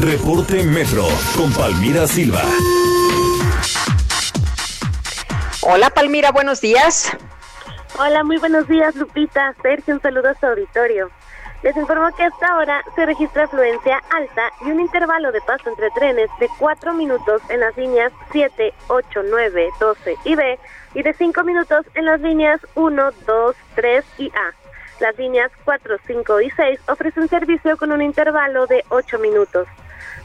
Reporte 0.00 0.62
Metro 0.64 1.06
con 1.36 1.52
Palmira 1.52 2.06
Silva. 2.06 2.42
Hola 5.60 5.90
Palmira, 5.90 6.32
buenos 6.32 6.62
días. 6.62 7.14
Hola, 7.98 8.24
muy 8.24 8.38
buenos 8.38 8.66
días 8.66 8.96
Lupita. 8.96 9.54
Sergio, 9.62 9.94
un 9.94 10.00
saludo 10.00 10.30
a 10.30 10.34
su 10.34 10.46
auditorio. 10.46 11.10
Les 11.62 11.76
informo 11.76 12.10
que 12.16 12.24
hasta 12.24 12.46
ahora 12.46 12.82
se 12.94 13.04
registra 13.04 13.44
afluencia 13.44 14.02
alta 14.10 14.50
y 14.64 14.70
un 14.70 14.80
intervalo 14.80 15.30
de 15.30 15.42
paso 15.42 15.68
entre 15.68 15.90
trenes 15.90 16.30
de 16.40 16.48
4 16.58 16.94
minutos 16.94 17.42
en 17.50 17.60
las 17.60 17.76
líneas 17.76 18.12
7, 18.32 18.72
8, 18.88 19.20
9, 19.28 19.68
12 19.78 20.16
y 20.24 20.34
B 20.36 20.58
y 20.94 21.02
de 21.02 21.12
5 21.12 21.44
minutos 21.44 21.84
en 21.94 22.06
las 22.06 22.20
líneas 22.22 22.60
1, 22.76 23.10
2, 23.26 23.56
3 23.74 24.04
y 24.16 24.28
A. 24.30 24.54
Las 25.00 25.18
líneas 25.18 25.52
4, 25.64 25.96
5 26.06 26.40
y 26.40 26.50
6 26.50 26.80
ofrecen 26.88 27.28
servicio 27.28 27.76
con 27.76 27.92
un 27.92 28.00
intervalo 28.00 28.66
de 28.66 28.82
8 28.88 29.18
minutos. 29.18 29.68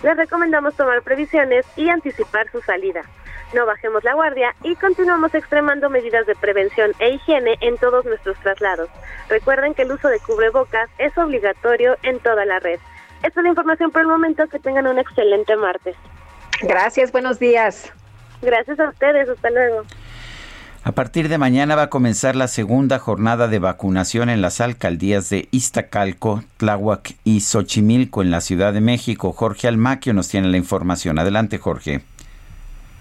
Les 0.03 0.15
recomendamos 0.15 0.75
tomar 0.75 1.01
previsiones 1.01 1.65
y 1.75 1.89
anticipar 1.89 2.49
su 2.49 2.61
salida 2.61 3.01
no 3.53 3.65
bajemos 3.65 4.03
la 4.03 4.13
guardia 4.13 4.55
y 4.63 4.75
continuamos 4.75 5.33
extremando 5.33 5.89
medidas 5.89 6.25
de 6.25 6.35
prevención 6.35 6.91
e 6.99 7.11
higiene 7.11 7.57
en 7.61 7.77
todos 7.77 8.05
nuestros 8.05 8.37
traslados. 8.39 8.89
Recuerden 9.29 9.73
que 9.73 9.83
el 9.83 9.91
uso 9.91 10.07
de 10.07 10.19
cubrebocas 10.19 10.89
es 10.97 11.17
obligatorio 11.17 11.97
en 12.03 12.19
toda 12.19 12.45
la 12.45 12.59
red. 12.59 12.79
Esta 13.23 13.39
es 13.39 13.43
la 13.43 13.49
información 13.49 13.91
por 13.91 14.01
el 14.01 14.07
momento. 14.07 14.47
Que 14.47 14.59
tengan 14.59 14.87
un 14.87 14.99
excelente 14.99 15.55
martes. 15.55 15.95
Gracias, 16.61 17.11
buenos 17.11 17.39
días. 17.39 17.91
Gracias 18.41 18.79
a 18.79 18.89
ustedes, 18.89 19.27
hasta 19.29 19.49
luego. 19.49 19.83
A 20.83 20.91
partir 20.91 21.29
de 21.29 21.39
mañana 21.39 21.75
va 21.75 21.83
a 21.83 21.89
comenzar 21.89 22.35
la 22.35 22.47
segunda 22.47 22.99
jornada 22.99 23.47
de 23.47 23.57
vacunación 23.57 24.29
en 24.29 24.41
las 24.41 24.61
alcaldías 24.61 25.31
de 25.31 25.47
Iztacalco, 25.49 26.43
Tláhuac 26.57 27.15
y 27.23 27.41
Xochimilco 27.41 28.21
en 28.21 28.29
la 28.29 28.39
Ciudad 28.39 28.71
de 28.71 28.81
México. 28.81 29.33
Jorge 29.33 29.67
Almaquio 29.67 30.13
nos 30.13 30.27
tiene 30.27 30.49
la 30.49 30.57
información. 30.57 31.17
Adelante, 31.17 31.57
Jorge. 31.57 32.03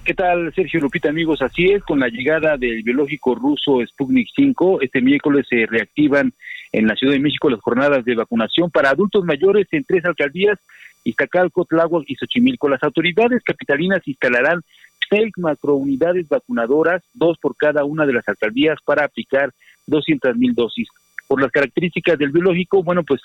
¿Qué 0.04 0.12
tal, 0.12 0.52
Sergio 0.54 0.80
Lupita, 0.80 1.08
amigos? 1.08 1.40
Así 1.40 1.72
es, 1.72 1.82
con 1.82 1.98
la 1.98 2.08
llegada 2.08 2.58
del 2.58 2.82
biológico 2.82 3.34
ruso 3.34 3.80
Sputnik 3.86 4.28
5, 4.36 4.82
este 4.82 5.00
miércoles 5.00 5.46
se 5.48 5.64
reactivan 5.64 6.34
en 6.72 6.86
la 6.86 6.94
Ciudad 6.94 7.14
de 7.14 7.20
México 7.20 7.48
las 7.48 7.62
jornadas 7.62 8.04
de 8.04 8.14
vacunación 8.14 8.70
para 8.70 8.90
adultos 8.90 9.24
mayores 9.24 9.66
en 9.70 9.82
tres 9.82 10.04
alcaldías, 10.04 10.58
Iztacalco, 11.04 11.64
Tláhuac 11.64 12.04
y 12.06 12.16
Xochimilco. 12.16 12.68
Las 12.68 12.82
autoridades 12.82 13.42
capitalinas 13.42 14.06
instalarán 14.06 14.60
seis 15.08 15.32
macrounidades 15.38 16.28
vacunadoras, 16.28 17.02
dos 17.14 17.38
por 17.38 17.56
cada 17.56 17.86
una 17.86 18.04
de 18.04 18.12
las 18.12 18.28
alcaldías, 18.28 18.76
para 18.84 19.06
aplicar 19.06 19.54
200 19.86 20.36
mil 20.36 20.52
dosis. 20.54 20.88
Por 21.26 21.40
las 21.40 21.50
características 21.50 22.18
del 22.18 22.30
biológico, 22.30 22.82
bueno, 22.82 23.04
pues 23.04 23.22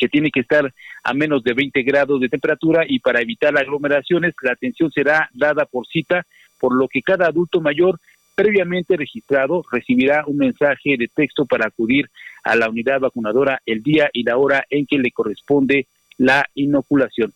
que 0.00 0.08
tiene 0.08 0.30
que 0.30 0.40
estar 0.40 0.72
a 1.04 1.14
menos 1.14 1.44
de 1.44 1.52
20 1.52 1.82
grados 1.82 2.20
de 2.20 2.30
temperatura 2.30 2.84
y 2.88 2.98
para 3.00 3.20
evitar 3.20 3.56
aglomeraciones 3.56 4.34
la 4.42 4.52
atención 4.52 4.90
será 4.90 5.28
dada 5.34 5.66
por 5.66 5.86
cita, 5.86 6.26
por 6.58 6.74
lo 6.74 6.88
que 6.88 7.02
cada 7.02 7.26
adulto 7.26 7.60
mayor 7.60 8.00
previamente 8.34 8.96
registrado 8.96 9.62
recibirá 9.70 10.24
un 10.26 10.38
mensaje 10.38 10.96
de 10.98 11.08
texto 11.14 11.44
para 11.44 11.66
acudir 11.66 12.08
a 12.42 12.56
la 12.56 12.70
unidad 12.70 13.00
vacunadora 13.00 13.60
el 13.66 13.82
día 13.82 14.08
y 14.14 14.22
la 14.22 14.38
hora 14.38 14.64
en 14.70 14.86
que 14.86 14.98
le 14.98 15.10
corresponde 15.10 15.86
la 16.16 16.46
inoculación. 16.54 17.34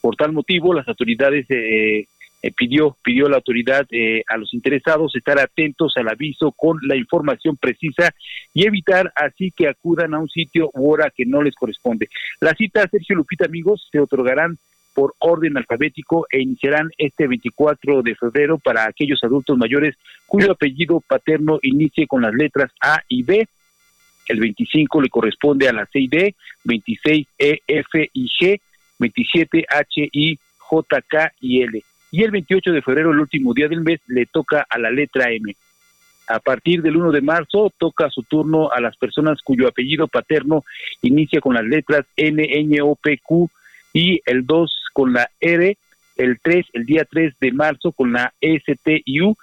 Por 0.00 0.16
tal 0.16 0.32
motivo, 0.32 0.74
las 0.74 0.88
autoridades 0.88 1.46
eh, 1.48 2.06
eh, 2.44 2.52
pidió, 2.54 2.94
pidió 3.02 3.26
la 3.26 3.36
autoridad 3.36 3.86
eh, 3.90 4.22
a 4.28 4.36
los 4.36 4.52
interesados 4.52 5.16
estar 5.16 5.38
atentos 5.38 5.94
al 5.96 6.10
aviso 6.10 6.52
con 6.52 6.78
la 6.82 6.94
información 6.94 7.56
precisa 7.56 8.14
y 8.52 8.66
evitar 8.66 9.10
así 9.16 9.50
que 9.50 9.66
acudan 9.66 10.12
a 10.12 10.18
un 10.18 10.28
sitio 10.28 10.68
u 10.74 10.90
hora 10.90 11.10
que 11.10 11.24
no 11.24 11.40
les 11.40 11.54
corresponde. 11.54 12.10
Las 12.42 12.58
citas, 12.58 12.90
Sergio 12.90 13.16
Lupita, 13.16 13.46
amigos, 13.46 13.88
se 13.90 13.98
otorgarán 13.98 14.58
por 14.92 15.14
orden 15.20 15.56
alfabético 15.56 16.26
e 16.30 16.42
iniciarán 16.42 16.90
este 16.98 17.26
24 17.26 18.02
de 18.02 18.14
febrero 18.14 18.58
para 18.58 18.86
aquellos 18.86 19.24
adultos 19.24 19.56
mayores 19.56 19.96
cuyo 20.26 20.52
apellido 20.52 21.00
paterno 21.00 21.58
inicie 21.62 22.06
con 22.06 22.20
las 22.20 22.34
letras 22.34 22.70
A 22.82 23.02
y 23.08 23.22
B. 23.22 23.48
El 24.28 24.40
25 24.40 25.00
le 25.00 25.08
corresponde 25.08 25.66
a 25.66 25.72
la 25.72 25.86
C 25.86 25.98
y 25.98 26.08
D, 26.08 26.34
26 26.64 27.26
E, 27.38 27.60
F 27.66 28.10
y 28.12 28.28
G, 28.28 28.60
27 28.98 29.64
H, 29.66 30.08
I, 30.12 30.38
J, 30.58 31.02
K 31.08 31.32
y 31.40 31.62
L 31.62 31.82
y 32.14 32.22
el 32.22 32.30
28 32.30 32.70
de 32.70 32.80
febrero, 32.80 33.10
el 33.10 33.18
último 33.18 33.52
día 33.52 33.66
del 33.66 33.80
mes, 33.80 33.98
le 34.06 34.26
toca 34.26 34.64
a 34.70 34.78
la 34.78 34.88
letra 34.88 35.32
M. 35.32 35.52
A 36.28 36.38
partir 36.38 36.80
del 36.80 36.96
1 36.96 37.10
de 37.10 37.20
marzo 37.20 37.72
toca 37.76 38.08
su 38.08 38.22
turno 38.22 38.70
a 38.70 38.80
las 38.80 38.96
personas 38.96 39.42
cuyo 39.42 39.66
apellido 39.66 40.06
paterno 40.06 40.64
inicia 41.02 41.40
con 41.40 41.54
las 41.54 41.64
letras 41.64 42.06
N, 42.16 42.40
N, 42.40 42.82
O, 42.82 42.94
P, 42.94 43.18
Q 43.18 43.50
y 43.92 44.20
el 44.26 44.46
2 44.46 44.72
con 44.92 45.12
la 45.12 45.28
R, 45.40 45.76
el 46.16 46.38
3, 46.40 46.66
el 46.74 46.86
día 46.86 47.04
3 47.04 47.34
de 47.40 47.50
marzo 47.50 47.90
con 47.90 48.12
la 48.12 48.32
S, 48.40 48.62
T 48.80 49.02
y 49.04 49.20
U 49.20 49.36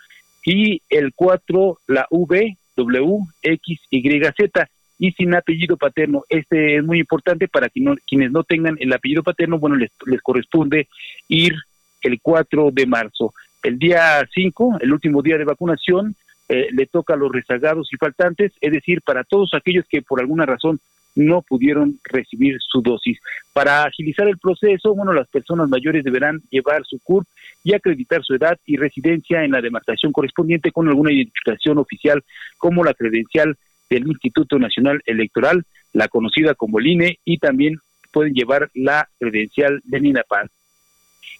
y 0.46 0.82
el 0.90 1.12
4 1.14 1.78
la 1.88 2.08
V, 2.10 2.56
W, 2.78 3.18
X, 3.42 3.82
Y, 3.90 4.22
Z 4.22 4.70
y 4.98 5.12
sin 5.12 5.36
apellido 5.36 5.76
paterno. 5.76 6.24
Este 6.30 6.78
es 6.78 6.86
muy 6.86 7.00
importante 7.00 7.50
para 7.50 7.68
quienes 7.68 8.32
no 8.32 8.46
tengan 8.46 8.78
el 8.80 8.94
apellido 8.94 9.24
paterno, 9.24 9.60
bueno, 9.60 9.76
les, 9.76 9.92
les 10.06 10.22
corresponde 10.22 10.88
ir 11.28 11.54
el 12.02 12.20
4 12.22 12.70
de 12.72 12.86
marzo. 12.86 13.34
El 13.64 13.78
día 13.78 14.28
5, 14.34 14.80
el 14.82 14.94
último 14.94 15.22
día 15.22 15.38
de 15.38 15.46
vacunación, 15.46 16.16
eh, 16.50 16.68
le 16.72 16.86
toca 16.86 17.14
a 17.14 17.18
los 17.18 17.32
rezagados 17.32 17.90
y 17.94 17.98
faltantes, 17.98 18.52
es 18.60 18.72
decir, 18.72 19.02
para 19.02 19.24
todos 19.24 19.54
aquellos 19.54 19.86
que 19.88 20.02
por 20.02 20.20
alguna 20.20 20.46
razón 20.46 20.80
no 21.16 21.42
pudieron 21.42 22.00
recibir 22.04 22.58
su 22.60 22.82
dosis. 22.82 23.20
Para 23.54 23.84
agilizar 23.84 24.28
el 24.28 24.38
proceso, 24.38 24.96
bueno, 24.96 25.14
las 25.14 25.28
personas 25.28 25.70
mayores 25.70 26.04
deberán 26.04 26.42
llevar 26.50 26.84
su 26.86 27.00
CURP 27.04 27.28
y 27.64 27.74
acreditar 27.74 28.24
su 28.24 28.36
edad 28.36 28.58
y 28.66 28.78
residencia 28.78 29.44
en 29.44 29.52
la 29.52 29.62
demarcación 29.62 30.12
correspondiente 30.12 30.72
con 30.72 30.88
alguna 30.88 31.12
identificación 31.12 31.78
oficial 31.78 32.24
como 32.58 32.84
la 32.84 32.94
credencial 32.94 33.58
del 33.90 34.08
Instituto 34.08 34.58
Nacional 34.58 35.02
Electoral, 35.06 35.64
la 35.94 36.08
conocida 36.08 36.56
como 36.56 36.80
el 36.80 36.88
INE, 36.88 37.20
y 37.26 37.38
también 37.38 37.78
pueden 38.12 38.34
llevar 38.34 38.70
la 38.74 39.08
credencial 39.20 39.82
de 39.84 40.00
NINAPAD. 40.00 40.48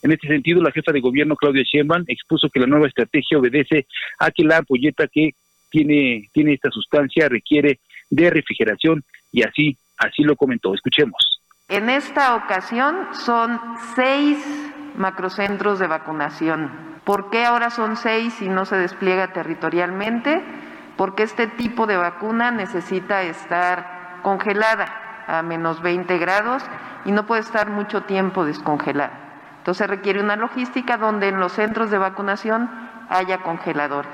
En 0.02 0.12
este 0.12 0.28
sentido, 0.28 0.62
la 0.62 0.72
jefa 0.72 0.92
de 0.92 1.00
gobierno, 1.00 1.36
Claudia 1.36 1.64
Sheinbaum, 1.64 2.04
expuso 2.08 2.50
que 2.50 2.60
la 2.60 2.68
nueva 2.68 2.88
estrategia 2.88 3.38
obedece 3.38 3.88
a 4.20 4.32
que 4.32 4.44
la 4.44 4.58
ampolleta 4.58 5.08
que 5.08 5.32
tiene, 5.70 6.28
tiene 6.34 6.54
esta 6.54 6.70
sustancia 6.72 7.30
requiere 7.30 7.80
de 8.10 8.30
refrigeración 8.30 9.04
y 9.32 9.44
así, 9.44 9.78
así 9.98 10.24
lo 10.24 10.36
comentó. 10.36 10.74
Escuchemos. 10.74 11.42
En 11.70 11.90
esta 11.90 12.36
ocasión 12.36 13.08
son 13.14 13.60
seis 13.96 14.38
macrocentros 14.96 15.80
de 15.80 15.88
vacunación. 15.88 16.70
¿Por 17.06 17.30
qué 17.30 17.46
ahora 17.46 17.70
son 17.70 17.96
seis 17.96 18.42
y 18.42 18.50
no 18.50 18.66
se 18.66 18.76
despliega 18.76 19.34
territorialmente? 19.34 20.44
Porque 20.98 21.24
este 21.24 21.48
tipo 21.48 21.88
de 21.88 21.98
vacuna 21.98 22.52
necesita 22.52 23.24
estar 23.24 24.20
congelada 24.22 25.24
a 25.28 25.42
menos 25.42 25.82
20 25.82 26.18
grados 26.18 26.64
y 27.06 27.12
no 27.12 27.26
puede 27.26 27.42
estar 27.42 27.70
mucho 27.70 28.04
tiempo 28.04 28.46
descongelada. 28.46 29.31
Entonces 29.62 29.88
requiere 29.88 30.20
una 30.20 30.36
logística 30.38 30.98
donde 30.98 31.28
en 31.28 31.40
los 31.40 31.52
centros 31.52 31.92
de 31.92 32.00
vacunación 32.00 32.68
haya 33.10 33.44
congeladores. 33.44 34.12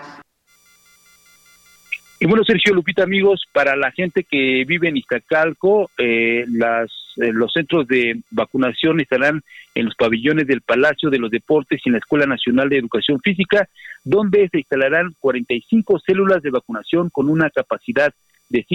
Y 2.20 2.26
bueno, 2.26 2.44
Sergio 2.44 2.74
Lupita, 2.74 3.04
amigos, 3.04 3.44
para 3.54 3.78
la 3.78 3.90
gente 3.92 4.26
que 4.26 4.66
vive 4.68 4.90
en 4.90 4.98
Iztacalco, 4.98 5.90
eh, 5.98 6.44
las, 6.50 6.92
eh, 7.16 7.32
los 7.32 7.54
centros 7.54 7.88
de 7.88 8.22
vacunación 8.30 9.00
estarán 9.00 9.42
en 9.74 9.86
los 9.86 9.96
pabellones 9.96 10.48
del 10.48 10.60
Palacio 10.60 11.10
de 11.10 11.20
los 11.20 11.32
Deportes 11.32 11.80
y 11.86 11.88
en 11.88 11.94
la 11.94 12.00
Escuela 12.00 12.26
Nacional 12.26 12.68
de 12.68 12.80
Educación 12.80 13.22
Física, 13.22 13.70
donde 14.04 14.50
se 14.50 14.58
instalarán 14.58 15.16
45 15.18 16.00
células 16.06 16.44
de 16.44 16.50
vacunación 16.50 17.10
con 17.10 17.30
una 17.30 17.50
capacidad 17.52 18.14
de 18.50 18.66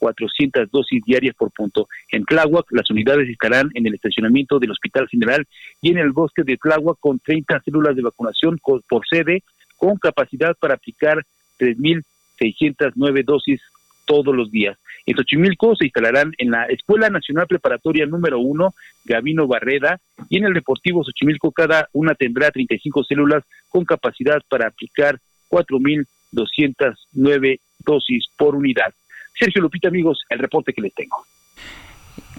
5.400 0.00 0.68
dosis 0.70 1.02
diarias 1.04 1.34
por 1.34 1.50
punto. 1.52 1.88
En 2.10 2.24
Tláhuac, 2.24 2.66
las 2.70 2.90
unidades 2.90 3.28
estarán 3.28 3.70
en 3.74 3.86
el 3.86 3.94
estacionamiento 3.94 4.58
del 4.58 4.72
Hospital 4.72 5.08
General 5.08 5.44
y 5.80 5.90
en 5.90 5.98
el 5.98 6.12
bosque 6.12 6.42
de 6.44 6.56
Tláhuac 6.56 6.98
con 7.00 7.18
30 7.18 7.60
células 7.64 7.96
de 7.96 8.02
vacunación 8.02 8.58
por 8.58 9.06
sede, 9.08 9.42
con 9.76 9.98
capacidad 9.98 10.54
para 10.58 10.74
aplicar 10.74 11.22
3.000 11.58 12.02
609 12.38 13.22
dosis 13.24 13.60
todos 14.06 14.34
los 14.34 14.50
días. 14.50 14.78
En 15.04 15.14
Xochimilco 15.16 15.76
se 15.76 15.84
instalarán 15.86 16.32
en 16.38 16.50
la 16.50 16.64
Escuela 16.66 17.08
Nacional 17.10 17.46
Preparatoria 17.46 18.06
número 18.06 18.40
1, 18.40 18.74
Gavino 19.04 19.46
Barreda, 19.46 20.00
y 20.28 20.38
en 20.38 20.44
el 20.44 20.54
Deportivo 20.54 21.04
Xochimilco 21.04 21.52
cada 21.52 21.88
una 21.92 22.14
tendrá 22.14 22.50
35 22.50 23.04
células 23.04 23.44
con 23.68 23.84
capacidad 23.84 24.40
para 24.48 24.68
aplicar 24.68 25.18
4.209 25.50 27.60
dosis 27.84 28.24
por 28.36 28.54
unidad. 28.54 28.94
Sergio 29.38 29.62
Lupita, 29.62 29.88
amigos, 29.88 30.22
el 30.28 30.38
reporte 30.38 30.72
que 30.72 30.82
les 30.82 30.94
tengo. 30.94 31.26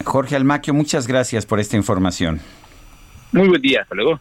Jorge 0.04 0.36
Almaquio, 0.36 0.74
muchas 0.74 1.08
gracias 1.08 1.46
por 1.46 1.60
esta 1.60 1.76
información. 1.76 2.40
Muy 3.32 3.48
buen 3.48 3.62
día, 3.62 3.82
hasta 3.82 3.96
luego. 3.96 4.20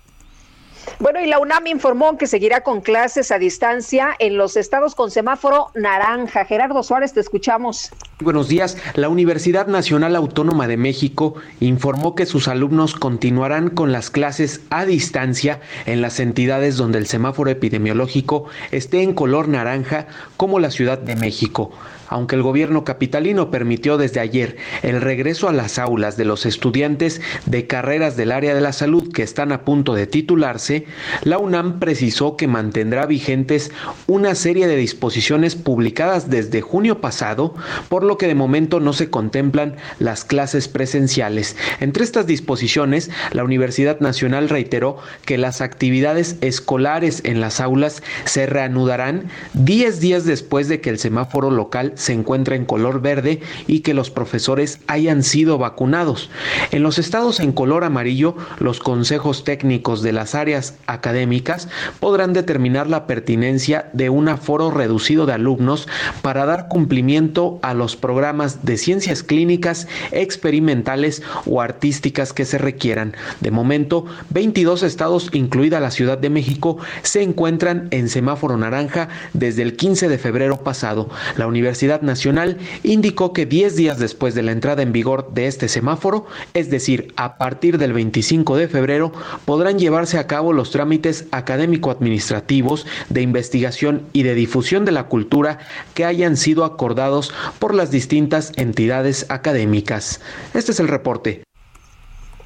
Bueno, 0.98 1.20
y 1.20 1.26
la 1.26 1.38
UNAM 1.38 1.66
informó 1.66 2.16
que 2.16 2.26
seguirá 2.26 2.62
con 2.62 2.80
clases 2.80 3.30
a 3.30 3.38
distancia 3.38 4.14
en 4.18 4.38
los 4.38 4.56
estados 4.56 4.94
con 4.94 5.10
semáforo 5.10 5.70
naranja. 5.74 6.44
Gerardo 6.44 6.82
Suárez, 6.82 7.12
te 7.12 7.20
escuchamos. 7.20 7.90
Buenos 8.20 8.48
días. 8.48 8.78
La 8.94 9.08
Universidad 9.08 9.66
Nacional 9.66 10.16
Autónoma 10.16 10.66
de 10.68 10.76
México 10.76 11.34
informó 11.60 12.14
que 12.14 12.24
sus 12.24 12.48
alumnos 12.48 12.94
continuarán 12.94 13.68
con 13.68 13.92
las 13.92 14.10
clases 14.10 14.62
a 14.70 14.86
distancia 14.86 15.60
en 15.84 16.00
las 16.00 16.18
entidades 16.18 16.76
donde 16.76 16.98
el 16.98 17.06
semáforo 17.06 17.50
epidemiológico 17.50 18.48
esté 18.70 19.02
en 19.02 19.12
color 19.12 19.48
naranja, 19.48 20.06
como 20.36 20.60
la 20.60 20.70
Ciudad 20.70 20.98
de 20.98 21.16
México. 21.16 21.72
Aunque 22.08 22.36
el 22.36 22.42
gobierno 22.42 22.84
capitalino 22.84 23.50
permitió 23.50 23.96
desde 23.98 24.20
ayer 24.20 24.56
el 24.82 25.00
regreso 25.00 25.48
a 25.48 25.52
las 25.52 25.78
aulas 25.78 26.16
de 26.16 26.24
los 26.24 26.46
estudiantes 26.46 27.20
de 27.46 27.66
carreras 27.66 28.16
del 28.16 28.32
área 28.32 28.54
de 28.54 28.60
la 28.60 28.72
salud 28.72 29.12
que 29.12 29.22
están 29.22 29.52
a 29.52 29.64
punto 29.64 29.94
de 29.94 30.06
titularse, 30.06 30.86
la 31.22 31.38
UNAM 31.38 31.78
precisó 31.78 32.36
que 32.36 32.46
mantendrá 32.46 33.06
vigentes 33.06 33.70
una 34.06 34.34
serie 34.34 34.66
de 34.66 34.76
disposiciones 34.76 35.56
publicadas 35.56 36.30
desde 36.30 36.60
junio 36.60 37.00
pasado, 37.00 37.54
por 37.88 38.04
lo 38.04 38.18
que 38.18 38.26
de 38.26 38.34
momento 38.34 38.80
no 38.80 38.92
se 38.92 39.10
contemplan 39.10 39.76
las 39.98 40.24
clases 40.24 40.68
presenciales. 40.68 41.56
Entre 41.80 42.04
estas 42.04 42.26
disposiciones, 42.26 43.10
la 43.32 43.44
Universidad 43.44 44.00
Nacional 44.00 44.48
reiteró 44.48 44.98
que 45.24 45.38
las 45.38 45.60
actividades 45.60 46.36
escolares 46.40 47.20
en 47.24 47.40
las 47.40 47.60
aulas 47.60 48.02
se 48.24 48.46
reanudarán 48.46 49.28
10 49.54 50.00
días 50.00 50.24
después 50.24 50.68
de 50.68 50.80
que 50.80 50.90
el 50.90 50.98
semáforo 50.98 51.50
local 51.50 51.92
se 51.96 52.12
encuentra 52.12 52.56
en 52.56 52.64
color 52.64 53.00
verde 53.00 53.40
y 53.66 53.80
que 53.80 53.94
los 53.94 54.10
profesores 54.10 54.80
hayan 54.86 55.22
sido 55.22 55.58
vacunados. 55.58 56.30
En 56.70 56.82
los 56.82 56.98
estados 56.98 57.40
en 57.40 57.52
color 57.52 57.84
amarillo, 57.84 58.36
los 58.58 58.78
consejos 58.78 59.44
técnicos 59.44 60.02
de 60.02 60.12
las 60.12 60.34
áreas 60.34 60.74
académicas 60.86 61.68
podrán 62.00 62.32
determinar 62.32 62.88
la 62.88 63.06
pertinencia 63.06 63.90
de 63.92 64.10
un 64.10 64.28
aforo 64.28 64.70
reducido 64.70 65.26
de 65.26 65.32
alumnos 65.32 65.88
para 66.22 66.46
dar 66.46 66.68
cumplimiento 66.68 67.58
a 67.62 67.74
los 67.74 67.96
programas 67.96 68.64
de 68.64 68.76
ciencias 68.76 69.22
clínicas, 69.22 69.88
experimentales 70.12 71.22
o 71.46 71.60
artísticas 71.60 72.32
que 72.32 72.44
se 72.44 72.58
requieran. 72.58 73.14
De 73.40 73.50
momento, 73.50 74.06
22 74.30 74.82
estados, 74.82 75.30
incluida 75.32 75.80
la 75.80 75.90
Ciudad 75.90 76.18
de 76.18 76.30
México, 76.30 76.78
se 77.02 77.22
encuentran 77.22 77.88
en 77.90 78.08
semáforo 78.08 78.56
naranja 78.56 79.08
desde 79.32 79.62
el 79.62 79.76
15 79.76 80.08
de 80.08 80.18
febrero 80.18 80.58
pasado. 80.58 81.08
La 81.36 81.46
Universidad 81.46 81.85
Nacional 82.02 82.58
indicó 82.82 83.32
que 83.32 83.46
10 83.46 83.76
días 83.76 83.98
después 83.98 84.34
de 84.34 84.42
la 84.42 84.52
entrada 84.52 84.82
en 84.82 84.92
vigor 84.92 85.32
de 85.32 85.46
este 85.46 85.68
semáforo, 85.68 86.26
es 86.54 86.70
decir, 86.70 87.12
a 87.16 87.38
partir 87.38 87.78
del 87.78 87.92
25 87.92 88.56
de 88.56 88.68
febrero, 88.68 89.12
podrán 89.44 89.78
llevarse 89.78 90.18
a 90.18 90.26
cabo 90.26 90.52
los 90.52 90.70
trámites 90.70 91.26
académico-administrativos 91.30 92.86
de 93.08 93.22
investigación 93.22 94.06
y 94.12 94.22
de 94.24 94.34
difusión 94.34 94.84
de 94.84 94.92
la 94.92 95.04
cultura 95.04 95.58
que 95.94 96.04
hayan 96.04 96.36
sido 96.36 96.64
acordados 96.64 97.32
por 97.58 97.74
las 97.74 97.90
distintas 97.90 98.52
entidades 98.56 99.26
académicas. 99.28 100.20
Este 100.54 100.72
es 100.72 100.80
el 100.80 100.88
reporte. 100.88 101.42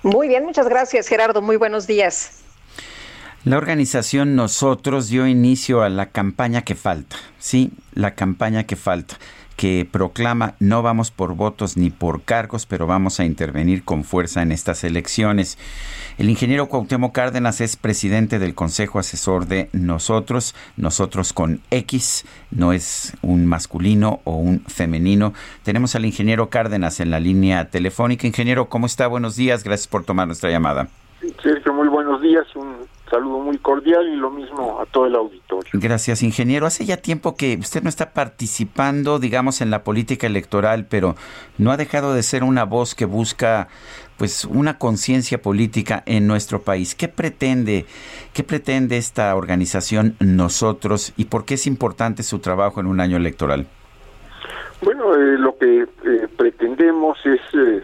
Muy 0.02 0.28
bien, 0.28 0.44
muchas 0.44 0.68
gracias 0.68 1.08
Gerardo, 1.08 1.42
muy 1.42 1.56
buenos 1.56 1.86
días. 1.86 2.39
La 3.42 3.56
organización 3.56 4.36
Nosotros 4.36 5.08
dio 5.08 5.26
inicio 5.26 5.80
a 5.80 5.88
la 5.88 6.10
campaña 6.10 6.60
que 6.60 6.74
falta, 6.74 7.16
sí, 7.38 7.72
la 7.94 8.14
campaña 8.14 8.64
que 8.64 8.76
falta, 8.76 9.16
que 9.56 9.88
proclama 9.90 10.56
no 10.60 10.82
vamos 10.82 11.10
por 11.10 11.34
votos 11.34 11.78
ni 11.78 11.88
por 11.88 12.20
cargos, 12.20 12.66
pero 12.66 12.86
vamos 12.86 13.18
a 13.18 13.24
intervenir 13.24 13.82
con 13.82 14.04
fuerza 14.04 14.42
en 14.42 14.52
estas 14.52 14.84
elecciones. 14.84 15.56
El 16.18 16.28
ingeniero 16.28 16.68
Cuauhtémoc 16.68 17.14
Cárdenas 17.14 17.62
es 17.62 17.76
presidente 17.76 18.38
del 18.38 18.54
Consejo 18.54 18.98
Asesor 18.98 19.46
de 19.46 19.70
Nosotros, 19.72 20.54
Nosotros 20.76 21.32
con 21.32 21.62
X, 21.70 22.26
no 22.50 22.74
es 22.74 23.14
un 23.22 23.46
masculino 23.46 24.20
o 24.24 24.36
un 24.36 24.60
femenino. 24.66 25.32
Tenemos 25.62 25.94
al 25.94 26.04
ingeniero 26.04 26.50
Cárdenas 26.50 27.00
en 27.00 27.10
la 27.10 27.20
línea 27.20 27.70
telefónica. 27.70 28.26
Ingeniero, 28.26 28.68
¿cómo 28.68 28.84
está? 28.84 29.06
Buenos 29.06 29.34
días, 29.34 29.64
gracias 29.64 29.88
por 29.88 30.04
tomar 30.04 30.26
nuestra 30.26 30.50
llamada. 30.50 30.88
Sergio, 31.42 31.72
muy 31.72 31.88
buenos 31.88 32.20
días, 32.20 32.44
un 32.54 32.89
saludo 33.10 33.40
muy 33.40 33.58
cordial 33.58 34.08
y 34.08 34.16
lo 34.16 34.30
mismo 34.30 34.80
a 34.80 34.86
todo 34.86 35.06
el 35.06 35.16
auditorio. 35.16 35.70
Gracias, 35.74 36.22
ingeniero. 36.22 36.66
Hace 36.66 36.86
ya 36.86 36.96
tiempo 36.96 37.34
que 37.34 37.56
usted 37.58 37.82
no 37.82 37.88
está 37.88 38.12
participando, 38.12 39.18
digamos, 39.18 39.60
en 39.60 39.70
la 39.70 39.82
política 39.82 40.26
electoral, 40.26 40.86
pero 40.88 41.16
no 41.58 41.72
ha 41.72 41.76
dejado 41.76 42.14
de 42.14 42.22
ser 42.22 42.44
una 42.44 42.64
voz 42.64 42.94
que 42.94 43.04
busca 43.04 43.68
pues 44.16 44.44
una 44.44 44.78
conciencia 44.78 45.40
política 45.40 46.02
en 46.06 46.26
nuestro 46.26 46.60
país. 46.60 46.94
¿Qué 46.94 47.08
pretende, 47.08 47.86
qué 48.34 48.44
pretende 48.44 48.98
esta 48.98 49.34
organización 49.34 50.14
nosotros 50.20 51.14
y 51.16 51.24
por 51.24 51.46
qué 51.46 51.54
es 51.54 51.66
importante 51.66 52.22
su 52.22 52.38
trabajo 52.38 52.80
en 52.80 52.86
un 52.86 53.00
año 53.00 53.16
electoral? 53.16 53.66
Bueno, 54.82 55.14
eh, 55.14 55.38
lo 55.38 55.56
que 55.56 55.82
eh, 55.82 56.28
pretendemos 56.36 57.18
es 57.24 57.40
eh, 57.54 57.82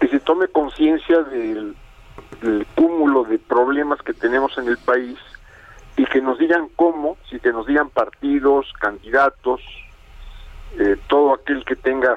que 0.00 0.08
se 0.08 0.20
tome 0.20 0.48
conciencia 0.48 1.22
del 1.22 1.74
el 2.42 2.66
cúmulo 2.74 3.24
de 3.24 3.38
problemas 3.38 4.00
que 4.02 4.14
tenemos 4.14 4.56
en 4.58 4.68
el 4.68 4.78
país 4.78 5.18
y 5.96 6.04
que 6.06 6.20
nos 6.20 6.38
digan 6.38 6.68
cómo, 6.76 7.16
si 7.28 7.38
que 7.38 7.52
nos 7.52 7.66
digan 7.66 7.90
partidos, 7.90 8.72
candidatos, 8.80 9.60
eh, 10.78 10.96
todo 11.08 11.34
aquel 11.34 11.64
que 11.64 11.76
tenga 11.76 12.16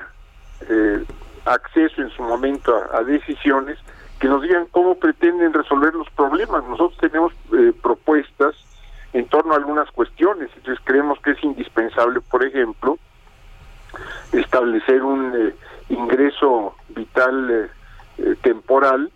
eh, 0.70 1.04
acceso 1.46 2.02
en 2.02 2.10
su 2.12 2.24
momento 2.24 2.74
a, 2.94 3.04
decisiones, 3.04 3.78
que 4.20 4.28
nos 4.28 4.42
digan 4.42 4.66
cómo 4.72 4.96
pretenden 4.96 5.54
resolver 5.54 5.94
los 5.94 6.10
problemas. 6.12 6.64
Nosotros 6.64 6.98
tenemos 7.00 7.34
eh, 7.54 7.74
propuestas 7.82 8.56
en 9.12 9.28
torno 9.28 9.54
a 9.54 9.58
algunas 9.58 9.90
cuestiones, 9.92 10.50
entonces 10.56 10.84
creemos 10.86 11.20
que 11.20 11.32
es 11.32 11.44
indispensable, 11.44 12.22
por 12.22 12.46
ejemplo, 12.46 12.98
establecer 14.34 15.04
un 15.04 15.54
ingreso 15.88 16.76
vital 16.90 17.72
temporal 18.42 19.10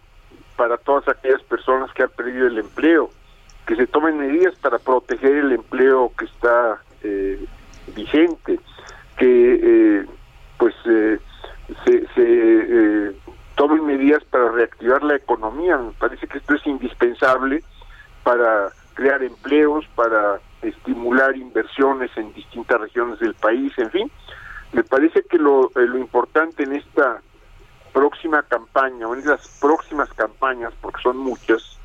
para 0.59 0.75
todas 0.75 1.07
aquellas 1.07 1.41
personas 1.43 1.89
que 1.93 2.03
han 2.03 2.09
perdido 2.09 2.47
el 2.47 2.57
empleo, 2.57 3.11
que 3.65 3.77
se 3.77 3.87
tomen 3.87 4.17
medidas 4.17 4.53
para 4.57 4.77
proteger 4.77 5.37
el 5.37 5.53
empleo 5.53 6.11
que 6.17 6.25
está 6.25 6.81
eh, 7.01 7.45
vigente, 7.95 8.59
que 9.17 9.59
eh, 9.63 10.05
pues 10.57 10.75
eh, 10.83 11.17
se, 11.85 12.05
se 12.13 13.15
tomen 13.55 13.85
medidas 13.85 14.21
para 14.25 14.51
reactivar 14.51 15.01
la 15.01 15.15
economía. 15.15 15.77
Me 15.77 15.93
parece 15.93 16.27
que 16.27 16.39
esto 16.39 16.55
es 16.55 16.67
indispensable 16.67 17.63
para 18.23 18.67
crear 18.95 19.23
empleos, 19.23 19.87
para 19.95 20.41
estimular 20.61 21.37
inversiones 21.37 22.11
en 22.17 22.33
distintas 22.33 22.81
regiones 22.81 23.17
del 23.19 23.33
país, 23.35 23.71
en 23.77 23.91
fin. 23.91 24.11
Me 24.73 24.83
parece 24.83 25.23
que 25.23 25.37
lo, 25.37 25.71
lo 25.73 25.97
importante 25.97 26.63
en 26.63 26.73
esta 26.73 27.21
próxima 27.93 28.43
campaña 28.43 29.07
o 29.07 29.15
en 29.15 29.25
las 29.25 29.59
próximas 29.59 30.09
campañas, 30.13 30.73
porque 30.81 31.01
son 31.01 31.17
muchas, 31.17 31.79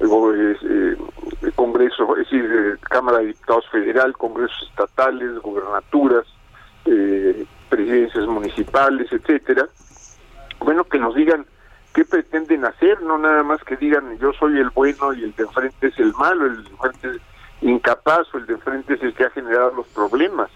eh, 0.00 0.96
el 1.42 1.52
Congreso, 1.54 2.16
es 2.16 2.30
decir, 2.30 2.44
eh, 2.44 2.78
Cámara 2.88 3.18
de 3.18 3.26
Diputados 3.26 3.68
Federal, 3.70 4.16
Congresos 4.16 4.68
estatales, 4.70 5.38
gobernaturas, 5.40 6.26
eh, 6.86 7.44
presidencias 7.68 8.26
municipales, 8.26 9.12
etcétera, 9.12 9.68
bueno, 10.60 10.84
que 10.84 10.98
nos 10.98 11.14
digan 11.14 11.46
qué 11.94 12.04
pretenden 12.04 12.64
hacer, 12.64 13.02
no 13.02 13.18
nada 13.18 13.42
más 13.42 13.62
que 13.64 13.76
digan 13.76 14.18
yo 14.18 14.32
soy 14.32 14.58
el 14.58 14.70
bueno 14.70 15.12
y 15.12 15.24
el 15.24 15.34
de 15.34 15.42
enfrente 15.42 15.88
es 15.88 15.98
el 15.98 16.12
malo, 16.14 16.46
el 16.46 16.64
de 16.64 16.70
enfrente 16.70 17.08
es 17.10 17.20
incapaz 17.62 18.32
o 18.32 18.38
el 18.38 18.46
de 18.46 18.54
enfrente 18.54 18.94
es 18.94 19.02
el 19.02 19.14
que 19.14 19.24
ha 19.24 19.30
generado 19.30 19.72
los 19.74 19.86
problemas. 19.88 20.50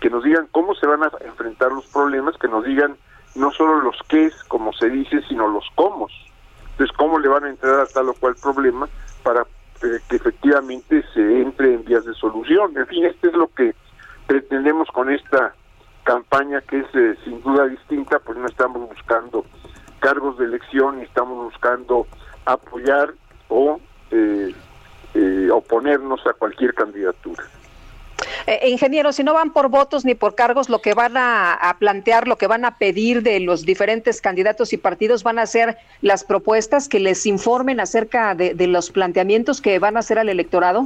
que 0.00 0.10
nos 0.10 0.22
digan 0.22 0.46
cómo 0.52 0.76
se 0.76 0.86
van 0.86 1.02
a 1.02 1.10
enfrentar 1.26 1.72
los 1.72 1.84
problemas, 1.88 2.36
que 2.38 2.46
nos 2.46 2.64
digan 2.64 2.96
no 3.34 3.50
solo 3.52 3.80
los 3.80 3.96
qué, 4.08 4.30
como 4.48 4.72
se 4.72 4.88
dice, 4.90 5.22
sino 5.28 5.48
los 5.48 5.64
cómo. 5.74 6.08
Entonces, 6.72 6.96
cómo 6.96 7.18
le 7.18 7.28
van 7.28 7.44
a 7.44 7.50
entrar 7.50 7.80
a 7.80 7.86
tal 7.86 8.08
o 8.08 8.14
cual 8.14 8.34
problema 8.40 8.88
para 9.22 9.42
eh, 9.82 10.00
que 10.08 10.16
efectivamente 10.16 11.04
se 11.14 11.40
entre 11.40 11.74
en 11.74 11.84
vías 11.84 12.04
de 12.04 12.14
solución. 12.14 12.76
En 12.76 12.86
fin, 12.86 13.04
este 13.04 13.28
es 13.28 13.34
lo 13.34 13.48
que 13.48 13.74
pretendemos 14.26 14.88
con 14.88 15.10
esta 15.10 15.54
campaña 16.04 16.60
que 16.62 16.80
es 16.80 16.86
eh, 16.94 17.16
sin 17.24 17.42
duda 17.42 17.66
distinta, 17.66 18.18
pues 18.18 18.38
no 18.38 18.46
estamos 18.46 18.88
buscando 18.88 19.44
cargos 20.00 20.38
de 20.38 20.46
elección, 20.46 21.00
estamos 21.00 21.52
buscando 21.52 22.06
apoyar 22.44 23.12
o 23.48 23.80
eh, 24.10 24.54
oponernos 25.52 26.26
a 26.26 26.32
cualquier 26.32 26.74
candidatura. 26.74 27.44
Eh, 28.50 28.70
ingeniero, 28.70 29.12
si 29.12 29.22
no 29.22 29.34
van 29.34 29.52
por 29.52 29.68
votos 29.68 30.06
ni 30.06 30.14
por 30.14 30.34
cargos, 30.34 30.70
lo 30.70 30.78
que 30.78 30.94
van 30.94 31.18
a, 31.18 31.76
plantear, 31.78 32.26
lo 32.26 32.36
que 32.36 32.46
van 32.46 32.64
a 32.64 32.78
pedir 32.78 33.22
de 33.22 33.40
los 33.40 33.66
diferentes 33.66 34.22
candidatos 34.22 34.72
y 34.72 34.78
partidos 34.78 35.22
van 35.22 35.38
a 35.38 35.44
ser 35.44 35.76
las 36.00 36.24
propuestas 36.24 36.88
que 36.88 36.98
les 36.98 37.26
informen 37.26 37.78
acerca 37.78 38.34
de, 38.34 38.54
los 38.66 38.90
planteamientos 38.90 39.60
que 39.60 39.78
van 39.78 39.98
a 39.98 40.00
hacer 40.00 40.18
al 40.18 40.30
electorado. 40.30 40.84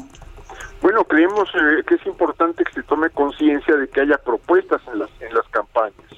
Bueno, 0.80 1.04
creemos 1.04 1.48
eh, 1.54 1.84
que 1.86 1.94
es 1.94 2.04
importante 2.04 2.64
que 2.64 2.72
se 2.72 2.82
tome 2.82 3.10
conciencia 3.10 3.76
de 3.76 3.86
que 3.86 4.00
haya 4.00 4.18
propuestas 4.18 4.82
en 4.92 4.98
las, 4.98 5.10
en 5.20 5.32
las 5.32 5.46
campañas, 5.50 6.10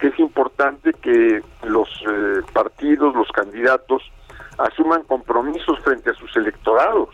que 0.00 0.08
es 0.08 0.18
importante 0.18 0.94
que 0.94 1.42
los 1.62 1.88
eh, 2.10 2.40
partidos, 2.52 3.14
los 3.14 3.30
candidatos, 3.30 4.02
asuman 4.58 5.04
compromisos 5.04 5.78
frente 5.84 6.10
a 6.10 6.14
sus 6.14 6.36
electorados 6.36 7.10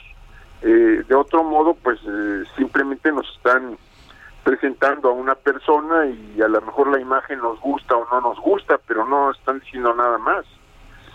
eh, 0.63 1.05
de 1.07 1.15
otro 1.15 1.45
modo, 1.45 1.75
pues 1.75 1.99
eh, 2.07 2.45
simplemente 2.57 3.13
nos 3.13 3.29
están 3.37 3.79
presentando 4.43 5.11
a 5.11 5.13
una 5.13 5.35
persona 5.35 6.07
y 6.07 6.41
a 6.41 6.49
lo 6.49 6.61
mejor 6.63 6.89
la 6.89 7.01
imagen 7.01 7.39
nos 7.41 7.61
gusta 7.61 7.97
o 7.97 8.07
no 8.11 8.21
nos 8.21 8.41
gusta, 8.41 8.79
pero 8.87 9.05
no 9.05 9.31
están 9.31 9.61
diciendo 9.61 9.95
nada 9.95 10.19
más. 10.19 10.45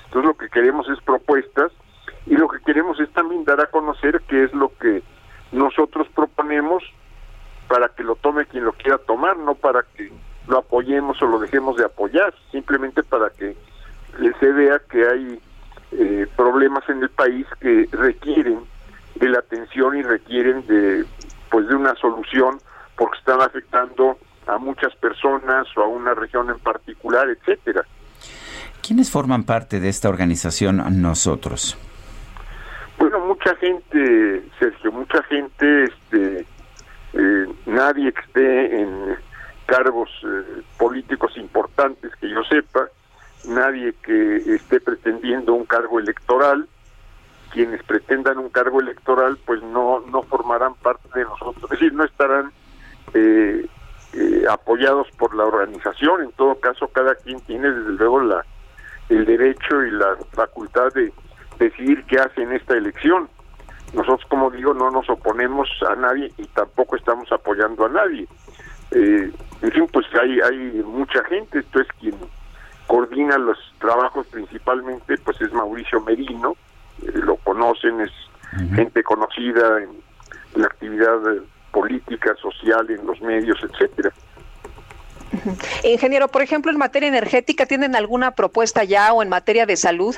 Entonces 0.06 0.26
lo 0.28 0.38
que 0.38 0.50
queremos 0.50 0.88
es 0.90 1.02
propuestas 1.02 1.72
y 2.26 2.36
lo 2.36 2.48
que 2.48 2.60
queremos 2.62 3.00
es 3.00 3.12
también 3.12 3.44
dar 3.44 3.60
a 3.60 3.68
conocer 3.68 4.22
qué 4.28 4.44
es 4.44 4.54
lo 4.54 4.72
que 4.78 5.02
nosotros 5.52 6.08
proponemos 6.14 6.84
para 7.68 7.90
que 7.90 8.04
lo 8.04 8.16
tome 8.16 8.46
quien 8.46 8.66
lo 8.66 8.74
quiera 8.74 8.98
tomar, 9.00 9.38
no 9.38 9.56
para 9.56 9.84
que 9.96 10.12
lo 10.48 10.60
apoyemos 10.60 11.22
o 11.22 11.26
lo 11.26 11.40
dejemos 11.40 11.78
de 11.78 11.86
apoyar, 11.86 12.34
simplemente 12.52 13.04
para 13.04 13.30
que 13.32 13.56
se 14.40 14.52
vea 14.52 14.80
que 14.90 15.08
hay 15.08 15.40
eh, 15.94 16.28
problemas 16.36 16.88
en 16.90 17.02
el 17.02 17.10
país 17.10 17.48
que 17.60 17.88
requieren 17.92 18.60
de 19.16 19.30
la 19.30 19.40
atención 19.40 19.98
y 19.98 20.04
requieren 20.04 20.66
de 20.68 21.06
pues 21.50 21.68
de 21.68 21.76
una 21.76 21.94
solución 21.96 22.58
porque 22.98 23.18
están 23.20 23.42
afectando 23.42 24.18
a 24.48 24.58
muchas 24.58 24.96
personas 24.96 25.68
o 25.78 25.82
a 25.82 25.88
una 25.88 26.14
región 26.14 26.50
en 26.50 26.60
particular, 26.60 27.28
etcétera. 27.30 27.84
¿Quiénes 28.82 29.10
forman 29.10 29.44
parte 29.44 29.80
de 29.80 29.90
esta 29.90 30.10
organización 30.10 31.02
nosotros? 31.02 31.78
Bueno, 32.98 33.20
mucha 33.20 33.56
gente, 33.56 34.44
Sergio, 34.60 34.92
mucha 34.92 35.24
gente, 35.24 35.84
este, 35.86 36.46
eh, 37.14 37.48
nadie 37.66 38.12
que 38.12 38.22
esté 38.22 38.82
en 38.82 39.16
cargos 39.66 40.10
eh, 40.24 40.62
políticos 40.78 41.32
importantes 41.38 42.12
que 42.20 42.30
yo 42.30 42.44
sepa, 42.44 42.88
nadie 43.46 43.94
que 44.04 44.38
esté 44.56 44.80
pretendiendo 44.80 45.54
un 45.54 45.66
cargo 45.66 46.00
electoral, 46.00 46.68
quienes 47.54 47.84
pretendan 47.84 48.40
un 48.40 48.50
cargo 48.50 48.82
electoral 48.82 49.38
pues 49.46 49.62
no 49.62 50.02
no 50.12 50.24
formarán 50.24 50.74
parte 50.76 51.08
de 51.14 51.24
nosotros, 51.24 51.64
es 51.66 51.70
decir, 51.70 51.94
no 51.94 52.04
estarán 52.04 52.52
eh, 53.14 53.68
eh, 54.14 54.44
apoyados 54.50 55.08
por 55.18 55.36
la 55.36 55.46
organización. 55.46 56.24
En 56.24 56.32
todo 56.32 56.56
caso, 56.60 56.88
cada 56.88 57.16
quien 57.16 57.40
tiene 57.42 57.72
desde 57.72 57.92
luego 57.92 58.20
la 58.22 58.44
el 59.10 59.26
derecho 59.26 59.84
y 59.84 59.92
la 59.92 60.18
facultad 60.32 60.92
de 60.94 61.14
decidir 61.60 62.04
qué 62.06 62.18
hace 62.20 62.42
en 62.42 62.54
esta 62.54 62.76
elección. 62.76 63.30
Nosotros, 63.94 64.26
como 64.28 64.50
digo, 64.50 64.74
no 64.74 64.90
nos 64.90 65.08
oponemos 65.10 65.70
a 65.88 65.96
nadie 65.96 66.32
y 66.38 66.48
tampoco 66.48 66.96
estamos 66.96 67.32
apoyando 67.32 67.86
a 67.86 67.90
nadie. 67.90 68.28
Eh, 68.92 69.32
en 69.62 69.72
fin, 69.72 69.88
pues 69.94 70.08
hay 70.20 70.40
hay 70.42 70.84
mucha 70.84 71.24
gente. 71.26 71.60
Esto 71.60 71.82
es 71.82 71.88
quien 72.00 72.16
coordina 72.88 73.38
los 73.38 73.58
trabajos 73.80 74.26
principalmente, 74.28 75.18
pues 75.20 75.40
es 75.42 75.54
Mauricio 75.54 76.02
Merino, 76.02 76.56
lo 77.14 77.38
conocen, 77.38 78.02
es 78.02 78.12
gente 78.76 79.04
conocida 79.04 79.82
en 79.82 79.90
la 80.62 80.68
actividad 80.68 81.20
política, 81.72 82.36
social, 82.36 82.90
en 82.90 83.06
los 83.06 83.20
medios, 83.22 83.58
etcétera. 83.64 84.12
Ingeniero, 85.84 86.28
por 86.28 86.42
ejemplo, 86.42 86.72
en 86.72 86.78
materia 86.78 87.10
energética, 87.10 87.66
¿tienen 87.66 87.96
alguna 87.96 88.32
propuesta 88.32 88.84
ya 88.84 89.12
o 89.14 89.24
en 89.24 89.30
materia 89.30 89.66
de 89.66 89.76
salud? 89.76 90.16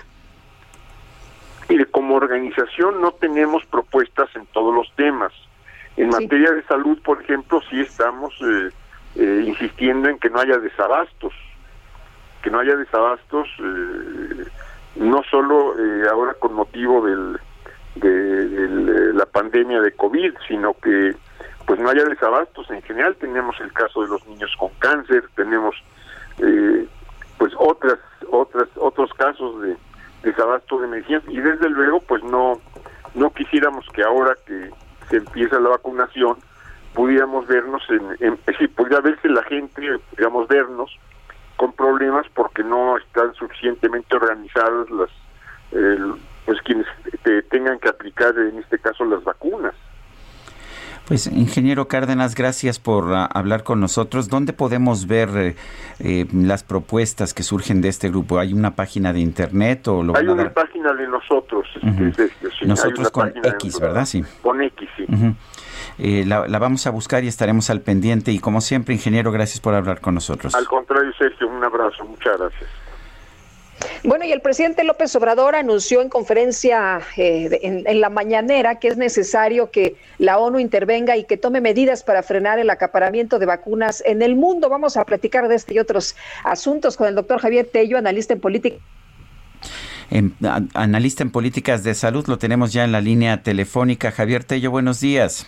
Mire, 1.69 1.85
como 1.85 2.15
organización 2.15 3.01
no 3.01 3.13
tenemos 3.13 3.65
propuestas 3.65 4.29
en 4.35 4.45
todos 4.47 4.73
los 4.75 4.91
temas. 4.95 5.31
En 5.97 6.09
materia 6.09 6.51
de 6.51 6.63
salud, 6.63 7.01
por 7.01 7.21
ejemplo, 7.21 7.61
sí 7.69 7.79
estamos 7.79 8.33
eh, 8.41 8.69
eh, 9.15 9.43
insistiendo 9.47 10.09
en 10.09 10.19
que 10.19 10.29
no 10.29 10.41
haya 10.41 10.57
desabastos, 10.57 11.33
que 12.43 12.51
no 12.51 12.59
haya 12.59 12.75
desabastos 12.75 13.47
eh, 13.59 14.45
no 14.95 15.21
solo 15.29 15.77
eh, 15.77 16.07
ahora 16.09 16.33
con 16.35 16.53
motivo 16.53 17.05
del, 17.05 17.39
de, 17.95 19.13
la 19.13 19.25
pandemia 19.25 19.81
de 19.81 19.91
COVID, 19.91 20.33
sino 20.47 20.73
que 20.75 21.15
pues 21.65 21.79
no 21.79 21.89
haya 21.89 22.03
desabastos 22.05 22.69
en 22.69 22.81
general. 22.83 23.15
Tenemos 23.15 23.55
el 23.59 23.71
caso 23.73 24.03
de 24.03 24.09
los 24.09 24.25
niños 24.27 24.51
con 24.59 24.69
cáncer, 24.79 25.23
tenemos 25.35 25.75
eh, 26.39 26.87
pues 27.37 27.53
otras 27.57 27.99
otras 28.29 28.67
otros 28.77 29.13
casos 29.13 29.61
de 29.61 29.75
desabasto 30.23 30.79
de 30.79 30.87
medicinas 30.87 31.23
y 31.27 31.39
desde 31.39 31.69
luego 31.69 31.99
pues 32.01 32.23
no 32.23 32.59
no 33.13 33.29
quisiéramos 33.31 33.85
que 33.93 34.03
ahora 34.03 34.35
que 34.45 34.69
se 35.09 35.17
empieza 35.17 35.59
la 35.59 35.69
vacunación 35.69 36.37
pudiéramos 36.93 37.45
vernos 37.47 37.83
en, 37.89 38.15
en 38.19 38.37
pudiera 38.69 39.01
verse 39.01 39.29
la 39.29 39.43
gente, 39.43 39.81
digamos 40.17 40.47
vernos 40.47 40.97
con 41.57 41.73
problemas 41.73 42.25
porque 42.33 42.63
no 42.63 42.97
están 42.97 43.33
suficientemente 43.35 44.15
organizadas 44.15 44.89
las 44.89 45.09
pues 46.45 46.61
quienes 46.61 46.85
tengan 47.49 47.79
que 47.79 47.89
aplicar 47.89 48.37
en 48.37 48.59
este 48.59 48.79
caso 48.79 49.03
las 49.03 49.23
vacunas. 49.23 49.73
Pues, 51.07 51.27
ingeniero 51.27 51.87
Cárdenas, 51.87 52.33
gracias 52.33 52.79
por 52.79 53.05
uh, 53.05 53.27
hablar 53.31 53.63
con 53.63 53.79
nosotros. 53.79 54.27
¿Dónde 54.27 54.53
podemos 54.53 55.05
ver 55.05 55.29
eh, 55.35 55.55
eh, 55.99 56.25
las 56.33 56.63
propuestas 56.63 57.35
que 57.35 57.43
surgen 57.43 57.81
de 57.81 57.89
este 57.89 58.09
grupo? 58.09 58.39
¿Hay 58.39 58.53
una 58.53 58.75
página 58.75 59.13
de 59.13 59.19
internet 59.19 59.87
o 59.87 60.01
lo 60.01 60.17
Hay 60.17 60.27
una 60.27 60.51
página 60.51 60.93
de 60.93 61.07
nosotros. 61.07 61.67
Este, 62.01 62.31
nosotros 62.65 63.11
con 63.11 63.31
X, 63.43 63.79
¿verdad? 63.79 64.05
Sí. 64.05 64.23
Con 64.41 64.63
X, 64.63 64.89
sí. 64.97 65.05
Eh, 65.97 66.25
la, 66.25 66.45
vamos 66.59 66.85
a 66.87 66.91
buscar 66.91 67.23
y 67.23 67.27
estaremos 67.27 67.69
al 67.69 67.81
pendiente. 67.81 68.31
Y 68.31 68.39
como 68.39 68.61
siempre, 68.61 68.93
ingeniero, 68.93 69.31
gracias 69.31 69.59
por 69.59 69.73
hablar 69.75 70.01
con 70.01 70.15
nosotros. 70.15 70.53
Al 70.55 70.67
contrario, 70.67 71.11
Sergio, 71.17 71.47
un 71.47 71.63
abrazo. 71.63 72.03
Muchas 72.05 72.37
gracias. 72.37 72.69
Bueno, 74.03 74.23
y 74.25 74.31
el 74.31 74.41
presidente 74.41 74.83
López 74.83 75.15
Obrador 75.15 75.55
anunció 75.55 76.01
en 76.01 76.09
conferencia 76.09 77.01
eh, 77.17 77.59
en, 77.61 78.01
la 78.01 78.09
mañanera 78.09 78.75
que 78.75 78.87
es 78.87 78.97
necesario 78.97 79.71
que 79.71 79.95
la 80.17 80.37
ONU 80.37 80.59
intervenga 80.59 81.17
y 81.17 81.25
que 81.25 81.37
tome 81.37 81.59
medidas 81.59 82.03
para 82.03 82.23
frenar 82.23 82.59
el 82.59 82.69
acaparamiento 82.69 83.39
de 83.39 83.45
vacunas 83.45 84.01
en 84.05 84.21
el 84.21 84.35
mundo. 84.35 84.69
Vamos 84.69 84.95
a 84.95 85.05
platicar 85.05 85.47
de 85.47 85.55
este 85.55 85.73
y 85.73 85.79
otros 85.79 86.15
asuntos 86.43 86.97
con 86.97 87.07
el 87.07 87.15
doctor 87.15 87.39
Javier 87.39 87.67
Tello, 87.71 87.97
analista 87.97 88.33
en 88.33 88.39
política. 88.39 88.77
analista 90.73 91.23
en 91.23 91.31
políticas 91.31 91.83
de 91.83 91.95
salud, 91.95 92.25
lo 92.27 92.37
tenemos 92.37 92.71
ya 92.71 92.83
en 92.83 92.91
la 92.91 93.01
línea 93.01 93.43
telefónica. 93.43 94.11
Javier 94.11 94.43
Tello, 94.43 94.71
buenos 94.71 95.01
días. 95.01 95.47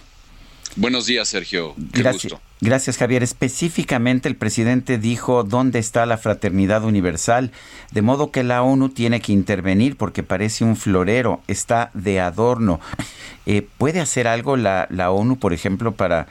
Buenos 0.78 1.08
días, 1.08 1.28
Sergio. 1.28 1.74
gracias, 1.92 2.36
gracias, 2.62 2.98
Javier. 2.98 3.24
Específicamente, 3.24 4.30
el 4.30 4.36
presidente 4.36 5.00
dijo 5.00 5.44
dónde 5.44 5.80
está 5.80 6.06
la 6.06 6.20
fraternidad 6.20 6.84
universal, 6.84 7.52
de 7.92 8.04
modo 8.04 8.30
que 8.30 8.44
la 8.44 8.62
ONU 8.62 8.90
tiene 8.90 9.20
que 9.20 9.34
intervenir 9.34 9.98
porque 9.98 10.22
parece 10.22 10.64
un 10.64 10.76
florero, 10.76 11.42
está 11.48 11.90
de 11.94 12.20
adorno. 12.20 12.80
Eh, 13.48 13.66
¿Puede 13.78 14.02
hacer 14.02 14.28
algo 14.28 14.58
la, 14.58 14.88
la 14.92 15.10
ONU, 15.10 15.40
por 15.40 15.54
ejemplo, 15.54 15.94
para 15.94 16.28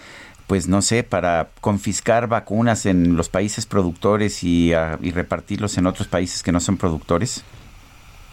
pues 0.47 0.69
no 0.69 0.81
sé, 0.81 1.03
para 1.03 1.49
confiscar 1.61 2.29
vacunas 2.29 2.87
en 2.87 3.17
los 3.17 3.29
países 3.29 3.67
productores 3.67 4.45
y, 4.45 4.73
ah, 4.75 4.99
y 5.03 5.11
repartirlos 5.11 5.77
en 5.77 5.87
otros 5.87 6.07
países 6.09 6.43
que 6.43 6.53
no 6.53 6.61
son 6.61 6.77
productores? 6.77 7.43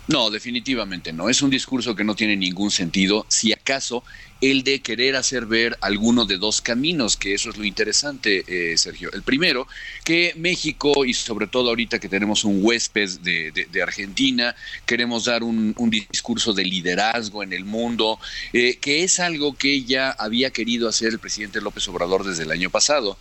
No, 0.08 0.30
definitivamente 0.30 1.14
no. 1.14 1.30
Es 1.30 1.42
un 1.42 1.50
discurso 1.50 1.96
que 1.96 2.04
no 2.04 2.16
tiene 2.16 2.36
ningún 2.36 2.72
sentido. 2.72 3.26
Si 3.30 3.54
acaso 3.54 4.04
el 4.42 4.66
de 4.66 4.82
querer 4.82 5.16
hacer 5.16 5.46
ver 5.46 5.78
alguno 5.80 6.26
de 6.26 6.38
dos 6.38 6.60
caminos, 6.60 7.16
que 7.16 7.34
eso 7.34 7.50
es 7.50 7.56
lo 7.56 7.64
interesante, 7.64 8.44
eh, 8.46 8.78
Sergio. 8.78 9.10
El 9.14 9.24
primero, 9.24 9.66
que 10.04 10.34
México, 10.36 11.06
y 11.06 11.14
sobre 11.14 11.48
todo 11.48 11.70
ahorita 11.70 12.00
que 12.00 12.10
tenemos 12.10 12.44
un 12.44 12.60
huésped 12.62 13.10
de, 13.22 13.82
Argentina, 13.82 14.54
queremos 14.86 15.26
dar 15.26 15.44
un, 15.44 15.74
discurso 15.90 16.52
de 16.52 16.66
liderazgo 16.66 17.42
en 17.42 17.54
el 17.54 17.64
mundo, 17.64 18.20
eh, 18.52 18.78
que 18.82 19.04
es 19.04 19.22
algo 19.22 19.56
que 19.56 19.84
ya 19.84 20.12
había 20.12 20.52
querido 20.52 20.90
hacer 20.90 21.10
el 21.10 21.20
presidente 21.20 21.62
López 21.62 21.88
Obrador 21.88 22.26
desde 22.26 22.44
el 22.44 22.52
año 22.52 22.70
pasado 22.70 23.18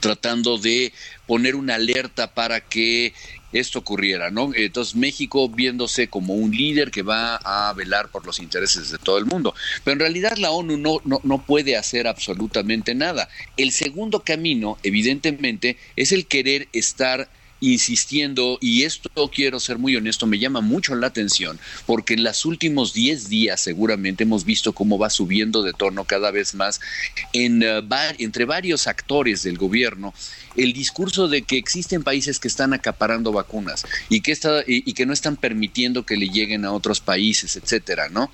tratando 0.00 0.56
de 0.56 0.92
poner 1.26 1.54
una 1.54 1.74
alerta 1.74 2.32
para 2.32 2.60
que 2.60 3.12
esto 3.52 3.80
ocurriera, 3.80 4.30
¿no? 4.30 4.52
Entonces 4.54 4.94
México 4.94 5.48
viéndose 5.48 6.08
como 6.08 6.34
un 6.34 6.50
líder 6.50 6.90
que 6.90 7.02
va 7.02 7.36
a 7.36 7.72
velar 7.74 8.08
por 8.08 8.26
los 8.26 8.38
intereses 8.38 8.90
de 8.90 8.98
todo 8.98 9.18
el 9.18 9.26
mundo. 9.26 9.54
Pero 9.84 9.94
en 9.94 10.00
realidad 10.00 10.36
la 10.36 10.50
ONU 10.50 10.76
no, 10.76 11.00
no, 11.04 11.20
no 11.22 11.44
puede 11.44 11.76
hacer 11.76 12.06
absolutamente 12.06 12.94
nada. 12.94 13.28
El 13.56 13.72
segundo 13.72 14.20
camino, 14.20 14.78
evidentemente, 14.82 15.76
es 15.96 16.12
el 16.12 16.26
querer 16.26 16.68
estar 16.72 17.28
insistiendo, 17.62 18.58
y 18.60 18.82
esto 18.82 19.30
quiero 19.32 19.60
ser 19.60 19.78
muy 19.78 19.96
honesto, 19.96 20.26
me 20.26 20.38
llama 20.38 20.60
mucho 20.60 20.94
la 20.94 21.06
atención, 21.06 21.58
porque 21.86 22.14
en 22.14 22.24
los 22.24 22.44
últimos 22.44 22.92
10 22.92 23.28
días 23.28 23.60
seguramente 23.60 24.24
hemos 24.24 24.44
visto 24.44 24.72
cómo 24.74 24.98
va 24.98 25.08
subiendo 25.08 25.62
de 25.62 25.72
tono 25.72 26.04
cada 26.04 26.30
vez 26.30 26.54
más 26.54 26.80
en, 27.32 27.62
uh, 27.62 27.82
entre 28.18 28.44
varios 28.44 28.86
actores 28.86 29.44
del 29.44 29.56
gobierno 29.56 30.12
el 30.56 30.72
discurso 30.72 31.28
de 31.28 31.42
que 31.42 31.56
existen 31.56 32.02
países 32.02 32.38
que 32.38 32.48
están 32.48 32.74
acaparando 32.74 33.32
vacunas 33.32 33.86
y 34.08 34.20
que, 34.20 34.36
y 34.66 34.92
que 34.92 35.06
no 35.06 35.12
están 35.12 35.36
permitiendo 35.36 36.04
que 36.04 36.16
le 36.16 36.28
lleguen 36.28 36.64
a 36.64 36.72
otros 36.72 37.00
países, 37.00 37.56
etcétera, 37.56 38.08
¿no? 38.08 38.30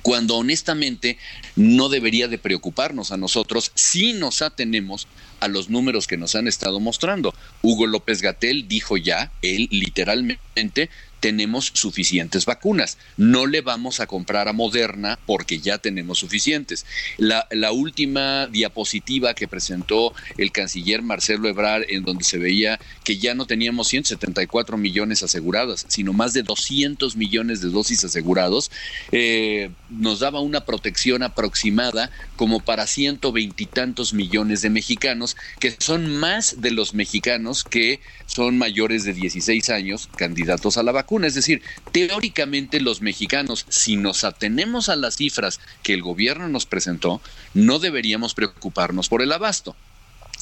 Cuando 0.00 0.36
honestamente 0.36 1.18
no 1.56 1.88
debería 1.88 2.28
de 2.28 2.38
preocuparnos 2.38 3.12
a 3.12 3.16
nosotros 3.16 3.72
si 3.74 4.12
nos 4.12 4.42
atenemos 4.42 5.06
a 5.40 5.48
los 5.48 5.68
números 5.68 6.06
que 6.06 6.16
nos 6.16 6.34
han 6.34 6.48
estado 6.48 6.80
mostrando. 6.80 7.34
Hugo 7.62 7.86
López 7.86 8.22
Gatel 8.22 8.68
dijo 8.68 8.96
ya, 8.96 9.32
él 9.42 9.68
literalmente, 9.70 10.90
tenemos 11.20 11.70
suficientes 11.74 12.46
vacunas. 12.46 12.98
No 13.16 13.46
le 13.46 13.60
vamos 13.60 14.00
a 14.00 14.06
comprar 14.06 14.48
a 14.48 14.52
Moderna 14.52 15.18
porque 15.26 15.58
ya 15.58 15.78
tenemos 15.78 16.18
suficientes. 16.18 16.86
La, 17.16 17.46
la, 17.50 17.72
última 17.72 18.46
diapositiva 18.46 19.34
que 19.34 19.48
presentó 19.48 20.14
el 20.36 20.52
canciller 20.52 21.02
Marcelo 21.02 21.48
Ebrard, 21.48 21.84
en 21.88 22.04
donde 22.04 22.24
se 22.24 22.38
veía 22.38 22.78
que 23.04 23.18
ya 23.18 23.34
no 23.34 23.46
teníamos 23.46 23.88
174 23.88 24.76
millones 24.76 25.22
aseguradas, 25.22 25.84
sino 25.88 26.12
más 26.12 26.32
de 26.32 26.42
200 26.42 27.16
millones 27.16 27.60
de 27.60 27.68
dosis 27.68 28.04
asegurados, 28.04 28.70
eh, 29.12 29.70
nos 29.90 30.20
daba 30.20 30.40
una 30.40 30.64
protección 30.64 31.22
aproximada 31.22 32.10
como 32.36 32.60
para 32.60 32.86
120 32.86 33.62
y 33.62 33.66
tantos 33.66 34.12
millones 34.12 34.62
de 34.62 34.70
mexicanos, 34.70 35.36
que 35.60 35.76
son 35.78 36.16
más 36.16 36.60
de 36.60 36.70
los 36.70 36.94
mexicanos 36.94 37.64
que 37.64 38.00
son 38.28 38.56
mayores 38.56 39.04
de 39.04 39.14
16 39.14 39.68
años 39.70 40.08
candidatos 40.16 40.78
a 40.78 40.84
la 40.84 40.92
vacuna 40.92 41.26
es 41.26 41.34
decir, 41.34 41.62
teóricamente 41.92 42.80
los 42.80 43.00
mexicanos, 43.00 43.66
si 43.68 43.96
nos 43.96 44.24
atenemos 44.24 44.88
a 44.88 44.96
las 44.96 45.16
cifras 45.16 45.60
que 45.82 45.94
el 45.94 46.02
gobierno 46.02 46.48
nos 46.48 46.66
presentó, 46.66 47.20
no 47.54 47.78
deberíamos 47.78 48.34
preocuparnos 48.34 49.08
por 49.08 49.22
el 49.22 49.32
abasto. 49.32 49.74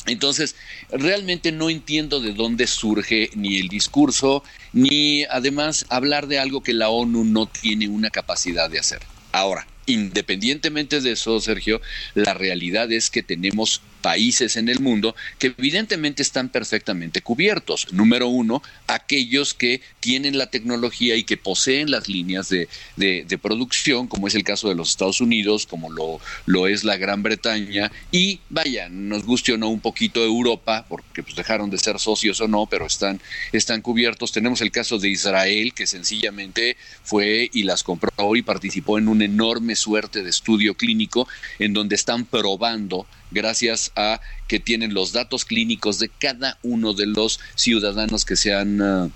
Entonces, 0.07 0.55
realmente 0.91 1.53
no 1.53 1.71
entiendo 1.71 2.21
de 2.21 2.33
dónde 2.33 2.67
surge 2.67 3.31
ni 3.35 3.59
el 3.59 3.69
discurso, 3.69 4.45
ni 4.73 5.25
además 5.25 5.87
hablar 5.89 6.27
de 6.29 6.39
algo 6.39 6.63
que 6.63 6.75
la 6.75 6.91
ONU 6.91 7.25
no 7.25 7.47
tiene 7.47 7.89
una 7.89 8.11
capacidad 8.11 8.71
de 8.71 8.79
hacer. 8.79 9.01
Ahora, 9.33 9.67
independientemente 9.87 11.01
de 11.01 11.13
eso, 11.13 11.41
Sergio, 11.41 11.81
la 12.15 12.35
realidad 12.35 12.93
es 12.93 13.11
que 13.11 13.23
tenemos 13.23 13.81
países 14.07 14.57
en 14.57 14.69
el 14.69 14.79
mundo 14.79 15.17
que 15.37 15.49
evidentemente 15.59 16.23
están 16.23 16.49
perfectamente 16.49 17.23
cubiertos. 17.23 17.93
Número 17.93 18.29
uno, 18.29 18.63
aquellos 18.87 19.53
que 19.53 19.81
tienen 19.99 20.39
la 20.39 20.47
tecnología 20.47 21.17
y 21.17 21.25
que 21.25 21.37
poseen 21.37 21.91
las 21.91 22.07
líneas 22.07 22.49
de, 22.49 22.69
de, 22.95 23.39
producción, 23.39 24.07
como 24.07 24.29
es 24.29 24.37
el 24.37 24.45
caso 24.45 24.69
de 24.69 24.77
los 24.77 24.91
Estados 24.91 25.21
Unidos, 25.21 25.67
como 25.67 25.91
lo, 25.91 26.21
lo 26.45 26.69
es 26.69 26.85
la 26.85 26.97
Gran 26.97 27.25
Bretaña, 27.25 27.91
y 28.13 28.39
vaya, 28.49 28.89
nos 28.89 29.25
guste 29.25 29.55
o 29.55 29.59
no 29.59 29.71
un 29.71 29.81
poquito 29.81 30.25
Europa, 30.25 30.87
porque 30.89 31.25
pues 31.25 31.35
dejaron 31.35 31.69
de 31.69 31.79
ser 31.79 31.99
socios 31.99 32.41
o 32.41 32.47
no, 32.47 32.67
pero 32.67 32.87
están, 32.87 33.21
están 33.51 33.83
cubiertos. 33.83 34.31
Tenemos 34.31 34.61
el 34.61 34.71
caso 34.71 35.01
de 35.01 35.09
Israel, 35.09 35.75
que 35.75 35.89
sencillamente 35.89 36.77
fue 37.03 37.51
y 37.53 37.65
las 37.65 37.83
compró 37.83 38.37
y 38.37 38.43
participó 38.43 38.99
en 38.99 39.09
una 39.09 39.25
enorme 39.25 39.75
suerte 39.75 40.23
de 40.23 40.31
estudio 40.31 40.75
clínico 40.75 41.27
en 41.59 41.73
donde 41.73 41.97
están 41.97 42.25
probando 42.25 43.05
gracias 43.31 43.93
a 43.97 44.21
que 44.49 44.61
tienen 44.61 44.95
los 44.95 45.13
datos 45.13 45.45
clínicos 45.45 45.99
de 45.99 46.09
cada 46.09 46.59
uno 46.63 46.93
de 46.93 47.07
los 47.07 47.41
ciudadanos 47.55 48.25
que 48.25 48.37
se 48.37 48.55
han 48.55 48.81
uh, 48.81 49.11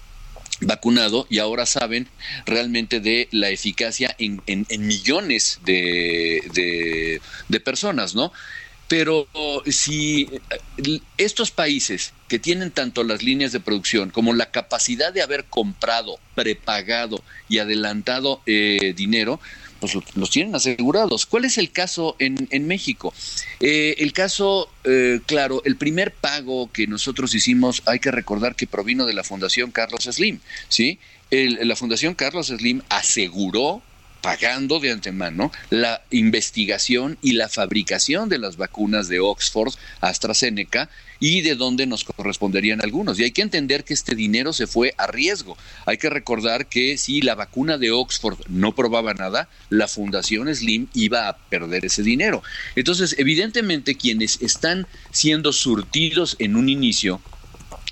vacunado 0.60 1.26
y 1.30 1.38
ahora 1.38 1.66
saben 1.66 2.08
realmente 2.46 3.00
de 3.00 3.28
la 3.30 3.50
eficacia 3.50 4.14
en, 4.18 4.42
en, 4.46 4.86
millones 4.86 5.60
de, 5.64 7.20
de, 7.48 7.60
personas, 7.60 8.14
¿no? 8.14 8.32
Pero 8.88 9.28
si 9.66 10.28
eh, 10.76 11.00
estos 11.16 11.50
países 11.52 12.12
que 12.28 12.38
tienen 12.40 12.72
tanto 12.72 13.04
las 13.04 13.22
líneas 13.22 13.52
de 13.52 13.60
producción 13.60 14.10
como 14.10 14.34
la 14.34 14.50
capacidad 14.50 15.12
de 15.12 15.22
haber 15.22 15.44
comprado, 15.44 16.18
prepagado 16.34 17.22
y 17.48 17.58
adelantado 17.58 18.42
eh, 18.46 18.92
dinero, 18.96 19.40
pues 19.80 19.96
los 20.14 20.30
tienen 20.30 20.54
asegurados. 20.54 21.26
¿Cuál 21.26 21.46
es 21.46 21.58
el 21.58 21.70
caso 21.70 22.14
en, 22.18 22.48
en 22.50 22.66
México? 22.66 23.12
Eh, 23.60 23.96
el 23.98 24.12
caso, 24.12 24.70
eh, 24.84 25.20
claro, 25.26 25.62
el 25.64 25.76
primer 25.76 26.12
pago 26.12 26.70
que 26.70 26.86
nosotros 26.86 27.34
hicimos, 27.34 27.82
hay 27.86 27.98
que 27.98 28.10
recordar 28.10 28.54
que 28.54 28.66
provino 28.66 29.06
de 29.06 29.14
la 29.14 29.24
Fundación 29.24 29.70
Carlos 29.70 30.04
Slim, 30.04 30.40
¿sí? 30.68 30.98
La 31.30 31.76
Fundación 31.76 32.14
Carlos 32.14 32.48
Slim 32.48 32.82
aseguró 32.88 33.82
pagando 34.22 34.80
de 34.80 34.90
antemano 34.90 35.50
la 35.70 36.02
investigación 36.10 37.18
y 37.22 37.32
la 37.32 37.48
fabricación 37.48 38.28
de 38.28 38.38
las 38.38 38.56
vacunas 38.56 39.08
de 39.08 39.20
Oxford, 39.20 39.72
AstraZeneca, 40.00 40.88
y 41.20 41.42
de 41.42 41.54
dónde 41.54 41.86
nos 41.86 42.02
corresponderían 42.04 42.80
algunos. 42.82 43.18
Y 43.18 43.24
hay 43.24 43.30
que 43.30 43.42
entender 43.42 43.84
que 43.84 43.94
este 43.94 44.14
dinero 44.14 44.52
se 44.52 44.66
fue 44.66 44.94
a 44.96 45.06
riesgo. 45.06 45.56
Hay 45.84 45.98
que 45.98 46.10
recordar 46.10 46.66
que 46.66 46.96
si 46.96 47.20
la 47.20 47.34
vacuna 47.34 47.76
de 47.76 47.90
Oxford 47.90 48.38
no 48.48 48.74
probaba 48.74 49.12
nada, 49.12 49.48
la 49.68 49.86
Fundación 49.86 50.52
Slim 50.54 50.88
iba 50.94 51.28
a 51.28 51.36
perder 51.36 51.84
ese 51.84 52.02
dinero. 52.02 52.42
Entonces, 52.74 53.14
evidentemente, 53.18 53.96
quienes 53.96 54.40
están 54.40 54.86
siendo 55.12 55.52
surtidos 55.52 56.36
en 56.38 56.56
un 56.56 56.70
inicio 56.70 57.20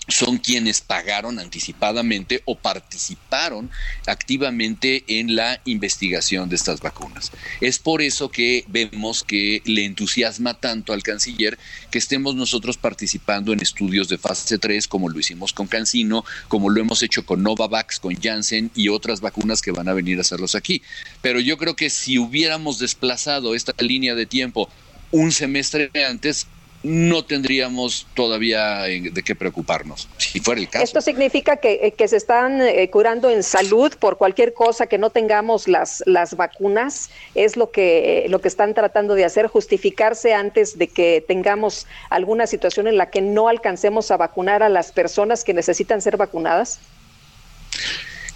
son 0.09 0.39
quienes 0.39 0.81
pagaron 0.81 1.39
anticipadamente 1.39 2.43
o 2.47 2.57
participaron 2.57 3.71
activamente 4.07 5.05
en 5.07 5.37
la 5.37 5.61
investigación 5.67 6.49
de 6.49 6.57
estas 6.57 6.81
vacunas. 6.81 7.31
Es 7.61 7.79
por 7.79 8.01
eso 8.01 8.31
que 8.31 8.65
vemos 8.69 9.23
que 9.23 9.63
le 9.67 9.85
entusiasma 9.85 10.55
tanto 10.55 10.93
al 10.93 11.03
canciller 11.03 11.59
que 11.91 11.99
estemos 11.99 12.35
nosotros 12.35 12.79
participando 12.79 13.53
en 13.53 13.61
estudios 13.61 14.09
de 14.09 14.19
fase 14.19 14.59
3, 14.59 14.89
como 14.89 15.11
lo 15.11 15.19
hicimos 15.19 15.53
con 15.53 15.67
Cancino, 15.67 16.25
como 16.49 16.71
lo 16.71 16.81
hemos 16.81 17.03
hecho 17.03 17.25
con 17.25 17.43
Novavax, 17.43 18.01
con 18.01 18.15
Janssen 18.15 18.71
y 18.75 18.89
otras 18.89 19.21
vacunas 19.21 19.61
que 19.61 19.73
van 19.73 19.89
a 19.89 19.95
venir 19.95 20.19
a 20.19 20.23
hacerlos 20.23 20.55
aquí. 20.55 20.83
Pero 21.21 21.39
yo 21.41 21.59
creo 21.59 21.77
que 21.77 21.91
si 21.91 22.19
hubiéramos 22.19 22.79
desplazado 22.79 23.55
esta 23.55 23.75
línea 23.79 24.15
de 24.15 24.27
tiempo 24.27 24.71
un 25.11 25.33
semestre 25.33 25.91
antes, 26.07 26.47
no 26.83 27.25
tendríamos 27.25 28.07
todavía 28.15 28.83
de 28.83 29.23
qué 29.25 29.35
preocuparnos, 29.35 30.09
si 30.17 30.41
fuera 30.41 30.61
el 30.61 30.69
caso. 30.69 30.85
Esto 30.85 31.01
significa 31.01 31.57
que, 31.57 31.81
eh, 31.83 31.93
que 31.93 32.07
se 32.07 32.17
están 32.17 32.61
eh, 32.61 32.89
curando 32.91 33.31
en 33.31 33.43
salud 33.43 33.93
por 33.99 34.17
cualquier 34.17 34.55
cosa 34.55 34.87
que 34.87 34.97
no 34.97 35.11
tengamos 35.11 35.67
las, 35.67 36.05
las 36.07 36.37
vacunas, 36.37 37.11
es 37.35 37.57
lo 37.57 37.71
que, 37.71 38.27
lo 38.29 38.41
que 38.41 38.49
están 38.49 38.75
tratando 38.75 39.15
de 39.15 39.25
hacer, 39.25 39.49
justificarse 39.49 40.35
antes 40.35 40.79
de 40.79 40.89
que 40.89 41.25
tengamos 41.27 41.87
alguna 42.11 42.47
situación 42.47 42.87
en 42.87 42.97
la 42.97 43.11
que 43.11 43.23
no 43.23 43.49
alcancemos 43.49 44.11
a 44.11 44.17
vacunar 44.17 44.63
a 44.63 44.69
las 44.69 44.93
personas 44.93 45.43
que 45.43 45.55
necesitan 45.55 46.01
ser 46.01 46.17
vacunadas. 46.17 46.79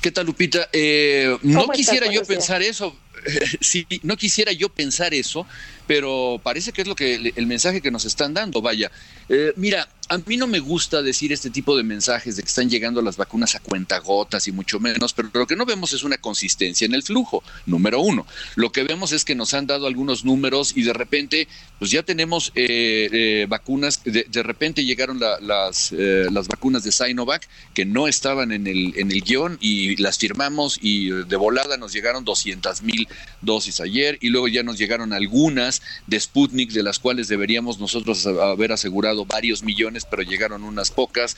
¿Qué 0.01 0.10
tal, 0.10 0.27
Lupita? 0.27 0.69
Eh, 0.73 1.39
no 1.43 1.69
quisiera 1.69 2.10
yo 2.10 2.24
pensar 2.24 2.60
eso. 2.60 2.97
sí, 3.60 3.86
no 4.02 4.16
quisiera 4.16 4.52
yo 4.52 4.69
pensar 4.69 5.14
eso, 5.14 5.47
pero 5.86 6.40
parece 6.42 6.72
que 6.72 6.82
es 6.82 6.88
lo 6.88 6.94
que 6.94 7.32
el 7.34 7.46
mensaje 7.46 7.80
que 7.80 7.90
nos 7.90 8.04
están 8.04 8.34
dando. 8.34 8.62
Vaya, 8.62 8.90
eh, 9.28 9.52
mira, 9.56 9.88
a 10.09 10.18
mí 10.18 10.36
no 10.36 10.46
me 10.46 10.59
gusta 10.59 11.00
decir 11.00 11.32
este 11.32 11.48
tipo 11.48 11.76
de 11.76 11.82
mensajes 11.82 12.36
de 12.36 12.42
que 12.42 12.48
están 12.48 12.68
llegando 12.68 13.00
las 13.00 13.16
vacunas 13.16 13.54
a 13.54 13.60
cuentagotas 13.60 14.46
y 14.46 14.52
mucho 14.52 14.78
menos, 14.78 15.12
pero 15.14 15.30
lo 15.32 15.46
que 15.46 15.56
no 15.56 15.64
vemos 15.64 15.92
es 15.92 16.02
una 16.02 16.18
consistencia 16.18 16.84
en 16.84 16.94
el 16.94 17.02
flujo, 17.02 17.42
número 17.66 18.00
uno. 18.00 18.26
Lo 18.56 18.72
que 18.72 18.82
vemos 18.82 19.12
es 19.12 19.24
que 19.24 19.34
nos 19.34 19.54
han 19.54 19.66
dado 19.66 19.86
algunos 19.86 20.24
números 20.24 20.72
y 20.76 20.82
de 20.82 20.92
repente, 20.92 21.48
pues 21.78 21.90
ya 21.90 22.02
tenemos 22.02 22.52
eh, 22.54 23.09
eh, 23.12 23.46
vacunas, 23.48 24.02
de, 24.04 24.26
de, 24.28 24.42
repente 24.42 24.84
llegaron 24.84 25.18
la, 25.18 25.40
las, 25.40 25.92
eh, 25.92 26.26
las 26.30 26.48
vacunas 26.48 26.84
de 26.84 26.92
Sinovac 26.92 27.48
que 27.72 27.84
no 27.86 28.09
estaban 28.09 28.52
en 28.52 28.66
el, 28.66 28.92
en 28.96 29.10
el 29.10 29.22
guion 29.22 29.56
y 29.60 29.96
las 29.96 30.18
firmamos 30.18 30.78
y 30.82 31.10
de 31.10 31.36
volada 31.36 31.76
nos 31.76 31.92
llegaron 31.92 32.24
200 32.24 32.82
mil 32.82 33.09
dosis 33.40 33.80
ayer 33.80 34.18
y 34.20 34.28
luego 34.28 34.48
ya 34.48 34.62
nos 34.62 34.78
llegaron 34.78 35.12
algunas 35.12 35.81
de 36.06 36.20
Sputnik, 36.20 36.72
de 36.72 36.82
las 36.82 36.98
cuales 36.98 37.28
deberíamos 37.28 37.78
nosotros 37.78 38.26
haber 38.26 38.72
asegurado 38.72 39.24
varios 39.24 39.62
millones, 39.62 40.06
pero 40.09 40.22
llegaron 40.22 40.64
unas 40.64 40.90
pocas. 40.90 41.36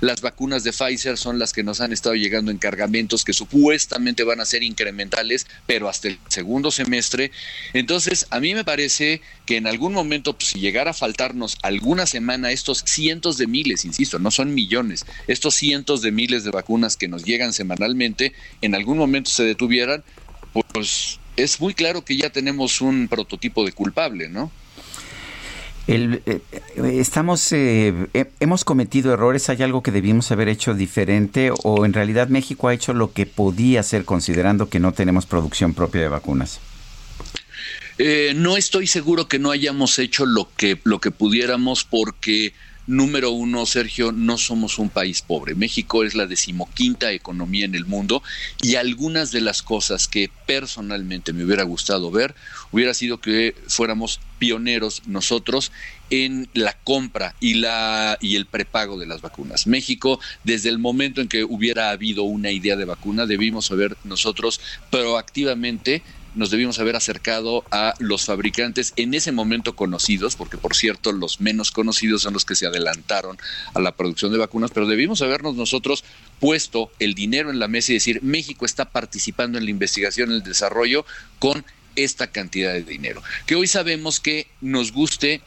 Las 0.00 0.20
vacunas 0.20 0.64
de 0.64 0.72
Pfizer 0.72 1.18
son 1.18 1.38
las 1.38 1.52
que 1.52 1.62
nos 1.62 1.80
han 1.80 1.92
estado 1.92 2.14
llegando 2.14 2.50
en 2.50 2.58
cargamentos 2.58 3.24
que 3.24 3.32
supuestamente 3.32 4.24
van 4.24 4.40
a 4.40 4.46
ser 4.46 4.62
incrementales, 4.62 5.46
pero 5.66 5.88
hasta 5.88 6.08
el 6.08 6.18
segundo 6.28 6.70
semestre. 6.70 7.30
Entonces, 7.72 8.26
a 8.30 8.40
mí 8.40 8.54
me 8.54 8.64
parece 8.64 9.20
que 9.46 9.56
en 9.56 9.66
algún 9.66 9.92
momento, 9.92 10.32
pues, 10.34 10.50
si 10.50 10.60
llegara 10.60 10.92
a 10.92 10.94
faltarnos 10.94 11.58
alguna 11.62 12.06
semana 12.06 12.52
estos 12.52 12.84
cientos 12.86 13.38
de 13.38 13.46
miles, 13.46 13.84
insisto, 13.84 14.18
no 14.18 14.30
son 14.30 14.54
millones, 14.54 15.04
estos 15.26 15.54
cientos 15.54 16.02
de 16.02 16.12
miles 16.12 16.44
de 16.44 16.50
vacunas 16.50 16.96
que 16.96 17.08
nos 17.08 17.24
llegan 17.24 17.52
semanalmente, 17.52 18.32
en 18.60 18.74
algún 18.74 18.98
momento 18.98 19.30
se 19.30 19.44
detuvieran, 19.44 20.04
pues 20.72 21.18
es 21.36 21.60
muy 21.60 21.74
claro 21.74 22.04
que 22.04 22.16
ya 22.16 22.30
tenemos 22.30 22.80
un 22.80 23.08
prototipo 23.08 23.64
de 23.64 23.72
culpable, 23.72 24.28
¿no? 24.28 24.50
El, 25.86 26.22
eh, 26.26 26.40
estamos, 26.76 27.50
eh, 27.52 27.92
hemos 28.38 28.64
cometido 28.64 29.12
errores. 29.12 29.48
¿Hay 29.48 29.62
algo 29.62 29.82
que 29.82 29.90
debimos 29.90 30.30
haber 30.30 30.48
hecho 30.48 30.74
diferente 30.74 31.50
o 31.64 31.84
en 31.84 31.92
realidad 31.92 32.28
México 32.28 32.68
ha 32.68 32.74
hecho 32.74 32.94
lo 32.94 33.12
que 33.12 33.26
podía 33.26 33.80
hacer 33.80 34.04
considerando 34.04 34.68
que 34.68 34.78
no 34.78 34.92
tenemos 34.92 35.26
producción 35.26 35.74
propia 35.74 36.02
de 36.02 36.08
vacunas? 36.08 36.60
Eh, 37.98 38.32
no 38.36 38.56
estoy 38.56 38.86
seguro 38.86 39.28
que 39.28 39.38
no 39.38 39.50
hayamos 39.50 39.98
hecho 39.98 40.24
lo 40.24 40.48
que 40.56 40.80
lo 40.84 41.00
que 41.00 41.10
pudiéramos 41.10 41.84
porque 41.84 42.54
Número 42.86 43.30
uno, 43.30 43.64
Sergio, 43.64 44.10
no 44.10 44.38
somos 44.38 44.80
un 44.80 44.90
país 44.90 45.22
pobre. 45.22 45.54
México 45.54 46.02
es 46.02 46.16
la 46.16 46.26
decimoquinta 46.26 47.12
economía 47.12 47.64
en 47.64 47.76
el 47.76 47.86
mundo 47.86 48.24
y 48.60 48.74
algunas 48.74 49.30
de 49.30 49.40
las 49.40 49.62
cosas 49.62 50.08
que 50.08 50.32
personalmente 50.46 51.32
me 51.32 51.44
hubiera 51.44 51.62
gustado 51.62 52.10
ver 52.10 52.34
hubiera 52.72 52.92
sido 52.92 53.20
que 53.20 53.54
fuéramos 53.68 54.20
pioneros 54.38 55.02
nosotros 55.06 55.70
en 56.10 56.50
la 56.54 56.76
compra 56.82 57.36
y 57.38 57.54
la 57.54 58.18
y 58.20 58.34
el 58.34 58.46
prepago 58.46 58.98
de 58.98 59.06
las 59.06 59.20
vacunas. 59.20 59.68
México, 59.68 60.18
desde 60.42 60.68
el 60.68 60.80
momento 60.80 61.20
en 61.20 61.28
que 61.28 61.44
hubiera 61.44 61.90
habido 61.90 62.24
una 62.24 62.50
idea 62.50 62.74
de 62.74 62.84
vacuna, 62.84 63.26
debimos 63.26 63.70
haber 63.70 63.96
nosotros 64.02 64.60
proactivamente 64.90 66.02
nos 66.34 66.50
debimos 66.50 66.78
haber 66.78 66.96
acercado 66.96 67.64
a 67.70 67.94
los 67.98 68.24
fabricantes 68.24 68.92
en 68.96 69.14
ese 69.14 69.32
momento 69.32 69.76
conocidos, 69.76 70.36
porque 70.36 70.56
por 70.56 70.74
cierto 70.74 71.12
los 71.12 71.40
menos 71.40 71.70
conocidos 71.70 72.22
son 72.22 72.34
los 72.34 72.44
que 72.44 72.54
se 72.54 72.66
adelantaron 72.66 73.38
a 73.74 73.80
la 73.80 73.96
producción 73.96 74.32
de 74.32 74.38
vacunas, 74.38 74.70
pero 74.72 74.86
debimos 74.86 75.22
habernos 75.22 75.56
nosotros 75.56 76.04
puesto 76.40 76.90
el 76.98 77.14
dinero 77.14 77.50
en 77.50 77.58
la 77.58 77.68
mesa 77.68 77.92
y 77.92 77.96
decir, 77.96 78.22
México 78.22 78.64
está 78.64 78.86
participando 78.86 79.58
en 79.58 79.64
la 79.64 79.70
investigación, 79.70 80.30
en 80.30 80.36
el 80.36 80.42
desarrollo 80.42 81.04
con 81.38 81.64
esta 81.96 82.28
cantidad 82.28 82.72
de 82.72 82.82
dinero. 82.82 83.22
Que 83.46 83.54
hoy 83.54 83.66
sabemos 83.66 84.20
que 84.20 84.46
nos 84.60 84.92
guste 84.92 85.42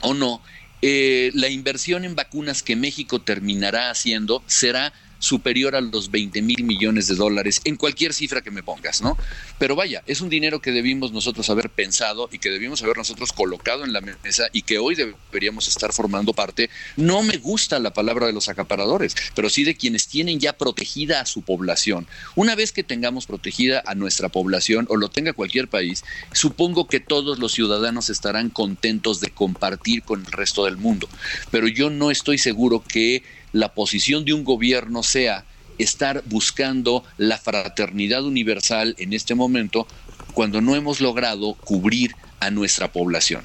o 0.00 0.14
no, 0.14 0.42
eh, 0.82 1.30
la 1.34 1.48
inversión 1.48 2.04
en 2.04 2.14
vacunas 2.14 2.62
que 2.62 2.74
México 2.74 3.20
terminará 3.20 3.90
haciendo 3.90 4.42
será 4.46 4.92
superior 5.20 5.76
a 5.76 5.80
los 5.80 6.10
20 6.10 6.42
mil 6.42 6.64
millones 6.64 7.06
de 7.06 7.14
dólares 7.14 7.60
en 7.64 7.76
cualquier 7.76 8.12
cifra 8.12 8.40
que 8.40 8.50
me 8.50 8.64
pongas, 8.64 9.02
¿no? 9.02 9.16
Pero 9.58 9.76
vaya, 9.76 10.02
es 10.06 10.20
un 10.20 10.28
dinero 10.28 10.60
que 10.60 10.72
debimos 10.72 11.12
nosotros 11.12 11.48
haber 11.50 11.70
pensado 11.70 12.28
y 12.32 12.38
que 12.38 12.50
debimos 12.50 12.82
haber 12.82 12.96
nosotros 12.96 13.32
colocado 13.32 13.84
en 13.84 13.92
la 13.92 14.00
mesa 14.00 14.48
y 14.52 14.62
que 14.62 14.78
hoy 14.78 14.96
deberíamos 14.96 15.68
estar 15.68 15.92
formando 15.92 16.32
parte. 16.32 16.70
No 16.96 17.22
me 17.22 17.36
gusta 17.36 17.78
la 17.78 17.92
palabra 17.92 18.26
de 18.26 18.32
los 18.32 18.48
acaparadores, 18.48 19.14
pero 19.34 19.48
sí 19.48 19.62
de 19.62 19.76
quienes 19.76 20.08
tienen 20.08 20.40
ya 20.40 20.54
protegida 20.54 21.20
a 21.20 21.26
su 21.26 21.42
población. 21.42 22.06
Una 22.34 22.54
vez 22.54 22.72
que 22.72 22.82
tengamos 22.82 23.26
protegida 23.26 23.82
a 23.86 23.94
nuestra 23.94 24.30
población 24.30 24.86
o 24.88 24.96
lo 24.96 25.10
tenga 25.10 25.32
cualquier 25.34 25.68
país, 25.68 26.02
supongo 26.32 26.88
que 26.88 27.00
todos 27.00 27.38
los 27.38 27.52
ciudadanos 27.52 28.10
estarán 28.10 28.48
contentos 28.48 29.20
de 29.20 29.30
compartir 29.30 30.02
con 30.02 30.24
el 30.24 30.32
resto 30.32 30.64
del 30.64 30.78
mundo. 30.78 31.08
Pero 31.50 31.68
yo 31.68 31.90
no 31.90 32.10
estoy 32.10 32.38
seguro 32.38 32.82
que 32.82 33.22
la 33.52 33.74
posición 33.74 34.24
de 34.24 34.32
un 34.32 34.44
gobierno 34.44 35.02
sea 35.02 35.44
estar 35.78 36.22
buscando 36.26 37.04
la 37.16 37.38
fraternidad 37.38 38.24
universal 38.24 38.94
en 38.98 39.12
este 39.12 39.34
momento 39.34 39.86
cuando 40.34 40.60
no 40.60 40.76
hemos 40.76 41.00
logrado 41.00 41.54
cubrir 41.54 42.14
a 42.38 42.50
nuestra 42.50 42.92
población. 42.92 43.42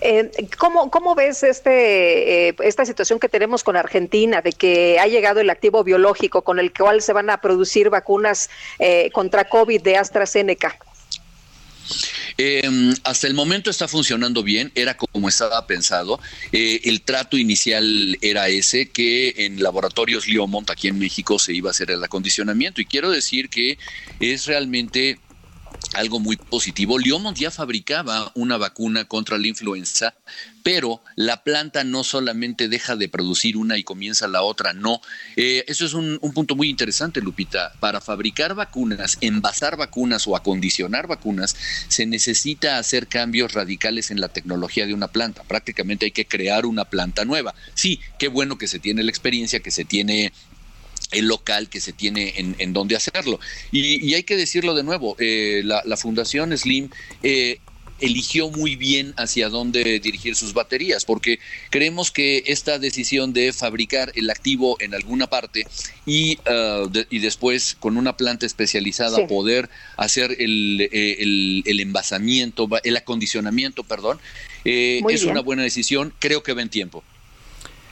Eh, 0.00 0.30
¿cómo, 0.58 0.90
¿cómo, 0.90 1.14
ves 1.14 1.42
este, 1.42 2.48
eh, 2.48 2.54
esta 2.64 2.84
situación 2.84 3.20
que 3.20 3.28
tenemos 3.28 3.62
con 3.62 3.76
Argentina, 3.76 4.42
de 4.42 4.52
que 4.52 4.98
ha 4.98 5.06
llegado 5.06 5.40
el 5.40 5.50
activo 5.50 5.84
biológico 5.84 6.42
con 6.42 6.58
el 6.58 6.72
cual 6.72 7.02
se 7.02 7.12
van 7.12 7.30
a 7.30 7.40
producir 7.40 7.90
vacunas 7.90 8.50
eh, 8.78 9.10
contra 9.12 9.48
COVID 9.48 9.80
de 9.80 9.96
AstraZeneca? 9.96 10.76
Eh, 12.38 12.94
hasta 13.04 13.26
el 13.26 13.34
momento 13.34 13.70
está 13.70 13.88
funcionando 13.88 14.42
bien, 14.42 14.72
era 14.74 14.96
como 14.96 15.28
estaba 15.28 15.66
pensado. 15.66 16.20
Eh, 16.52 16.80
el 16.84 17.02
trato 17.02 17.36
inicial 17.36 18.18
era 18.20 18.48
ese, 18.48 18.90
que 18.90 19.34
en 19.38 19.62
laboratorios 19.62 20.26
Liomont, 20.26 20.70
aquí 20.70 20.88
en 20.88 20.98
México, 20.98 21.38
se 21.38 21.52
iba 21.52 21.70
a 21.70 21.72
hacer 21.72 21.90
el 21.90 22.02
acondicionamiento. 22.02 22.80
Y 22.80 22.86
quiero 22.86 23.10
decir 23.10 23.48
que 23.48 23.78
es 24.20 24.46
realmente 24.46 25.18
algo 25.94 26.20
muy 26.20 26.36
positivo. 26.36 26.98
Liomont 26.98 27.36
ya 27.36 27.50
fabricaba 27.50 28.32
una 28.34 28.56
vacuna 28.56 29.04
contra 29.04 29.38
la 29.38 29.48
influenza, 29.48 30.14
pero 30.62 31.02
la 31.16 31.42
planta 31.42 31.84
no 31.84 32.04
solamente 32.04 32.68
deja 32.68 32.96
de 32.96 33.08
producir 33.08 33.56
una 33.56 33.78
y 33.78 33.84
comienza 33.84 34.28
la 34.28 34.42
otra, 34.42 34.72
no. 34.72 35.00
Eh, 35.36 35.64
eso 35.66 35.84
es 35.84 35.94
un, 35.94 36.18
un, 36.20 36.32
punto 36.32 36.54
muy 36.54 36.68
interesante, 36.68 37.20
Lupita. 37.20 37.72
Para 37.80 38.00
fabricar 38.00 38.54
vacunas, 38.54 39.18
envasar 39.20 39.76
vacunas 39.76 40.26
o 40.26 40.36
acondicionar 40.36 41.06
vacunas, 41.06 41.56
se 41.88 42.06
necesita 42.06 42.78
hacer 42.78 43.08
cambios 43.08 43.52
radicales 43.52 44.10
en 44.10 44.20
la 44.20 44.28
tecnología 44.28 44.86
de 44.86 44.94
una 44.94 45.08
planta. 45.08 45.42
Prácticamente 45.42 46.06
hay 46.06 46.12
que 46.12 46.26
crear 46.26 46.66
una 46.66 46.84
planta 46.84 47.24
nueva. 47.24 47.54
Sí, 47.74 48.00
qué 48.18 48.28
bueno 48.28 48.58
que 48.58 48.68
se 48.68 48.78
tiene 48.78 49.02
la 49.02 49.10
experiencia, 49.10 49.60
que 49.60 49.70
se 49.70 49.84
tiene 49.84 50.32
el 51.12 51.26
local 51.26 51.68
que 51.68 51.80
se 51.80 51.92
tiene 51.92 52.34
en, 52.36 52.56
en 52.58 52.72
donde 52.72 52.96
hacerlo. 52.96 53.38
Y, 53.70 54.04
y, 54.04 54.14
hay 54.14 54.22
que 54.22 54.36
decirlo 54.36 54.74
de 54.74 54.82
nuevo, 54.82 55.16
eh, 55.18 55.62
la, 55.64 55.82
la, 55.84 55.96
Fundación 55.96 56.56
Slim 56.56 56.90
eh, 57.22 57.58
eligió 58.02 58.50
muy 58.50 58.76
bien 58.76 59.14
hacia 59.16 59.48
dónde 59.48 60.00
dirigir 60.00 60.34
sus 60.34 60.52
baterías, 60.52 61.04
porque 61.04 61.38
creemos 61.70 62.10
que 62.10 62.42
esta 62.46 62.78
decisión 62.78 63.32
de 63.32 63.52
fabricar 63.52 64.12
el 64.16 64.28
activo 64.28 64.76
en 64.80 64.94
alguna 64.94 65.28
parte 65.28 65.66
y, 66.04 66.36
uh, 66.38 66.88
de, 66.88 67.06
y 67.10 67.20
después 67.20 67.76
con 67.78 67.96
una 67.96 68.16
planta 68.16 68.44
especializada 68.44 69.18
sí. 69.18 69.22
poder 69.28 69.70
hacer 69.96 70.36
el, 70.38 70.80
eh, 70.80 71.16
el, 71.20 71.62
el, 71.64 71.80
envasamiento, 71.80 72.68
el 72.82 72.96
acondicionamiento, 72.96 73.84
perdón, 73.84 74.18
eh, 74.64 75.00
es 75.08 75.20
bien. 75.22 75.32
una 75.32 75.40
buena 75.40 75.62
decisión, 75.62 76.12
creo 76.18 76.42
que 76.42 76.52
va 76.52 76.62
en 76.62 76.70
tiempo. 76.70 77.04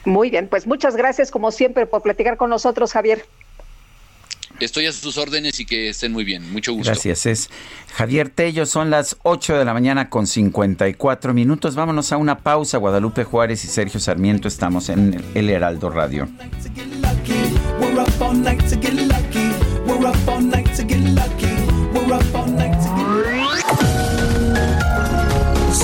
Muy 0.05 0.31
bien, 0.31 0.49
pues 0.49 0.67
muchas 0.67 0.97
gracias 0.97 1.31
como 1.31 1.51
siempre 1.51 1.87
por 1.87 2.03
platicar 2.03 2.37
con 2.37 2.51
nosotros, 2.51 2.93
Javier. 2.93 3.25
Estoy 4.61 4.87
a 4.87 4.93
sus 4.93 5.17
órdenes 5.17 5.59
y 5.59 5.65
que 5.65 5.89
estén 5.89 6.13
muy 6.13 6.23
bien. 6.23 6.53
Mucho 6.53 6.75
gusto. 6.75 6.91
Gracias. 6.91 7.25
Es 7.25 7.51
Javier 7.95 8.29
Tello. 8.29 8.67
Son 8.67 8.91
las 8.91 9.17
8 9.23 9.59
de 9.59 9.65
la 9.65 9.73
mañana 9.73 10.11
con 10.11 10.27
54 10.27 11.33
minutos. 11.33 11.75
Vámonos 11.75 12.13
a 12.13 12.19
una 12.19 12.39
pausa. 12.39 12.77
Guadalupe 12.77 13.25
Juárez 13.25 13.65
y 13.65 13.69
Sergio 13.69 14.01
Sarmiento 14.01 14.49
estamos 14.49 14.91
en 14.91 15.25
el 15.35 15.49
Heraldo 15.49 15.89
Radio. 15.89 16.29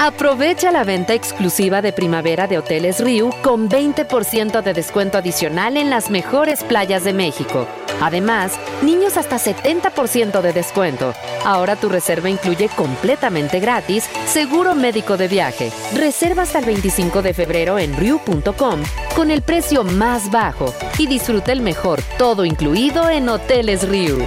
Aprovecha 0.00 0.70
la 0.70 0.84
venta 0.84 1.12
exclusiva 1.12 1.82
de 1.82 1.92
primavera 1.92 2.46
de 2.46 2.56
Hoteles 2.56 3.00
Riu 3.00 3.30
con 3.42 3.68
20% 3.68 4.62
de 4.62 4.72
descuento 4.72 5.18
adicional 5.18 5.76
en 5.76 5.90
las 5.90 6.08
mejores 6.08 6.62
playas 6.62 7.02
de 7.02 7.12
México. 7.12 7.66
Además, 8.00 8.52
niños 8.82 9.16
hasta 9.16 9.38
70% 9.38 10.40
de 10.40 10.52
descuento. 10.52 11.14
Ahora 11.44 11.74
tu 11.74 11.88
reserva 11.88 12.30
incluye 12.30 12.68
completamente 12.68 13.58
gratis 13.58 14.08
seguro 14.26 14.76
médico 14.76 15.16
de 15.16 15.26
viaje. 15.26 15.72
Reserva 15.96 16.44
hasta 16.44 16.60
el 16.60 16.66
25 16.66 17.20
de 17.20 17.34
febrero 17.34 17.76
en 17.76 17.96
Ryu.com 17.96 18.80
con 19.16 19.32
el 19.32 19.42
precio 19.42 19.82
más 19.82 20.30
bajo 20.30 20.72
y 20.96 21.08
disfruta 21.08 21.50
el 21.50 21.60
mejor 21.60 22.02
todo 22.18 22.44
incluido 22.44 23.10
en 23.10 23.28
Hoteles 23.28 23.88
Ryu. 23.88 24.24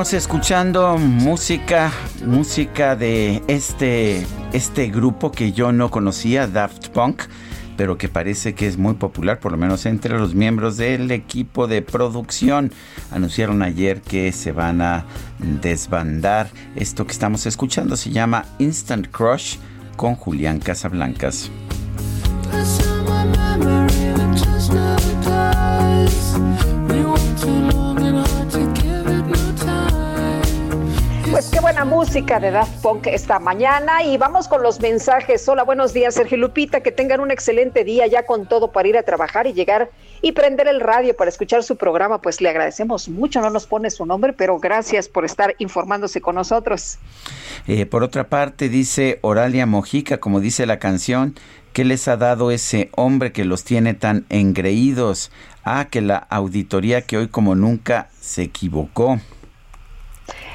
Seguimos 0.00 0.24
escuchando 0.24 0.96
música, 0.96 1.92
música 2.24 2.96
de 2.96 3.42
este, 3.48 4.24
este 4.54 4.88
grupo 4.88 5.30
que 5.30 5.52
yo 5.52 5.72
no 5.72 5.90
conocía, 5.90 6.46
Daft 6.46 6.88
Punk, 6.88 7.24
pero 7.76 7.98
que 7.98 8.08
parece 8.08 8.54
que 8.54 8.66
es 8.66 8.78
muy 8.78 8.94
popular, 8.94 9.40
por 9.40 9.52
lo 9.52 9.58
menos 9.58 9.84
entre 9.84 10.18
los 10.18 10.34
miembros 10.34 10.78
del 10.78 11.10
equipo 11.10 11.66
de 11.66 11.82
producción. 11.82 12.72
Anunciaron 13.10 13.60
ayer 13.60 14.00
que 14.00 14.32
se 14.32 14.52
van 14.52 14.80
a 14.80 15.04
desbandar. 15.38 16.48
Esto 16.76 17.04
que 17.04 17.12
estamos 17.12 17.44
escuchando 17.44 17.94
se 17.94 18.08
llama 18.08 18.46
Instant 18.58 19.06
Crush 19.10 19.56
con 19.96 20.14
Julián 20.14 20.60
Casablancas. 20.60 21.50
Buena 31.60 31.84
música 31.84 32.40
de 32.40 32.50
Daft 32.50 32.80
Punk 32.80 33.06
esta 33.06 33.38
mañana 33.38 34.02
y 34.02 34.16
vamos 34.16 34.48
con 34.48 34.62
los 34.62 34.80
mensajes. 34.80 35.46
Hola, 35.46 35.62
buenos 35.62 35.92
días, 35.92 36.14
Sergio 36.14 36.38
Lupita, 36.38 36.80
que 36.80 36.90
tengan 36.90 37.20
un 37.20 37.30
excelente 37.30 37.84
día 37.84 38.06
ya 38.06 38.24
con 38.24 38.46
todo 38.46 38.72
para 38.72 38.88
ir 38.88 38.96
a 38.96 39.02
trabajar 39.02 39.46
y 39.46 39.52
llegar 39.52 39.90
y 40.22 40.32
prender 40.32 40.68
el 40.68 40.80
radio 40.80 41.14
para 41.14 41.28
escuchar 41.28 41.62
su 41.62 41.76
programa. 41.76 42.22
Pues 42.22 42.40
le 42.40 42.48
agradecemos 42.48 43.10
mucho, 43.10 43.42
no 43.42 43.50
nos 43.50 43.66
pone 43.66 43.90
su 43.90 44.06
nombre, 44.06 44.32
pero 44.32 44.58
gracias 44.58 45.08
por 45.08 45.26
estar 45.26 45.54
informándose 45.58 46.22
con 46.22 46.36
nosotros. 46.36 46.98
Eh, 47.66 47.84
por 47.84 48.02
otra 48.04 48.28
parte, 48.28 48.70
dice 48.70 49.18
Oralia 49.20 49.66
Mojica, 49.66 50.18
como 50.18 50.40
dice 50.40 50.64
la 50.64 50.78
canción, 50.78 51.34
¿qué 51.74 51.84
les 51.84 52.08
ha 52.08 52.16
dado 52.16 52.52
ese 52.52 52.88
hombre 52.96 53.32
que 53.32 53.44
los 53.44 53.64
tiene 53.64 53.92
tan 53.92 54.24
engreídos? 54.30 55.30
Ah, 55.62 55.88
que 55.90 56.00
la 56.00 56.16
auditoría 56.16 57.02
que 57.02 57.18
hoy 57.18 57.28
como 57.28 57.54
nunca 57.54 58.08
se 58.18 58.44
equivocó. 58.44 59.20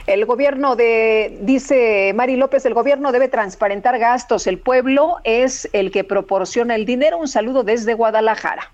El 0.07 0.25
gobierno 0.25 0.75
de, 0.75 1.39
dice 1.41 2.13
Mari 2.15 2.35
López, 2.35 2.63
el 2.67 2.75
gobierno 2.75 3.11
debe 3.11 3.27
transparentar 3.27 3.97
gastos. 3.97 4.45
El 4.45 4.59
pueblo 4.59 5.17
es 5.23 5.67
el 5.73 5.89
que 5.89 6.03
proporciona 6.03 6.75
el 6.75 6.85
dinero. 6.85 7.17
Un 7.17 7.27
saludo 7.27 7.63
desde 7.63 7.95
Guadalajara. 7.95 8.69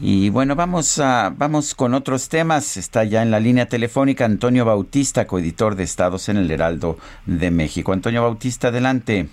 Y 0.00 0.30
bueno, 0.30 0.54
vamos 0.54 0.98
a, 1.00 1.34
vamos 1.36 1.74
con 1.74 1.92
otros 1.92 2.30
temas. 2.30 2.78
Está 2.78 3.04
ya 3.04 3.22
en 3.22 3.30
la 3.30 3.40
línea 3.40 3.66
telefónica 3.66 4.24
Antonio 4.24 4.64
Bautista, 4.64 5.26
coeditor 5.26 5.74
de 5.74 5.82
Estados 5.82 6.30
en 6.30 6.38
el 6.38 6.50
Heraldo 6.50 6.96
de 7.26 7.50
México. 7.50 7.92
Antonio 7.92 8.22
Bautista, 8.22 8.68
adelante. 8.68 9.26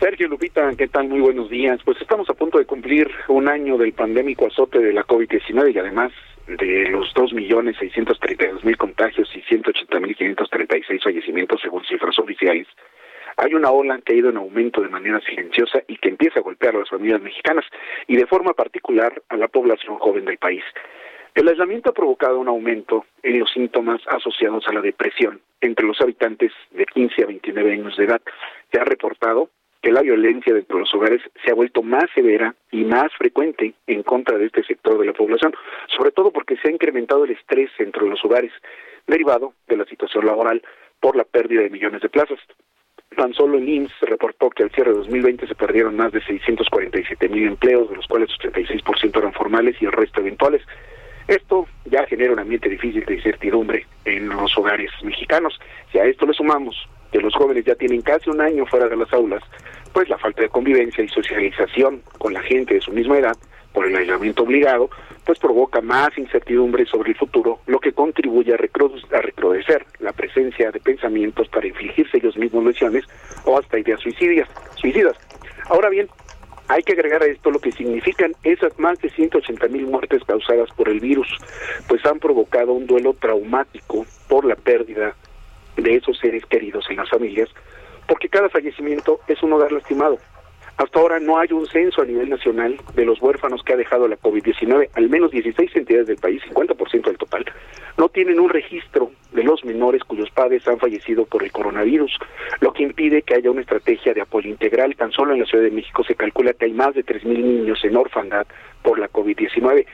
Sergio 0.00 0.26
Lupita, 0.28 0.72
¿qué 0.76 0.88
tal? 0.88 1.08
Muy 1.08 1.20
buenos 1.20 1.50
días. 1.50 1.78
Pues 1.84 2.00
estamos 2.00 2.28
a 2.30 2.34
punto 2.34 2.58
de 2.58 2.64
cumplir 2.64 3.08
un 3.28 3.48
año 3.48 3.76
del 3.78 3.92
pandémico 3.92 4.46
azote 4.46 4.80
de 4.80 4.92
la 4.92 5.04
COVID-19 5.04 5.74
y 5.74 5.78
además 5.78 6.10
de 6.48 6.88
los 6.90 7.14
2.632.000 7.14 8.76
contagios 8.76 9.28
y 9.34 9.42
180.536 9.42 11.02
fallecimientos 11.02 11.60
según 11.60 11.84
cifras 11.84 12.18
oficiales, 12.18 12.66
hay 13.36 13.54
una 13.54 13.70
ola 13.70 14.00
que 14.04 14.14
ha 14.14 14.16
ido 14.16 14.30
en 14.30 14.36
aumento 14.36 14.80
de 14.80 14.88
manera 14.88 15.20
silenciosa 15.20 15.80
y 15.86 15.96
que 15.98 16.08
empieza 16.08 16.40
a 16.40 16.42
golpear 16.42 16.74
a 16.74 16.80
las 16.80 16.88
familias 16.88 17.22
mexicanas 17.22 17.64
y 18.06 18.16
de 18.16 18.26
forma 18.26 18.52
particular 18.52 19.22
a 19.28 19.36
la 19.36 19.48
población 19.48 19.98
joven 19.98 20.24
del 20.24 20.38
país. 20.38 20.64
El 21.34 21.46
aislamiento 21.46 21.90
ha 21.90 21.94
provocado 21.94 22.40
un 22.40 22.48
aumento 22.48 23.04
en 23.22 23.38
los 23.38 23.52
síntomas 23.52 24.00
asociados 24.08 24.66
a 24.66 24.72
la 24.72 24.80
depresión 24.80 25.40
entre 25.60 25.86
los 25.86 26.00
habitantes 26.00 26.50
de 26.72 26.84
15 26.84 27.22
a 27.22 27.26
29 27.26 27.72
años 27.72 27.96
de 27.96 28.06
edad. 28.06 28.20
Se 28.72 28.80
ha 28.80 28.84
reportado 28.84 29.50
que 29.82 29.92
la 29.92 30.02
violencia 30.02 30.52
dentro 30.52 30.76
de 30.76 30.80
los 30.82 30.94
hogares 30.94 31.22
se 31.44 31.50
ha 31.50 31.54
vuelto 31.54 31.82
más 31.82 32.04
severa 32.14 32.54
y 32.70 32.84
más 32.84 33.12
frecuente 33.16 33.74
en 33.86 34.02
contra 34.02 34.36
de 34.36 34.46
este 34.46 34.64
sector 34.64 34.98
de 34.98 35.06
la 35.06 35.12
población, 35.12 35.54
sobre 35.96 36.10
todo 36.10 36.32
porque 36.32 36.56
se 36.56 36.68
ha 36.68 36.72
incrementado 36.72 37.24
el 37.24 37.30
estrés 37.30 37.70
dentro 37.78 38.04
de 38.04 38.10
los 38.10 38.24
hogares, 38.24 38.52
derivado 39.06 39.54
de 39.68 39.76
la 39.76 39.84
situación 39.84 40.26
laboral 40.26 40.62
por 41.00 41.16
la 41.16 41.24
pérdida 41.24 41.62
de 41.62 41.70
millones 41.70 42.02
de 42.02 42.08
plazas. 42.08 42.38
Tan 43.16 43.32
solo 43.34 43.56
el 43.58 43.68
IMSS 43.68 44.00
reportó 44.02 44.50
que 44.50 44.64
al 44.64 44.70
cierre 44.70 44.90
de 44.90 44.98
2020 44.98 45.46
se 45.46 45.54
perdieron 45.54 45.96
más 45.96 46.12
de 46.12 46.22
647 46.22 47.28
mil 47.28 47.46
empleos, 47.46 47.88
de 47.88 47.96
los 47.96 48.06
cuales 48.06 48.30
86% 48.30 49.16
eran 49.16 49.32
formales 49.32 49.80
y 49.80 49.86
el 49.86 49.92
resto 49.92 50.20
eventuales. 50.20 50.62
Esto 51.26 51.66
ya 51.84 52.06
genera 52.06 52.32
un 52.32 52.38
ambiente 52.38 52.68
difícil 52.68 53.04
de 53.04 53.14
incertidumbre 53.14 53.86
en 54.04 54.28
los 54.28 54.56
hogares 54.56 54.90
mexicanos. 55.02 55.58
Si 55.92 55.98
a 55.98 56.04
esto 56.04 56.26
le 56.26 56.32
sumamos 56.32 56.88
que 57.12 57.20
los 57.20 57.34
jóvenes 57.34 57.64
ya 57.64 57.74
tienen 57.74 58.02
casi 58.02 58.30
un 58.30 58.40
año 58.40 58.66
fuera 58.66 58.88
de 58.88 58.96
las 58.96 59.12
aulas, 59.12 59.42
pues 59.92 60.08
la 60.08 60.18
falta 60.18 60.42
de 60.42 60.48
convivencia 60.48 61.02
y 61.02 61.08
socialización 61.08 62.02
con 62.18 62.32
la 62.32 62.42
gente 62.42 62.74
de 62.74 62.80
su 62.80 62.92
misma 62.92 63.18
edad 63.18 63.36
por 63.72 63.86
el 63.86 63.96
aislamiento 63.96 64.42
obligado, 64.42 64.90
pues 65.24 65.38
provoca 65.38 65.80
más 65.80 66.16
incertidumbre 66.16 66.86
sobre 66.86 67.10
el 67.10 67.16
futuro, 67.16 67.60
lo 67.66 67.78
que 67.78 67.92
contribuye 67.92 68.54
a, 68.54 68.56
recrudecer 68.56 69.86
la 70.00 70.12
presencia 70.12 70.70
de 70.70 70.80
pensamientos 70.80 71.48
para 71.48 71.66
infligirse 71.66 72.16
ellos 72.16 72.36
mismos 72.36 72.64
lesiones 72.64 73.04
o 73.44 73.58
hasta 73.58 73.78
ideas 73.78 74.00
suicidas. 74.00 74.48
suicidas. 74.76 75.16
Ahora 75.68 75.90
bien, 75.90 76.08
hay 76.68 76.82
que 76.82 76.92
agregar 76.92 77.22
a 77.22 77.26
esto 77.26 77.50
lo 77.50 77.58
que 77.58 77.72
significan 77.72 78.32
esas 78.42 78.78
más 78.78 78.98
de 79.00 79.10
180 79.10 79.68
mil 79.68 79.86
muertes 79.86 80.22
causadas 80.24 80.70
por 80.76 80.88
el 80.88 81.00
virus, 81.00 81.28
pues 81.88 82.04
han 82.04 82.18
provocado 82.18 82.72
un 82.72 82.86
duelo 82.86 83.14
traumático 83.14 84.06
por 84.28 84.44
la 84.44 84.56
pérdida 84.56 85.14
de 85.78 85.96
esos 85.96 86.18
seres 86.18 86.44
queridos 86.46 86.86
en 86.90 86.96
las 86.96 87.08
familias, 87.08 87.48
porque 88.06 88.28
cada 88.28 88.48
fallecimiento 88.48 89.20
es 89.28 89.42
un 89.42 89.52
hogar 89.52 89.72
lastimado. 89.72 90.18
Hasta 90.78 91.00
ahora 91.00 91.18
no 91.18 91.38
hay 91.38 91.52
un 91.52 91.66
censo 91.66 92.02
a 92.02 92.04
nivel 92.04 92.28
nacional 92.30 92.76
de 92.94 93.04
los 93.04 93.20
huérfanos 93.20 93.64
que 93.64 93.72
ha 93.72 93.76
dejado 93.76 94.06
la 94.06 94.16
COVID-19. 94.16 94.90
Al 94.94 95.08
menos 95.08 95.32
16 95.32 95.74
entidades 95.74 96.06
del 96.06 96.18
país, 96.18 96.40
50% 96.48 97.02
del 97.02 97.18
total, 97.18 97.44
no 97.96 98.08
tienen 98.08 98.38
un 98.38 98.48
registro 98.48 99.10
de 99.32 99.42
los 99.42 99.64
menores 99.64 100.04
cuyos 100.04 100.30
padres 100.30 100.68
han 100.68 100.78
fallecido 100.78 101.24
por 101.24 101.42
el 101.42 101.50
coronavirus, 101.50 102.16
lo 102.60 102.72
que 102.72 102.84
impide 102.84 103.22
que 103.22 103.34
haya 103.34 103.50
una 103.50 103.62
estrategia 103.62 104.14
de 104.14 104.20
apoyo 104.20 104.48
integral. 104.48 104.94
Tan 104.94 105.10
solo 105.10 105.32
en 105.32 105.40
la 105.40 105.46
Ciudad 105.46 105.64
de 105.64 105.72
México 105.72 106.04
se 106.04 106.14
calcula 106.14 106.52
que 106.52 106.66
hay 106.66 106.72
más 106.72 106.94
de 106.94 107.04
3.000 107.04 107.26
niños 107.26 107.84
en 107.84 107.96
orfandad 107.96 108.46
por 108.82 109.00
la 109.00 109.08
COVID-19. 109.08 109.84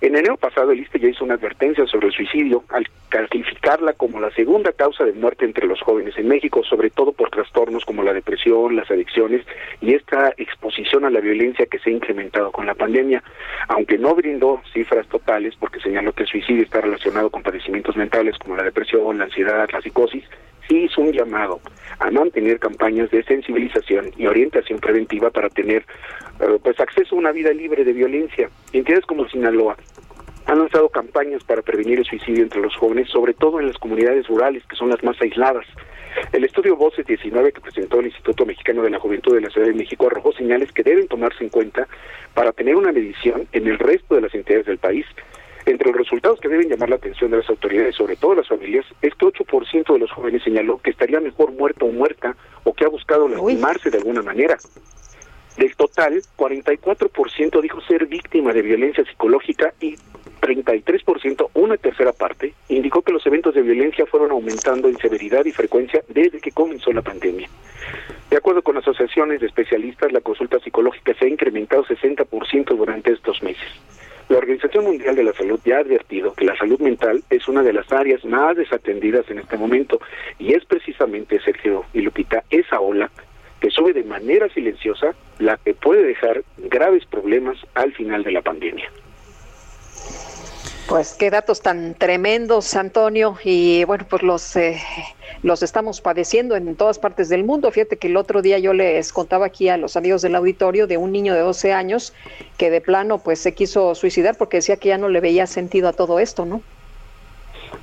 En 0.00 0.14
enero 0.14 0.36
pasado 0.36 0.70
el 0.70 0.78
ISTE 0.78 1.00
ya 1.00 1.08
hizo 1.08 1.24
una 1.24 1.34
advertencia 1.34 1.84
sobre 1.86 2.06
el 2.06 2.12
suicidio 2.12 2.62
al 2.68 2.86
calificarla 3.08 3.94
como 3.94 4.20
la 4.20 4.30
segunda 4.30 4.72
causa 4.72 5.04
de 5.04 5.12
muerte 5.12 5.44
entre 5.44 5.66
los 5.66 5.80
jóvenes 5.80 6.16
en 6.18 6.28
México, 6.28 6.62
sobre 6.62 6.90
todo 6.90 7.12
por 7.12 7.30
trastornos 7.30 7.84
como 7.84 8.04
la 8.04 8.12
depresión, 8.12 8.76
las 8.76 8.90
adicciones 8.90 9.44
y 9.80 9.94
esta 9.94 10.32
exposición 10.36 11.04
a 11.04 11.10
la 11.10 11.20
violencia 11.20 11.66
que 11.66 11.80
se 11.80 11.90
ha 11.90 11.92
incrementado 11.92 12.52
con 12.52 12.66
la 12.66 12.74
pandemia. 12.74 13.24
Aunque 13.68 13.98
no 13.98 14.14
brindó 14.14 14.60
cifras 14.72 15.06
totales 15.08 15.54
porque 15.58 15.80
señaló 15.80 16.12
que 16.12 16.22
el 16.22 16.28
suicidio 16.28 16.62
está 16.62 16.80
relacionado 16.80 17.30
con 17.30 17.42
padecimientos 17.42 17.96
mentales 17.96 18.38
como 18.38 18.56
la 18.56 18.62
depresión, 18.62 19.18
la 19.18 19.24
ansiedad, 19.24 19.68
la 19.72 19.80
psicosis, 19.80 20.24
sí 20.68 20.84
hizo 20.84 21.00
un 21.00 21.12
llamado 21.12 21.60
a 21.98 22.10
mantener 22.10 22.58
campañas 22.58 23.10
de 23.10 23.22
sensibilización 23.24 24.10
y 24.16 24.26
orientación 24.26 24.78
preventiva 24.78 25.30
para 25.30 25.48
tener 25.48 25.84
eh, 26.40 26.58
pues 26.62 26.78
acceso 26.78 27.14
a 27.14 27.18
una 27.18 27.32
vida 27.32 27.52
libre 27.52 27.84
de 27.84 27.92
violencia. 27.92 28.48
Entidades 28.72 29.06
como 29.06 29.28
Sinaloa 29.28 29.76
han 30.46 30.58
lanzado 30.58 30.88
campañas 30.88 31.44
para 31.44 31.62
prevenir 31.62 31.98
el 31.98 32.06
suicidio 32.06 32.42
entre 32.42 32.60
los 32.60 32.74
jóvenes, 32.76 33.10
sobre 33.10 33.34
todo 33.34 33.60
en 33.60 33.66
las 33.66 33.76
comunidades 33.76 34.26
rurales, 34.28 34.64
que 34.66 34.76
son 34.76 34.88
las 34.88 35.02
más 35.04 35.20
aisladas. 35.20 35.66
El 36.32 36.44
estudio 36.44 36.74
Voces 36.74 37.06
19 37.06 37.52
que 37.52 37.60
presentó 37.60 38.00
el 38.00 38.06
Instituto 38.06 38.46
Mexicano 38.46 38.82
de 38.82 38.90
la 38.90 38.98
Juventud 38.98 39.34
de 39.34 39.42
la 39.42 39.50
Ciudad 39.50 39.66
de 39.66 39.74
México 39.74 40.06
arrojó 40.06 40.32
señales 40.32 40.72
que 40.72 40.82
deben 40.82 41.06
tomarse 41.06 41.44
en 41.44 41.50
cuenta 41.50 41.86
para 42.34 42.52
tener 42.52 42.76
una 42.76 42.92
medición 42.92 43.46
en 43.52 43.66
el 43.66 43.78
resto 43.78 44.14
de 44.14 44.22
las 44.22 44.34
entidades 44.34 44.66
del 44.66 44.78
país. 44.78 45.04
Entre 45.68 45.86
los 45.86 45.98
resultados 45.98 46.40
que 46.40 46.48
deben 46.48 46.70
llamar 46.70 46.88
la 46.88 46.96
atención 46.96 47.30
de 47.30 47.36
las 47.36 47.50
autoridades, 47.50 47.94
sobre 47.94 48.16
todo 48.16 48.34
las 48.34 48.48
familias, 48.48 48.86
es 49.02 49.14
que 49.14 49.26
8% 49.26 49.92
de 49.92 49.98
los 49.98 50.10
jóvenes 50.10 50.42
señaló 50.42 50.78
que 50.78 50.88
estaría 50.88 51.20
mejor 51.20 51.52
muerto 51.52 51.84
o 51.84 51.92
muerta 51.92 52.34
o 52.64 52.72
que 52.72 52.86
ha 52.86 52.88
buscado 52.88 53.28
lastimarse 53.28 53.90
de 53.90 53.98
alguna 53.98 54.22
manera. 54.22 54.56
Del 55.58 55.76
total, 55.76 56.22
44% 56.38 57.60
dijo 57.60 57.82
ser 57.82 58.06
víctima 58.06 58.54
de 58.54 58.62
violencia 58.62 59.04
psicológica 59.04 59.74
y 59.78 59.96
33%, 60.40 61.50
una 61.52 61.76
tercera 61.76 62.14
parte, 62.14 62.54
indicó 62.70 63.02
que 63.02 63.12
los 63.12 63.26
eventos 63.26 63.54
de 63.54 63.60
violencia 63.60 64.06
fueron 64.06 64.30
aumentando 64.30 64.88
en 64.88 64.96
severidad 64.96 65.44
y 65.44 65.52
frecuencia 65.52 66.02
desde 66.08 66.40
que 66.40 66.50
comenzó 66.50 66.92
la 66.92 67.02
pandemia. 67.02 67.50
De 68.30 68.38
acuerdo 68.38 68.62
con 68.62 68.78
asociaciones 68.78 69.42
de 69.42 69.48
especialistas, 69.48 70.12
la 70.12 70.22
consulta 70.22 70.58
psicológica 70.60 71.12
se 71.12 71.26
ha 71.26 71.28
incrementado 71.28 71.84
60% 71.84 72.74
durante 72.74 73.12
estos 73.12 73.42
meses. 73.42 73.68
La 74.28 74.36
Organización 74.36 74.84
Mundial 74.84 75.16
de 75.16 75.24
la 75.24 75.32
Salud 75.32 75.58
ya 75.64 75.78
ha 75.78 75.80
advertido 75.80 76.34
que 76.34 76.44
la 76.44 76.56
salud 76.56 76.78
mental 76.80 77.22
es 77.30 77.48
una 77.48 77.62
de 77.62 77.72
las 77.72 77.90
áreas 77.90 78.22
más 78.26 78.56
desatendidas 78.56 79.30
en 79.30 79.38
este 79.38 79.56
momento 79.56 80.00
y 80.38 80.52
es 80.52 80.66
precisamente, 80.66 81.40
Sergio 81.40 81.86
y 81.94 82.02
Lupita, 82.02 82.44
esa 82.50 82.78
ola 82.78 83.10
que 83.60 83.70
sube 83.70 83.94
de 83.94 84.04
manera 84.04 84.48
silenciosa 84.50 85.14
la 85.38 85.56
que 85.56 85.72
puede 85.72 86.02
dejar 86.02 86.42
graves 86.58 87.06
problemas 87.06 87.56
al 87.74 87.92
final 87.94 88.22
de 88.22 88.32
la 88.32 88.42
pandemia. 88.42 88.90
Pues 90.88 91.12
qué 91.12 91.28
datos 91.30 91.60
tan 91.60 91.94
tremendos, 91.94 92.74
Antonio, 92.74 93.36
y 93.44 93.84
bueno, 93.84 94.06
pues 94.08 94.22
los 94.22 94.56
eh, 94.56 94.80
los 95.42 95.62
estamos 95.62 96.00
padeciendo 96.00 96.56
en 96.56 96.76
todas 96.76 96.98
partes 96.98 97.28
del 97.28 97.44
mundo. 97.44 97.70
Fíjate 97.70 97.98
que 97.98 98.06
el 98.06 98.16
otro 98.16 98.40
día 98.40 98.58
yo 98.58 98.72
les 98.72 99.12
contaba 99.12 99.44
aquí 99.44 99.68
a 99.68 99.76
los 99.76 99.98
amigos 99.98 100.22
del 100.22 100.34
auditorio 100.34 100.86
de 100.86 100.96
un 100.96 101.12
niño 101.12 101.34
de 101.34 101.40
12 101.40 101.74
años 101.74 102.14
que 102.56 102.70
de 102.70 102.80
plano 102.80 103.18
pues 103.18 103.38
se 103.38 103.54
quiso 103.54 103.94
suicidar 103.94 104.38
porque 104.38 104.56
decía 104.56 104.78
que 104.78 104.88
ya 104.88 104.96
no 104.96 105.10
le 105.10 105.20
veía 105.20 105.46
sentido 105.46 105.88
a 105.88 105.92
todo 105.92 106.20
esto, 106.20 106.46
¿no? 106.46 106.62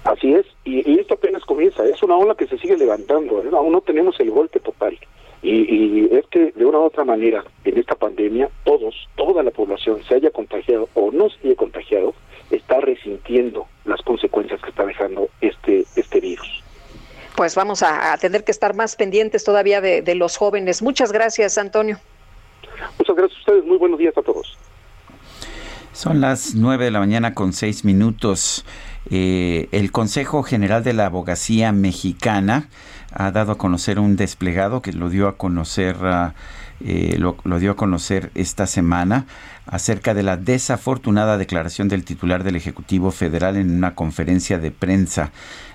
Así 0.03 0.33
es, 0.33 0.47
y, 0.63 0.99
esto 0.99 1.13
apenas 1.13 1.45
comienza, 1.45 1.85
es 1.85 2.01
una 2.01 2.17
ola 2.17 2.33
que 2.33 2.47
se 2.47 2.57
sigue 2.57 2.75
levantando, 2.75 3.43
¿eh? 3.43 3.49
aún 3.53 3.71
no 3.71 3.81
tenemos 3.81 4.19
el 4.19 4.31
golpe 4.31 4.59
total. 4.59 4.97
Y, 5.43 5.51
y, 5.51 6.09
es 6.11 6.25
que 6.27 6.51
de 6.51 6.65
una 6.65 6.79
u 6.79 6.85
otra 6.85 7.03
manera, 7.03 7.43
en 7.63 7.77
esta 7.77 7.93
pandemia, 7.93 8.49
todos, 8.63 8.95
toda 9.15 9.43
la 9.43 9.51
población, 9.51 10.03
se 10.07 10.15
haya 10.15 10.31
contagiado 10.31 10.89
o 10.95 11.11
no 11.11 11.29
se 11.29 11.47
haya 11.47 11.55
contagiado, 11.55 12.15
está 12.51 12.79
resintiendo 12.79 13.67
las 13.85 14.01
consecuencias 14.01 14.61
que 14.61 14.69
está 14.69 14.85
dejando 14.85 15.29
este, 15.41 15.85
este 15.95 16.19
virus. 16.19 16.63
Pues 17.35 17.55
vamos 17.55 17.83
a, 17.83 18.17
tener 18.17 18.43
que 18.43 18.51
estar 18.51 18.75
más 18.75 18.95
pendientes 18.95 19.43
todavía 19.43 19.81
de, 19.81 20.15
los 20.15 20.37
jóvenes. 20.37 20.81
Muchas 20.81 21.11
gracias, 21.11 21.57
Antonio. 21.57 21.99
Muchas 22.97 23.15
gracias 23.15 23.37
a 23.37 23.39
ustedes. 23.41 23.65
Muy 23.65 23.77
buenos 23.77 23.99
días 23.99 24.17
a 24.17 24.21
todos. 24.21 24.57
Son 25.91 26.21
las 26.21 26.55
nueve 26.55 26.85
de 26.85 26.91
la 26.91 26.99
mañana 26.99 27.33
con 27.33 27.51
seis 27.53 27.83
minutos. 27.83 28.65
Eh, 29.09 29.67
el 29.71 29.91
Consejo 29.91 30.43
General 30.43 30.83
de 30.83 30.93
la 30.93 31.07
Abogacía 31.07 31.71
Mexicana 31.71 32.69
ha 33.11 33.31
dado 33.31 33.53
a 33.53 33.57
conocer 33.57 33.99
un 33.99 34.15
desplegado 34.15 34.81
que 34.81 34.93
lo 34.93 35.09
dio 35.09 35.27
a 35.27 35.37
conocer, 35.37 35.95
ah, 36.01 36.33
eh, 36.85 37.17
lo, 37.17 37.59
dio 37.59 37.71
a 37.71 37.75
conocer 37.75 38.31
esta 38.35 38.67
semana 38.67 39.25
acerca 39.65 40.13
de 40.13 40.23
la 40.23 40.37
desafortunada 40.37 41.37
declaración 41.37 41.87
del 41.87 42.05
titular 42.05 42.43
del 42.43 42.55
Ejecutivo 42.55 43.11
Federal 43.11 43.57
en 43.57 43.75
una 43.75 43.95
conferencia 43.95 44.57
de 44.57 44.71
prensa 44.71 45.31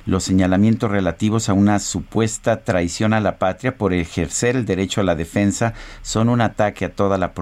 los 0.06 0.24
señalamientos 0.24 0.90
relativos 0.90 1.48
a 1.48 1.52
una 1.52 1.78
supuesta 1.78 2.64
traición 2.64 3.12
a 3.12 3.20
la 3.20 3.38
patria 3.38 3.76
por 3.76 3.92
ejercer 3.92 4.56
el 4.56 4.64
derecho 4.64 5.00
a 5.00 5.04
la 5.04 5.14
defensa 5.14 5.74
son 6.02 6.28
un 6.28 6.40
ataque 6.40 6.86
a 6.86 6.92
toda 6.92 7.18
la, 7.18 7.32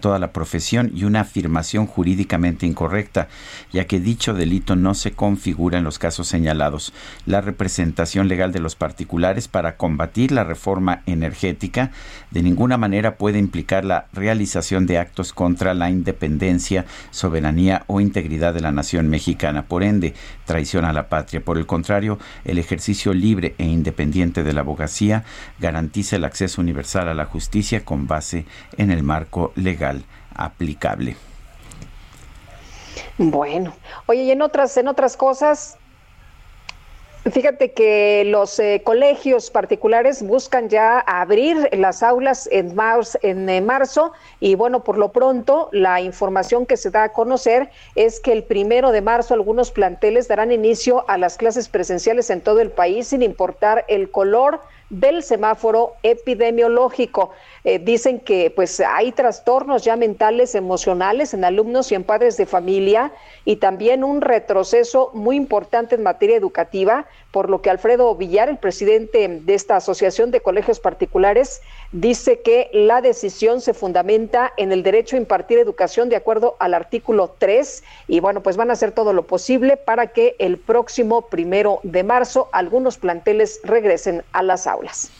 toda 0.00 0.18
la 0.18 0.32
profesión 0.32 0.92
y 0.94 1.04
una 1.04 1.20
afirmación 1.20 1.86
jurídicamente 1.86 2.66
incorrecta, 2.66 3.28
ya 3.72 3.86
que 3.86 4.00
dicho 4.00 4.34
delito 4.34 4.76
no 4.76 4.94
se 4.94 5.12
configura 5.12 5.78
en 5.78 5.84
los 5.84 5.98
casos 5.98 6.28
señalados. 6.28 6.92
La 7.26 7.40
representación 7.40 8.28
legal 8.28 8.52
de 8.52 8.60
los 8.60 8.76
particulares 8.76 9.48
para 9.48 9.76
combatir 9.76 10.32
la 10.32 10.44
reforma 10.44 11.02
energética 11.06 11.90
de 12.30 12.42
ninguna 12.42 12.76
manera 12.76 13.16
puede 13.16 13.38
implicar 13.38 13.84
la 13.84 14.06
realización 14.12 14.86
de 14.86 14.98
actos 14.98 15.32
contra 15.32 15.69
la 15.74 15.90
independencia, 15.90 16.86
soberanía 17.10 17.84
o 17.86 18.00
integridad 18.00 18.54
de 18.54 18.60
la 18.60 18.72
nación 18.72 19.08
mexicana. 19.08 19.66
Por 19.66 19.82
ende, 19.82 20.14
traición 20.44 20.84
a 20.84 20.92
la 20.92 21.08
patria. 21.08 21.40
Por 21.40 21.58
el 21.58 21.66
contrario, 21.66 22.18
el 22.44 22.58
ejercicio 22.58 23.12
libre 23.12 23.54
e 23.58 23.64
independiente 23.64 24.42
de 24.42 24.52
la 24.52 24.60
abogacía 24.60 25.24
garantiza 25.58 26.16
el 26.16 26.24
acceso 26.24 26.60
universal 26.60 27.08
a 27.08 27.14
la 27.14 27.26
justicia 27.26 27.84
con 27.84 28.06
base 28.06 28.44
en 28.76 28.90
el 28.90 29.02
marco 29.02 29.52
legal 29.56 30.04
aplicable. 30.34 31.16
Bueno, 33.18 33.74
oye, 34.06 34.22
y 34.24 34.30
en 34.30 34.42
otras, 34.42 34.76
en 34.76 34.88
otras 34.88 35.16
cosas, 35.16 35.76
Fíjate 37.28 37.72
que 37.72 38.24
los 38.24 38.58
eh, 38.58 38.80
colegios 38.82 39.50
particulares 39.50 40.22
buscan 40.22 40.70
ya 40.70 40.98
abrir 41.00 41.68
las 41.72 42.02
aulas 42.02 42.48
en, 42.50 42.74
en 43.20 43.48
eh, 43.50 43.60
marzo 43.60 44.12
y 44.40 44.54
bueno, 44.54 44.82
por 44.84 44.96
lo 44.96 45.12
pronto 45.12 45.68
la 45.70 46.00
información 46.00 46.64
que 46.64 46.78
se 46.78 46.90
da 46.90 47.02
a 47.04 47.12
conocer 47.12 47.70
es 47.94 48.20
que 48.20 48.32
el 48.32 48.42
primero 48.44 48.90
de 48.90 49.02
marzo 49.02 49.34
algunos 49.34 49.70
planteles 49.70 50.28
darán 50.28 50.50
inicio 50.50 51.04
a 51.10 51.18
las 51.18 51.36
clases 51.36 51.68
presenciales 51.68 52.30
en 52.30 52.40
todo 52.40 52.60
el 52.60 52.70
país 52.70 53.08
sin 53.08 53.20
importar 53.20 53.84
el 53.88 54.10
color 54.10 54.62
del 54.90 55.22
semáforo 55.22 55.94
epidemiológico. 56.02 57.30
Eh, 57.64 57.78
dicen 57.78 58.20
que 58.20 58.50
pues 58.54 58.80
hay 58.80 59.12
trastornos 59.12 59.84
ya 59.84 59.96
mentales, 59.96 60.54
emocionales 60.54 61.32
en 61.32 61.44
alumnos 61.44 61.90
y 61.92 61.94
en 61.94 62.04
padres 62.04 62.36
de 62.36 62.46
familia 62.46 63.12
y 63.44 63.56
también 63.56 64.04
un 64.04 64.20
retroceso 64.20 65.10
muy 65.14 65.36
importante 65.36 65.94
en 65.94 66.02
materia 66.02 66.36
educativa, 66.36 67.06
por 67.30 67.48
lo 67.48 67.62
que 67.62 67.70
Alfredo 67.70 68.14
Villar, 68.14 68.48
el 68.48 68.58
presidente 68.58 69.28
de 69.28 69.54
esta 69.54 69.76
Asociación 69.76 70.30
de 70.30 70.40
Colegios 70.40 70.80
Particulares, 70.80 71.62
dice 71.92 72.40
que 72.40 72.70
la 72.72 73.00
decisión 73.00 73.60
se 73.60 73.74
fundamenta 73.74 74.52
en 74.56 74.72
el 74.72 74.82
derecho 74.82 75.16
a 75.16 75.20
impartir 75.20 75.58
educación 75.58 76.08
de 76.08 76.16
acuerdo 76.16 76.56
al 76.58 76.74
artículo 76.74 77.34
3 77.38 77.84
y 78.08 78.20
bueno, 78.20 78.42
pues 78.42 78.56
van 78.56 78.70
a 78.70 78.72
hacer 78.72 78.92
todo 78.92 79.12
lo 79.12 79.26
posible 79.26 79.76
para 79.76 80.08
que 80.08 80.34
el 80.38 80.58
próximo 80.58 81.22
primero 81.22 81.80
de 81.82 82.02
marzo 82.02 82.48
algunos 82.52 82.98
planteles 82.98 83.60
regresen 83.62 84.24
a 84.32 84.42
las 84.42 84.66
aulas. 84.66 85.10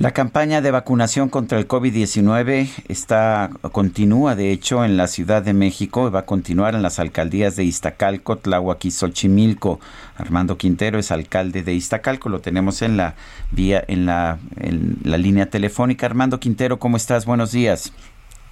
La 0.00 0.10
campaña 0.10 0.60
de 0.60 0.72
vacunación 0.72 1.28
contra 1.28 1.56
el 1.56 1.68
COVID-19 1.68 2.68
está 2.88 3.50
continúa 3.70 4.34
de 4.34 4.50
hecho 4.50 4.84
en 4.84 4.96
la 4.96 5.06
Ciudad 5.06 5.40
de 5.40 5.52
México 5.52 6.08
y 6.08 6.10
va 6.10 6.20
a 6.20 6.26
continuar 6.26 6.74
en 6.74 6.82
las 6.82 6.98
alcaldías 6.98 7.54
de 7.54 7.62
Iztacalco, 7.62 8.38
Tláhuac 8.38 8.84
y 8.86 8.90
Xochimilco. 8.90 9.78
Armando 10.16 10.58
Quintero 10.58 10.98
es 10.98 11.12
alcalde 11.12 11.62
de 11.62 11.74
Iztacalco, 11.74 12.28
lo 12.28 12.40
tenemos 12.40 12.82
en 12.82 12.96
la 12.96 13.14
vía 13.52 13.84
en 13.86 14.04
la 14.04 14.38
en 14.58 14.96
la 15.04 15.16
línea 15.16 15.46
telefónica. 15.46 16.06
Armando 16.06 16.40
Quintero, 16.40 16.80
¿cómo 16.80 16.96
estás? 16.96 17.24
Buenos 17.24 17.52
días. 17.52 17.92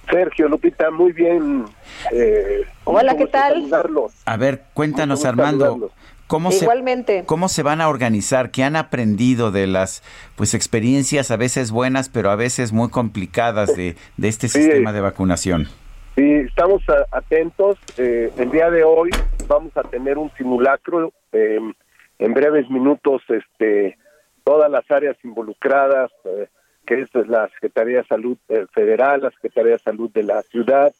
Sergio 0.09 0.47
Lupita, 0.47 0.91
muy 0.91 1.11
bien. 1.11 1.65
Eh, 2.13 2.63
Hola, 2.85 3.17
¿qué 3.17 3.27
tal? 3.27 3.69
A 4.25 4.37
ver, 4.37 4.63
cuéntanos, 4.73 5.25
Armando. 5.25 5.91
¿Cómo 6.33 6.49
Igualmente. 6.49 7.19
Se, 7.19 7.25
¿Cómo 7.27 7.47
se 7.47 7.61
van 7.61 7.79
a 7.79 7.87
organizar? 7.87 8.49
¿Qué 8.49 8.63
han 8.63 8.75
aprendido 8.75 9.51
de 9.51 9.67
las 9.67 10.01
pues 10.35 10.55
experiencias 10.55 11.29
a 11.29 11.37
veces 11.37 11.69
buenas, 11.69 12.09
pero 12.09 12.31
a 12.31 12.35
veces 12.35 12.73
muy 12.73 12.89
complicadas 12.89 13.75
de, 13.75 13.95
de 14.17 14.27
este 14.29 14.47
sistema 14.47 14.91
de 14.93 15.01
vacunación? 15.01 15.67
Sí, 16.15 16.23
estamos 16.23 16.81
atentos. 17.11 17.77
Eh, 17.99 18.31
el 18.35 18.49
día 18.49 18.71
de 18.71 18.83
hoy 18.83 19.11
vamos 19.47 19.77
a 19.77 19.83
tener 19.83 20.17
un 20.17 20.31
simulacro. 20.35 21.13
Em, 21.33 21.71
en 22.17 22.33
breves 22.33 22.67
minutos, 22.67 23.21
este, 23.29 23.99
todas 24.43 24.71
las 24.71 24.89
áreas 24.89 25.15
involucradas, 25.23 26.09
eh, 26.25 26.47
que 26.87 27.01
es 27.01 27.13
la 27.27 27.47
Secretaría 27.49 27.97
de 27.97 28.05
Salud 28.05 28.39
eh, 28.49 28.65
Federal, 28.73 29.21
la 29.21 29.29
Secretaría 29.29 29.73
de 29.73 29.79
Salud 29.79 30.09
de 30.11 30.23
la 30.23 30.41
ciudad, 30.41 30.91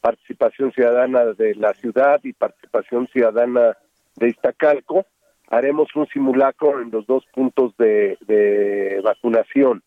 participación 0.00 0.72
ciudadana 0.72 1.26
de 1.26 1.54
la 1.54 1.72
ciudad 1.74 2.18
y 2.24 2.32
participación 2.32 3.06
ciudadana 3.06 3.76
de 4.16 4.28
Iztacalco, 4.28 5.06
haremos 5.48 5.94
un 5.94 6.06
simulacro 6.08 6.80
en 6.80 6.90
los 6.90 7.06
dos 7.06 7.24
puntos 7.32 7.76
de, 7.76 9.00
vacunación. 9.04 9.82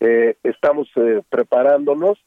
Eh, 0.00 0.36
estamos 0.42 0.88
eh, 0.96 1.22
preparándonos, 1.28 2.18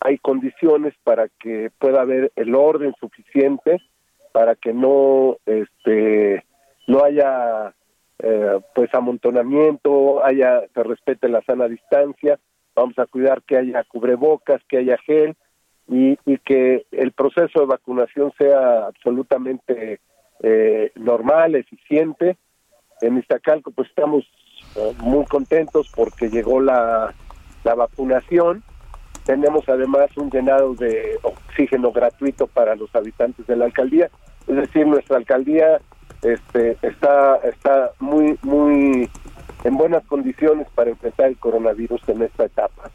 hay 0.00 0.18
condiciones 0.18 0.94
para 1.04 1.28
que 1.28 1.70
pueda 1.78 2.02
haber 2.02 2.32
el 2.36 2.54
orden 2.54 2.94
suficiente 2.98 3.80
para 4.32 4.54
que 4.54 4.72
no 4.72 5.36
este 5.46 6.44
no 6.86 7.04
haya 7.04 7.74
eh, 8.18 8.60
pues 8.74 8.92
amontonamiento, 8.94 10.24
haya 10.24 10.62
se 10.74 10.82
respete 10.82 11.28
la 11.28 11.42
sana 11.42 11.68
distancia, 11.68 12.38
vamos 12.74 12.98
a 12.98 13.06
cuidar 13.06 13.42
que 13.42 13.56
haya 13.56 13.84
cubrebocas, 13.84 14.62
que 14.68 14.78
haya 14.78 14.98
gel 14.98 15.36
y, 15.88 16.18
y 16.24 16.38
que 16.38 16.86
el 16.90 17.12
proceso 17.12 17.60
de 17.60 17.66
vacunación 17.66 18.32
sea 18.38 18.86
absolutamente 18.86 20.00
eh, 20.42 20.92
normal, 20.94 21.54
eficiente. 21.54 22.36
En 23.00 23.18
Iztacalco 23.18 23.70
pues 23.70 23.88
estamos 23.88 24.24
eh, 24.76 24.94
muy 24.98 25.24
contentos 25.26 25.90
porque 25.94 26.28
llegó 26.28 26.60
la, 26.60 27.14
la 27.64 27.74
vacunación. 27.74 28.62
Tenemos 29.24 29.68
además 29.68 30.16
un 30.16 30.30
llenado 30.30 30.74
de 30.74 31.18
oxígeno 31.22 31.92
gratuito 31.92 32.46
para 32.46 32.74
los 32.74 32.94
habitantes 32.94 33.46
de 33.46 33.56
la 33.56 33.66
alcaldía. 33.66 34.10
Es 34.46 34.56
decir, 34.56 34.86
nuestra 34.86 35.18
alcaldía 35.18 35.80
este, 36.22 36.76
está, 36.82 37.36
está 37.36 37.92
muy, 37.98 38.38
muy 38.42 39.08
en 39.64 39.76
buenas 39.76 40.04
condiciones 40.06 40.66
para 40.74 40.90
enfrentar 40.90 41.26
el 41.26 41.38
coronavirus 41.38 42.08
en 42.08 42.22
esta 42.22 42.44
etapa. 42.44 42.90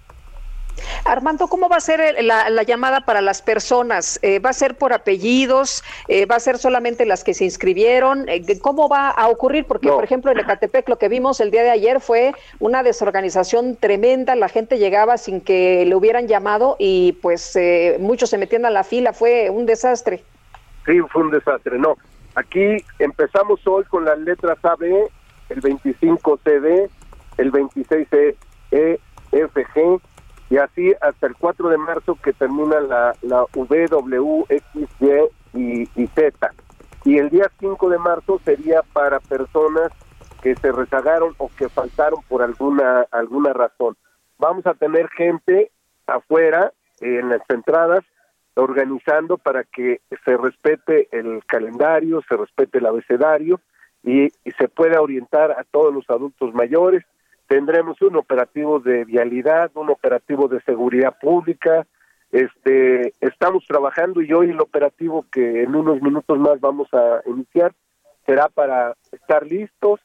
Armando, 1.05 1.47
¿cómo 1.47 1.69
va 1.69 1.77
a 1.77 1.81
ser 1.81 2.23
la, 2.23 2.63
llamada 2.63 3.01
para 3.01 3.21
las 3.21 3.41
personas? 3.41 4.19
Eh, 4.21 4.39
¿Va 4.39 4.49
a 4.49 4.53
ser 4.53 4.75
por 4.75 4.93
apellidos? 4.93 5.83
Eh, 6.07 6.25
¿Va 6.25 6.35
a 6.35 6.39
ser 6.39 6.57
solamente 6.57 7.05
las 7.05 7.23
que 7.23 7.33
se 7.33 7.45
inscribieron? 7.45 8.27
Eh, 8.27 8.59
¿Cómo 8.59 8.89
va 8.89 9.09
a 9.09 9.27
ocurrir? 9.27 9.65
Porque, 9.65 9.89
por 9.89 10.03
ejemplo, 10.03 10.31
en 10.31 10.39
Ecatepec 10.39 10.89
lo 10.89 10.97
que 10.97 11.09
vimos 11.09 11.39
el 11.39 11.51
día 11.51 11.63
de 11.63 11.69
ayer 11.69 11.99
fue 12.01 12.33
una 12.59 12.83
desorganización 12.83 13.75
tremenda. 13.75 14.35
La 14.35 14.49
gente 14.49 14.77
llegaba 14.77 15.17
sin 15.17 15.41
que 15.41 15.85
le 15.85 15.95
hubieran 15.95 16.27
llamado 16.27 16.75
y 16.79 17.13
pues 17.21 17.57
muchos 17.99 18.29
se 18.29 18.37
metían 18.37 18.65
a 18.65 18.69
la 18.69 18.83
fila. 18.83 19.13
Fue 19.13 19.49
un 19.49 19.65
desastre. 19.65 20.23
Sí, 20.85 20.99
fue 21.11 21.23
un 21.23 21.31
desastre. 21.31 21.77
No, 21.77 21.97
aquí 22.35 22.77
empezamos 22.99 23.65
hoy 23.67 23.83
con 23.85 24.05
las 24.05 24.17
letras 24.19 24.57
AB, 24.63 25.09
el 25.49 25.61
25 25.61 26.39
CD, 26.43 26.89
el 27.37 27.51
26 27.51 28.07
EFG 29.31 30.01
y 30.49 30.57
así 30.57 30.93
hasta 31.01 31.27
el 31.27 31.35
4 31.35 31.69
de 31.69 31.77
marzo 31.77 32.17
que 32.21 32.33
termina 32.33 32.79
la, 32.79 33.15
la 33.21 33.45
W, 33.53 34.45
X, 34.49 34.89
Y 35.53 36.07
Z. 36.07 36.53
Y 37.05 37.17
el 37.17 37.29
día 37.29 37.51
5 37.59 37.89
de 37.89 37.97
marzo 37.97 38.39
sería 38.43 38.81
para 38.93 39.19
personas 39.19 39.91
que 40.41 40.55
se 40.55 40.71
rezagaron 40.71 41.33
o 41.37 41.49
que 41.57 41.69
faltaron 41.69 42.21
por 42.27 42.43
alguna 42.43 43.05
alguna 43.11 43.53
razón. 43.53 43.95
Vamos 44.37 44.65
a 44.67 44.73
tener 44.73 45.09
gente 45.09 45.71
afuera 46.07 46.71
en 46.99 47.29
las 47.29 47.41
entradas 47.49 48.03
organizando 48.55 49.37
para 49.37 49.63
que 49.63 50.01
se 50.23 50.37
respete 50.37 51.07
el 51.11 51.43
calendario, 51.45 52.21
se 52.27 52.37
respete 52.37 52.77
el 52.77 52.85
abecedario 52.85 53.59
y 54.03 54.29
se 54.57 54.67
pueda 54.67 55.01
orientar 55.01 55.51
a 55.51 55.63
todos 55.63 55.93
los 55.93 56.07
adultos 56.09 56.53
mayores 56.53 57.03
tendremos 57.47 58.01
un 58.01 58.15
operativo 58.15 58.79
de 58.79 59.05
vialidad, 59.05 59.71
un 59.75 59.89
operativo 59.89 60.47
de 60.47 60.61
seguridad 60.61 61.17
pública. 61.19 61.85
Este, 62.31 63.13
estamos 63.21 63.65
trabajando 63.67 64.21
y 64.21 64.33
hoy 64.33 64.49
el 64.49 64.59
operativo 64.59 65.25
que 65.31 65.63
en 65.63 65.75
unos 65.75 66.01
minutos 66.01 66.37
más 66.39 66.59
vamos 66.59 66.87
a 66.93 67.21
iniciar 67.27 67.73
será 68.25 68.49
para 68.49 68.95
estar 69.11 69.45
listos 69.45 69.99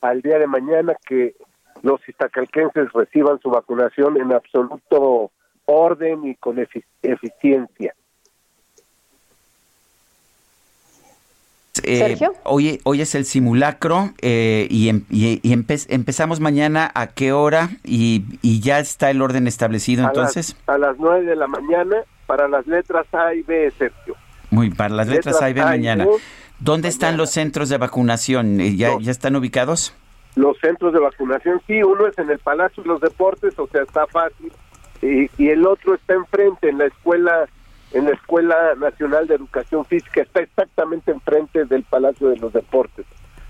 al 0.00 0.22
día 0.22 0.38
de 0.38 0.46
mañana 0.46 0.96
que 1.06 1.34
los 1.82 2.06
iztacalquenses 2.08 2.92
reciban 2.92 3.38
su 3.40 3.50
vacunación 3.50 4.20
en 4.20 4.32
absoluto 4.32 5.30
orden 5.66 6.26
y 6.26 6.34
con 6.36 6.58
eficiencia. 6.58 7.94
Eh, 11.84 12.18
hoy, 12.44 12.80
hoy 12.84 13.00
es 13.00 13.14
el 13.14 13.24
simulacro 13.24 14.12
eh, 14.20 14.66
y, 14.70 14.88
em, 14.88 15.04
empezamos 15.88 16.40
mañana 16.40 16.90
a 16.94 17.08
qué 17.08 17.32
hora 17.32 17.70
y, 17.84 18.24
ya 18.60 18.78
está 18.80 19.10
el 19.10 19.22
orden 19.22 19.46
establecido 19.46 20.04
entonces. 20.04 20.56
a 20.66 20.78
las 20.78 20.96
nueve 20.98 21.24
de 21.24 21.36
la 21.36 21.46
mañana 21.46 21.96
para 22.26 22.48
las 22.48 22.66
letras 22.66 23.06
A 23.12 23.34
y 23.34 23.42
B, 23.42 23.72
Sergio. 23.78 24.14
Muy, 24.50 24.70
para 24.70 24.94
las 24.94 25.08
letras, 25.08 25.40
A 25.42 25.50
y 25.50 25.52
B 25.52 25.62
mañana. 25.62 26.06
¿Dónde 26.58 26.88
están 26.88 27.16
los 27.16 27.30
centros 27.30 27.68
de 27.68 27.78
vacunación? 27.78 28.60
Eh, 28.60 28.76
¿Ya, 28.76 28.98
¿Ya 29.00 29.10
están 29.10 29.36
ubicados? 29.36 29.94
Los 30.34 30.58
centros 30.58 30.92
de 30.92 31.00
vacunación, 31.00 31.60
sí, 31.66 31.82
uno 31.82 32.06
es 32.06 32.18
en 32.18 32.30
el 32.30 32.38
Palacio 32.38 32.82
de 32.82 32.88
los 32.88 33.00
Deportes, 33.00 33.58
o 33.58 33.66
sea, 33.68 33.82
está 33.82 34.06
fácil, 34.06 34.52
y, 35.02 35.30
y 35.36 35.48
el 35.48 35.66
otro 35.66 35.94
está 35.94 36.14
enfrente, 36.14 36.68
en 36.68 36.78
la 36.78 36.86
escuela 36.86 37.48
en 37.92 38.04
la 38.04 38.10
Escuela 38.12 38.74
Nacional 38.76 39.26
de 39.26 39.36
Educación 39.36 39.84
Física, 39.84 40.22
está 40.22 40.40
exactamente 40.40 41.10
enfrente 41.10 41.64
del 41.64 41.84
Palacio 41.84 42.28
de 42.28 42.36
los 42.36 42.52
Deportes. 42.52 43.06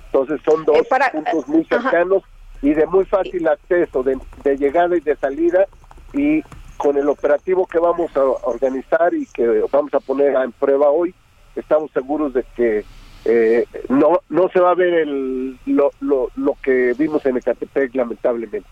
Entonces 0.06 0.40
son 0.44 0.64
dos 0.64 0.78
eh, 0.78 0.86
puntos 1.12 1.48
muy 1.48 1.64
cercanos 1.64 2.22
y 2.62 2.70
de 2.74 2.86
muy 2.86 3.04
fácil 3.04 3.46
acceso, 3.46 4.02
de, 4.02 4.18
llegada 4.56 4.96
y 4.96 5.00
de 5.00 5.16
salida, 5.16 5.66
y 6.12 6.42
con 6.76 6.96
el 6.96 7.08
operativo 7.08 7.66
que 7.66 7.78
vamos 7.78 8.16
a 8.16 8.22
organizar 8.22 9.12
y 9.14 9.26
que 9.26 9.64
vamos 9.70 9.92
a 9.94 10.00
poner 10.00 10.34
en 10.36 10.52
prueba 10.52 10.88
hoy, 10.88 11.14
estamos 11.56 11.90
seguros 11.92 12.32
de 12.32 12.44
que 12.56 12.84
eh, 13.24 13.66
no 13.88 14.20
no 14.28 14.48
se 14.48 14.60
va 14.60 14.70
a 14.70 14.74
ver 14.74 14.94
el, 14.94 15.58
lo, 15.66 15.90
lo, 16.00 16.30
lo 16.36 16.54
que 16.62 16.94
vimos 16.96 17.26
en 17.26 17.36
Ecatepec, 17.36 17.94
lamentablemente. 17.94 18.68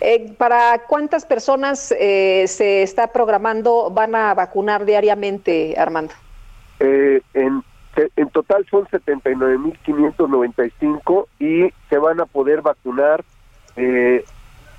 Eh, 0.00 0.32
¿Para 0.36 0.82
cuántas 0.86 1.24
personas 1.26 1.94
eh, 1.98 2.44
se 2.46 2.82
está 2.82 3.10
programando, 3.12 3.90
van 3.90 4.14
a 4.14 4.34
vacunar 4.34 4.84
diariamente, 4.84 5.74
Armando? 5.78 6.12
Eh, 6.80 7.22
en, 7.34 7.62
en 8.16 8.30
total 8.30 8.66
son 8.70 8.86
79.595 8.86 11.26
y 11.38 11.70
se 11.88 11.98
van 11.98 12.20
a 12.20 12.26
poder 12.26 12.62
vacunar 12.62 13.24
eh, 13.76 14.24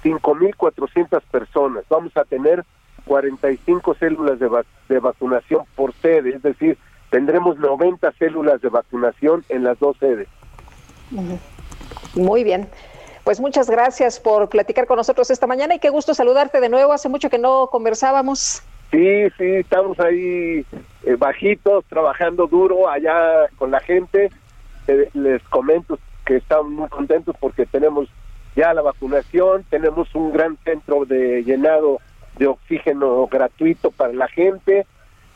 5.400 0.04 1.22
personas. 1.32 1.86
Vamos 1.90 2.16
a 2.16 2.24
tener 2.24 2.64
45 3.06 3.96
células 3.96 4.40
de, 4.40 4.50
de 4.88 5.00
vacunación 5.00 5.64
por 5.76 5.94
sede, 5.96 6.36
es 6.36 6.44
decir, 6.44 6.78
tendremos 7.10 7.58
90 7.58 8.12
células 8.14 8.62
de 8.62 8.70
vacunación 8.70 9.44
en 9.50 9.64
las 9.64 9.80
dos 9.80 9.98
sedes. 9.98 10.28
Muy 12.16 12.44
bien. 12.44 12.70
Pues 13.24 13.40
muchas 13.40 13.70
gracias 13.70 14.20
por 14.20 14.50
platicar 14.50 14.88
con 14.88 14.98
nosotros 14.98 15.30
esta 15.30 15.48
mañana 15.48 15.76
y 15.76 15.80
qué 15.80 15.90
gusto 15.90 16.14
saludarte 16.14 16.60
de 16.60 16.70
nuevo. 16.70 16.94
Hace 16.94 17.10
mucho 17.10 17.30
que 17.30 17.38
no 17.38 17.68
conversábamos. 17.68 18.64
Sí, 18.92 19.30
sí, 19.38 19.46
estamos 19.56 20.00
ahí 20.00 20.66
eh, 21.04 21.16
bajitos, 21.18 21.86
trabajando 21.86 22.48
duro 22.48 22.90
allá 22.90 23.48
con 23.58 23.72
la 23.72 23.80
gente. 23.80 24.32
Les 25.14 25.44
comento 25.44 26.00
que 26.26 26.38
estamos 26.38 26.72
muy 26.72 26.90
contentos 26.90 27.36
porque 27.40 27.66
tenemos 27.66 28.10
ya 28.56 28.74
la 28.74 28.82
vacunación, 28.82 29.64
tenemos 29.70 30.14
un 30.16 30.32
gran 30.34 30.58
centro 30.64 31.06
de 31.06 31.44
llenado 31.44 32.00
de 32.38 32.48
oxígeno 32.48 33.28
gratuito 33.28 33.92
para 33.92 34.14
la 34.14 34.28
gente, 34.28 34.86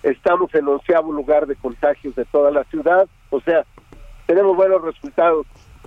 estamos 0.04 0.54
en 0.56 0.68
onceavo 0.68 1.12
lugar 1.12 1.48
de 1.48 1.56
contagios 1.56 2.16
de 2.16 2.26
toda 2.26 2.52
la 2.52 2.64
ciudad, 2.66 3.08
o 3.30 3.40
sea, 3.42 3.66
tenemos 4.26 4.56
buenos 4.56 4.82
resultados 4.82 5.46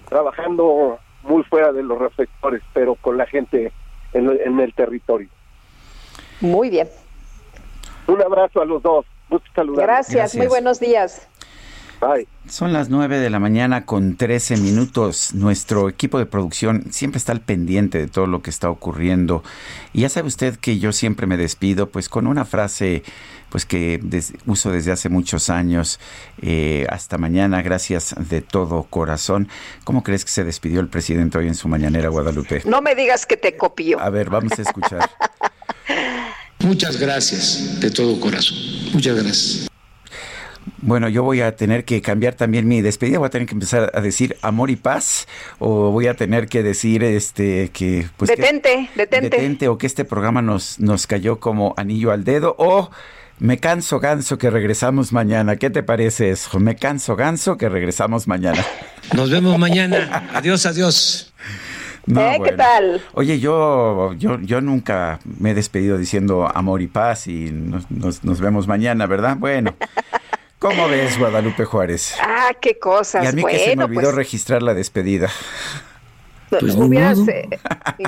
trabajando 0.08 0.98
muy 1.26 1.42
fuera 1.44 1.72
de 1.72 1.82
los 1.82 1.98
reflectores, 1.98 2.62
pero 2.72 2.94
con 2.94 3.16
la 3.16 3.26
gente 3.26 3.72
en, 4.12 4.60
el 4.60 4.74
territorio. 4.74 5.28
Muy 6.40 6.70
bien. 6.70 6.88
Un 8.06 8.22
abrazo 8.22 8.62
a 8.62 8.64
los 8.64 8.82
dos. 8.82 9.04
Gracias, 9.76 10.36
muy 10.36 10.46
buenos 10.46 10.78
días. 10.78 11.28
Bye. 12.00 12.26
Son 12.48 12.72
las 12.72 12.90
9 12.90 13.18
de 13.18 13.30
la 13.30 13.38
mañana 13.38 13.84
con 13.84 14.16
13 14.16 14.58
minutos. 14.58 15.34
Nuestro 15.34 15.88
equipo 15.88 16.18
de 16.18 16.26
producción 16.26 16.84
siempre 16.90 17.18
está 17.18 17.32
al 17.32 17.40
pendiente 17.40 17.98
de 17.98 18.06
todo 18.06 18.26
lo 18.26 18.42
que 18.42 18.50
está 18.50 18.70
ocurriendo. 18.70 19.42
Y 19.92 20.02
ya 20.02 20.08
sabe 20.08 20.28
usted 20.28 20.56
que 20.56 20.78
yo 20.78 20.92
siempre 20.92 21.26
me 21.26 21.36
despido 21.36 21.88
pues 21.88 22.08
con 22.08 22.26
una 22.26 22.44
frase 22.44 23.02
pues 23.48 23.64
que 23.64 24.00
uso 24.46 24.70
desde 24.70 24.92
hace 24.92 25.08
muchos 25.08 25.50
años. 25.50 25.98
Eh, 26.42 26.86
hasta 26.88 27.18
mañana, 27.18 27.62
gracias 27.62 28.14
de 28.28 28.42
todo 28.42 28.84
corazón. 28.84 29.48
¿Cómo 29.84 30.02
crees 30.02 30.24
que 30.24 30.30
se 30.30 30.44
despidió 30.44 30.80
el 30.80 30.88
presidente 30.88 31.38
hoy 31.38 31.48
en 31.48 31.54
su 31.54 31.68
mañanera, 31.68 32.08
Guadalupe? 32.10 32.62
No 32.64 32.82
me 32.82 32.94
digas 32.94 33.26
que 33.26 33.36
te 33.36 33.56
copió. 33.56 34.00
A 34.00 34.10
ver, 34.10 34.30
vamos 34.30 34.58
a 34.58 34.62
escuchar. 34.62 35.10
Muchas 36.60 36.98
gracias 36.98 37.80
de 37.80 37.90
todo 37.90 38.18
corazón. 38.20 38.56
Muchas 38.92 39.16
gracias. 39.16 39.68
Bueno, 40.78 41.08
yo 41.08 41.22
voy 41.22 41.40
a 41.40 41.56
tener 41.56 41.84
que 41.84 42.02
cambiar 42.02 42.34
también 42.34 42.66
mi 42.68 42.80
despedida, 42.80 43.18
voy 43.18 43.26
a 43.26 43.30
tener 43.30 43.46
que 43.46 43.54
empezar 43.54 43.90
a 43.94 44.00
decir 44.00 44.36
amor 44.42 44.70
y 44.70 44.76
paz 44.76 45.26
o 45.58 45.90
voy 45.90 46.06
a 46.06 46.14
tener 46.14 46.48
que 46.48 46.62
decir 46.62 47.04
este 47.04 47.70
que 47.72 48.06
pues 48.16 48.28
detente, 48.28 48.90
detente. 48.94 49.30
Detente 49.30 49.68
o 49.68 49.78
que 49.78 49.86
este 49.86 50.04
programa 50.04 50.42
nos 50.42 50.78
nos 50.80 51.06
cayó 51.06 51.40
como 51.40 51.74
anillo 51.76 52.12
al 52.12 52.24
dedo 52.24 52.54
o 52.58 52.90
me 53.38 53.58
canso 53.58 54.00
ganso 54.00 54.38
que 54.38 54.48
regresamos 54.48 55.12
mañana. 55.12 55.56
¿Qué 55.56 55.68
te 55.68 55.82
parece 55.82 56.30
eso? 56.30 56.58
Me 56.58 56.76
canso 56.76 57.16
ganso 57.16 57.58
que 57.58 57.68
regresamos 57.68 58.26
mañana. 58.26 58.64
Nos 59.14 59.30
vemos 59.30 59.58
mañana. 59.58 60.28
Adiós, 60.34 60.64
adiós. 60.64 61.32
¿Eh? 62.08 62.38
¿Qué 62.42 62.52
tal? 62.52 63.02
Oye, 63.14 63.40
yo, 63.40 64.12
yo, 64.14 64.40
yo 64.40 64.60
nunca 64.60 65.18
me 65.24 65.50
he 65.50 65.54
despedido 65.54 65.98
diciendo 65.98 66.46
amor 66.46 66.80
y 66.80 66.86
paz 66.86 67.26
y 67.26 67.50
nos, 67.50 67.90
nos, 67.90 68.40
vemos 68.40 68.68
mañana, 68.68 69.06
¿verdad? 69.06 69.36
Bueno. 69.36 69.74
¿Cómo 70.58 70.88
ves, 70.88 71.18
Guadalupe 71.18 71.64
Juárez? 71.64 72.16
Ah, 72.20 72.52
qué 72.60 72.78
cosas. 72.78 73.24
Y 73.24 73.26
a 73.26 73.32
mí 73.32 73.44
que 73.44 73.58
se 73.58 73.76
me 73.76 73.84
olvidó 73.84 74.02
pues 74.02 74.14
registrar 74.14 74.62
la 74.62 74.74
despedida. 74.74 75.30
Pues 76.48 76.76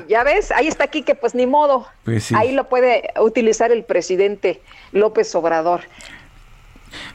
ya 0.08 0.22
ves, 0.22 0.52
ahí 0.52 0.68
está 0.68 0.84
aquí 0.84 1.02
que 1.02 1.14
pues 1.14 1.34
ni 1.34 1.46
modo. 1.46 1.88
Pues 2.04 2.32
ahí 2.32 2.52
lo 2.52 2.68
puede 2.68 3.10
utilizar 3.20 3.72
el 3.72 3.84
presidente 3.84 4.62
López 4.92 5.34
Obrador. 5.34 5.82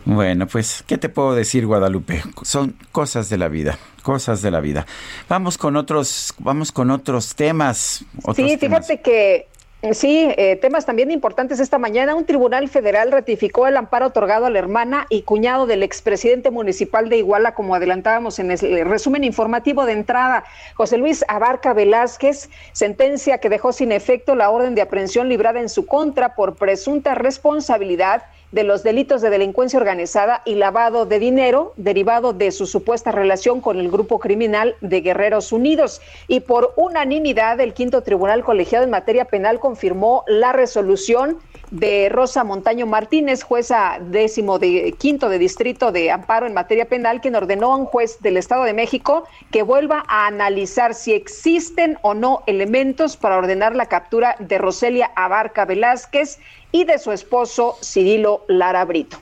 Bueno, 0.06 0.48
pues, 0.48 0.84
¿qué 0.86 0.98
te 0.98 1.10
puedo 1.10 1.34
decir, 1.34 1.66
Guadalupe? 1.66 2.22
Son 2.44 2.76
cosas 2.92 3.30
de 3.30 3.38
la 3.38 3.48
vida, 3.48 3.80
cosas 4.04 4.42
de 4.42 4.52
la 4.52 4.60
vida. 4.60 4.86
Vamos 5.30 5.58
con 5.58 5.78
otros, 5.78 6.34
vamos 6.40 6.72
con 6.72 6.92
otros 6.92 7.36
temas. 7.36 8.06
sí, 8.36 8.58
fíjate 8.58 9.02
que 9.02 9.48
Sí, 9.92 10.30
eh, 10.38 10.56
temas 10.56 10.86
también 10.86 11.12
importantes 11.12 11.60
esta 11.60 11.78
mañana. 11.78 12.16
Un 12.16 12.26
tribunal 12.26 12.70
federal 12.70 13.12
ratificó 13.12 13.68
el 13.68 13.76
amparo 13.76 14.08
otorgado 14.08 14.46
a 14.46 14.50
la 14.50 14.58
hermana 14.58 15.06
y 15.10 15.24
cuñado 15.24 15.66
del 15.68 15.84
expresidente 15.84 16.52
municipal 16.52 17.10
de 17.10 17.18
Iguala, 17.18 17.54
como 17.54 17.76
adelantábamos 17.76 18.40
en 18.40 18.52
el 18.52 18.86
resumen 18.86 19.26
informativo 19.26 19.86
de 19.86 19.92
entrada. 19.92 20.46
José 20.76 20.98
Luis 20.98 21.26
Abarca 21.28 21.74
Velázquez, 21.74 22.50
sentencia 22.72 23.40
que 23.40 23.50
dejó 23.50 23.74
sin 23.74 23.92
efecto 23.92 24.36
la 24.36 24.52
orden 24.52 24.74
de 24.74 24.82
aprehensión 24.82 25.28
librada 25.28 25.60
en 25.60 25.68
su 25.68 25.86
contra 25.86 26.34
por 26.34 26.56
presunta 26.56 27.14
responsabilidad 27.14 28.24
de 28.54 28.64
los 28.64 28.84
delitos 28.84 29.22
de 29.22 29.32
delincuencia 29.32 29.80
organizada 29.80 30.44
y 30.46 30.56
lavado 30.56 31.08
de 31.08 31.18
dinero 31.18 31.74
derivado 31.76 32.34
de 32.34 32.52
su 32.52 32.68
supuesta 32.68 33.12
relación 33.12 33.62
con 33.62 33.80
el 33.80 33.90
grupo 33.90 34.20
criminal 34.20 34.76
de 34.80 35.02
Guerreros 35.02 35.52
Unidos. 35.52 36.02
Y 36.28 36.42
por 36.42 36.72
unanimidad, 36.78 37.60
el 37.60 37.74
quinto 37.74 38.04
tribunal 38.04 38.44
colegiado 38.44 38.86
en 38.86 38.92
materia 38.92 39.26
penal 39.26 39.60
confirmó 39.60 40.24
la 40.28 40.54
resolución 40.54 41.40
de 41.74 42.08
Rosa 42.10 42.44
Montaño 42.44 42.86
Martínez, 42.86 43.42
jueza 43.42 43.98
décimo 44.00 44.60
de 44.60 44.94
quinto 45.00 45.28
de 45.28 45.40
distrito 45.40 45.92
de 45.92 46.12
amparo 46.12 46.46
en 46.46 46.54
materia 46.54 46.86
penal, 46.86 47.20
quien 47.20 47.36
ordenó 47.36 47.74
a 47.74 47.78
un 47.78 47.86
juez 47.86 48.20
del 48.22 48.38
Estado 48.38 48.64
de 48.64 48.74
México 48.74 49.28
que 49.50 49.64
vuelva 49.64 50.04
a 50.08 50.28
analizar 50.28 50.94
si 50.94 51.14
existen 51.14 51.98
o 52.04 52.14
no 52.14 52.44
elementos 52.46 53.18
para 53.18 53.38
ordenar 53.38 53.76
la 53.76 53.88
captura 53.88 54.36
de 54.38 54.60
Roselia 54.60 55.10
Abarca 55.16 55.66
Velázquez 55.66 56.38
y 56.72 56.86
de 56.86 57.00
su 57.00 57.12
esposo 57.12 57.76
Cirilo 57.82 58.46
Lara 58.48 58.86
Brito. 58.86 59.18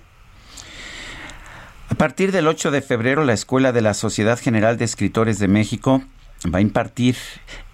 A 1.87 1.95
partir 1.95 2.33
del 2.33 2.49
8 2.49 2.69
de 2.71 2.81
febrero, 2.81 3.23
la 3.23 3.33
Escuela 3.33 3.71
de 3.71 3.81
la 3.81 3.93
Sociedad 3.93 4.37
General 4.37 4.77
de 4.77 4.83
Escritores 4.83 5.39
de 5.39 5.47
México 5.47 6.01
va 6.45 6.59
a 6.59 6.61
impartir 6.61 7.15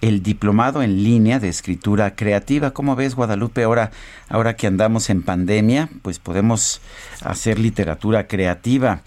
el 0.02 0.22
diplomado 0.22 0.84
en 0.84 1.04
línea 1.04 1.40
de 1.40 1.48
escritura 1.48 2.16
creativa. 2.16 2.72
¿Cómo 2.72 2.96
ves, 2.96 3.16
Guadalupe? 3.16 3.64
Ahora, 3.64 3.92
ahora 4.30 4.56
que 4.56 4.68
andamos 4.68 5.10
en 5.10 5.24
pandemia, 5.24 5.90
pues 6.02 6.20
podemos 6.20 6.82
hacer 7.22 7.60
literatura 7.60 8.28
creativa. 8.28 9.02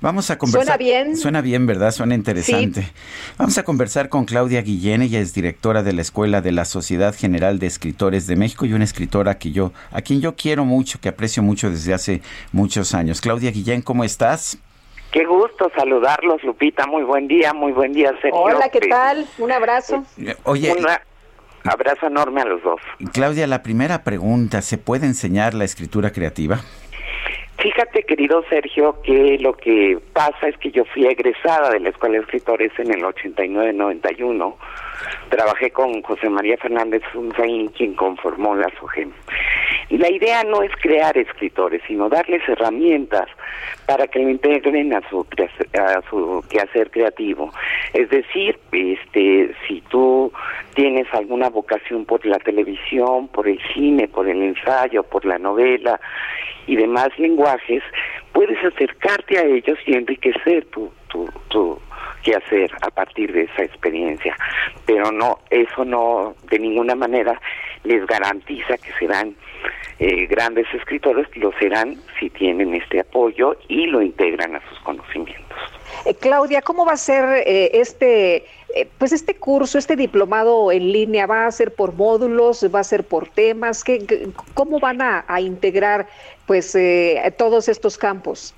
Vamos 0.00 0.30
a 0.30 0.38
conversar. 0.38 0.64
Suena 0.64 0.76
bien. 0.78 1.16
Suena 1.16 1.40
bien, 1.42 1.66
¿verdad? 1.66 1.92
Suena 1.92 2.14
interesante. 2.14 2.90
Vamos 3.36 3.58
a 3.58 3.64
conversar 3.64 4.08
con 4.08 4.24
Claudia 4.24 4.62
Guillén, 4.62 5.02
ella 5.02 5.20
es 5.20 5.34
directora 5.34 5.82
de 5.82 5.92
la 5.92 6.00
Escuela 6.00 6.40
de 6.40 6.52
la 6.52 6.64
Sociedad 6.64 7.14
General 7.14 7.58
de 7.58 7.66
Escritores 7.66 8.26
de 8.26 8.36
México 8.36 8.64
y 8.64 8.72
una 8.72 8.84
escritora 8.84 9.36
que 9.36 9.52
yo, 9.52 9.72
a 9.90 10.00
quien 10.00 10.22
yo 10.22 10.36
quiero 10.36 10.64
mucho, 10.64 11.00
que 11.00 11.10
aprecio 11.10 11.42
mucho 11.42 11.68
desde 11.68 11.92
hace 11.92 12.22
muchos 12.52 12.94
años. 12.94 13.20
Claudia 13.20 13.50
Guillén, 13.50 13.82
¿cómo 13.82 14.04
estás? 14.04 14.58
Qué 15.12 15.24
gusto 15.24 15.70
saludarlos, 15.76 16.42
Lupita. 16.44 16.86
Muy 16.86 17.02
buen 17.02 17.26
día, 17.26 17.52
muy 17.52 17.72
buen 17.72 17.92
día, 17.92 18.12
Sergio. 18.22 18.40
Hola, 18.40 18.68
¿qué 18.68 18.80
tal? 18.80 19.26
Un 19.38 19.50
abrazo. 19.50 20.04
Oye, 20.44 20.72
Un 20.72 21.70
abrazo 21.70 22.06
enorme 22.06 22.42
a 22.42 22.44
los 22.44 22.62
dos. 22.62 22.80
Claudia, 23.12 23.46
la 23.46 23.62
primera 23.62 24.04
pregunta, 24.04 24.62
¿se 24.62 24.78
puede 24.78 25.06
enseñar 25.06 25.54
la 25.54 25.64
escritura 25.64 26.12
creativa? 26.12 26.60
Fíjate, 27.58 28.04
querido 28.04 28.42
Sergio, 28.48 29.02
que 29.02 29.36
lo 29.38 29.52
que 29.54 29.98
pasa 30.14 30.48
es 30.48 30.56
que 30.56 30.70
yo 30.70 30.84
fui 30.86 31.06
egresada 31.06 31.70
de 31.70 31.80
la 31.80 31.90
Escuela 31.90 32.14
de 32.14 32.22
Escritores 32.22 32.72
en 32.78 32.90
el 32.90 33.02
89-91. 33.02 34.54
Trabajé 35.28 35.70
con 35.70 36.00
José 36.02 36.30
María 36.30 36.56
Fernández 36.56 37.02
Funzaín, 37.12 37.68
quien 37.68 37.94
conformó 37.94 38.54
la 38.54 38.70
SOGEM. 38.78 39.12
Y 39.90 39.98
la 39.98 40.08
idea 40.08 40.44
no 40.44 40.62
es 40.62 40.70
crear 40.80 41.18
escritores, 41.18 41.82
sino 41.86 42.08
darles 42.08 42.48
herramientas 42.48 43.28
para 43.86 44.06
que 44.06 44.20
lo 44.20 44.30
integren 44.30 44.94
a 44.94 45.02
su, 45.10 45.26
a 45.74 46.00
su 46.08 46.44
quehacer 46.48 46.92
creativo. 46.92 47.52
Es 47.92 48.08
decir, 48.08 48.56
este, 48.70 49.52
si 49.66 49.80
tú 49.88 50.32
tienes 50.74 51.12
alguna 51.12 51.50
vocación 51.50 52.04
por 52.04 52.24
la 52.24 52.38
televisión, 52.38 53.26
por 53.28 53.48
el 53.48 53.60
cine, 53.74 54.06
por 54.06 54.28
el 54.28 54.40
ensayo, 54.40 55.02
por 55.02 55.24
la 55.24 55.38
novela 55.38 56.00
y 56.68 56.76
demás 56.76 57.08
lenguajes, 57.18 57.82
puedes 58.32 58.64
acercarte 58.64 59.38
a 59.38 59.44
ellos 59.44 59.76
y 59.86 59.94
enriquecer 59.94 60.66
tu, 60.66 60.88
tu, 61.08 61.28
tu 61.48 61.80
quehacer 62.22 62.70
a 62.82 62.90
partir 62.90 63.32
de 63.32 63.42
esa 63.42 63.64
experiencia. 63.64 64.36
Pero 64.86 65.10
no, 65.10 65.40
eso 65.50 65.84
no 65.84 66.36
de 66.48 66.60
ninguna 66.60 66.94
manera 66.94 67.40
les 67.82 68.06
garantiza 68.06 68.76
que 68.76 68.92
serán 68.98 69.34
eh, 70.00 70.26
grandes 70.26 70.66
escritores, 70.74 71.28
lo 71.36 71.52
serán 71.58 71.96
si 72.18 72.30
tienen 72.30 72.74
este 72.74 73.00
apoyo 73.00 73.56
y 73.68 73.86
lo 73.86 74.00
integran 74.00 74.56
a 74.56 74.68
sus 74.68 74.78
conocimientos. 74.80 75.58
Eh, 76.06 76.14
Claudia, 76.14 76.62
¿cómo 76.62 76.86
va 76.86 76.92
a 76.92 76.96
ser 76.96 77.42
eh, 77.46 77.70
este, 77.74 78.46
eh, 78.74 78.88
pues 78.98 79.12
este 79.12 79.34
curso, 79.36 79.76
este 79.76 79.96
diplomado 79.96 80.72
en 80.72 80.90
línea? 80.90 81.26
¿Va 81.26 81.46
a 81.46 81.52
ser 81.52 81.74
por 81.74 81.92
módulos? 81.92 82.64
¿Va 82.74 82.80
a 82.80 82.84
ser 82.84 83.04
por 83.04 83.28
temas? 83.28 83.84
¿Qué, 83.84 84.30
cómo 84.54 84.80
van 84.80 85.02
a, 85.02 85.24
a 85.28 85.40
integrar 85.40 86.06
pues 86.46 86.74
eh, 86.74 87.22
todos 87.36 87.68
estos 87.68 87.98
campos? 87.98 88.54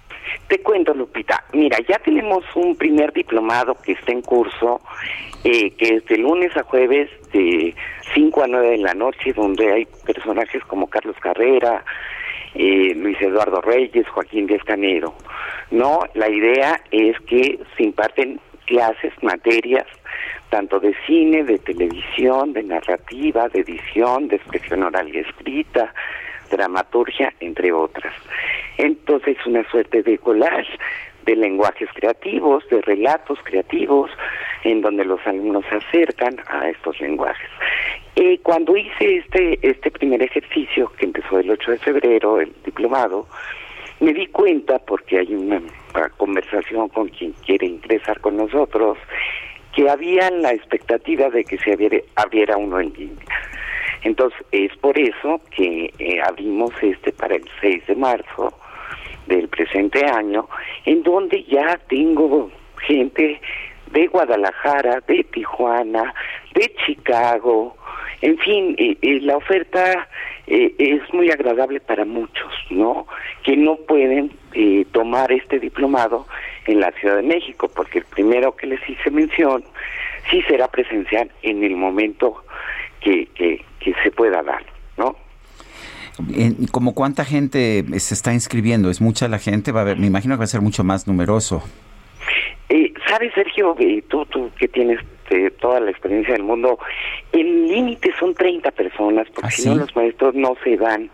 Te 0.49 0.61
cuento, 0.63 0.95
Lupita. 0.95 1.45
Mira, 1.53 1.79
ya 1.89 1.99
tenemos 1.99 2.45
un 2.55 2.77
primer 2.77 3.13
diplomado 3.13 3.75
que 3.75 3.93
está 3.93 4.13
en 4.13 4.23
curso, 4.23 4.81
eh, 5.45 5.71
que 5.73 5.97
es 5.97 6.07
de 6.07 6.19
lunes 6.19 6.57
a 6.57 6.63
jueves 6.63 7.11
de 7.33 7.75
5 8.15 8.45
a 8.45 8.47
9 8.47 8.71
de 8.71 8.79
la 8.79 8.95
noche, 8.95 9.33
donde 9.33 9.73
hay 9.73 9.87
personajes 10.05 10.63
como 10.65 10.89
Carlos 10.89 11.17
Carrera, 11.21 11.85
eh, 12.55 12.95
Luis 12.95 13.21
Eduardo 13.21 13.61
Reyes, 13.61 14.09
Joaquín 14.09 14.47
Díaz 14.47 14.65
Canero. 14.65 15.15
No, 15.71 16.01
la 16.15 16.29
idea 16.29 16.81
es 16.91 17.19
que 17.21 17.59
se 17.77 17.83
imparten 17.85 18.41
clases, 18.67 19.13
materias, 19.23 19.87
tanto 20.51 20.79
de 20.81 20.95
cine, 21.07 21.45
de 21.45 21.59
televisión, 21.59 22.53
de 22.53 22.63
narrativa, 22.63 23.49
de 23.49 23.61
edición, 23.61 24.29
de 24.29 24.37
expresión 24.37 24.83
oral 24.83 25.09
y 25.15 25.19
escrita, 25.19 25.95
dramaturgia, 26.53 27.33
entre 27.41 27.73
otras. 27.73 28.15
Entonces, 28.79 29.37
una 29.47 29.69
suerte 29.71 30.03
de 30.03 30.19
collage 30.19 30.79
de 31.25 31.37
lenguajes 31.37 31.89
creativos, 31.95 32.69
de 32.69 32.81
relatos 32.83 33.39
creativos, 33.45 34.11
en 34.65 34.81
donde 34.81 35.05
los 35.05 35.25
alumnos 35.27 35.65
se 35.69 35.77
acercan 35.77 36.37
a 36.49 36.69
estos 36.69 37.01
lenguajes. 37.01 37.49
Eh, 38.17 38.39
cuando 38.43 38.77
hice 38.77 39.17
este, 39.19 39.59
este 39.63 39.91
primer 39.91 40.23
ejercicio, 40.23 40.93
que 40.99 41.07
empezó 41.07 41.39
el 41.39 41.51
8 41.51 41.71
de 41.71 41.79
febrero, 41.79 42.41
el 42.41 42.53
diplomado, 42.65 43.27
me 44.01 44.13
di 44.13 44.27
cuenta, 44.27 44.79
porque 44.81 45.19
hay 45.19 45.35
una, 45.35 45.63
conversación 46.17 46.89
con 46.89 47.09
quien 47.09 47.33
quiere 47.45 47.67
ingresar 47.67 48.21
con 48.21 48.37
nosotros, 48.37 48.99
que 49.75 49.89
había 49.89 50.31
la 50.31 50.53
expectativa 50.53 51.31
de 51.31 51.45
que 51.45 51.59
se 51.59 51.73
abriera, 51.73 51.99
abriera 52.17 52.57
uno 52.57 52.81
en 52.81 52.93
línea. 52.95 53.27
Entonces, 54.05 54.41
es 54.51 54.77
por 54.79 54.99
eso 54.99 55.41
que 55.51 55.93
eh, 55.99 56.21
abrimos 56.21 56.73
este 56.83 57.13
para 57.13 57.37
el 57.37 57.45
6 57.61 57.87
de 57.87 57.95
marzo 57.95 58.53
del 59.27 59.49
presente 59.49 60.05
año, 60.05 60.49
en 60.85 61.03
donde 61.03 61.45
ya 61.45 61.79
tengo 61.89 62.51
gente 62.87 63.41
de 63.93 64.07
Guadalajara, 64.09 65.01
de 65.07 65.23
Tijuana, 65.25 66.15
de 66.55 66.75
Chicago, 66.85 67.77
en 68.23 68.39
fin, 68.39 68.77
eh, 68.79 68.97
eh, 69.03 69.19
la 69.21 69.37
oferta 69.37 70.09
eh, 70.47 70.73
es 70.79 71.13
muy 71.13 71.31
agradable 71.33 71.81
para 71.81 72.05
muchos, 72.05 72.53
¿no? 72.71 73.09
Que 73.43 73.57
no 73.57 73.77
pueden 73.77 74.31
tomar 74.93 75.33
este 75.33 75.59
diplomado 75.59 76.27
en 76.67 76.79
la 76.79 76.93
Ciudad 76.93 77.17
de 77.17 77.23
México, 77.23 77.69
porque 77.75 77.99
el 77.99 78.05
primero 78.05 78.55
que 78.55 78.67
les 78.69 78.89
hice 78.89 79.11
mención 79.11 79.65
sí 80.31 80.43
será 80.43 80.69
presencial 80.69 81.31
en 81.43 81.65
el 81.65 81.75
momento 81.75 82.45
que, 83.03 83.27
que, 83.35 83.65
que 83.81 83.95
se 84.03 84.11
pueda 84.11 84.43
dar, 84.43 84.65
¿no? 84.97 85.17
¿Como 86.71 86.95
cuánta 86.95 87.25
gente 87.25 87.85
se 87.99 88.15
está 88.15 88.33
inscribiendo? 88.33 88.91
¿Es 88.91 89.01
mucha 89.01 89.29
la 89.29 89.39
gente? 89.39 89.73
Va 89.73 89.81
a 89.81 89.83
haber, 89.83 89.99
me 89.99 90.07
imagino 90.07 90.35
que 90.35 90.39
va 90.41 90.45
a 90.45 90.49
ser 90.49 90.61
mucho 90.61 90.85
más 90.85 91.07
numeroso. 91.07 91.63
Eh, 92.69 92.93
¿Sabes, 93.09 93.33
Sergio, 93.35 93.75
eh, 93.79 94.03
tú, 94.09 94.25
tú 94.27 94.51
que 94.59 94.69
tienes 94.69 94.99
eh, 95.31 95.51
toda 95.61 95.81
la 95.81 95.91
experiencia 95.91 96.35
del 96.35 96.43
mundo, 96.45 96.79
el 97.33 97.67
límite 97.69 98.13
son 98.19 98.35
30 98.35 98.71
personas, 98.73 99.27
porque 99.35 99.51
si 99.51 99.69
no 99.69 99.75
sí? 99.75 99.81
los 99.81 99.97
maestros 99.97 100.35
no 100.35 100.55
se 100.63 100.77
dan 100.77 101.11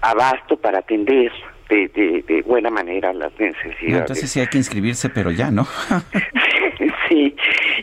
abasto 0.00 0.56
para 0.56 0.78
atender 0.78 1.30
de, 1.68 1.88
de, 1.88 2.24
de 2.26 2.42
buena 2.42 2.70
manera 2.70 3.12
las 3.12 3.32
No, 3.38 3.46
necesidades. 3.46 4.00
entonces 4.00 4.30
sí 4.30 4.40
hay 4.40 4.46
que 4.48 4.58
inscribirse, 4.58 5.08
pero 5.10 5.30
ya, 5.30 5.50
¿no? 5.50 5.66
Sí, 7.14 7.34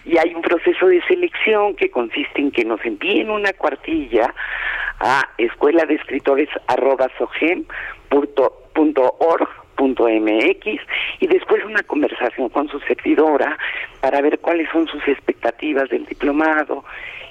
y 0.05 0.17
hay 0.17 0.33
un 0.35 0.41
proceso 0.41 0.87
de 0.87 1.01
selección 1.03 1.75
que 1.75 1.89
consiste 1.89 2.41
en 2.41 2.51
que 2.51 2.63
nos 2.63 2.83
envíen 2.85 3.29
una 3.29 3.53
cuartilla 3.53 4.33
a 4.99 5.29
escuela 5.37 5.85
de 5.85 5.95
escritores 5.95 6.49
mx 9.77 10.81
y 11.19 11.27
después 11.27 11.65
una 11.65 11.83
conversación 11.83 12.49
con 12.49 12.69
su 12.69 12.79
servidora 12.81 13.57
para 13.99 14.21
ver 14.21 14.39
cuáles 14.39 14.69
son 14.71 14.87
sus 14.87 15.05
expectativas 15.07 15.89
del 15.89 16.05
diplomado 16.05 16.83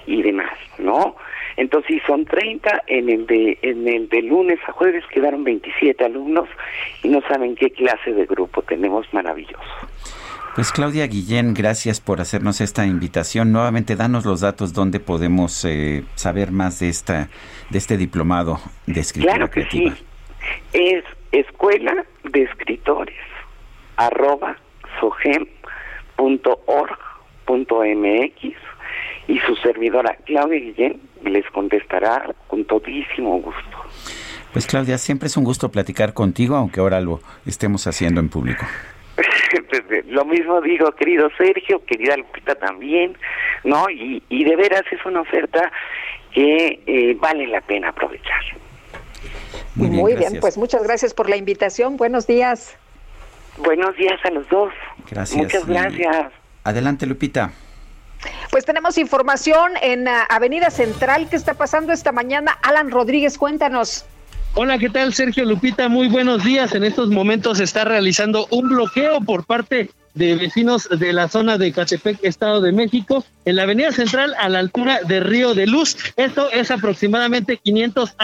y 0.06 0.22
demás, 0.22 0.58
¿no? 0.78 1.16
Entonces, 1.56 2.02
son 2.06 2.24
30, 2.24 2.82
en 2.88 3.08
el 3.08 3.26
de 3.26 3.58
en 3.62 3.86
el 3.86 4.08
de 4.08 4.22
lunes 4.22 4.58
a 4.66 4.72
jueves 4.72 5.04
quedaron 5.06 5.44
27 5.44 6.04
alumnos 6.04 6.48
y 7.02 7.08
no 7.08 7.22
saben 7.28 7.54
qué 7.54 7.70
clase 7.70 8.12
de 8.12 8.26
grupo 8.26 8.62
tenemos 8.62 9.06
maravilloso. 9.14 9.62
Pues 10.54 10.70
Claudia 10.70 11.06
Guillén, 11.08 11.52
gracias 11.52 12.00
por 12.00 12.20
hacernos 12.20 12.60
esta 12.60 12.86
invitación. 12.86 13.50
Nuevamente, 13.50 13.96
danos 13.96 14.24
los 14.24 14.40
datos 14.40 14.72
donde 14.72 15.00
podemos 15.00 15.64
eh, 15.64 16.04
saber 16.14 16.52
más 16.52 16.78
de 16.78 16.88
esta 16.88 17.28
de 17.70 17.78
este 17.78 17.96
diplomado 17.96 18.60
de 18.86 19.00
escritura 19.00 19.34
claro 19.34 19.50
que 19.50 19.66
creativa. 19.66 19.96
Sí. 19.96 20.04
Es 20.72 21.04
escuela 21.32 22.04
de 22.22 22.42
escritores 22.44 23.16
arroba 23.96 24.56
sogem.org.mx 25.00 25.44
y 29.26 29.38
su 29.40 29.56
servidora 29.56 30.16
Claudia 30.24 30.60
Guillén 30.60 31.00
les 31.24 31.44
contestará 31.50 32.32
con 32.46 32.64
todísimo 32.64 33.40
gusto. 33.40 33.78
Pues 34.52 34.68
Claudia, 34.68 34.98
siempre 34.98 35.26
es 35.26 35.36
un 35.36 35.42
gusto 35.42 35.72
platicar 35.72 36.14
contigo, 36.14 36.54
aunque 36.54 36.78
ahora 36.78 37.00
lo 37.00 37.20
estemos 37.44 37.88
haciendo 37.88 38.20
en 38.20 38.28
público. 38.28 38.64
lo 40.08 40.24
mismo 40.24 40.60
digo, 40.60 40.90
querido 40.92 41.28
Sergio, 41.36 41.84
querida 41.84 42.16
Lupita 42.16 42.54
también, 42.54 43.16
¿no? 43.62 43.88
Y, 43.90 44.22
y 44.28 44.44
de 44.44 44.56
veras 44.56 44.82
es 44.90 45.04
una 45.04 45.20
oferta 45.20 45.70
que 46.32 46.82
eh, 46.86 47.16
vale 47.18 47.46
la 47.46 47.60
pena 47.60 47.90
aprovechar. 47.90 48.42
Muy 49.76 49.88
bien, 49.88 50.00
Muy 50.00 50.14
bien, 50.14 50.38
pues 50.40 50.56
muchas 50.56 50.82
gracias 50.82 51.14
por 51.14 51.28
la 51.28 51.36
invitación. 51.36 51.96
Buenos 51.96 52.26
días. 52.26 52.76
Buenos 53.58 53.96
días 53.96 54.18
a 54.24 54.30
los 54.30 54.48
dos. 54.48 54.72
Gracias. 55.10 55.36
Muchas 55.36 55.66
gracias. 55.66 56.32
Adelante, 56.64 57.06
Lupita. 57.06 57.52
Pues 58.50 58.64
tenemos 58.64 58.98
información 58.98 59.72
en 59.82 60.08
uh, 60.08 60.10
Avenida 60.28 60.70
Central. 60.70 61.28
¿Qué 61.28 61.36
está 61.36 61.54
pasando 61.54 61.92
esta 61.92 62.12
mañana? 62.12 62.56
Alan 62.62 62.90
Rodríguez, 62.90 63.36
cuéntanos. 63.36 64.06
Hola, 64.56 64.78
¿qué 64.78 64.88
tal 64.88 65.12
Sergio 65.12 65.44
Lupita? 65.44 65.88
Muy 65.88 66.06
buenos 66.06 66.44
días. 66.44 66.76
En 66.76 66.84
estos 66.84 67.08
momentos 67.08 67.58
se 67.58 67.64
está 67.64 67.84
realizando 67.84 68.46
un 68.50 68.68
bloqueo 68.68 69.20
por 69.20 69.44
parte 69.44 69.90
de 70.14 70.36
vecinos 70.36 70.88
de 70.88 71.12
la 71.12 71.26
zona 71.26 71.58
de 71.58 71.72
Catepec, 71.72 72.20
Estado 72.22 72.60
de 72.60 72.70
México, 72.70 73.24
en 73.46 73.56
la 73.56 73.64
Avenida 73.64 73.90
Central 73.90 74.32
a 74.38 74.48
la 74.48 74.60
altura 74.60 75.00
de 75.08 75.18
Río 75.18 75.54
de 75.54 75.66
Luz. 75.66 75.96
Esto 76.16 76.52
es 76.52 76.70
aproximadamente 76.70 77.56
500, 77.56 78.14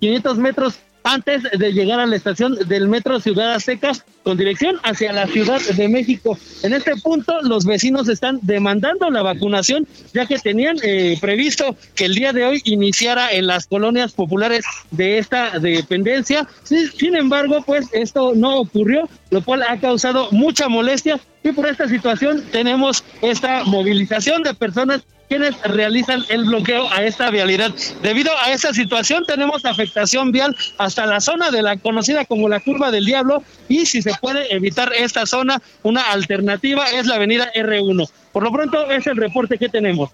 500 0.00 0.36
metros 0.36 0.80
antes 1.04 1.42
de 1.42 1.72
llegar 1.72 2.00
a 2.00 2.06
la 2.06 2.16
estación 2.16 2.56
del 2.68 2.88
Metro 2.88 3.20
Ciudad 3.20 3.54
Azteca 3.54 3.92
con 4.22 4.36
dirección 4.36 4.76
hacia 4.82 5.12
la 5.12 5.26
Ciudad 5.26 5.60
de 5.60 5.88
México. 5.88 6.38
En 6.62 6.74
este 6.74 6.94
punto, 6.96 7.40
los 7.42 7.64
vecinos 7.64 8.08
están 8.08 8.38
demandando 8.42 9.10
la 9.10 9.22
vacunación, 9.22 9.86
ya 10.12 10.26
que 10.26 10.38
tenían 10.38 10.76
eh, 10.82 11.16
previsto 11.20 11.76
que 11.94 12.04
el 12.04 12.14
día 12.14 12.32
de 12.32 12.44
hoy 12.44 12.60
iniciara 12.64 13.32
en 13.32 13.46
las 13.46 13.66
colonias 13.66 14.12
populares 14.12 14.64
de 14.90 15.18
esta 15.18 15.58
dependencia. 15.58 16.46
Sin 16.64 17.16
embargo, 17.16 17.62
pues 17.64 17.88
esto 17.92 18.34
no 18.34 18.58
ocurrió, 18.58 19.08
lo 19.30 19.42
cual 19.42 19.62
ha 19.62 19.80
causado 19.80 20.28
mucha 20.32 20.68
molestia 20.68 21.18
y 21.42 21.52
por 21.52 21.66
esta 21.66 21.88
situación 21.88 22.44
tenemos 22.52 23.02
esta 23.22 23.64
movilización 23.64 24.42
de 24.42 24.54
personas 24.54 25.02
quienes 25.30 25.56
realizan 25.62 26.24
el 26.28 26.44
bloqueo 26.44 26.90
a 26.90 27.04
esta 27.04 27.30
vialidad. 27.30 27.72
Debido 28.02 28.32
a 28.36 28.50
esta 28.50 28.74
situación 28.74 29.24
tenemos 29.24 29.64
afectación 29.64 30.32
vial 30.32 30.56
hasta 30.76 31.06
la 31.06 31.20
zona 31.20 31.52
de 31.52 31.62
la 31.62 31.76
conocida 31.76 32.24
como 32.24 32.48
la 32.48 32.58
curva 32.58 32.90
del 32.90 33.04
diablo 33.04 33.44
y 33.68 33.86
si 33.86 34.02
se 34.02 34.12
puede 34.20 34.52
evitar 34.52 34.92
esta 34.92 35.26
zona, 35.26 35.62
una 35.84 36.02
alternativa 36.10 36.84
es 36.90 37.06
la 37.06 37.14
avenida 37.14 37.48
R1. 37.54 38.10
Por 38.32 38.42
lo 38.42 38.50
pronto 38.50 38.90
es 38.90 39.06
el 39.06 39.16
reporte 39.16 39.56
que 39.56 39.68
tenemos. 39.68 40.10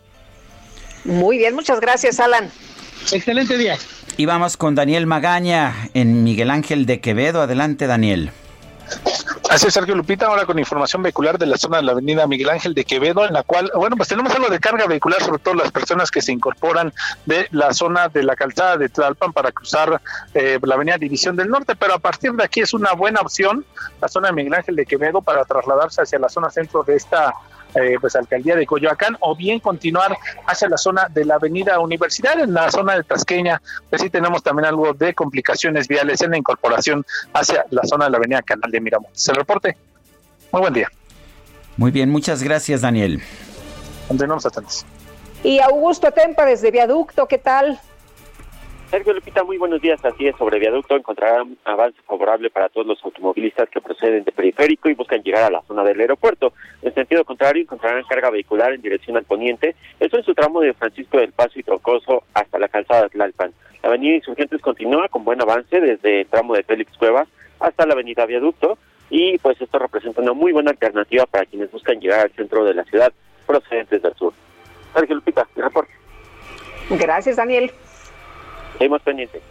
Muy 1.07 1.39
bien, 1.39 1.55
muchas 1.55 1.81
gracias 1.81 2.21
Alan. 2.21 2.51
Excelente 3.11 3.57
día. 3.57 3.79
Y 4.19 4.27
vamos 4.27 4.59
con 4.59 4.75
Daniel 4.75 5.07
Magaña 5.07 5.89
en 5.95 6.25
Miguel 6.25 6.51
Ángel 6.51 6.85
de 6.85 7.01
Quevedo. 7.01 7.41
Adelante 7.41 7.87
Daniel. 7.87 8.33
Así 9.49 9.69
es, 9.69 9.75
Sergio 9.75 9.95
Lupita, 9.95 10.27
ahora 10.27 10.45
con 10.45 10.59
información 10.59 11.03
vehicular 11.03 11.39
de 11.39 11.47
la 11.47 11.57
zona 11.57 11.77
de 11.79 11.85
la 11.85 11.93
avenida 11.93 12.27
Miguel 12.27 12.51
Ángel 12.51 12.75
de 12.75 12.85
Quevedo, 12.85 13.25
en 13.25 13.33
la 13.33 13.43
cual, 13.43 13.71
bueno, 13.75 13.97
pues 13.97 14.09
tenemos 14.09 14.35
algo 14.35 14.49
de 14.49 14.59
carga 14.59 14.87
vehicular, 14.87 15.23
sobre 15.23 15.39
todo 15.39 15.55
las 15.55 15.71
personas 15.71 16.11
que 16.11 16.21
se 16.21 16.33
incorporan 16.33 16.93
de 17.27 17.47
la 17.53 17.73
zona 17.73 18.09
de 18.09 18.25
la 18.25 18.35
calzada 18.35 18.77
de 18.77 18.89
Tlalpan 18.89 19.33
para 19.33 19.53
cruzar 19.53 20.01
eh, 20.35 20.59
la 20.63 20.75
avenida 20.75 20.99
División 20.99 21.37
del 21.37 21.49
Norte, 21.49 21.77
pero 21.77 21.95
a 21.95 21.99
partir 21.99 22.33
de 22.33 22.45
aquí 22.45 22.61
es 22.61 22.75
una 22.75 22.93
buena 22.93 23.21
opción 23.21 23.65
la 24.01 24.09
zona 24.09 24.29
de 24.29 24.35
Miguel 24.35 24.55
Ángel 24.55 24.77
de 24.77 24.85
Quevedo 24.85 25.23
para 25.23 25.45
trasladarse 25.45 26.03
hacia 26.03 26.19
la 26.19 26.29
zona 26.29 26.51
centro 26.51 26.83
de 26.83 26.97
esta 26.97 27.33
eh, 27.77 27.99
pues 28.01 28.17
alcaldía 28.17 28.57
de 28.57 28.67
Coyoacán 28.67 29.17
o 29.21 29.37
bien 29.37 29.61
continuar 29.61 30.17
hacia 30.47 30.69
la 30.69 30.77
zona 30.77 31.09
de 31.09 31.25
la 31.25 31.37
avenida 31.37 31.79
Universidad 31.79 32.41
en 32.41 32.55
la 32.55 32.71
zona 32.71 32.97
de 32.97 33.05
Tasqueña 33.05 33.61
pues 33.91 34.03
sí 34.03 34.11
tenemos 34.11 34.43
también 34.43 34.67
algo 34.67 34.93
de 34.93 35.15
complicaciones 35.15 35.89
viales 35.89 36.21
en 36.23 36.31
la 36.33 36.39
incorporación 36.39 37.05
hacia 37.33 37.65
la 37.71 37.83
zona 37.85 38.07
de 38.07 38.13
la 38.13 38.17
avenida 38.19 38.43
Canal 38.43 38.71
de 38.71 38.81
Miramontes. 38.81 39.29
El 39.29 39.37
reporte. 39.37 39.77
Muy 40.53 40.61
buen 40.61 40.75
día. 40.75 40.89
Muy 41.77 41.91
bien, 41.91 42.11
muchas 42.11 42.43
gracias 42.43 42.81
Daniel. 42.81 43.23
Continuamos 44.09 44.47
atentos. 44.47 44.87
Y 45.43 45.61
Augusto 45.61 46.11
Tempa 46.13 46.45
desde 46.45 46.71
Viaducto, 46.71 47.27
¿qué 47.29 47.39
tal? 47.39 47.81
Sergio 48.89 49.15
Lupita, 49.15 49.43
muy 49.43 49.59
buenos 49.59 49.83
días. 49.83 50.03
Así 50.05 50.29
es, 50.29 50.37
sobre 50.37 50.61
viaducto 50.61 50.97
encontrarán 50.97 51.59
avance 51.65 52.01
favorable 52.07 52.51
para 52.51 52.69
todos 52.69 52.87
los 52.87 53.05
automovilistas 53.05 53.69
que 53.69 53.81
proceden 53.81 54.23
de 54.23 54.31
periférico 54.31 54.89
y 54.89 54.95
buscan 54.95 55.23
llegar 55.23 55.43
a 55.43 55.51
la 55.51 55.63
zona 55.63 55.83
del 55.83 56.01
aeropuerto. 56.01 56.53
En 56.83 56.95
sentido 56.95 57.25
contrario, 57.25 57.63
encontrarán 57.63 58.05
carga 58.05 58.31
vehicular 58.31 58.73
en 58.73 58.83
dirección 58.83 59.17
al 59.17 59.25
poniente, 59.25 59.75
esto 59.99 60.19
en 60.19 60.25
su 60.25 60.35
tramo 60.35 60.61
de 60.61 60.73
Francisco 60.73 61.19
del 61.19 61.33
Paso 61.33 61.59
y 61.59 61.65
Trocoso 61.65 62.23
hasta 62.33 62.61
la 62.61 62.69
calzada 62.69 63.09
Tlalpan. 63.09 63.53
La 63.83 63.89
avenida 63.89 64.17
Insurgentes 64.17 64.63
continúa 64.63 65.09
con 65.09 65.25
buen 65.25 65.43
avance 65.43 65.81
desde 65.81 66.21
el 66.21 66.27
tramo 66.29 66.55
de 66.55 66.63
Félix 66.63 66.97
Cuevas 66.97 67.27
hasta 67.59 67.87
la 67.87 67.95
avenida 67.95 68.25
Viaducto 68.25 68.79
y 69.11 69.39
pues 69.39 69.61
esto 69.61 69.81
representa 69.81 70.23
una 70.23 70.33
muy 70.33 70.53
buena 70.53 70.71
alternativa 70.71 71.27
para 71.27 71.45
quienes 71.47 71.73
buscan 71.73 72.01
llegar 72.01 72.21
al 72.21 72.33
centro 72.33 72.65
de 72.65 72.75
la 72.75 72.85
ciudad 72.85 73.13
procedentes 73.47 74.01
del 74.01 74.15
sur. 74.15 74.33
Sergio 74.95 75.17
Lupita, 75.17 75.47
mi 75.57 75.63
reporte. 75.63 75.93
Gracias, 76.91 77.37
Daniel. 77.37 77.73
Seguimos 78.79 79.03
pendientes. 79.03 79.43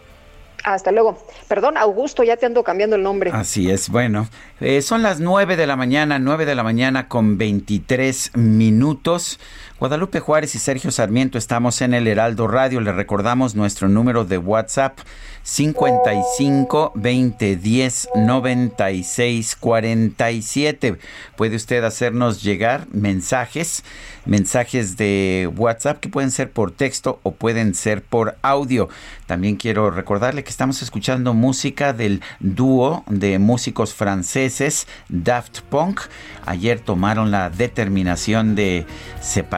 Hasta 0.66 0.90
luego. 0.90 1.16
Perdón, 1.46 1.76
Augusto, 1.76 2.24
ya 2.24 2.36
te 2.36 2.44
ando 2.44 2.64
cambiando 2.64 2.96
el 2.96 3.02
nombre. 3.04 3.30
Así 3.32 3.70
es, 3.70 3.88
bueno. 3.88 4.26
Eh, 4.60 4.82
son 4.82 5.00
las 5.00 5.20
9 5.20 5.56
de 5.56 5.64
la 5.64 5.76
mañana, 5.76 6.18
9 6.18 6.44
de 6.44 6.56
la 6.56 6.64
mañana 6.64 7.06
con 7.06 7.38
23 7.38 8.32
minutos. 8.34 9.38
Guadalupe 9.78 10.20
Juárez 10.20 10.54
y 10.54 10.58
Sergio 10.58 10.90
Sarmiento 10.90 11.36
estamos 11.36 11.82
en 11.82 11.92
el 11.92 12.08
Heraldo 12.08 12.48
Radio. 12.48 12.80
Le 12.80 12.92
recordamos 12.92 13.54
nuestro 13.54 13.90
número 13.90 14.24
de 14.24 14.38
WhatsApp 14.38 14.98
55 15.42 16.92
20 16.94 17.56
10 17.56 18.08
96 18.16 19.54
47. 19.56 20.98
Puede 21.36 21.56
usted 21.56 21.84
hacernos 21.84 22.42
llegar 22.42 22.86
mensajes, 22.90 23.84
mensajes 24.24 24.96
de 24.96 25.48
WhatsApp 25.54 26.00
que 26.00 26.08
pueden 26.08 26.30
ser 26.30 26.50
por 26.50 26.70
texto 26.70 27.20
o 27.22 27.32
pueden 27.32 27.74
ser 27.74 28.02
por 28.02 28.38
audio. 28.40 28.88
También 29.26 29.56
quiero 29.56 29.90
recordarle 29.90 30.42
que 30.42 30.50
estamos 30.50 30.80
escuchando 30.80 31.34
música 31.34 31.92
del 31.92 32.22
dúo 32.40 33.04
de 33.08 33.38
músicos 33.38 33.92
franceses 33.92 34.88
Daft 35.10 35.60
Punk. 35.68 36.00
Ayer 36.46 36.80
tomaron 36.80 37.30
la 37.30 37.50
determinación 37.50 38.54
de 38.54 38.86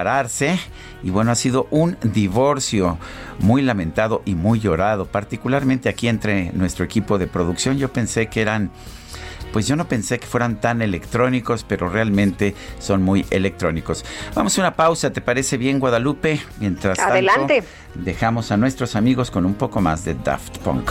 separarse 0.09 0.59
y 1.03 1.11
bueno, 1.11 1.31
ha 1.31 1.35
sido 1.35 1.69
un 1.71 1.97
divorcio 2.03 2.99
muy 3.41 3.63
lamentado 3.63 4.23
y 4.25 4.35
muy 4.35 4.59
llorado, 4.59 5.07
particularmente 5.07 5.89
aquí 5.89 6.09
entre 6.09 6.51
nuestro 6.53 6.85
equipo 6.85 7.19
de 7.19 7.27
producción. 7.27 7.79
Yo 7.79 7.93
pensé 7.93 8.29
que 8.29 8.41
eran 8.41 8.71
pues 9.53 9.67
yo 9.67 9.77
no 9.77 9.89
pensé 9.89 10.19
que 10.19 10.27
fueran 10.27 10.61
tan 10.61 10.83
electrónicos, 10.83 11.65
pero 11.67 11.89
realmente 11.89 12.55
son 12.79 13.03
muy 13.03 13.25
electrónicos. 13.31 14.05
Vamos 14.35 14.59
a 14.59 14.61
una 14.61 14.75
pausa, 14.75 15.11
¿te 15.11 15.23
parece 15.23 15.57
bien, 15.57 15.79
Guadalupe? 15.81 16.39
Mientras 16.61 16.99
Adelante. 16.99 17.65
dejamos 17.95 18.53
a 18.53 18.59
nuestros 18.59 18.95
amigos 18.95 19.31
con 19.31 19.47
un 19.47 19.55
poco 19.55 19.81
más 19.81 20.05
de 20.05 20.15
Daft 20.15 20.59
Punk. 20.59 20.91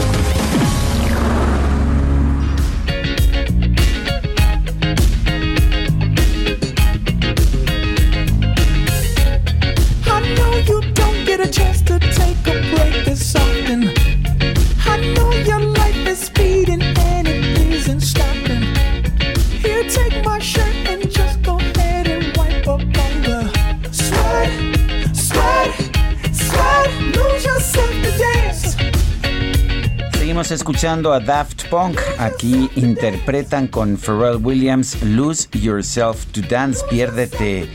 Seguimos 30.41 30.59
escuchando 30.59 31.13
a 31.13 31.19
Daft 31.19 31.67
Punk. 31.69 31.99
Aquí 32.17 32.67
interpretan 32.75 33.67
con 33.67 33.95
Pharrell 33.95 34.37
Williams 34.43 34.99
Lose 35.03 35.47
Yourself 35.51 36.25
to 36.31 36.41
Dance. 36.41 36.83
Piérdete 36.89 37.69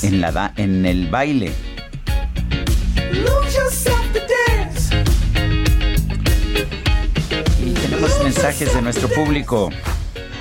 en, 0.00 0.22
la 0.22 0.32
da- 0.32 0.54
en 0.56 0.86
el 0.86 1.10
baile. 1.10 1.52
Y 7.64 7.72
tenemos 7.74 8.22
mensajes 8.22 8.74
de 8.74 8.82
nuestro 8.82 9.08
público. 9.08 9.70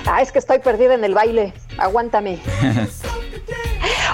Ah, 0.06 0.22
es 0.22 0.31
que 0.31 0.39
estoy 0.39 0.60
perdida 0.60 0.93
en 0.93 1.03
el 1.03 1.14
baile. 1.14 1.53
Aguántame. 1.77 2.39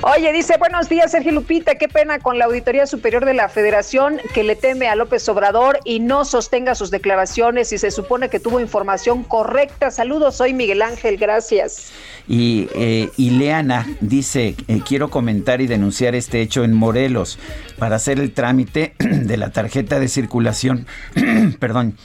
Oye, 0.03 0.33
dice, 0.33 0.55
buenos 0.57 0.89
días, 0.89 1.11
Sergio 1.11 1.31
Lupita. 1.31 1.75
Qué 1.75 1.87
pena 1.87 2.17
con 2.17 2.39
la 2.39 2.45
Auditoría 2.45 2.87
Superior 2.87 3.23
de 3.23 3.35
la 3.35 3.49
Federación 3.49 4.19
que 4.33 4.43
le 4.43 4.55
teme 4.55 4.87
a 4.87 4.95
López 4.95 5.29
Obrador 5.29 5.77
y 5.85 5.99
no 5.99 6.25
sostenga 6.25 6.73
sus 6.73 6.89
declaraciones 6.89 7.71
y 7.71 7.77
se 7.77 7.91
supone 7.91 8.27
que 8.27 8.39
tuvo 8.39 8.59
información 8.59 9.23
correcta. 9.23 9.91
Saludos, 9.91 10.37
soy 10.37 10.55
Miguel 10.55 10.81
Ángel, 10.81 11.17
gracias. 11.17 11.91
Y 12.27 12.67
eh, 12.73 13.09
Ileana 13.17 13.85
dice, 13.99 14.55
eh, 14.67 14.81
quiero 14.83 15.11
comentar 15.11 15.61
y 15.61 15.67
denunciar 15.67 16.15
este 16.15 16.41
hecho 16.41 16.63
en 16.63 16.73
Morelos 16.73 17.37
para 17.77 17.97
hacer 17.97 18.19
el 18.19 18.33
trámite 18.33 18.95
de 18.99 19.37
la 19.37 19.51
tarjeta 19.51 19.99
de 19.99 20.07
circulación. 20.07 20.87
Perdón. 21.59 21.95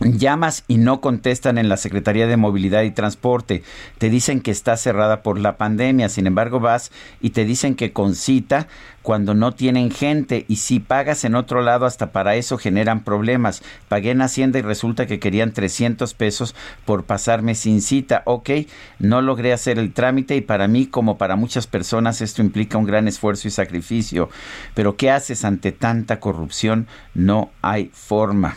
Llamas 0.00 0.62
y 0.68 0.78
no 0.78 1.00
contestan 1.00 1.58
en 1.58 1.68
la 1.68 1.76
Secretaría 1.76 2.28
de 2.28 2.36
Movilidad 2.36 2.82
y 2.82 2.92
Transporte. 2.92 3.64
Te 3.98 4.10
dicen 4.10 4.40
que 4.40 4.52
está 4.52 4.76
cerrada 4.76 5.22
por 5.24 5.40
la 5.40 5.56
pandemia. 5.56 6.08
Sin 6.08 6.28
embargo, 6.28 6.60
vas 6.60 6.92
y 7.20 7.30
te 7.30 7.44
dicen 7.44 7.74
que 7.74 7.92
con 7.92 8.14
cita 8.14 8.68
cuando 9.02 9.34
no 9.34 9.54
tienen 9.54 9.90
gente. 9.90 10.44
Y 10.46 10.56
si 10.56 10.78
pagas 10.78 11.24
en 11.24 11.34
otro 11.34 11.62
lado, 11.62 11.84
hasta 11.84 12.12
para 12.12 12.36
eso 12.36 12.58
generan 12.58 13.02
problemas. 13.02 13.64
Pagué 13.88 14.12
en 14.12 14.22
Hacienda 14.22 14.60
y 14.60 14.62
resulta 14.62 15.06
que 15.06 15.18
querían 15.18 15.52
300 15.52 16.14
pesos 16.14 16.54
por 16.84 17.02
pasarme 17.02 17.56
sin 17.56 17.82
cita. 17.82 18.22
Ok, 18.24 18.50
no 19.00 19.20
logré 19.20 19.52
hacer 19.52 19.80
el 19.80 19.92
trámite 19.92 20.36
y 20.36 20.42
para 20.42 20.68
mí, 20.68 20.86
como 20.86 21.18
para 21.18 21.34
muchas 21.34 21.66
personas, 21.66 22.20
esto 22.20 22.40
implica 22.40 22.78
un 22.78 22.86
gran 22.86 23.08
esfuerzo 23.08 23.48
y 23.48 23.50
sacrificio. 23.50 24.28
Pero 24.74 24.96
¿qué 24.96 25.10
haces 25.10 25.44
ante 25.44 25.72
tanta 25.72 26.20
corrupción? 26.20 26.86
No 27.14 27.50
hay 27.62 27.90
forma. 27.92 28.56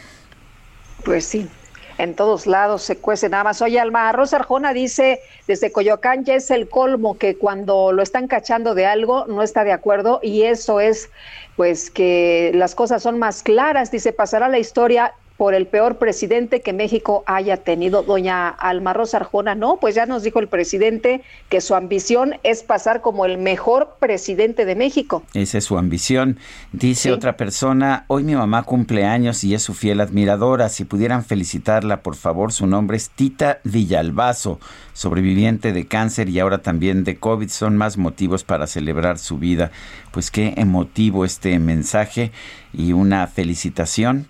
Pues 1.03 1.25
sí, 1.25 1.49
en 1.97 2.15
todos 2.15 2.47
lados 2.47 2.83
se 2.83 2.97
cuece 2.97 3.29
nada 3.29 3.43
más. 3.43 3.61
Oye, 3.61 3.79
Alma 3.79 4.11
Rosa 4.11 4.37
Arjona 4.37 4.73
dice, 4.73 5.19
desde 5.47 5.71
Coyoacán 5.71 6.23
ya 6.25 6.35
es 6.35 6.51
el 6.51 6.69
colmo 6.69 7.17
que 7.17 7.37
cuando 7.37 7.91
lo 7.91 8.01
están 8.01 8.27
cachando 8.27 8.75
de 8.75 8.85
algo 8.85 9.25
no 9.27 9.43
está 9.43 9.63
de 9.63 9.71
acuerdo 9.71 10.19
y 10.21 10.43
eso 10.43 10.79
es 10.79 11.09
pues 11.55 11.91
que 11.91 12.51
las 12.55 12.75
cosas 12.75 13.03
son 13.03 13.19
más 13.19 13.43
claras. 13.43 13.91
Dice, 13.91 14.13
pasará 14.13 14.49
la 14.49 14.59
historia 14.59 15.13
por 15.41 15.55
el 15.55 15.65
peor 15.65 15.97
presidente 15.97 16.61
que 16.61 16.71
México 16.71 17.23
haya 17.25 17.57
tenido. 17.57 18.03
Doña 18.03 18.47
Alma 18.47 18.93
Rosa 18.93 19.17
Arjona, 19.17 19.55
no, 19.55 19.77
pues 19.81 19.95
ya 19.95 20.05
nos 20.05 20.21
dijo 20.21 20.37
el 20.37 20.47
presidente 20.47 21.23
que 21.49 21.61
su 21.61 21.73
ambición 21.73 22.35
es 22.43 22.61
pasar 22.61 23.01
como 23.01 23.25
el 23.25 23.39
mejor 23.39 23.95
presidente 23.99 24.65
de 24.65 24.75
México. 24.75 25.23
Esa 25.33 25.57
es 25.57 25.63
su 25.63 25.79
ambición. 25.79 26.37
Dice 26.73 27.11
otra 27.11 27.37
persona, 27.37 28.05
hoy 28.05 28.23
mi 28.23 28.35
mamá 28.35 28.61
cumple 28.61 29.03
años 29.03 29.43
y 29.43 29.55
es 29.55 29.63
su 29.63 29.73
fiel 29.73 30.01
admiradora. 30.01 30.69
Si 30.69 30.85
pudieran 30.85 31.25
felicitarla, 31.25 32.03
por 32.03 32.15
favor, 32.15 32.53
su 32.53 32.67
nombre 32.67 32.97
es 32.97 33.09
Tita 33.09 33.61
Villalbazo, 33.63 34.59
sobreviviente 34.93 35.73
de 35.73 35.87
cáncer 35.87 36.29
y 36.29 36.39
ahora 36.39 36.59
también 36.59 37.03
de 37.03 37.17
COVID. 37.17 37.49
Son 37.49 37.77
más 37.77 37.97
motivos 37.97 38.43
para 38.43 38.67
celebrar 38.67 39.17
su 39.17 39.39
vida. 39.39 39.71
Pues 40.11 40.29
qué 40.29 40.53
emotivo 40.57 41.25
este 41.25 41.57
mensaje 41.57 42.31
y 42.73 42.93
una 42.93 43.25
felicitación 43.25 44.27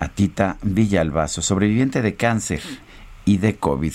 a 0.00 0.08
Tita 0.08 0.56
Villalbazo, 0.62 1.40
sobreviviente 1.42 2.02
de 2.02 2.16
cáncer 2.16 2.60
y 3.26 3.36
de 3.36 3.56
COVID. 3.56 3.92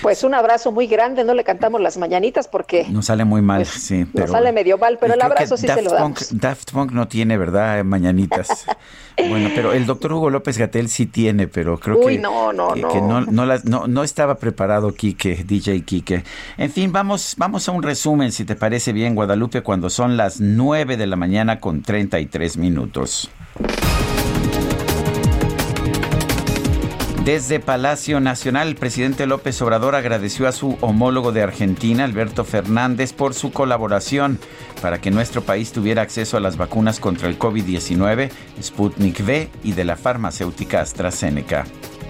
Pues 0.00 0.22
un 0.22 0.32
abrazo 0.32 0.70
muy 0.70 0.86
grande, 0.86 1.24
no 1.24 1.34
le 1.34 1.42
cantamos 1.44 1.80
las 1.80 1.96
mañanitas 1.98 2.46
porque 2.46 2.86
Nos 2.88 3.06
sale 3.06 3.24
muy 3.24 3.42
mal, 3.42 3.66
sí, 3.66 4.06
pero 4.12 4.26
nos 4.26 4.32
sale 4.32 4.52
medio 4.52 4.78
mal, 4.78 4.96
pero 5.00 5.14
el 5.14 5.20
abrazo 5.22 5.56
sí 5.56 5.66
se 5.66 5.82
lo 5.82 5.90
damos. 5.92 6.30
Punk- 6.30 6.40
Daft 6.40 6.70
Punk 6.72 6.92
no 6.92 7.08
tiene, 7.08 7.36
¿verdad? 7.36 7.82
Mañanitas. 7.84 8.64
bueno, 9.28 9.50
pero 9.54 9.72
el 9.72 9.86
doctor 9.86 10.12
Hugo 10.12 10.30
López 10.30 10.56
Gatel 10.56 10.88
sí 10.88 11.06
tiene, 11.06 11.48
pero 11.48 11.78
creo 11.80 11.98
Uy, 11.98 12.14
que, 12.16 12.22
no, 12.22 12.52
no, 12.52 12.74
que, 12.74 12.80
no. 12.80 12.88
que 12.90 13.00
no, 13.00 13.20
no, 13.22 13.44
las- 13.44 13.64
no- 13.64 13.86
no 13.88 14.04
estaba 14.04 14.36
preparado 14.36 14.94
Quique, 14.94 15.42
DJ 15.44 15.82
Quique. 15.82 16.22
En 16.56 16.70
fin, 16.70 16.92
vamos, 16.92 17.34
vamos 17.36 17.68
a 17.68 17.72
un 17.72 17.82
resumen, 17.82 18.30
si 18.30 18.44
te 18.44 18.54
parece 18.54 18.92
bien, 18.92 19.14
Guadalupe, 19.16 19.62
cuando 19.62 19.90
son 19.90 20.16
las 20.16 20.40
9 20.40 20.96
de 20.96 21.06
la 21.08 21.16
mañana 21.16 21.58
con 21.60 21.82
33 21.82 22.56
minutos. 22.56 23.30
Desde 27.24 27.58
Palacio 27.58 28.20
Nacional, 28.20 28.68
el 28.68 28.74
presidente 28.74 29.24
López 29.24 29.62
Obrador 29.62 29.94
agradeció 29.94 30.46
a 30.46 30.52
su 30.52 30.76
homólogo 30.82 31.32
de 31.32 31.42
Argentina, 31.42 32.04
Alberto 32.04 32.44
Fernández, 32.44 33.14
por 33.14 33.32
su 33.32 33.50
colaboración 33.50 34.38
para 34.82 35.00
que 35.00 35.10
nuestro 35.10 35.40
país 35.40 35.72
tuviera 35.72 36.02
acceso 36.02 36.36
a 36.36 36.40
las 36.40 36.58
vacunas 36.58 37.00
contra 37.00 37.26
el 37.30 37.38
COVID-19, 37.38 38.30
Sputnik 38.62 39.20
V 39.20 39.50
y 39.62 39.72
de 39.72 39.84
la 39.84 39.96
farmacéutica 39.96 40.82
AstraZeneca. 40.82 41.64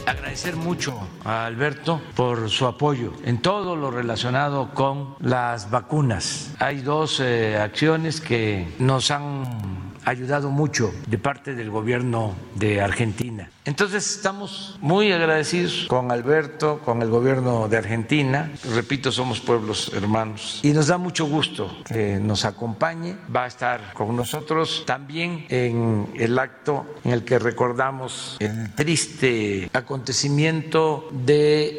Agradecer 0.05 0.57
mucho 0.57 0.99
a 1.25 1.47
Alberto 1.47 2.03
por 2.17 2.51
su 2.51 2.67
apoyo 2.67 3.13
en 3.25 3.41
todo 3.41 3.77
lo 3.77 3.93
relacionado 3.93 4.75
con 4.75 5.15
las 5.21 5.71
vacunas. 5.71 6.51
Hay 6.59 6.81
dos 6.81 7.21
eh, 7.21 7.57
acciones 7.57 8.21
que 8.21 8.67
nos 8.81 9.13
han 9.13 9.84
ayudado 10.05 10.51
mucho 10.51 10.93
de 11.07 11.19
parte 11.19 11.55
del 11.55 11.71
gobierno 11.71 12.35
de 12.55 12.81
Argentina. 12.81 13.51
Entonces 13.65 14.17
estamos 14.17 14.79
muy 14.81 15.11
agradecidos 15.11 15.87
con 15.89 16.13
Alberto, 16.13 16.81
con 16.85 17.01
el 17.01 17.09
gobierno 17.09 17.69
de 17.69 17.79
Argentina. 17.79 18.51
Repito, 18.75 19.11
somos 19.11 19.41
pueblos 19.41 19.91
hermanos. 19.95 20.61
Y 20.63 20.73
nos 20.73 20.89
da 20.89 20.99
mucho 20.99 21.25
gusto 21.27 21.75
que 21.87 22.19
nos 22.21 22.45
acompañe. 22.45 23.17
Va 23.35 23.45
a 23.45 23.47
estar 23.47 23.95
con 23.95 24.15
nosotros 24.15 24.85
también 24.87 25.47
en 25.49 26.09
el 26.15 26.39
acto 26.39 26.87
en 27.05 27.13
el 27.13 27.25
que 27.25 27.39
recordamos 27.39 28.37
el 28.41 28.75
triste 28.75 29.71
acontecimiento 29.73 31.09
del 31.13 31.75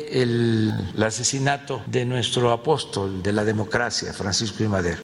el 0.96 1.04
asesinato 1.04 1.84
de 1.86 2.06
nuestro 2.06 2.52
apóstol 2.52 3.22
de 3.22 3.34
la 3.34 3.44
democracia, 3.44 4.14
Francisco 4.14 4.64
I. 4.64 4.68
Madero. 4.68 5.02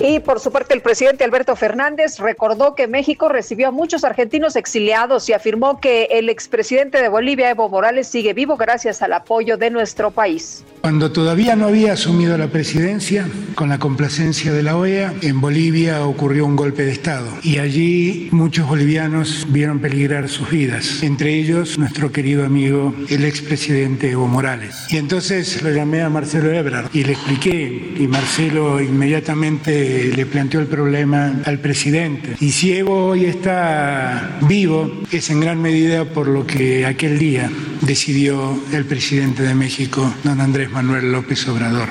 Y 0.00 0.20
por 0.20 0.38
su 0.38 0.52
parte, 0.52 0.74
el 0.74 0.80
presidente 0.80 1.24
Alberto 1.24 1.56
Fernández 1.56 2.20
recordó 2.20 2.76
que 2.76 2.86
México 2.86 3.28
recibió 3.28 3.68
a 3.68 3.70
muchos 3.72 4.04
argentinos 4.04 4.54
exiliados 4.54 5.28
y 5.28 5.32
afirmó 5.32 5.80
que 5.80 6.04
el 6.12 6.28
expresidente 6.28 7.02
de 7.02 7.08
Bolivia, 7.08 7.50
Evo 7.50 7.68
Morales, 7.68 8.06
sigue 8.06 8.32
vivo 8.32 8.56
gracias 8.56 9.02
al 9.02 9.12
apoyo 9.12 9.56
de 9.56 9.70
nuestro 9.70 10.12
país. 10.12 10.64
Cuando 10.82 11.10
todavía 11.10 11.56
no 11.56 11.66
había 11.66 11.94
asumido 11.94 12.38
la 12.38 12.46
presidencia, 12.46 13.28
con 13.56 13.68
la 13.68 13.78
complacencia 13.80 14.52
de 14.52 14.62
la 14.62 14.76
OEA, 14.76 15.14
en 15.20 15.40
Bolivia 15.40 16.06
ocurrió 16.06 16.46
un 16.46 16.54
golpe 16.54 16.84
de 16.84 16.92
Estado 16.92 17.28
y 17.42 17.58
allí 17.58 18.28
muchos 18.30 18.68
bolivianos 18.68 19.46
vieron 19.48 19.80
peligrar 19.80 20.28
sus 20.28 20.48
vidas, 20.48 21.02
entre 21.02 21.34
ellos 21.34 21.76
nuestro 21.76 22.12
querido 22.12 22.46
amigo, 22.46 22.94
el 23.10 23.24
expresidente 23.24 24.12
Evo 24.12 24.28
Morales. 24.28 24.76
Y 24.90 24.96
entonces 24.96 25.60
lo 25.60 25.70
llamé 25.70 26.02
a 26.02 26.08
Marcelo 26.08 26.52
Ebrard 26.52 26.88
y 26.92 27.02
le 27.02 27.12
expliqué 27.14 27.94
y 27.98 28.06
Marcelo 28.06 28.80
inmediatamente 28.80 29.87
le, 30.14 30.26
planteó 30.26 30.60
el 30.60 30.66
problema 30.66 31.40
al 31.44 31.58
presidente. 31.58 32.36
Y 32.40 32.50
si 32.50 32.72
Evo 32.72 33.08
hoy 33.08 33.24
está 33.24 34.38
vivo, 34.42 34.90
es 35.10 35.30
en 35.30 35.40
gran 35.40 35.60
medida 35.60 36.04
por 36.04 36.28
lo 36.28 36.46
que 36.46 36.86
aquel 36.86 37.18
día 37.18 37.50
decidió 37.82 38.58
el 38.72 38.84
presidente 38.84 39.42
de 39.42 39.54
México, 39.54 40.12
don 40.24 40.40
Andrés 40.40 40.70
Manuel 40.70 41.12
López 41.12 41.46
Obrador. 41.48 41.88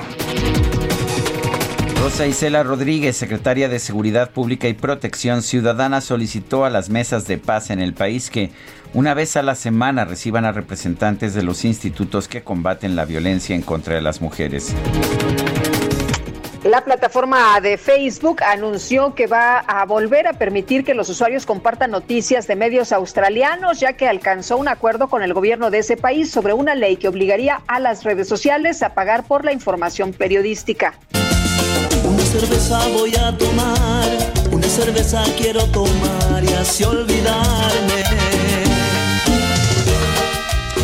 Rosa 2.00 2.28
Isela 2.28 2.64
Rodríguez, 2.64 3.18
secretaria 3.18 3.68
de 3.68 3.80
Seguridad 3.80 4.32
Pública 4.32 4.68
y 4.68 4.74
Protección 4.74 5.42
Ciudadana, 5.42 6.00
solicitó 6.00 6.64
a 6.64 6.70
las 6.70 6.90
mesas 6.90 7.28
de 7.28 7.38
paz 7.38 7.70
en 7.70 7.82
el 7.82 7.94
país 7.94 8.30
que 8.30 8.52
una 8.94 9.14
vez 9.14 9.36
a 9.36 9.44
la 9.44 9.56
semana 9.56 10.06
reciban 10.06 10.46
a 10.46 10.52
representantes 10.52 11.34
de 11.34 11.44
los 11.44 11.66
institutos 11.66 12.28
que 12.28 12.44
combaten 12.44 12.96
la 12.96 13.06
violencia 13.06 13.56
en 13.56 13.62
contra 13.62 13.96
de 13.96 14.02
las 14.02 14.22
mujeres. 14.22 14.74
La 16.68 16.84
plataforma 16.84 17.62
de 17.62 17.78
Facebook 17.78 18.44
anunció 18.44 19.16
que 19.16 19.26
va 19.26 19.60
a 19.60 19.86
volver 19.86 20.28
a 20.28 20.34
permitir 20.34 20.84
que 20.84 20.94
los 20.94 21.08
usuarios 21.08 21.46
compartan 21.46 21.92
noticias 21.92 22.46
de 22.46 22.58
medios 22.58 22.92
australianos, 22.92 23.80
ya 23.80 23.94
que 23.94 24.06
alcanzó 24.06 24.58
un 24.58 24.68
acuerdo 24.68 25.08
con 25.08 25.24
el 25.24 25.34
gobierno 25.34 25.72
de 25.72 25.78
ese 25.78 25.96
país 25.96 26.30
sobre 26.30 26.52
una 26.52 26.76
ley 26.76 26.98
que 26.98 27.08
obligaría 27.08 27.62
a 27.68 27.80
las 27.80 28.04
redes 28.04 28.28
sociales 28.28 28.84
a 28.84 28.94
pagar 28.94 29.24
por 29.24 29.46
la 29.46 29.54
información 29.54 30.12
periodística. 30.12 30.96
Una 32.04 32.24
cerveza 32.24 32.86
voy 32.90 33.16
a 33.16 33.38
tomar, 33.38 34.10
una 34.52 34.68
cerveza 34.68 35.24
quiero 35.38 35.64
tomar 35.68 36.44
y 36.44 36.52
así 36.52 36.84
olvidarme. 36.84 38.37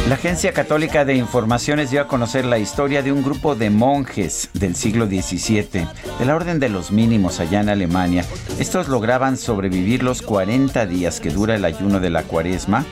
La 0.07 0.15
Agencia 0.15 0.51
Católica 0.51 1.05
de 1.05 1.15
Informaciones 1.15 1.89
dio 1.89 2.01
a 2.01 2.07
conocer 2.09 2.43
la 2.43 2.57
historia 2.57 3.01
de 3.01 3.13
un 3.13 3.23
grupo 3.23 3.55
de 3.55 3.69
monjes 3.69 4.49
del 4.53 4.75
siglo 4.75 5.05
XVII, 5.05 5.87
de 6.19 6.25
la 6.25 6.35
Orden 6.35 6.59
de 6.59 6.67
los 6.67 6.91
Mínimos 6.91 7.39
allá 7.39 7.61
en 7.61 7.69
Alemania. 7.69 8.25
Estos 8.59 8.89
lograban 8.89 9.37
sobrevivir 9.37 10.03
los 10.03 10.21
40 10.21 10.85
días 10.87 11.21
que 11.21 11.29
dura 11.29 11.55
el 11.55 11.63
ayuno 11.63 12.01
de 12.01 12.09
la 12.09 12.23
cuaresma 12.23 12.85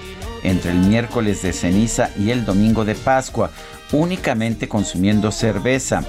entre 0.44 0.72
el 0.72 0.78
miércoles 0.78 1.42
de 1.42 1.52
ceniza 1.52 2.12
y 2.18 2.32
el 2.32 2.46
domingo 2.46 2.86
de 2.86 2.96
Pascua, 2.96 3.52
únicamente 3.92 4.70
consumiendo 4.70 5.32
cerveza 5.32 6.06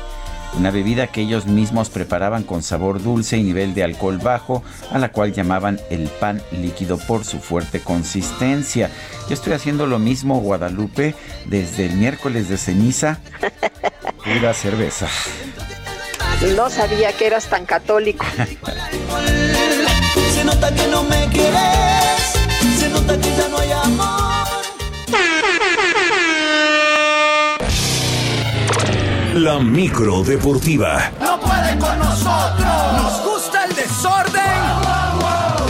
una 0.54 0.70
bebida 0.70 1.06
que 1.06 1.22
ellos 1.22 1.46
mismos 1.46 1.90
preparaban 1.90 2.42
con 2.42 2.62
sabor 2.62 3.02
dulce 3.02 3.36
y 3.36 3.42
nivel 3.42 3.74
de 3.74 3.84
alcohol 3.84 4.18
bajo, 4.18 4.62
a 4.90 4.98
la 4.98 5.10
cual 5.10 5.32
llamaban 5.32 5.80
el 5.90 6.08
pan 6.08 6.42
líquido 6.52 6.98
por 6.98 7.24
su 7.24 7.38
fuerte 7.38 7.80
consistencia. 7.80 8.90
Yo 9.28 9.34
estoy 9.34 9.54
haciendo 9.54 9.86
lo 9.86 9.98
mismo, 9.98 10.40
Guadalupe, 10.40 11.14
desde 11.46 11.86
el 11.86 11.94
miércoles 11.94 12.48
de 12.48 12.58
ceniza, 12.58 13.20
pura 14.24 14.54
cerveza. 14.54 15.08
No 16.56 16.70
sabía 16.70 17.12
que 17.12 17.26
eras 17.26 17.46
tan 17.46 17.66
católico. 17.66 18.26
Se 20.34 20.44
nota 20.44 20.74
que 20.74 20.86
no 20.88 21.04
me 21.04 21.28
quieres, 21.28 22.32
se 22.78 22.88
nota 22.88 23.18
que 23.18 23.36
ya 23.36 23.48
no 23.48 23.58
hay 23.58 23.70
amor. 23.70 24.21
La 29.42 29.58
micro 29.58 30.22
deportiva. 30.22 31.10
No 31.20 31.40
puede 31.40 31.76
con 31.76 31.98
nosotros. 31.98 32.92
Nos 32.96 33.24
gusta 33.24 33.64
el 33.64 33.74
desorden. 33.74 34.62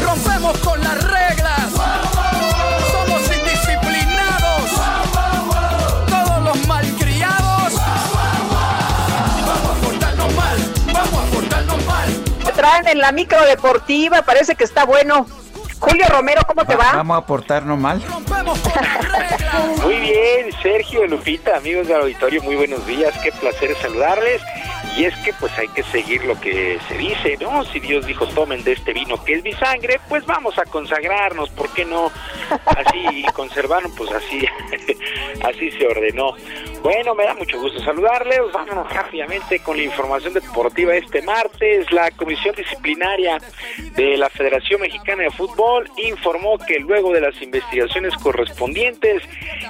Rompemos 0.04 0.58
con 0.58 0.78
las 0.84 1.02
reglas. 1.02 1.70
Somos 2.92 3.22
indisciplinados. 3.34 4.70
Todos 6.06 6.44
los 6.44 6.68
malcriados. 6.68 7.72
Vamos 9.46 9.70
a 9.70 9.80
portarnos 9.80 10.34
mal. 10.34 10.58
Vamos 10.92 11.14
a 11.14 11.34
portarnos 11.34 11.86
mal. 11.86 12.24
Te 12.44 12.52
traen 12.52 12.88
en 12.88 12.98
la 12.98 13.10
micro 13.10 13.42
deportiva, 13.46 14.20
parece 14.20 14.54
que 14.54 14.64
está 14.64 14.84
bueno. 14.84 15.26
Julio 15.78 16.04
Romero, 16.10 16.42
¿cómo 16.46 16.66
te 16.66 16.76
va? 16.76 16.92
Vamos 16.96 17.16
a 17.16 17.24
portarnos 17.24 17.78
mal. 17.78 18.02
Muy 19.82 20.00
bien, 20.00 20.50
Sergio, 20.62 21.06
Lupita, 21.06 21.58
amigos 21.58 21.86
del 21.86 22.00
auditorio, 22.00 22.42
muy 22.42 22.56
buenos 22.56 22.86
días, 22.86 23.14
qué 23.22 23.30
placer 23.32 23.74
saludarles. 23.76 24.40
Y 24.96 25.04
es 25.04 25.14
que 25.24 25.32
pues 25.34 25.52
hay 25.58 25.68
que 25.68 25.82
seguir 25.84 26.24
lo 26.24 26.38
que 26.40 26.78
se 26.88 26.96
dice, 26.96 27.36
¿no? 27.40 27.64
Si 27.64 27.80
Dios 27.80 28.06
dijo 28.06 28.26
tomen 28.28 28.62
de 28.64 28.72
este 28.72 28.92
vino 28.92 29.22
que 29.24 29.34
es 29.34 29.42
mi 29.42 29.52
sangre, 29.52 30.00
pues 30.08 30.24
vamos 30.26 30.58
a 30.58 30.64
consagrarnos, 30.64 31.50
¿por 31.50 31.68
qué 31.72 31.84
no? 31.84 32.10
Así 32.66 33.24
conservaron, 33.34 33.94
pues 33.94 34.10
así, 34.12 34.46
así 35.44 35.70
se 35.72 35.86
ordenó. 35.86 36.34
Bueno, 36.82 37.14
me 37.14 37.24
da 37.24 37.34
mucho 37.34 37.60
gusto 37.60 37.78
saludarles. 37.78 38.40
Vámonos 38.52 38.92
rápidamente 38.92 39.60
con 39.60 39.76
la 39.76 39.84
información 39.84 40.34
deportiva 40.34 40.96
este 40.96 41.22
martes. 41.22 41.92
La 41.92 42.10
Comisión 42.10 42.56
Disciplinaria 42.56 43.38
de 43.94 44.16
la 44.16 44.28
Federación 44.28 44.80
Mexicana 44.80 45.22
de 45.22 45.30
Fútbol 45.30 45.88
informó 45.96 46.58
que 46.58 46.80
luego 46.80 47.12
de 47.12 47.20
las 47.20 47.40
investigaciones 47.40 48.14
correspondientes, 48.16 49.22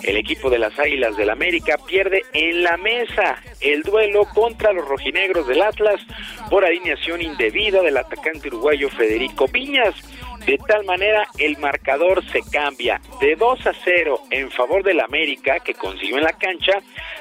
el 0.05 0.17
equipo 0.17 0.49
de 0.49 0.59
las 0.59 0.79
Águilas 0.79 1.15
del 1.19 1.29
América 1.29 1.77
pierde 1.87 2.23
en 2.33 2.63
la 2.63 2.79
mesa 2.79 3.37
el 3.61 3.83
duelo 3.83 4.25
contra 4.33 4.73
los 4.73 4.89
rojinegros 4.89 5.47
del 5.47 5.61
Atlas 5.61 6.01
por 6.49 6.65
alineación 6.65 7.21
indebida 7.21 7.83
del 7.83 7.99
atacante 7.99 8.49
uruguayo 8.49 8.89
Federico 8.89 9.47
Piñas. 9.49 9.95
De 10.47 10.59
tal 10.59 10.85
manera, 10.85 11.29
el 11.39 11.57
marcador 11.59 12.25
se 12.31 12.41
cambia 12.51 13.01
de 13.21 13.37
2 13.37 13.67
a 13.67 13.73
0 13.85 14.23
en 14.31 14.51
favor 14.51 14.83
del 14.83 14.99
América, 14.99 15.61
que 15.61 15.75
consiguió 15.75 16.19
en 16.19 16.25
la 16.25 16.33
cancha, 16.33 16.81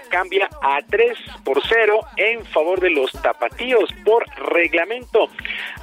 cambia 0.10 0.50
a 0.62 0.80
3 0.90 1.18
por 1.44 1.62
0 1.68 2.00
en 2.18 2.44
favor 2.48 2.80
de 2.80 2.90
los 2.90 3.12
tapatíos 3.12 3.90
por 4.04 4.26
reglamento. 4.54 5.30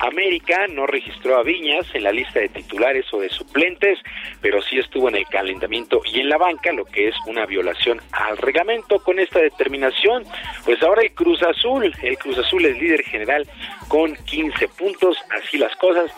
América 0.01 0.67
no 0.69 0.87
registró 0.87 1.39
a 1.39 1.45
Viñas 1.45 1.87
en 1.95 2.03
la 2.03 2.13
lista 2.13 2.41
de 2.41 2.49
titulares 2.49 3.07
o 3.13 3.21
de 3.21 3.29
suplentes, 3.29 4.01
pero 4.41 4.61
sí 4.61 4.79
estuvo 4.79 5.09
en 5.09 5.17
el 5.17 5.27
calentamiento 5.27 6.01
y 6.05 6.21
en 6.21 6.29
la 6.29 6.39
banca, 6.39 6.73
lo 6.73 6.85
que 6.85 7.09
es 7.09 7.15
una 7.27 7.47
violación 7.47 8.01
al 8.11 8.37
reglamento. 8.37 8.99
Con 8.99 9.21
esta 9.21 9.39
determinación, 9.39 10.25
pues 10.65 10.83
ahora 10.83 11.03
el 11.03 11.13
Cruz 11.13 11.43
Azul, 11.45 11.95
el 12.03 12.19
Cruz 12.19 12.39
Azul 12.39 12.65
es 12.65 12.77
líder 12.79 13.03
general 13.05 13.49
con 13.87 14.15
15 14.15 14.69
puntos, 14.69 15.17
así 15.31 15.57
las 15.57 15.75
cosas 15.77 16.11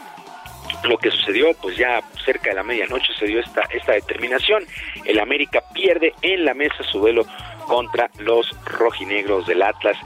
lo 0.85 0.99
que 0.99 1.11
sucedió, 1.11 1.53
pues 1.61 1.77
ya 1.77 2.03
cerca 2.25 2.51
de 2.51 2.57
la 2.57 2.63
medianoche 2.63 3.13
se 3.19 3.27
dio 3.27 3.41
esta, 3.41 3.63
esta 3.71 3.93
determinación. 3.93 4.65
El 5.05 5.19
América 5.21 5.63
pierde 5.73 6.15
en 6.23 6.45
la 6.45 6.55
mesa 6.55 6.83
su 6.91 6.99
duelo 6.99 7.25
contra 7.71 8.11
los 8.19 8.51
rojinegros 8.65 9.47
del 9.47 9.63
Atlas. 9.63 9.97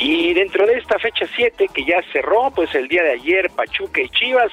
Y 0.00 0.34
dentro 0.34 0.66
de 0.66 0.78
esta 0.78 0.98
fecha 0.98 1.24
7 1.36 1.68
que 1.72 1.84
ya 1.84 2.02
cerró, 2.12 2.50
pues 2.50 2.74
el 2.74 2.88
día 2.88 3.04
de 3.04 3.12
ayer 3.12 3.48
Pachuca 3.50 4.00
y 4.00 4.08
Chivas 4.08 4.50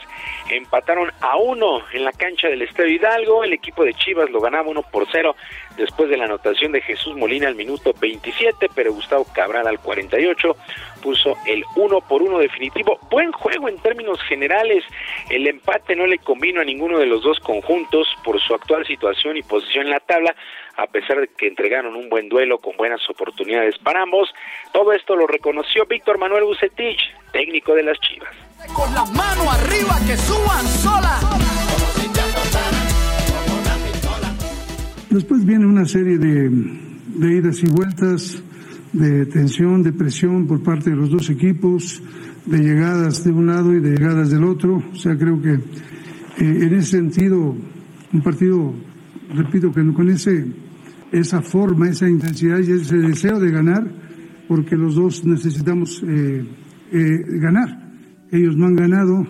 empataron 0.51 1.11
a 1.19 1.38
uno 1.38 1.81
en 1.93 2.06
la 2.06 2.11
cancha 2.11 2.47
del 2.47 2.61
Estadio 2.61 2.93
Hidalgo. 2.93 3.43
El 3.43 3.53
equipo 3.53 3.84
de 3.84 3.95
Chivas 3.95 4.30
lo 4.30 4.39
ganaba 4.39 4.69
uno 4.69 4.84
por 4.84 5.07
cero 5.11 5.35
después 5.80 6.10
de 6.10 6.18
la 6.18 6.26
anotación 6.26 6.72
de 6.73 6.81
Jesús 6.81 7.15
Molina 7.15 7.47
al 7.47 7.56
minuto 7.56 7.93
27, 7.99 8.69
pero 8.76 8.93
Gustavo 8.93 9.26
Cabral 9.34 9.65
al 9.65 9.80
48 9.80 10.56
puso 11.01 11.38
el 11.47 11.64
uno 11.76 12.01
por 12.01 12.22
uno 12.22 12.38
definitivo. 12.38 12.99
Buen 13.10 13.31
juego 13.31 13.69
en 13.69 13.77
términos 13.77 14.22
generales. 14.23 14.84
El 15.30 15.47
empate 15.47 15.95
no 15.95 16.06
le 16.06 16.19
convino 16.19 16.61
a 16.61 16.65
ninguno 16.65 16.99
de 16.99 17.06
los 17.06 17.23
dos 17.23 17.39
conjuntos 17.39 18.07
por 18.23 18.39
su 18.41 18.53
actual 18.53 18.85
situación 18.85 19.38
y 19.38 19.41
posición 19.41 19.85
en 19.85 19.91
la 19.91 20.01
tabla, 20.01 20.35
a 20.76 20.88
pesar 20.88 21.22
de 21.22 21.30
que 21.30 21.47
entregaron 21.47 21.95
un 21.95 22.10
buen 22.10 22.27
duelo 22.27 22.60
con 22.60 22.76
buenas 22.76 23.01
oportunidades 23.10 23.77
para 23.80 24.01
ambos. 24.01 24.30
Todo 24.73 24.91
esto 24.91 25.15
lo 25.15 25.27
reconoció 25.27 25.85
Víctor 25.85 26.18
Manuel 26.18 26.43
Bucetich, 26.43 26.99
técnico 27.31 27.73
de 27.73 27.84
las 27.84 27.99
Chivas. 28.01 28.35
Con 28.76 28.93
la 28.93 29.06
mano 29.06 29.49
arriba 29.49 29.95
que 30.06 30.18
suban 30.18 30.68
sola. 30.68 31.19
Después 35.10 35.44
viene 35.44 35.65
una 35.65 35.86
serie 35.86 36.19
de, 36.19 36.52
de 37.18 37.36
idas 37.36 37.64
y 37.64 37.68
vueltas, 37.68 38.44
de 38.94 39.26
tensión, 39.26 39.81
de 39.81 39.91
presión 39.91 40.45
por 40.45 40.61
parte 40.61 40.91
de 40.91 40.95
los 40.95 41.10
dos 41.10 41.31
equipos, 41.31 42.02
de 42.45 42.60
llegadas 42.60 43.23
de 43.23 43.31
un 43.31 43.48
lado 43.48 43.73
y 43.73 43.80
de 43.80 43.98
llegadas 43.98 44.30
del 44.30 44.44
otro. 44.44 44.84
O 44.91 44.95
sea, 44.95 45.18
creo 45.18 45.41
que 45.41 45.53
eh, 45.53 45.60
en 46.38 46.73
ese 46.76 46.98
sentido, 46.98 47.56
un 48.14 48.22
partido, 48.22 48.73
repito, 49.34 49.72
que 49.72 49.81
con 49.94 50.10
ese, 50.10 50.45
esa 51.11 51.41
forma, 51.41 51.90
esa 51.90 52.07
intensidad 52.07 52.60
y 52.60 52.72
ese 52.72 52.98
deseo 52.98 53.40
de 53.40 53.49
ganar, 53.49 53.91
porque 54.48 54.76
los 54.76 54.94
dos 54.94 55.26
necesitamos 55.26 56.03
eh, 56.07 56.45
eh, 56.91 57.23
ganar. 57.40 57.94
Ellos 58.31 58.56
no 58.56 58.68
han 58.68 58.76
ganado 58.76 59.26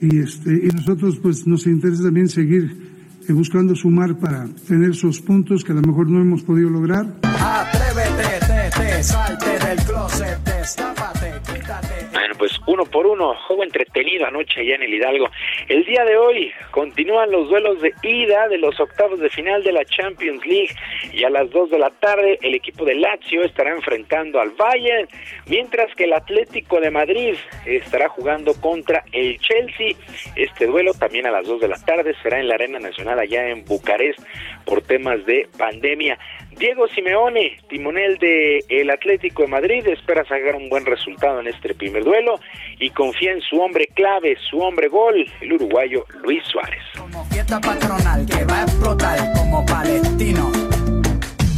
y, 0.00 0.18
este, 0.18 0.54
y 0.54 0.68
nosotros 0.68 1.18
pues 1.20 1.48
nos 1.48 1.66
interesa 1.66 2.04
también 2.04 2.28
seguir 2.28 2.85
buscando 3.32 3.74
sumar 3.74 4.14
para 4.16 4.46
tener 4.66 4.90
esos 4.90 5.20
puntos 5.20 5.64
que 5.64 5.72
a 5.72 5.74
lo 5.74 5.82
mejor 5.82 6.08
no 6.08 6.20
hemos 6.20 6.42
podido 6.42 6.70
lograr. 6.70 7.06
Atrévete, 7.22 8.46
te, 8.46 8.80
te, 8.80 9.02
salte 9.02 9.58
del 9.58 9.78
closet, 9.84 10.44
destápate, 10.44 11.32
quítate. 11.46 11.95
Pues 12.38 12.52
uno 12.66 12.84
por 12.84 13.06
uno, 13.06 13.34
juego 13.46 13.62
entretenido 13.62 14.26
anoche 14.26 14.60
allá 14.60 14.74
en 14.74 14.82
el 14.82 14.94
Hidalgo. 14.94 15.30
El 15.68 15.84
día 15.84 16.04
de 16.04 16.16
hoy 16.16 16.52
continúan 16.70 17.30
los 17.30 17.48
duelos 17.48 17.80
de 17.80 17.94
ida 18.02 18.48
de 18.48 18.58
los 18.58 18.78
octavos 18.78 19.18
de 19.20 19.30
final 19.30 19.62
de 19.62 19.72
la 19.72 19.84
Champions 19.84 20.44
League 20.44 20.74
y 21.12 21.24
a 21.24 21.30
las 21.30 21.50
dos 21.50 21.70
de 21.70 21.78
la 21.78 21.90
tarde 21.90 22.38
el 22.42 22.54
equipo 22.54 22.84
de 22.84 22.94
Lazio 22.94 23.42
estará 23.42 23.70
enfrentando 23.70 24.40
al 24.40 24.50
Bayern, 24.50 25.08
mientras 25.46 25.94
que 25.94 26.04
el 26.04 26.12
Atlético 26.12 26.80
de 26.80 26.90
Madrid 26.90 27.34
estará 27.64 28.08
jugando 28.08 28.52
contra 28.60 29.04
el 29.12 29.38
Chelsea. 29.38 29.96
Este 30.36 30.66
duelo 30.66 30.92
también 30.94 31.26
a 31.26 31.30
las 31.30 31.46
dos 31.46 31.60
de 31.60 31.68
la 31.68 31.78
tarde 31.78 32.14
será 32.22 32.38
en 32.38 32.48
la 32.48 32.54
Arena 32.54 32.78
Nacional 32.78 33.18
allá 33.18 33.48
en 33.48 33.64
Bucarest 33.64 34.20
por 34.64 34.82
temas 34.82 35.24
de 35.24 35.48
pandemia. 35.56 36.18
Diego 36.58 36.88
Simeone, 36.88 37.58
timonel 37.68 38.16
de 38.16 38.64
el 38.70 38.88
Atlético 38.88 39.42
de 39.42 39.48
Madrid, 39.48 39.86
espera 39.88 40.22
sacar 40.22 40.56
un 40.56 40.70
buen 40.70 40.86
resultado 40.86 41.40
en 41.40 41.48
este 41.48 41.74
primer 41.74 42.02
duelo 42.02 42.40
y 42.80 42.88
confía 42.90 43.32
en 43.32 43.42
su 43.42 43.56
hombre 43.58 43.88
clave, 43.94 44.38
su 44.48 44.58
hombre 44.60 44.88
gol, 44.88 45.26
el 45.42 45.52
uruguayo 45.52 46.06
Luis 46.22 46.42
Suárez. 46.44 46.82
Como 46.98 47.24
fiesta 47.26 47.60
patronal 47.60 48.24
que 48.24 48.42
va 48.46 48.60
a 48.60 48.62
explotar 48.62 49.32
como 49.34 49.66
palestino. 49.66 50.50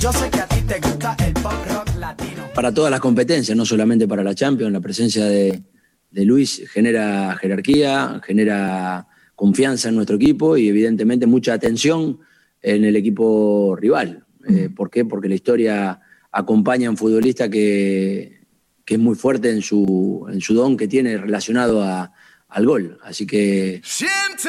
Yo 0.01 0.13
sé 0.13 0.31
que 0.31 0.41
a 0.41 0.49
ti 0.49 0.63
te 0.67 0.81
gusta 0.81 1.17
el 1.25 1.33
pop 1.35 1.53
rock 1.69 1.97
latino. 1.97 2.49
Para 2.53 2.75
todas 2.75 2.91
las 2.91 3.01
competencias, 3.01 3.57
no 3.57 3.65
solamente 3.65 4.09
para 4.09 4.25
la 4.25 4.35
Champions, 4.35 4.73
la 4.73 4.81
presencia 4.81 5.27
de, 5.27 5.63
de 6.11 6.25
Luis 6.25 6.69
genera 6.73 7.37
jerarquía, 7.37 8.21
genera 8.27 9.07
confianza 9.37 9.91
en 9.91 9.95
nuestro 9.95 10.17
equipo 10.17 10.57
y 10.57 10.69
evidentemente 10.69 11.29
mucha 11.29 11.53
atención 11.53 12.19
en 12.61 12.85
el 12.85 12.97
equipo 12.97 13.77
rival. 13.77 14.25
Eh, 14.49 14.69
¿Por 14.75 14.91
qué? 14.91 15.05
Porque 15.05 15.29
la 15.29 15.35
historia 15.35 16.01
acompaña 16.33 16.89
a 16.89 16.91
un 16.91 16.97
futbolista 16.97 17.49
que, 17.49 18.41
que 18.85 18.95
es 18.95 19.01
muy 19.01 19.15
fuerte 19.15 19.51
en 19.51 19.63
su, 19.63 20.27
en 20.33 20.41
su 20.41 20.55
don 20.55 20.77
que 20.77 20.89
tiene 20.89 21.17
relacionado 21.19 21.83
a- 21.83 22.13
al 22.49 22.67
gol. 22.67 22.99
Así 23.03 23.27
que 23.27 23.81
Siente 23.85 24.49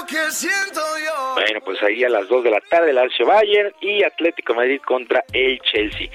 lo 0.00 0.06
que 0.06 0.30
siento 0.30 0.80
yo. 1.04 1.34
Bueno, 1.34 1.60
pues 1.64 1.82
ahí 1.82 2.04
a 2.04 2.08
las 2.08 2.28
2 2.28 2.44
de 2.44 2.50
la 2.50 2.60
tarde, 2.68 2.92
Lazio 2.92 3.26
Bayern 3.26 3.72
y 3.80 4.02
Atlético 4.02 4.54
Madrid 4.54 4.80
contra 4.86 5.24
el 5.32 5.58
Chelsea. 5.60 6.08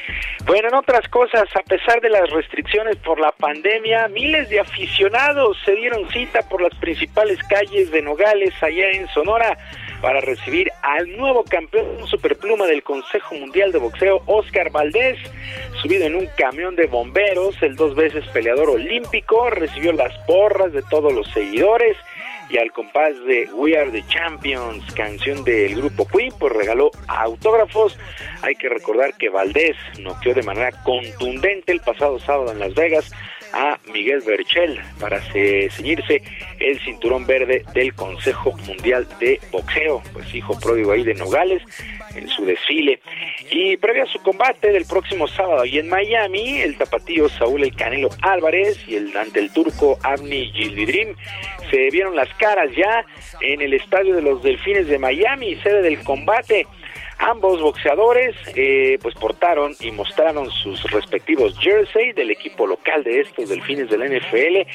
Bueno, 0.46 0.68
en 0.68 0.76
otras 0.76 1.08
cosas, 1.10 1.46
a 1.56 1.64
pesar 1.64 2.02
de 2.02 2.10
las 2.10 2.30
restricciones 2.30 2.98
por 2.98 3.20
la 3.20 3.32
pandemia, 3.32 4.08
miles 4.10 4.48
de 4.50 4.60
aficionados 4.60 5.58
se 5.66 5.72
dieron 5.76 6.08
cita 6.12 6.48
por 6.48 6.62
las 6.62 6.76
principales 6.80 7.40
calles 7.50 7.90
de 7.92 8.02
Nogales, 8.04 8.54
allá 8.62 8.92
en 8.92 9.08
Sonora, 9.08 9.58
para 10.02 10.22
recibir 10.22 10.72
al 10.82 11.16
nuevo 11.18 11.44
campeón 11.44 12.06
superpluma 12.08 12.66
del 12.66 12.84
Consejo 12.84 13.36
Mundial 13.36 13.72
de 13.72 13.80
Boxeo, 13.80 14.22
Oscar 14.26 14.72
Valdés. 14.72 15.18
Subido 15.82 16.06
en 16.06 16.16
un 16.16 16.28
camión 16.38 16.76
de 16.76 16.88
bomberos, 16.88 17.62
el 17.62 17.76
dos 17.76 17.96
veces 17.96 18.26
peleador 18.30 18.70
olímpico 18.70 19.50
recibió 19.50 19.92
las 19.94 20.16
porras 20.26 20.74
de 20.74 20.82
todos 20.84 21.14
los 21.14 21.28
seguidores 21.32 21.98
y 22.50 22.58
al 22.58 22.72
compás 22.72 23.14
de 23.26 23.50
We 23.54 23.78
Are 23.78 23.90
the 23.92 24.04
Champions, 24.08 24.84
canción 24.94 25.44
del 25.44 25.76
grupo 25.76 26.08
Queen, 26.08 26.32
pues 26.40 26.54
regaló 26.54 26.92
autógrafos. 27.08 27.98
Hay 28.44 28.56
que 28.56 28.70
recordar 28.70 29.16
que 29.16 29.30
Valdés 29.30 29.76
noqueó 30.00 30.34
de 30.34 30.44
manera 30.44 30.72
contundente 30.84 31.72
el 31.72 31.80
pasado 31.80 32.20
sábado 32.20 32.52
en 32.52 32.60
Las 32.60 32.76
Vegas 32.76 33.12
a 33.56 33.80
Miguel 33.92 34.22
Berchel 34.22 34.80
para 35.00 35.20
ce- 35.32 35.70
ceñirse 35.72 36.22
el 36.60 36.80
cinturón 36.82 37.26
verde 37.26 37.64
del 37.74 37.94
Consejo 37.96 38.52
Mundial 38.68 39.08
de 39.20 39.40
Boxeo, 39.52 40.04
pues 40.14 40.34
hijo 40.36 40.60
pródigo 40.60 40.92
ahí 40.92 41.04
de 41.04 41.14
Nogales 41.16 41.64
en 42.16 42.28
su 42.28 42.46
desfile. 42.46 43.00
Y 43.50 43.78
previo 43.78 44.04
a 44.04 44.08
su 44.08 44.20
combate 44.20 44.72
del 44.72 44.86
próximo 44.86 45.28
sábado 45.28 45.66
y 45.66 45.80
en 45.80 45.88
Miami, 45.90 46.62
el 46.62 46.78
tapatío 46.78 47.30
Saúl 47.30 47.64
El 47.64 47.76
Canelo 47.76 48.10
Álvarez 48.22 48.78
y 48.88 48.96
el 48.96 49.16
ante 49.16 49.40
el 49.40 49.52
turco 49.52 49.98
Avni 50.04 50.52
Yildirim 50.52 51.16
se 51.72 51.90
vieron 51.90 52.16
las 52.16 52.30
caras 52.36 52.70
ya 52.76 53.06
en 53.42 53.62
el 53.62 53.74
estadio 53.74 54.16
de 54.16 54.22
los 54.22 54.44
Delfines 54.44 54.88
de 54.88 55.00
Miami, 55.00 55.56
sede 55.58 55.82
del 55.82 56.00
combate. 56.04 56.68
Ambos 57.18 57.62
boxeadores 57.62 58.36
eh, 58.56 59.00
pues 59.02 59.16
portaron 59.16 59.74
y 59.80 59.92
mostraron 59.92 60.52
sus 60.52 60.84
respectivos 60.92 61.58
jersey 61.60 62.12
del 62.12 62.30
equipo 62.30 62.68
local 62.68 63.04
de 63.04 63.22
estos 63.22 63.50
delfines 63.50 63.90
del 63.90 64.04
NFL. 64.04 64.68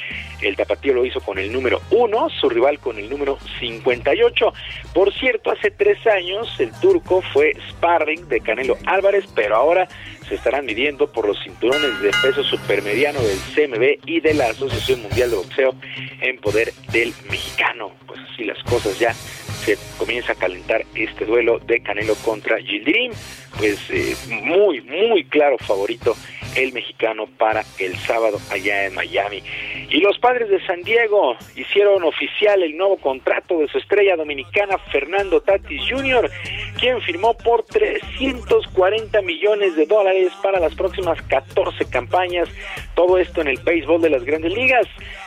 El 0.42 0.56
tapatío 0.56 0.94
lo 0.94 1.04
hizo 1.04 1.20
con 1.20 1.38
el 1.38 1.52
número 1.52 1.80
1, 1.90 2.28
su 2.40 2.48
rival 2.48 2.78
con 2.78 2.98
el 2.98 3.10
número 3.10 3.38
58. 3.60 4.52
Por 4.94 5.12
cierto, 5.12 5.50
hace 5.50 5.70
tres 5.70 6.04
años 6.06 6.48
el 6.58 6.72
turco 6.80 7.22
fue 7.32 7.52
sparring 7.70 8.28
de 8.28 8.40
Canelo 8.40 8.76
Álvarez, 8.86 9.26
pero 9.34 9.56
ahora 9.56 9.88
se 10.26 10.36
estarán 10.36 10.64
midiendo 10.64 11.10
por 11.12 11.26
los 11.26 11.38
cinturones 11.42 12.00
de 12.00 12.10
peso 12.22 12.42
supermediano 12.44 13.20
del 13.20 13.38
CMB 13.54 14.08
y 14.08 14.20
de 14.20 14.34
la 14.34 14.46
Asociación 14.46 15.02
Mundial 15.02 15.30
de 15.30 15.36
Boxeo 15.36 15.74
en 16.20 16.38
poder 16.38 16.72
del 16.92 17.12
mexicano. 17.28 17.92
Pues 18.06 18.20
así 18.32 18.44
las 18.44 18.62
cosas 18.64 18.98
ya 18.98 19.14
se 19.60 19.78
comienza 19.98 20.32
a 20.32 20.34
calentar 20.34 20.84
este 20.94 21.24
duelo 21.24 21.58
de 21.60 21.80
Canelo 21.80 22.14
contra 22.16 22.58
Gildirim, 22.58 23.12
pues 23.58 23.78
eh, 23.90 24.16
muy, 24.42 24.80
muy 24.80 25.24
claro 25.24 25.58
favorito 25.58 26.16
el 26.56 26.72
mexicano 26.72 27.26
para 27.38 27.64
el 27.78 27.96
sábado 27.98 28.38
allá 28.50 28.86
en 28.86 28.94
Miami. 28.94 29.42
Y 29.90 30.00
los 30.00 30.18
padres 30.18 30.48
de 30.48 30.64
San 30.66 30.82
Diego 30.82 31.36
hicieron 31.56 32.02
oficial 32.04 32.62
el 32.62 32.76
nuevo 32.76 32.96
contrato 32.96 33.58
de 33.58 33.68
su 33.68 33.78
estrella 33.78 34.16
dominicana 34.16 34.78
Fernando 34.90 35.40
Tatis 35.40 35.82
Jr., 35.88 36.30
quien 36.78 37.00
firmó 37.02 37.34
por 37.34 37.64
340 37.64 39.22
millones 39.22 39.76
de 39.76 39.86
dólares 39.86 40.32
para 40.42 40.60
las 40.60 40.74
próximas 40.74 41.20
14 41.22 41.88
campañas, 41.90 42.48
todo 42.94 43.18
esto 43.18 43.40
en 43.40 43.48
el 43.48 43.58
béisbol 43.58 44.00
de 44.00 44.10
las 44.10 44.24
grandes 44.24 44.52
ligas. 44.52 44.86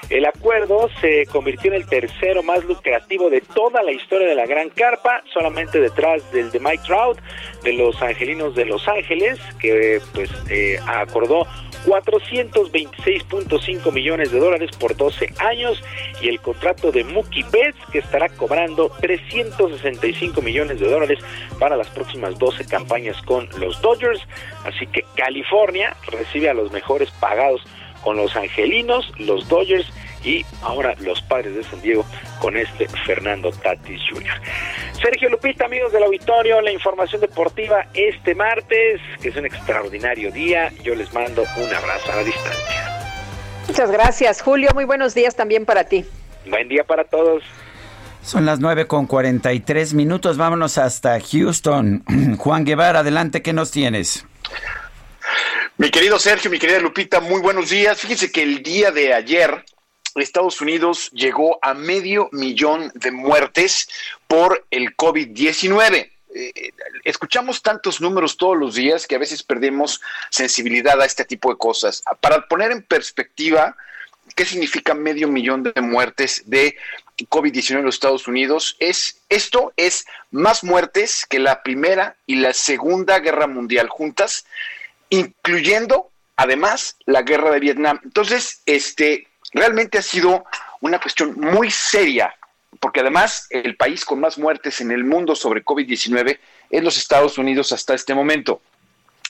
El 0.10 0.26
acuerdo 0.26 0.90
se 1.02 1.26
convirtió 1.28 1.72
en 1.72 1.78
el 1.78 1.88
tercero 1.88 2.44
más 2.44 2.64
lucrativo 2.66 3.30
de 3.30 3.40
toda 3.42 3.82
la 3.84 3.92
historia 3.92 4.28
de 4.28 4.36
la 4.36 4.46
Gran 4.46 4.70
Carpa, 4.70 5.24
solamente 5.34 5.80
detrás 5.80 6.30
del 6.32 6.52
de 6.52 6.60
Mike 6.60 6.84
Trout, 6.86 7.20
de 7.64 7.74
los 7.74 8.00
Angelinos 8.02 8.56
de 8.56 8.66
Los 8.66 8.88
Ángeles, 8.88 9.40
que 9.60 10.00
pues 10.14 10.30
eh, 10.50 10.80
acordó 10.86 11.46
426.5 11.86 13.92
millones 13.92 14.32
de 14.32 14.40
dólares 14.40 14.72
por 14.78 14.96
12 14.96 15.34
años 15.40 15.84
y 16.22 16.30
el 16.30 16.40
contrato 16.40 16.92
de 16.92 17.04
Mookie 17.04 17.44
Betts 17.52 17.78
que 17.92 18.00
estará 18.00 18.30
cobrando 18.30 18.90
365 19.02 20.42
millones 20.42 20.80
de 20.80 20.90
dólares 20.90 21.20
para 21.60 21.76
las 21.76 21.90
próximas 21.90 22.40
12 22.40 22.66
campañas 22.66 23.22
con 23.24 23.50
los 23.60 23.82
Dodgers. 23.82 24.22
Así 24.64 24.88
que 24.88 25.04
California 25.16 25.94
recibe 26.10 26.50
a 26.50 26.54
los 26.54 26.72
mejores 26.72 27.12
pagados 27.20 27.62
con 28.04 28.18
los 28.18 28.36
Angelinos, 28.36 29.12
los 29.18 29.48
Dodgers 29.48 29.88
y 30.24 30.46
ahora 30.62 30.96
los 31.00 31.22
padres 31.22 31.56
de 31.56 31.64
San 31.64 31.82
Diego 31.82 32.06
con 32.40 32.56
este 32.56 32.88
Fernando 33.06 33.52
Tatis 33.52 34.02
Jr. 34.10 34.34
Sergio 35.02 35.30
Lupita, 35.30 35.66
amigos 35.66 35.92
del 35.92 36.04
auditorio, 36.04 36.62
la 36.62 36.72
información 36.72 37.20
deportiva 37.22 37.88
este 37.94 38.36
martes, 38.36 39.02
que 39.22 39.30
es 39.30 39.36
un 39.36 39.46
extraordinario 39.46 40.32
día. 40.32 40.72
Yo 40.84 40.96
les 40.96 41.14
mando 41.14 41.44
un 41.58 41.74
abrazo 41.74 42.12
a 42.12 42.16
la 42.18 42.24
distancia. 42.24 42.94
Muchas 43.68 43.92
gracias, 43.92 44.42
Julio. 44.42 44.70
Muy 44.74 44.86
buenos 44.86 45.14
días 45.14 45.36
también 45.36 45.66
para 45.66 45.86
ti. 45.86 46.06
Buen 46.50 46.70
día 46.70 46.84
para 46.84 47.04
todos. 47.06 47.44
Son 48.22 48.46
las 48.46 48.60
9 48.60 48.88
con 48.88 49.06
43 49.06 49.94
minutos. 49.94 50.38
Vámonos 50.38 50.78
hasta 50.78 51.20
Houston. 51.20 52.04
Juan 52.38 52.64
Guevara, 52.64 53.00
adelante, 53.00 53.42
¿qué 53.42 53.52
nos 53.52 53.72
tienes? 53.72 54.26
Mi 55.78 55.90
querido 55.90 56.20
Sergio, 56.20 56.52
mi 56.52 56.60
querida 56.60 56.80
Lupita, 56.80 57.20
muy 57.20 57.42
buenos 57.42 57.70
días. 57.70 58.00
Fíjense 58.00 58.32
que 58.32 58.44
el 58.44 58.62
día 58.62 58.92
de 58.92 59.14
ayer 59.14 59.64
Estados 60.16 60.62
Unidos 60.62 61.10
llegó 61.12 61.58
a 61.62 61.74
medio 61.74 62.30
millón 62.32 62.92
de 62.96 63.12
muertes 63.12 63.90
por 64.28 64.66
el 64.70 64.96
COVID-19. 64.96 66.12
Eh, 66.36 66.72
escuchamos 67.04 67.62
tantos 67.62 68.02
números 68.02 68.38
todos 68.38 68.58
los 68.58 68.76
días 68.76 69.08
que 69.08 69.16
a 69.16 69.20
veces 69.20 69.44
perdemos 69.44 70.02
sensibilidad 70.30 71.00
a 71.02 71.06
este 71.06 71.26
tipo 71.26 71.52
de 71.52 71.58
cosas. 71.58 72.04
Para 72.22 72.48
poner 72.48 72.72
en 72.72 72.84
perspectiva 72.84 73.76
qué 74.36 74.46
significa 74.46 74.94
medio 74.94 75.28
millón 75.28 75.64
de 75.64 75.82
muertes 75.82 76.44
de 76.46 76.76
COVID-19 77.30 77.80
en 77.80 77.86
los 77.86 77.96
Estados 77.96 78.28
Unidos, 78.28 78.76
es 78.80 79.22
esto 79.30 79.74
es 79.78 80.06
más 80.32 80.64
muertes 80.64 81.26
que 81.28 81.40
la 81.40 81.62
Primera 81.62 82.16
y 82.26 82.36
la 82.36 82.54
Segunda 82.54 83.20
Guerra 83.20 83.48
Mundial 83.48 83.90
juntas, 83.90 84.46
incluyendo 85.14 86.10
además 86.36 86.98
la 87.06 87.22
guerra 87.22 87.52
de 87.52 87.60
Vietnam. 87.60 88.00
Entonces, 88.04 88.62
este 88.66 89.28
realmente 89.52 90.00
ha 90.00 90.02
sido 90.02 90.46
una 90.82 91.00
cuestión 91.00 91.40
muy 91.40 91.70
seria, 91.70 92.34
porque 92.80 93.02
además 93.02 93.48
el 93.52 93.76
país 93.76 94.04
con 94.04 94.20
más 94.20 94.38
muertes 94.40 94.82
en 94.82 94.92
el 94.92 95.04
mundo 95.04 95.36
sobre 95.36 95.64
COVID-19 95.64 96.40
es 96.72 96.84
los 96.84 96.98
Estados 96.98 97.38
Unidos 97.38 97.72
hasta 97.72 97.94
este 97.94 98.16
momento. 98.16 98.62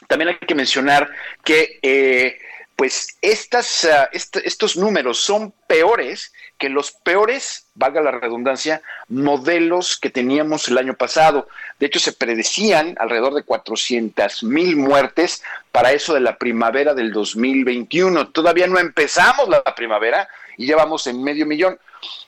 También 0.07 0.29
hay 0.29 0.37
que 0.37 0.55
mencionar 0.55 1.09
que 1.43 1.79
eh, 1.81 2.39
pues 2.75 3.17
estas, 3.21 3.87
est- 4.11 4.37
estos 4.37 4.75
números 4.77 5.19
son 5.19 5.53
peores 5.67 6.33
que 6.57 6.69
los 6.69 6.91
peores, 6.91 7.65
valga 7.75 8.01
la 8.01 8.11
redundancia, 8.11 8.81
modelos 9.09 9.97
que 9.97 10.09
teníamos 10.09 10.67
el 10.69 10.77
año 10.77 10.93
pasado. 10.93 11.47
De 11.79 11.87
hecho, 11.87 11.99
se 11.99 12.13
predecían 12.13 12.95
alrededor 12.99 13.33
de 13.33 13.43
400 13.43 14.43
mil 14.43 14.75
muertes 14.77 15.43
para 15.71 15.91
eso 15.91 16.13
de 16.13 16.21
la 16.21 16.37
primavera 16.37 16.93
del 16.93 17.11
2021. 17.11 18.29
Todavía 18.29 18.67
no 18.67 18.79
empezamos 18.79 19.49
la 19.49 19.63
primavera 19.63 20.27
y 20.57 20.67
ya 20.67 20.75
vamos 20.77 21.05
en 21.07 21.21
medio 21.21 21.45
millón. 21.45 21.77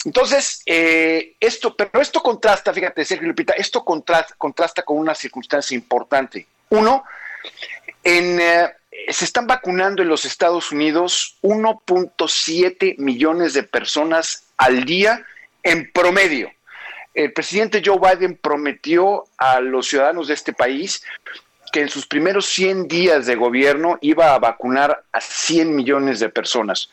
Entonces, 0.04 0.62
eh, 0.66 1.36
esto, 1.40 1.76
pero 1.76 2.02
esto 2.02 2.22
contrasta, 2.22 2.74
fíjate, 2.74 3.06
Sergio 3.06 3.28
Lupita, 3.28 3.54
esto 3.54 3.84
contrasta, 3.86 4.36
contrasta 4.38 4.84
con 4.84 4.98
una 4.98 5.16
circunstancia 5.16 5.76
importante. 5.76 6.46
Uno, 6.70 7.04
en, 8.04 8.40
eh, 8.40 8.70
se 9.10 9.26
están 9.26 9.48
vacunando 9.48 10.02
en 10.02 10.10
los 10.10 10.26
Estados 10.26 10.72
Unidos 10.72 11.38
1.7 11.42 12.98
millones 12.98 13.54
de 13.54 13.64
personas 13.64 14.48
al 14.58 14.86
día 14.86 15.26
en 15.64 15.92
promedio. 15.92 16.52
El 17.14 17.32
presidente 17.32 17.82
Joe 17.84 18.00
Biden 18.00 18.38
prometió 18.38 19.26
a 19.38 19.62
los 19.62 19.88
ciudadanos 19.88 20.28
de 20.28 20.34
este 20.34 20.54
país 20.54 21.04
que 21.72 21.82
en 21.82 21.90
sus 21.90 22.06
primeros 22.06 22.46
100 22.48 22.88
días 22.88 23.26
de 23.26 23.36
gobierno 23.36 23.98
iba 24.02 24.34
a 24.34 24.40
vacunar 24.40 25.04
a 25.12 25.22
100 25.22 25.76
millones 25.76 26.20
de 26.20 26.30
personas. 26.30 26.90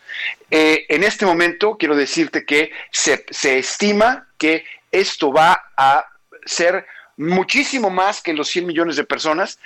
Eh, 0.51 0.87
en 0.89 1.05
este 1.05 1.27
momento 1.27 1.77
quiero 1.77 1.97
decirte 1.97 2.45
que 2.45 2.73
se, 2.91 3.25
se 3.31 3.59
estima 3.59 4.29
que 4.39 4.65
esto 4.91 5.33
va 5.33 5.71
a 5.77 6.05
ser 6.45 6.87
muchísimo 7.17 7.91
más 7.91 8.23
que 8.23 8.33
los 8.33 8.49
100 8.49 8.67
millones 8.67 8.97
de 8.97 9.05
personas. 9.05 9.59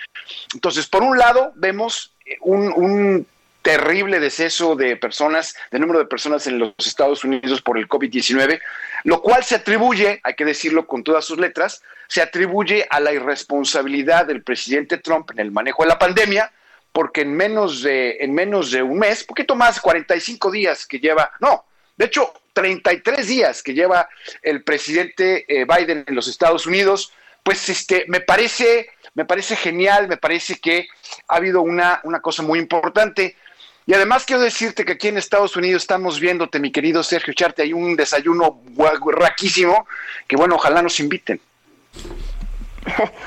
Entonces, 0.55 0.87
por 0.87 1.03
un 1.03 1.19
lado, 1.19 1.53
vemos 1.55 2.13
un, 2.41 3.27
terrible 3.63 4.21
deceso 4.21 4.77
de 4.77 4.97
personas, 4.97 5.57
de 5.73 5.81
número 5.81 5.99
de 5.99 6.05
personas 6.05 6.47
en 6.47 6.61
los 6.61 6.73
Estados 6.79 7.25
Unidos 7.25 7.61
por 7.63 7.79
el 7.79 7.89
COVID-19, 7.89 8.61
lo 9.03 9.21
cual 9.21 9.43
se 9.43 9.57
atribuye, 9.57 10.21
hay 10.23 10.35
que 10.35 10.45
decirlo 10.45 10.87
con 10.87 11.03
todas 11.03 11.25
sus 11.25 11.37
letras, 11.39 11.83
se 12.07 12.23
atribuye 12.23 12.87
a 12.89 13.01
la 13.01 13.13
irresponsabilidad 13.13 14.27
del 14.27 14.45
presidente 14.45 14.99
Trump 14.99 15.33
en 15.33 15.41
el 15.41 15.51
manejo 15.51 15.83
de 15.83 15.89
la 15.89 15.99
pandemia, 15.99 16.53
porque 16.93 17.23
en 17.23 17.35
menos 17.35 17.83
de, 17.83 18.19
en 18.21 18.33
menos 18.35 18.71
de 18.71 18.85
un 18.85 19.01
mes, 19.01 19.25
poquito 19.25 19.57
más, 19.57 19.81
45 19.81 20.53
días 20.53 20.87
que 20.87 21.01
lleva, 21.01 21.33
no, 21.41 21.65
de 21.97 22.05
hecho, 22.05 22.33
33 22.53 23.27
días 23.27 23.63
que 23.63 23.75
lleva 23.75 24.09
el 24.43 24.63
presidente 24.63 25.45
eh, 25.49 25.67
Biden 25.67 26.05
en 26.07 26.15
los 26.15 26.29
Estados 26.29 26.67
Unidos, 26.67 27.13
pues 27.43 27.69
este, 27.69 28.05
me 28.09 28.21
parece, 28.21 28.89
me 29.17 29.25
parece 29.25 29.57
genial, 29.57 30.07
me 30.07 30.17
parece 30.19 30.59
que 30.61 30.87
ha 31.27 31.37
habido 31.37 31.63
una, 31.63 32.01
una 32.05 32.21
cosa 32.21 32.43
muy 32.45 32.59
importante. 32.61 33.35
Y 33.87 33.95
además 33.95 34.25
quiero 34.27 34.43
decirte 34.43 34.85
que 34.85 34.93
aquí 34.93 35.09
en 35.09 35.17
Estados 35.17 35.57
Unidos 35.57 35.83
estamos 35.83 36.21
viéndote, 36.21 36.61
mi 36.61 36.71
querido 36.71 37.03
Sergio 37.03 37.33
Charte, 37.35 37.63
hay 37.63 37.73
un 37.73 37.97
desayuno 37.97 38.61
raquísimo, 39.13 39.87
que 40.29 40.37
bueno, 40.37 40.57
ojalá 40.57 40.83
nos 40.83 41.01
inviten. 41.01 41.41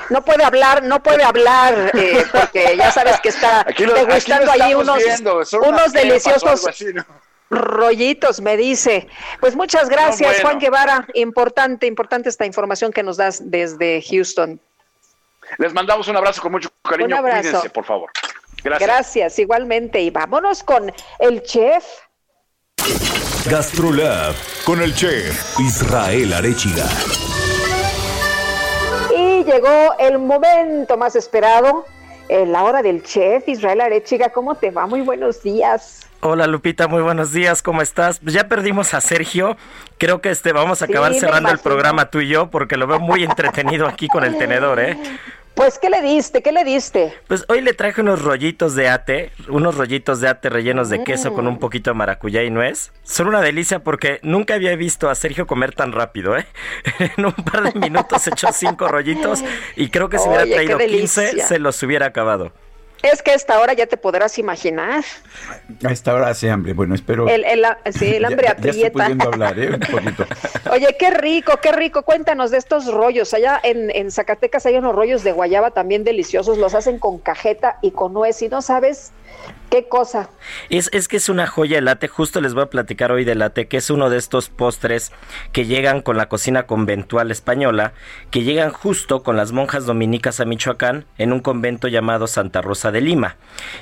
No 0.08 0.24
puede 0.24 0.42
hablar, 0.42 0.82
no 0.82 1.02
puede 1.02 1.22
hablar, 1.22 1.90
eh, 1.94 2.24
porque 2.32 2.74
ya 2.78 2.90
sabes 2.90 3.20
que 3.20 3.28
está 3.28 3.60
Aquí 3.68 3.84
lo- 3.84 3.92
aquí 3.92 4.00
lo 4.00 4.06
degustando 4.06 4.50
ahí 4.52 4.74
unos, 4.74 4.96
viendo, 4.96 5.42
unos 5.62 5.92
deliciosos 5.92 6.44
algo 6.44 6.68
así, 6.68 6.86
¿no? 6.94 7.04
rollitos, 7.50 8.40
me 8.40 8.56
dice. 8.56 9.08
Pues 9.40 9.56
muchas 9.56 9.88
gracias, 9.90 10.20
No, 10.20 10.26
bueno. 10.28 10.42
Juan 10.42 10.58
Guevara. 10.60 11.06
Importante, 11.14 11.86
importante 11.86 12.28
esta 12.28 12.46
información 12.46 12.90
que 12.92 13.02
nos 13.02 13.16
das 13.18 13.50
desde 13.50 14.02
Houston. 14.08 14.60
Les 15.58 15.72
mandamos 15.72 16.08
un 16.08 16.16
abrazo 16.16 16.42
con 16.42 16.52
mucho 16.52 16.68
cariño. 16.82 17.08
Un 17.08 17.14
abrazo. 17.14 17.42
Cuídense, 17.42 17.70
por 17.70 17.84
favor. 17.84 18.10
Gracias. 18.62 18.88
Gracias, 18.88 19.38
igualmente. 19.38 20.00
Y 20.00 20.10
vámonos 20.10 20.62
con 20.62 20.92
el 21.18 21.42
chef. 21.42 21.84
Gastrolab 23.48 24.34
con 24.64 24.82
el 24.82 24.94
chef 24.94 25.58
Israel 25.58 26.32
Arechiga. 26.34 26.84
Y 29.16 29.44
llegó 29.44 29.94
el 29.98 30.18
momento 30.18 30.96
más 30.96 31.16
esperado, 31.16 31.86
en 32.28 32.52
la 32.52 32.62
hora 32.64 32.82
del 32.82 33.02
chef. 33.02 33.48
Israel 33.48 33.80
Arechiga, 33.80 34.30
¿cómo 34.30 34.54
te 34.54 34.70
va? 34.70 34.86
Muy 34.86 35.00
buenos 35.00 35.42
días. 35.42 36.06
Hola 36.22 36.46
Lupita, 36.46 36.86
muy 36.86 37.00
buenos 37.00 37.32
días, 37.32 37.62
¿cómo 37.62 37.80
estás? 37.80 38.20
Pues 38.20 38.34
ya 38.34 38.46
perdimos 38.46 38.92
a 38.92 39.00
Sergio, 39.00 39.56
creo 39.96 40.20
que 40.20 40.28
este 40.28 40.52
vamos 40.52 40.82
a 40.82 40.84
acabar 40.84 41.14
cerrando 41.14 41.48
el 41.48 41.58
programa 41.60 42.10
tú 42.10 42.20
y 42.20 42.28
yo 42.28 42.50
porque 42.50 42.76
lo 42.76 42.86
veo 42.86 43.00
muy 43.00 43.24
entretenido 43.24 43.86
aquí 43.86 44.06
con 44.06 44.24
el 44.24 44.36
tenedor, 44.36 44.80
¿eh? 44.80 44.98
Pues, 45.60 45.78
¿qué 45.78 45.90
le 45.90 46.00
diste? 46.00 46.42
¿Qué 46.42 46.52
le 46.52 46.64
diste? 46.64 47.12
Pues 47.28 47.44
hoy 47.48 47.60
le 47.60 47.74
traje 47.74 48.00
unos 48.00 48.22
rollitos 48.22 48.74
de 48.74 48.88
ate, 48.88 49.30
unos 49.50 49.76
rollitos 49.76 50.18
de 50.22 50.28
ate 50.28 50.48
rellenos 50.48 50.88
de 50.88 51.04
queso 51.04 51.34
con 51.34 51.46
un 51.46 51.58
poquito 51.58 51.90
de 51.90 51.96
maracuyá 51.96 52.42
y 52.42 52.50
nuez. 52.50 52.92
Son 53.02 53.26
una 53.26 53.42
delicia 53.42 53.84
porque 53.84 54.20
nunca 54.22 54.54
había 54.54 54.74
visto 54.74 55.10
a 55.10 55.14
Sergio 55.14 55.46
comer 55.46 55.74
tan 55.74 55.92
rápido, 55.92 56.34
¿eh? 56.34 56.46
En 57.18 57.26
un 57.26 57.34
par 57.34 57.70
de 57.70 57.78
minutos 57.78 58.26
echó 58.26 58.48
cinco 58.54 58.88
rollitos 58.88 59.44
y 59.76 59.90
creo 59.90 60.08
que 60.08 60.18
si 60.18 60.28
hubiera 60.28 60.44
Oye, 60.44 60.54
traído 60.54 60.78
15 60.78 61.20
delicia. 61.20 61.46
se 61.46 61.58
los 61.58 61.82
hubiera 61.82 62.06
acabado. 62.06 62.54
Es 63.02 63.22
que 63.22 63.30
a 63.30 63.34
esta 63.34 63.58
hora 63.60 63.72
ya 63.72 63.86
te 63.86 63.96
podrás 63.96 64.38
imaginar. 64.38 65.02
A 65.84 65.90
esta 65.92 66.14
hora 66.14 66.28
hace 66.28 66.50
hambre. 66.50 66.74
Bueno, 66.74 66.94
espero. 66.94 67.28
El, 67.28 67.44
el- 67.44 67.64
sí, 67.92 68.14
el 68.16 68.24
hambre 68.26 68.46
ya, 68.48 68.56
ya 68.56 68.70
estoy 68.70 68.70
aprieta. 68.84 68.92
pudiendo 69.04 69.24
hablar, 69.28 69.58
¿eh? 69.58 69.70
Un 69.74 69.80
poquito. 69.80 70.26
Oye, 70.70 70.96
qué 70.98 71.10
rico, 71.10 71.52
qué 71.62 71.72
rico. 71.72 72.02
Cuéntanos 72.02 72.50
de 72.50 72.58
estos 72.58 72.86
rollos. 72.92 73.32
Allá 73.34 73.58
en, 73.62 73.90
en 73.90 74.10
Zacatecas 74.10 74.66
hay 74.66 74.76
unos 74.76 74.94
rollos 74.94 75.24
de 75.24 75.32
guayaba 75.32 75.70
también 75.70 76.04
deliciosos. 76.04 76.58
Los 76.58 76.74
hacen 76.74 76.98
con 76.98 77.18
cajeta 77.18 77.78
y 77.80 77.92
con 77.92 78.12
nuez. 78.12 78.42
Y 78.42 78.48
no 78.48 78.60
sabes 78.62 79.12
qué 79.70 79.86
cosa. 79.88 80.30
Es, 80.68 80.90
es 80.92 81.06
que 81.06 81.16
es 81.16 81.28
una 81.28 81.46
joya 81.46 81.78
el 81.78 81.84
latte, 81.84 82.08
justo 82.08 82.40
les 82.40 82.54
voy 82.54 82.64
a 82.64 82.70
platicar 82.70 83.12
hoy 83.12 83.24
del 83.24 83.38
latte, 83.38 83.68
que 83.68 83.76
es 83.76 83.88
uno 83.90 84.10
de 84.10 84.18
estos 84.18 84.48
postres 84.48 85.12
que 85.52 85.64
llegan 85.66 86.02
con 86.02 86.16
la 86.16 86.28
cocina 86.28 86.64
conventual 86.64 87.30
española, 87.30 87.92
que 88.30 88.42
llegan 88.42 88.72
justo 88.72 89.22
con 89.22 89.36
las 89.36 89.52
monjas 89.52 89.86
dominicas 89.86 90.40
a 90.40 90.44
Michoacán 90.44 91.04
en 91.18 91.32
un 91.32 91.38
convento 91.40 91.86
llamado 91.86 92.26
Santa 92.26 92.62
Rosa 92.62 92.90
de 92.90 93.00
Lima. 93.00 93.36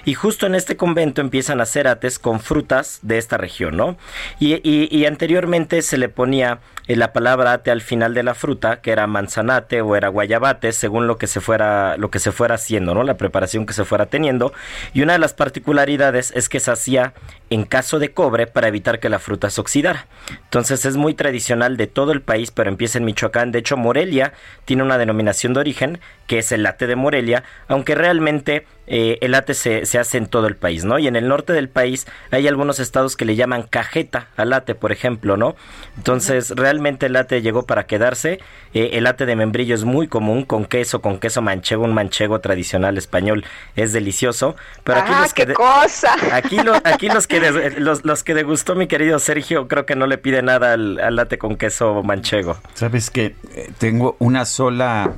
Y 0.04 0.12
justo 0.14 0.44
en 0.46 0.54
este 0.54 0.76
convento 0.76 1.22
empiezan 1.22 1.60
a 1.60 1.62
hacer 1.62 1.88
ates 1.88 2.18
con 2.18 2.40
frutas 2.40 2.98
de 3.02 3.16
esta 3.16 3.38
región, 3.38 3.76
¿no? 3.76 3.96
Y, 4.38 4.56
y- 4.68 4.88
y 4.90 5.06
anteriormente 5.06 5.80
se 5.82 5.96
le 5.96 6.08
ponía 6.10 6.58
eh, 6.86 6.96
la 6.96 7.12
palabra 7.12 7.52
ate 7.52 7.70
al 7.70 7.82
final 7.82 8.12
de 8.14 8.22
la 8.22 8.34
fruta, 8.34 8.80
que 8.80 8.90
era 8.92 9.06
manzanate 9.06 9.80
o 9.82 9.96
era 9.96 10.08
guayabate, 10.08 10.72
según 10.72 11.06
lo 11.06 11.16
que 11.18 11.26
se 11.26 11.40
fuera, 11.40 11.96
lo 11.96 12.10
que 12.10 12.18
se 12.18 12.32
fuera 12.32 12.54
haciendo, 12.56 12.94
¿no? 12.94 13.02
La 13.04 13.16
preparación 13.16 13.66
que 13.66 13.72
se 13.74 13.84
fuera 13.84 14.06
teniendo. 14.06 14.52
Y 14.94 15.02
una 15.02 15.12
de 15.14 15.18
las 15.18 15.34
particularidades 15.38 16.32
es 16.36 16.50
que 16.50 16.60
se 16.60 16.70
hacía 16.70 17.14
en 17.50 17.64
caso 17.64 17.98
de 17.98 18.12
cobre 18.12 18.46
para 18.46 18.68
evitar 18.68 19.00
que 19.00 19.08
la 19.08 19.18
fruta 19.18 19.50
se 19.50 19.60
oxidara. 19.60 20.06
Entonces 20.44 20.84
es 20.84 20.96
muy 20.96 21.14
tradicional 21.14 21.76
de 21.76 21.86
todo 21.86 22.12
el 22.12 22.20
país, 22.22 22.50
pero 22.50 22.68
empieza 22.70 22.98
en 22.98 23.04
Michoacán. 23.04 23.52
De 23.52 23.58
hecho, 23.60 23.76
Morelia 23.76 24.32
tiene 24.64 24.82
una 24.82 24.98
denominación 24.98 25.54
de 25.54 25.60
origen 25.60 26.00
que 26.26 26.38
es 26.40 26.52
el 26.52 26.62
late 26.62 26.86
de 26.86 26.94
Morelia, 26.94 27.42
aunque 27.68 27.94
realmente 27.94 28.66
eh, 28.86 29.16
el 29.22 29.30
late 29.32 29.54
se, 29.54 29.86
se 29.86 29.98
hace 29.98 30.18
en 30.18 30.26
todo 30.26 30.46
el 30.46 30.56
país, 30.56 30.84
¿no? 30.84 30.98
Y 30.98 31.06
en 31.06 31.16
el 31.16 31.26
norte 31.26 31.54
del 31.54 31.70
país 31.70 32.06
hay 32.30 32.46
algunos 32.46 32.80
estados 32.80 33.16
que 33.16 33.24
le 33.24 33.34
llaman 33.34 33.62
cajeta 33.62 34.28
al 34.36 34.50
late, 34.50 34.74
por 34.74 34.92
ejemplo, 34.92 35.38
¿no? 35.38 35.56
Entonces, 35.96 36.50
realmente 36.50 37.06
el 37.06 37.14
late 37.14 37.40
llegó 37.42 37.64
para 37.64 37.86
quedarse. 37.86 38.40
Eh, 38.74 38.90
el 38.94 39.04
late 39.04 39.24
de 39.24 39.36
membrillo 39.36 39.74
es 39.74 39.84
muy 39.84 40.06
común, 40.06 40.44
con 40.44 40.66
queso, 40.66 41.00
con 41.00 41.18
queso 41.18 41.40
manchego, 41.40 41.84
un 41.84 41.94
manchego 41.94 42.40
tradicional 42.40 42.98
español, 42.98 43.44
es 43.76 43.94
delicioso. 43.94 44.54
Pero 44.84 45.00
aquí 45.00 45.12
¡Ah, 45.14 45.22
los 45.22 45.32
que 45.34 45.46
qué 45.46 45.54
cosa! 45.54 46.14
Aquí, 46.32 46.58
lo- 46.62 46.76
aquí 46.84 47.08
los 47.08 47.26
que 47.26 47.37
de- 47.40 47.80
los, 47.80 48.04
los 48.04 48.22
que 48.24 48.34
degustó 48.34 48.74
mi 48.74 48.86
querido 48.86 49.18
Sergio, 49.18 49.68
creo 49.68 49.86
que 49.86 49.96
no 49.96 50.06
le 50.06 50.18
pide 50.18 50.42
nada 50.42 50.72
al, 50.74 50.98
al 51.00 51.16
late 51.16 51.38
con 51.38 51.56
queso 51.56 52.02
manchego. 52.02 52.56
Sabes 52.74 53.10
que 53.10 53.34
eh, 53.54 53.70
tengo 53.78 54.16
una 54.18 54.44
sola, 54.44 55.12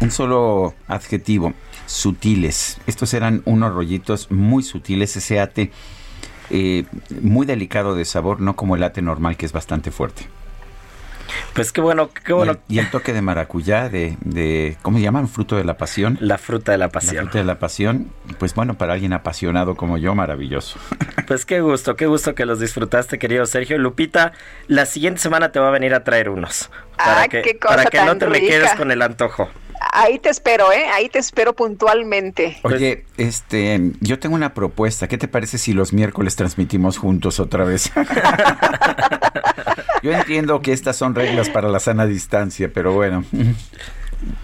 un 0.00 0.10
solo 0.10 0.74
adjetivo, 0.88 1.52
sutiles. 1.86 2.78
Estos 2.86 3.14
eran 3.14 3.42
unos 3.44 3.72
rollitos 3.74 4.30
muy 4.30 4.62
sutiles, 4.62 5.16
ese 5.16 5.40
ate 5.40 5.70
eh, 6.50 6.84
muy 7.20 7.46
delicado 7.46 7.94
de 7.94 8.04
sabor, 8.04 8.40
no 8.40 8.54
como 8.56 8.76
el 8.76 8.82
ate 8.82 9.02
normal 9.02 9.36
que 9.36 9.46
es 9.46 9.52
bastante 9.52 9.90
fuerte. 9.90 10.28
Pues 11.54 11.72
qué 11.72 11.80
bueno, 11.80 12.10
qué 12.24 12.32
bueno. 12.32 12.52
Y 12.68 12.74
el, 12.74 12.76
y 12.76 12.78
el 12.86 12.90
toque 12.90 13.12
de 13.12 13.22
maracuyá, 13.22 13.88
de, 13.88 14.16
de, 14.20 14.76
¿cómo 14.82 14.98
se 14.98 15.04
llaman? 15.04 15.28
Fruto 15.28 15.56
de 15.56 15.64
la 15.64 15.76
pasión. 15.76 16.18
La 16.20 16.38
fruta 16.38 16.72
de 16.72 16.78
la 16.78 16.88
pasión. 16.90 17.16
La 17.16 17.22
fruta 17.22 17.38
de 17.38 17.44
la 17.44 17.58
pasión, 17.58 18.10
pues 18.38 18.54
bueno, 18.54 18.74
para 18.74 18.92
alguien 18.94 19.12
apasionado 19.12 19.74
como 19.76 19.98
yo, 19.98 20.14
maravilloso. 20.14 20.78
Pues 21.26 21.44
qué 21.44 21.60
gusto, 21.60 21.96
qué 21.96 22.06
gusto 22.06 22.36
que 22.36 22.46
los 22.46 22.60
disfrutaste, 22.60 23.18
querido 23.18 23.46
Sergio. 23.46 23.78
Lupita, 23.78 24.30
la 24.68 24.86
siguiente 24.86 25.20
semana 25.20 25.50
te 25.50 25.58
va 25.58 25.66
a 25.66 25.70
venir 25.72 25.92
a 25.92 26.04
traer 26.04 26.28
unos. 26.28 26.70
Para 26.96 27.22
Ah, 27.22 27.28
que, 27.28 27.42
qué 27.42 27.58
cosa 27.58 27.74
para 27.74 27.90
que 27.90 28.00
no 28.04 28.16
te 28.16 28.26
me 28.28 28.38
rica. 28.38 28.46
quedes 28.52 28.74
con 28.74 28.92
el 28.92 29.02
antojo. 29.02 29.50
Ahí 29.92 30.18
te 30.18 30.28
espero, 30.28 30.72
¿eh? 30.72 30.86
Ahí 30.92 31.08
te 31.08 31.18
espero 31.18 31.54
puntualmente. 31.54 32.58
Oye, 32.62 33.04
este, 33.16 33.80
yo 34.00 34.18
tengo 34.18 34.34
una 34.34 34.54
propuesta. 34.54 35.08
¿Qué 35.08 35.18
te 35.18 35.28
parece 35.28 35.58
si 35.58 35.72
los 35.72 35.92
miércoles 35.92 36.36
transmitimos 36.36 36.98
juntos 36.98 37.40
otra 37.40 37.64
vez? 37.64 37.90
yo 40.02 40.12
entiendo 40.12 40.60
que 40.62 40.72
estas 40.72 40.96
son 40.96 41.14
reglas 41.14 41.48
para 41.48 41.68
la 41.68 41.80
sana 41.80 42.06
distancia, 42.06 42.70
pero 42.72 42.92
bueno. 42.92 43.24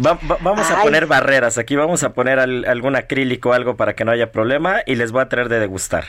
Va- 0.05 0.19
va- 0.31 0.39
vamos 0.41 0.71
a 0.71 0.83
poner 0.83 1.07
barreras. 1.07 1.59
Aquí 1.59 1.77
vamos 1.77 2.03
a 2.03 2.13
poner 2.13 2.39
al- 2.39 2.65
algún 2.67 2.97
acrílico 2.97 3.51
o 3.51 3.53
algo 3.53 3.77
para 3.77 3.95
que 3.95 4.05
no 4.05 4.13
haya 4.13 4.33
problema 4.33 4.81
y 4.87 4.97
les 4.97 5.13
voy 5.13 5.23
a 5.23 5.29
traer 5.29 5.49
de 5.49 5.61
degustar. 5.61 6.05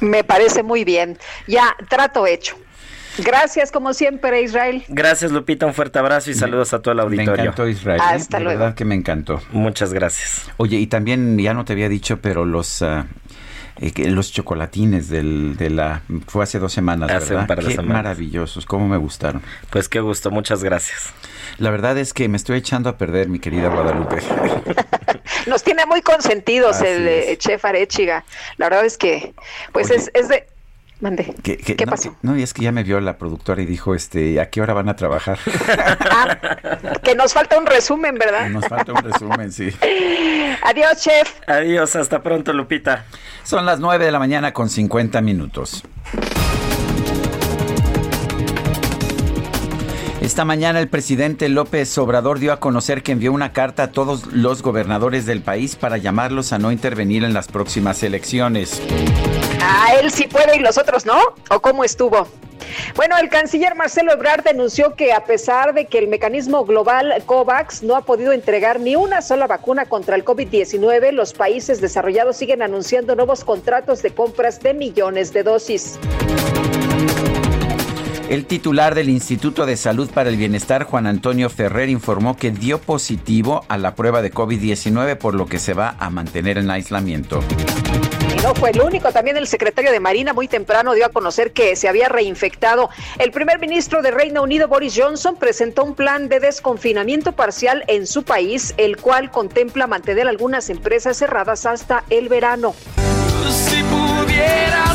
Me 0.00 0.24
parece 0.24 0.62
muy 0.62 0.84
bien. 0.84 1.18
Ya, 1.46 1.74
trato 1.88 2.26
hecho. 2.26 2.56
Gracias, 3.18 3.70
como 3.70 3.92
siempre, 3.94 4.42
Israel. 4.42 4.84
Gracias, 4.88 5.30
Lupita. 5.32 5.66
Un 5.66 5.74
fuerte 5.74 5.98
abrazo 5.98 6.30
y 6.30 6.34
saludos 6.34 6.72
a 6.72 6.80
todo 6.80 6.92
el 6.92 7.00
auditorio. 7.00 7.34
Me 7.34 7.42
encantó 7.42 7.68
Israel. 7.68 8.00
¿eh? 8.00 8.04
Hasta 8.14 8.38
de 8.38 8.44
luego. 8.44 8.58
verdad 8.60 8.74
que 8.74 8.84
me 8.84 8.94
encantó. 8.94 9.40
Muchas 9.52 9.92
gracias. 9.92 10.50
Oye, 10.56 10.78
y 10.78 10.86
también, 10.86 11.38
ya 11.38 11.54
no 11.54 11.64
te 11.64 11.72
había 11.74 11.88
dicho, 11.88 12.20
pero 12.20 12.44
los... 12.44 12.82
eh, 12.82 13.04
que 13.94 14.10
los 14.10 14.30
chocolatines 14.32 15.08
del, 15.08 15.56
de 15.56 15.70
la... 15.70 16.02
Fue 16.28 16.44
hace 16.44 16.58
dos 16.58 16.72
semanas, 16.72 17.10
Hace 17.10 17.30
¿verdad? 17.30 17.40
un 17.40 17.46
par 17.48 17.60
de 17.62 17.68
Qué 17.68 17.74
semanas. 17.74 17.94
maravillosos, 18.04 18.64
cómo 18.66 18.86
me 18.86 18.96
gustaron. 18.96 19.42
Pues 19.70 19.88
qué 19.88 20.00
gusto, 20.00 20.30
muchas 20.30 20.62
gracias. 20.62 21.12
La 21.58 21.70
verdad 21.70 21.98
es 21.98 22.12
que 22.14 22.28
me 22.28 22.36
estoy 22.36 22.58
echando 22.58 22.88
a 22.90 22.96
perder, 22.96 23.28
mi 23.28 23.38
querida 23.40 23.68
Guadalupe. 23.68 24.18
Nos 25.46 25.62
tiene 25.64 25.86
muy 25.86 26.02
consentidos 26.02 26.76
Así 26.76 26.86
el 26.86 27.08
eh, 27.08 27.36
chef 27.38 27.64
Arechiga. 27.64 28.24
La 28.58 28.66
verdad 28.68 28.84
es 28.84 28.96
que, 28.96 29.34
pues 29.72 29.90
Oye. 29.90 29.96
es, 29.96 30.10
es 30.14 30.28
de... 30.28 30.46
Mande. 31.02 31.34
Que- 31.42 31.56
¿Qué 31.58 31.84
no, 31.84 31.90
pasó? 31.90 32.16
no, 32.22 32.38
y 32.38 32.42
es 32.42 32.54
que 32.54 32.62
ya 32.62 32.70
me 32.72 32.84
vio 32.84 32.98
la 33.00 33.18
productora 33.18 33.60
y 33.60 33.66
dijo, 33.66 33.94
este, 33.94 34.40
¿a 34.40 34.48
qué 34.50 34.62
hora 34.62 34.72
van 34.72 34.88
a 34.88 34.96
trabajar? 34.96 35.38
Que 37.02 37.14
nos 37.16 37.34
falta 37.34 37.58
un 37.58 37.66
resumen, 37.66 38.14
¿verdad? 38.14 38.48
Nos 38.48 38.66
falta 38.66 38.92
un 38.92 39.02
resumen, 39.02 39.52
sí. 39.52 39.68
Adiós, 40.62 41.00
chef. 41.02 41.40
Adiós, 41.48 41.96
hasta 41.96 42.22
pronto, 42.22 42.52
Lupita. 42.52 43.04
Son 43.42 43.66
las 43.66 43.80
9 43.80 44.04
de 44.06 44.12
la 44.12 44.18
mañana 44.20 44.52
con 44.52 44.68
50 44.70 45.20
minutos. 45.20 45.82
Esta 50.22 50.44
mañana 50.44 50.78
el 50.78 50.88
presidente 50.88 51.48
López 51.48 51.98
Obrador 51.98 52.38
dio 52.38 52.52
a 52.52 52.60
conocer 52.60 53.02
que 53.02 53.10
envió 53.10 53.32
una 53.32 53.52
carta 53.52 53.82
a 53.82 53.90
todos 53.90 54.26
los 54.26 54.62
gobernadores 54.62 55.26
del 55.26 55.42
país 55.42 55.74
para 55.74 55.96
llamarlos 55.96 56.52
a 56.52 56.60
no 56.60 56.70
intervenir 56.70 57.24
en 57.24 57.34
las 57.34 57.48
próximas 57.48 58.04
elecciones. 58.04 58.80
Ah, 59.60 59.94
él 60.00 60.12
sí 60.12 60.28
puede 60.28 60.58
y 60.58 60.60
los 60.60 60.78
otros 60.78 61.06
no. 61.06 61.18
¿O 61.50 61.58
cómo 61.60 61.82
estuvo? 61.82 62.28
Bueno, 62.94 63.16
el 63.20 63.30
canciller 63.30 63.74
Marcelo 63.74 64.12
Ebrard 64.12 64.44
denunció 64.44 64.94
que 64.94 65.12
a 65.12 65.24
pesar 65.24 65.74
de 65.74 65.86
que 65.86 65.98
el 65.98 66.06
mecanismo 66.06 66.64
global 66.64 67.12
COVAX 67.26 67.82
no 67.82 67.96
ha 67.96 68.02
podido 68.02 68.32
entregar 68.32 68.78
ni 68.78 68.94
una 68.94 69.22
sola 69.22 69.48
vacuna 69.48 69.86
contra 69.86 70.14
el 70.14 70.24
COVID-19, 70.24 71.10
los 71.10 71.32
países 71.32 71.80
desarrollados 71.80 72.36
siguen 72.36 72.62
anunciando 72.62 73.16
nuevos 73.16 73.42
contratos 73.42 74.02
de 74.02 74.14
compras 74.14 74.60
de 74.60 74.72
millones 74.72 75.32
de 75.32 75.42
dosis. 75.42 75.98
El 78.32 78.46
titular 78.46 78.94
del 78.94 79.10
Instituto 79.10 79.66
de 79.66 79.76
Salud 79.76 80.08
para 80.10 80.30
el 80.30 80.38
Bienestar, 80.38 80.84
Juan 80.84 81.06
Antonio 81.06 81.50
Ferrer, 81.50 81.90
informó 81.90 82.34
que 82.34 82.50
dio 82.50 82.78
positivo 82.78 83.62
a 83.68 83.76
la 83.76 83.94
prueba 83.94 84.22
de 84.22 84.32
COVID-19, 84.32 85.18
por 85.18 85.34
lo 85.34 85.44
que 85.44 85.58
se 85.58 85.74
va 85.74 85.96
a 85.98 86.08
mantener 86.08 86.56
en 86.56 86.70
aislamiento. 86.70 87.40
Y 88.34 88.40
no 88.40 88.54
fue 88.54 88.70
el 88.70 88.80
único, 88.80 89.12
también 89.12 89.36
el 89.36 89.46
secretario 89.46 89.92
de 89.92 90.00
Marina 90.00 90.32
muy 90.32 90.48
temprano 90.48 90.94
dio 90.94 91.04
a 91.04 91.10
conocer 91.10 91.52
que 91.52 91.76
se 91.76 91.90
había 91.90 92.08
reinfectado. 92.08 92.88
El 93.18 93.32
primer 93.32 93.58
ministro 93.58 94.00
de 94.00 94.12
Reino 94.12 94.42
Unido, 94.42 94.66
Boris 94.66 94.94
Johnson, 94.96 95.36
presentó 95.36 95.84
un 95.84 95.94
plan 95.94 96.30
de 96.30 96.40
desconfinamiento 96.40 97.32
parcial 97.32 97.84
en 97.86 98.06
su 98.06 98.22
país, 98.22 98.72
el 98.78 98.96
cual 98.96 99.30
contempla 99.30 99.86
mantener 99.86 100.26
algunas 100.26 100.70
empresas 100.70 101.18
cerradas 101.18 101.66
hasta 101.66 102.04
el 102.08 102.30
verano. 102.30 102.74
Si 103.50 103.82
pudiera 103.82 104.94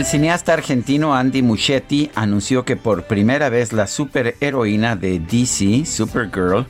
El 0.00 0.06
cineasta 0.06 0.54
argentino 0.54 1.14
Andy 1.14 1.42
Muschietti 1.42 2.10
anunció 2.14 2.64
que 2.64 2.74
por 2.74 3.02
primera 3.02 3.50
vez 3.50 3.74
la 3.74 3.86
superheroína 3.86 4.96
de 4.96 5.18
DC, 5.18 5.84
Supergirl, 5.84 6.64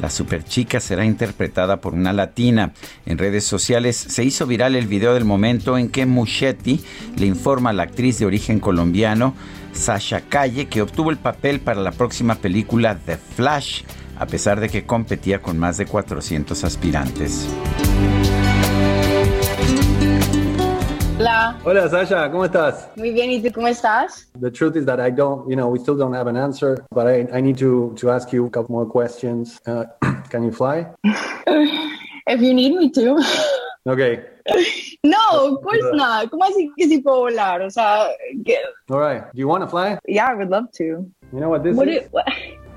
la 0.00 0.08
superchica 0.08 0.80
será 0.80 1.04
interpretada 1.04 1.82
por 1.82 1.92
una 1.92 2.14
latina. 2.14 2.72
En 3.04 3.18
redes 3.18 3.44
sociales 3.44 3.96
se 3.98 4.24
hizo 4.24 4.46
viral 4.46 4.76
el 4.76 4.86
video 4.86 5.12
del 5.12 5.26
momento 5.26 5.76
en 5.76 5.90
que 5.90 6.06
Muschietti 6.06 6.82
le 7.18 7.26
informa 7.26 7.68
a 7.68 7.74
la 7.74 7.82
actriz 7.82 8.18
de 8.18 8.24
origen 8.24 8.60
colombiano, 8.60 9.34
Sasha 9.74 10.22
Calle, 10.22 10.68
que 10.68 10.80
obtuvo 10.80 11.10
el 11.10 11.18
papel 11.18 11.60
para 11.60 11.82
la 11.82 11.92
próxima 11.92 12.36
película 12.36 12.96
The 12.96 13.18
Flash, 13.18 13.82
a 14.18 14.24
pesar 14.24 14.58
de 14.58 14.70
que 14.70 14.86
competía 14.86 15.42
con 15.42 15.58
más 15.58 15.76
de 15.76 15.84
400 15.84 16.64
aspirantes. 16.64 17.46
Hola, 21.20 21.54
Hola 21.64 21.86
Sasha, 21.88 22.30
¿cómo 22.30 22.46
estás? 22.46 22.88
muy 22.96 23.10
bien, 23.12 23.30
¿y 23.30 23.42
tú 23.42 23.52
cómo 23.52 23.68
estás? 23.68 24.30
The 24.40 24.50
truth 24.50 24.74
is 24.76 24.86
that 24.86 24.98
I 24.98 25.10
don't, 25.10 25.46
you 25.50 25.54
know, 25.54 25.68
we 25.68 25.78
still 25.78 25.94
don't 25.94 26.14
have 26.14 26.26
an 26.28 26.36
answer, 26.38 26.82
but 26.94 27.06
I, 27.06 27.26
I 27.30 27.42
need 27.42 27.58
to, 27.58 27.92
to 27.96 28.10
ask 28.10 28.32
you 28.32 28.46
a 28.46 28.50
couple 28.50 28.74
more 28.74 28.86
questions. 28.86 29.60
Uh, 29.66 29.84
can 30.30 30.44
you 30.44 30.50
fly? 30.50 30.86
If 32.26 32.40
you 32.40 32.54
need 32.54 32.74
me 32.74 32.90
to. 32.92 33.18
Okay, 33.86 34.20
No, 35.04 35.56
of 35.56 35.62
course 35.62 35.84
not. 35.92 36.30
¿Cómo 36.30 36.44
así 36.44 36.70
que 36.78 36.86
sí 36.88 36.98
puedo 37.02 37.18
volar? 37.20 37.60
O 37.62 37.70
sea, 37.70 38.06
que- 38.44 38.56
all 38.88 38.98
right. 39.00 39.24
Do 39.34 39.40
you 39.40 39.46
want 39.48 39.62
to 39.62 39.68
fly? 39.68 39.98
yeah, 40.08 40.26
I 40.30 40.34
would 40.34 40.48
love 40.48 40.70
to. 40.78 40.84
You 40.84 41.40
know 41.40 41.50
what 41.50 41.62
this 41.62 41.76
What 41.76 41.88
is? 41.88 42.04
do- 42.04 42.08
what- 42.12 42.28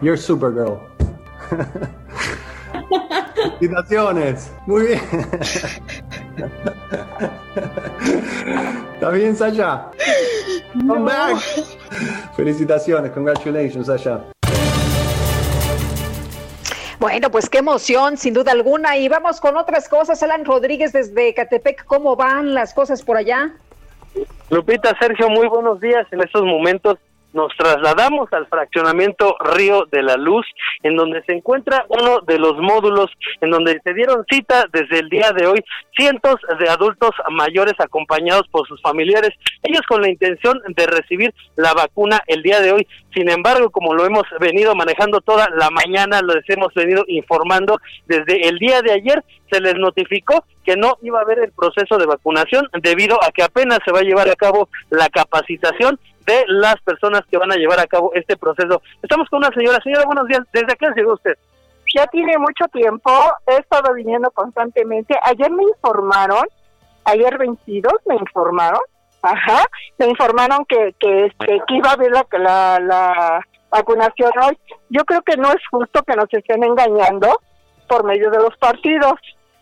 You're 0.02 0.18
Supergirl. 0.18 0.82
Felicitaciones. 3.60 4.50
Muy 4.68 4.88
bien. 4.88 5.00
¿Está 8.94 9.10
bien, 9.10 9.36
Sasha? 9.36 9.92
Come 10.88 11.12
back. 11.12 11.38
Felicitaciones. 12.36 13.12
Congratulations, 13.12 13.88
Sasha. 13.88 14.24
Bueno, 17.00 17.30
pues 17.30 17.50
qué 17.50 17.58
emoción, 17.58 18.18
sin 18.18 18.34
duda 18.34 18.54
alguna. 18.54 18.98
Y 18.98 19.10
vamos 19.10 19.40
con 19.42 19.58
otras 19.58 19.90
cosas. 19.90 20.24
Alan 20.24 20.46
Rodríguez 20.46 20.94
desde 20.94 21.34
Catepec, 21.34 21.86
¿cómo 21.86 22.16
van 22.16 22.54
las 22.54 22.74
cosas 22.74 23.04
por 23.04 23.18
allá? 23.18 23.52
Lupita, 24.50 24.98
Sergio, 25.00 25.30
muy 25.30 25.48
buenos 25.48 25.80
días. 25.82 26.08
En 26.12 26.22
estos 26.22 26.44
momentos 26.44 26.98
nos 27.34 27.56
trasladamos 27.58 28.32
al 28.32 28.48
fraccionamiento 28.48 29.36
Río 29.40 29.86
de 29.92 30.04
la 30.04 30.16
Luz, 30.18 30.46
en 30.84 30.96
donde 30.96 31.24
se 31.24 31.34
encuentra 31.34 31.86
uno 31.90 32.22
de 32.22 32.40
los 32.40 32.58
módulos 32.58 33.08
en 33.42 33.50
donde 33.50 33.80
se 33.84 33.94
dieron 33.94 34.26
cita 34.30 34.66
desde 34.72 35.00
el 35.00 35.10
día 35.10 35.32
de 35.32 35.48
hoy 35.48 35.64
cientos 35.98 36.36
de 36.60 36.70
adultos 36.70 37.12
mayores 37.32 37.74
acompañados 37.80 38.48
por 38.50 38.68
sus 38.68 38.82
familiares, 38.82 39.32
ellos 39.64 39.82
con 39.88 40.02
la 40.02 40.10
intención 40.10 40.60
de 40.76 40.86
recibir 40.86 41.34
la 41.56 41.74
vacuna 41.74 42.22
el 42.28 42.42
día 42.44 42.60
de 42.60 42.72
hoy. 42.72 42.88
Sin 43.14 43.30
embargo, 43.30 43.70
como 43.70 43.94
lo 43.94 44.06
hemos 44.06 44.24
venido 44.40 44.76
manejando 44.76 45.22
toda 45.22 45.48
la 45.56 45.70
mañana, 45.70 46.22
les 46.22 46.48
hemos 46.50 46.74
venido 46.74 47.04
informando 47.08 47.78
desde 48.08 48.48
el 48.48 48.58
día 48.58 48.82
de 48.82 48.92
ayer, 48.92 49.24
se 49.52 49.62
les 49.62 49.76
notificó 49.76 50.44
que 50.64 50.76
no 50.76 50.98
iba 51.02 51.20
a 51.20 51.24
haber 51.24 51.40
el 51.40 51.52
proceso 51.52 51.98
de 51.98 52.06
vacunación 52.06 52.68
debido 52.82 53.22
a 53.24 53.32
que 53.32 53.44
apenas 53.44 53.80
se 53.86 53.92
va 53.92 54.00
a 54.00 54.04
llevar 54.04 54.30
a 54.30 54.36
cabo 54.36 54.70
la 54.90 55.10
capacitación 55.10 56.00
de 56.26 56.44
las 56.48 56.76
personas 56.82 57.22
que 57.30 57.38
van 57.38 57.52
a 57.52 57.56
llevar 57.56 57.80
a 57.80 57.88
cabo 57.88 58.12
este 58.14 58.38
proceso. 58.38 58.82
Estamos 59.02 59.30
con 59.30 59.40
una 59.40 59.54
señora. 59.54 59.80
Señora, 59.84 60.06
buenos 60.06 60.28
días. 60.28 60.42
¿Desde 60.52 60.76
qué 60.76 60.88
llegó 60.96 61.14
usted? 61.14 61.38
Ya 61.94 62.08
tiene 62.08 62.38
mucho 62.38 62.66
tiempo, 62.72 63.12
he 63.46 63.58
estado 63.58 63.94
viniendo 63.94 64.32
constantemente. 64.32 65.16
Ayer 65.24 65.52
me 65.52 65.64
informaron, 65.64 66.44
ayer 67.06 67.38
22 67.38 67.94
me 68.08 68.16
informaron, 68.16 68.82
ajá, 69.22 69.64
me 70.00 70.08
informaron 70.08 70.66
que, 70.66 70.96
que, 71.00 71.26
este, 71.26 71.62
que 71.68 71.76
iba 71.76 71.90
a 71.90 71.94
haber 71.94 72.12
la, 72.12 72.26
la, 72.32 72.80
la 72.80 73.48
vacunación 73.70 74.32
hoy. 74.42 74.58
Yo 74.90 75.04
creo 75.06 75.22
que 75.22 75.38
no 75.38 75.50
es 75.50 75.62
justo 75.70 76.02
que 76.04 76.16
nos 76.16 76.34
estén 76.34 76.64
engañando 76.64 77.40
por 77.88 78.04
medio 78.06 78.32
de 78.32 78.38
los 78.38 78.58
partidos. 78.58 79.14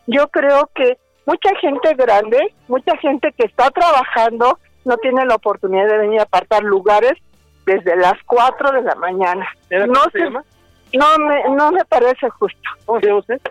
Yo 0.07 0.27
creo 0.29 0.69
que 0.73 0.97
mucha 1.25 1.53
gente 1.59 1.93
grande, 1.95 2.53
mucha 2.67 2.95
gente 2.97 3.33
que 3.33 3.45
está 3.45 3.69
trabajando, 3.71 4.57
no 4.85 4.97
tiene 4.97 5.25
la 5.25 5.35
oportunidad 5.35 5.87
de 5.87 5.97
venir 5.97 6.19
a 6.19 6.23
apartar 6.23 6.63
lugares 6.63 7.13
desde 7.65 7.95
las 7.95 8.15
4 8.25 8.71
de 8.71 8.81
la 8.81 8.95
mañana. 8.95 9.47
No 9.69 10.03
se 10.11 10.19
llama? 10.19 10.43
no 10.93 11.17
me, 11.19 11.43
no 11.55 11.71
me 11.71 11.85
parece 11.85 12.29
justo. 12.29 12.69
¿Cómo 12.85 12.99
se 12.99 13.07
llama 13.07 13.19
usted? 13.19 13.41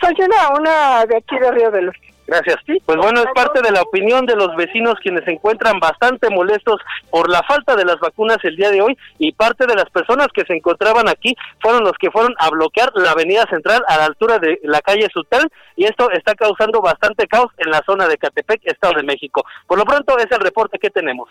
Soy 0.00 0.14
una, 0.24 0.58
una 0.58 1.06
de 1.06 1.16
aquí 1.16 1.38
de 1.38 1.50
Río 1.52 1.70
de 1.70 1.82
Luz. 1.82 1.96
Gracias. 2.28 2.56
Pues 2.84 2.98
bueno, 2.98 3.20
es 3.20 3.26
parte 3.34 3.62
de 3.62 3.70
la 3.70 3.80
opinión 3.80 4.26
de 4.26 4.36
los 4.36 4.54
vecinos 4.54 4.96
quienes 5.02 5.24
se 5.24 5.30
encuentran 5.32 5.80
bastante 5.80 6.28
molestos 6.28 6.78
por 7.08 7.30
la 7.30 7.42
falta 7.42 7.74
de 7.74 7.86
las 7.86 7.98
vacunas 8.00 8.36
el 8.42 8.54
día 8.54 8.70
de 8.70 8.82
hoy 8.82 8.98
y 9.18 9.32
parte 9.32 9.66
de 9.66 9.74
las 9.74 9.88
personas 9.88 10.28
que 10.34 10.44
se 10.44 10.52
encontraban 10.52 11.08
aquí 11.08 11.34
fueron 11.62 11.84
los 11.84 11.94
que 11.98 12.10
fueron 12.10 12.34
a 12.38 12.50
bloquear 12.50 12.92
la 12.96 13.12
avenida 13.12 13.46
central 13.48 13.82
a 13.88 13.96
la 13.96 14.04
altura 14.04 14.38
de 14.38 14.60
la 14.62 14.82
calle 14.82 15.08
Sutel 15.10 15.48
y 15.74 15.86
esto 15.86 16.10
está 16.10 16.34
causando 16.34 16.82
bastante 16.82 17.26
caos 17.26 17.50
en 17.56 17.70
la 17.70 17.82
zona 17.86 18.06
de 18.06 18.18
Catepec, 18.18 18.60
Estado 18.64 18.94
de 18.98 19.04
México. 19.04 19.46
Por 19.66 19.78
lo 19.78 19.86
pronto 19.86 20.18
es 20.18 20.30
el 20.30 20.40
reporte 20.40 20.78
que 20.78 20.90
tenemos. 20.90 21.30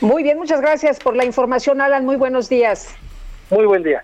Muy 0.00 0.24
bien, 0.24 0.36
muchas 0.36 0.60
gracias 0.60 0.98
por 0.98 1.14
la 1.14 1.24
información, 1.24 1.80
Alan. 1.80 2.04
Muy 2.04 2.16
buenos 2.16 2.48
días. 2.48 2.96
Muy 3.50 3.66
buen 3.66 3.84
día. 3.84 4.02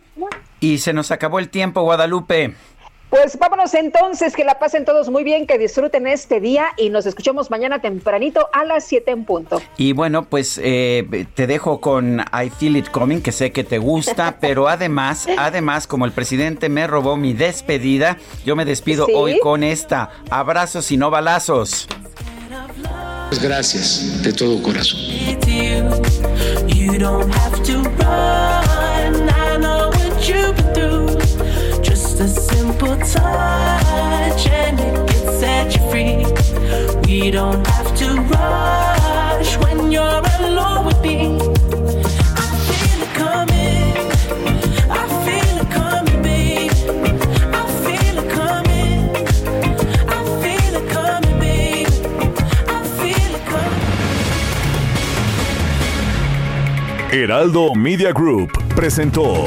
Y 0.60 0.78
se 0.78 0.92
nos 0.92 1.10
acabó 1.10 1.40
el 1.40 1.48
tiempo, 1.48 1.82
Guadalupe. 1.82 2.54
Pues 3.10 3.36
vámonos 3.36 3.74
entonces, 3.74 4.36
que 4.36 4.44
la 4.44 4.60
pasen 4.60 4.84
todos 4.84 5.10
muy 5.10 5.24
bien, 5.24 5.48
que 5.48 5.58
disfruten 5.58 6.06
este 6.06 6.38
día 6.38 6.66
y 6.76 6.90
nos 6.90 7.06
escuchamos 7.06 7.50
mañana 7.50 7.80
tempranito 7.80 8.48
a 8.52 8.64
las 8.64 8.84
7 8.84 9.10
en 9.10 9.24
punto. 9.24 9.60
Y 9.76 9.92
bueno, 9.92 10.26
pues 10.26 10.60
eh, 10.62 11.26
te 11.34 11.48
dejo 11.48 11.80
con 11.80 12.20
I 12.20 12.50
Feel 12.50 12.76
It 12.76 12.90
Coming, 12.90 13.20
que 13.20 13.32
sé 13.32 13.50
que 13.50 13.64
te 13.64 13.78
gusta, 13.78 14.36
pero 14.40 14.68
además, 14.68 15.26
además, 15.36 15.88
como 15.88 16.04
el 16.04 16.12
presidente 16.12 16.68
me 16.68 16.86
robó 16.86 17.16
mi 17.16 17.32
despedida, 17.32 18.16
yo 18.46 18.54
me 18.54 18.64
despido 18.64 19.06
¿Sí? 19.06 19.12
hoy 19.14 19.40
con 19.40 19.64
esta. 19.64 20.10
Abrazos 20.30 20.92
y 20.92 20.96
no 20.96 21.10
balazos. 21.10 21.88
Gracias 23.42 24.22
de 24.22 24.32
todo 24.32 24.62
corazón. 24.62 25.00
You 26.68 26.98
don't 26.98 27.32
have 27.34 27.62
to 27.64 27.82
run. 27.82 29.28
I 29.28 29.56
know 29.58 29.90
what 29.90 30.28
you've 30.28 30.54
been 30.56 30.74
through. 30.74 31.19
A 32.20 32.28
simple 32.28 32.96
touch 32.98 34.46
and 34.46 34.78
it 34.78 35.08
can 35.08 35.40
set 35.40 35.74
you 35.74 35.80
free. 35.90 36.26
We 37.06 37.30
don't 37.30 37.66
have 37.66 37.96
to 37.96 38.20
rush 38.28 39.56
when 39.56 39.90
you're 39.90 40.22
alone 40.38 40.84
with 40.84 41.00
me. 41.00 41.38
I 42.36 42.46
feel 42.68 43.00
it 43.06 43.12
coming. 43.14 43.96
I 44.90 45.02
feel 45.24 45.56
it 45.62 45.70
coming, 45.70 46.20
babe. 46.22 46.72
I 47.54 47.64
feel 47.84 48.18
it 48.22 48.28
coming. 48.30 49.00
I 50.06 50.20
feel 50.42 50.74
it 50.76 50.86
coming, 50.90 51.38
babe. 51.40 51.88
I 52.68 52.70
feel 53.00 53.32
it 53.34 53.44
coming. 53.48 53.80
Heraldo 57.10 57.74
Media 57.74 58.12
Group 58.12 58.50
presentó 58.74 59.46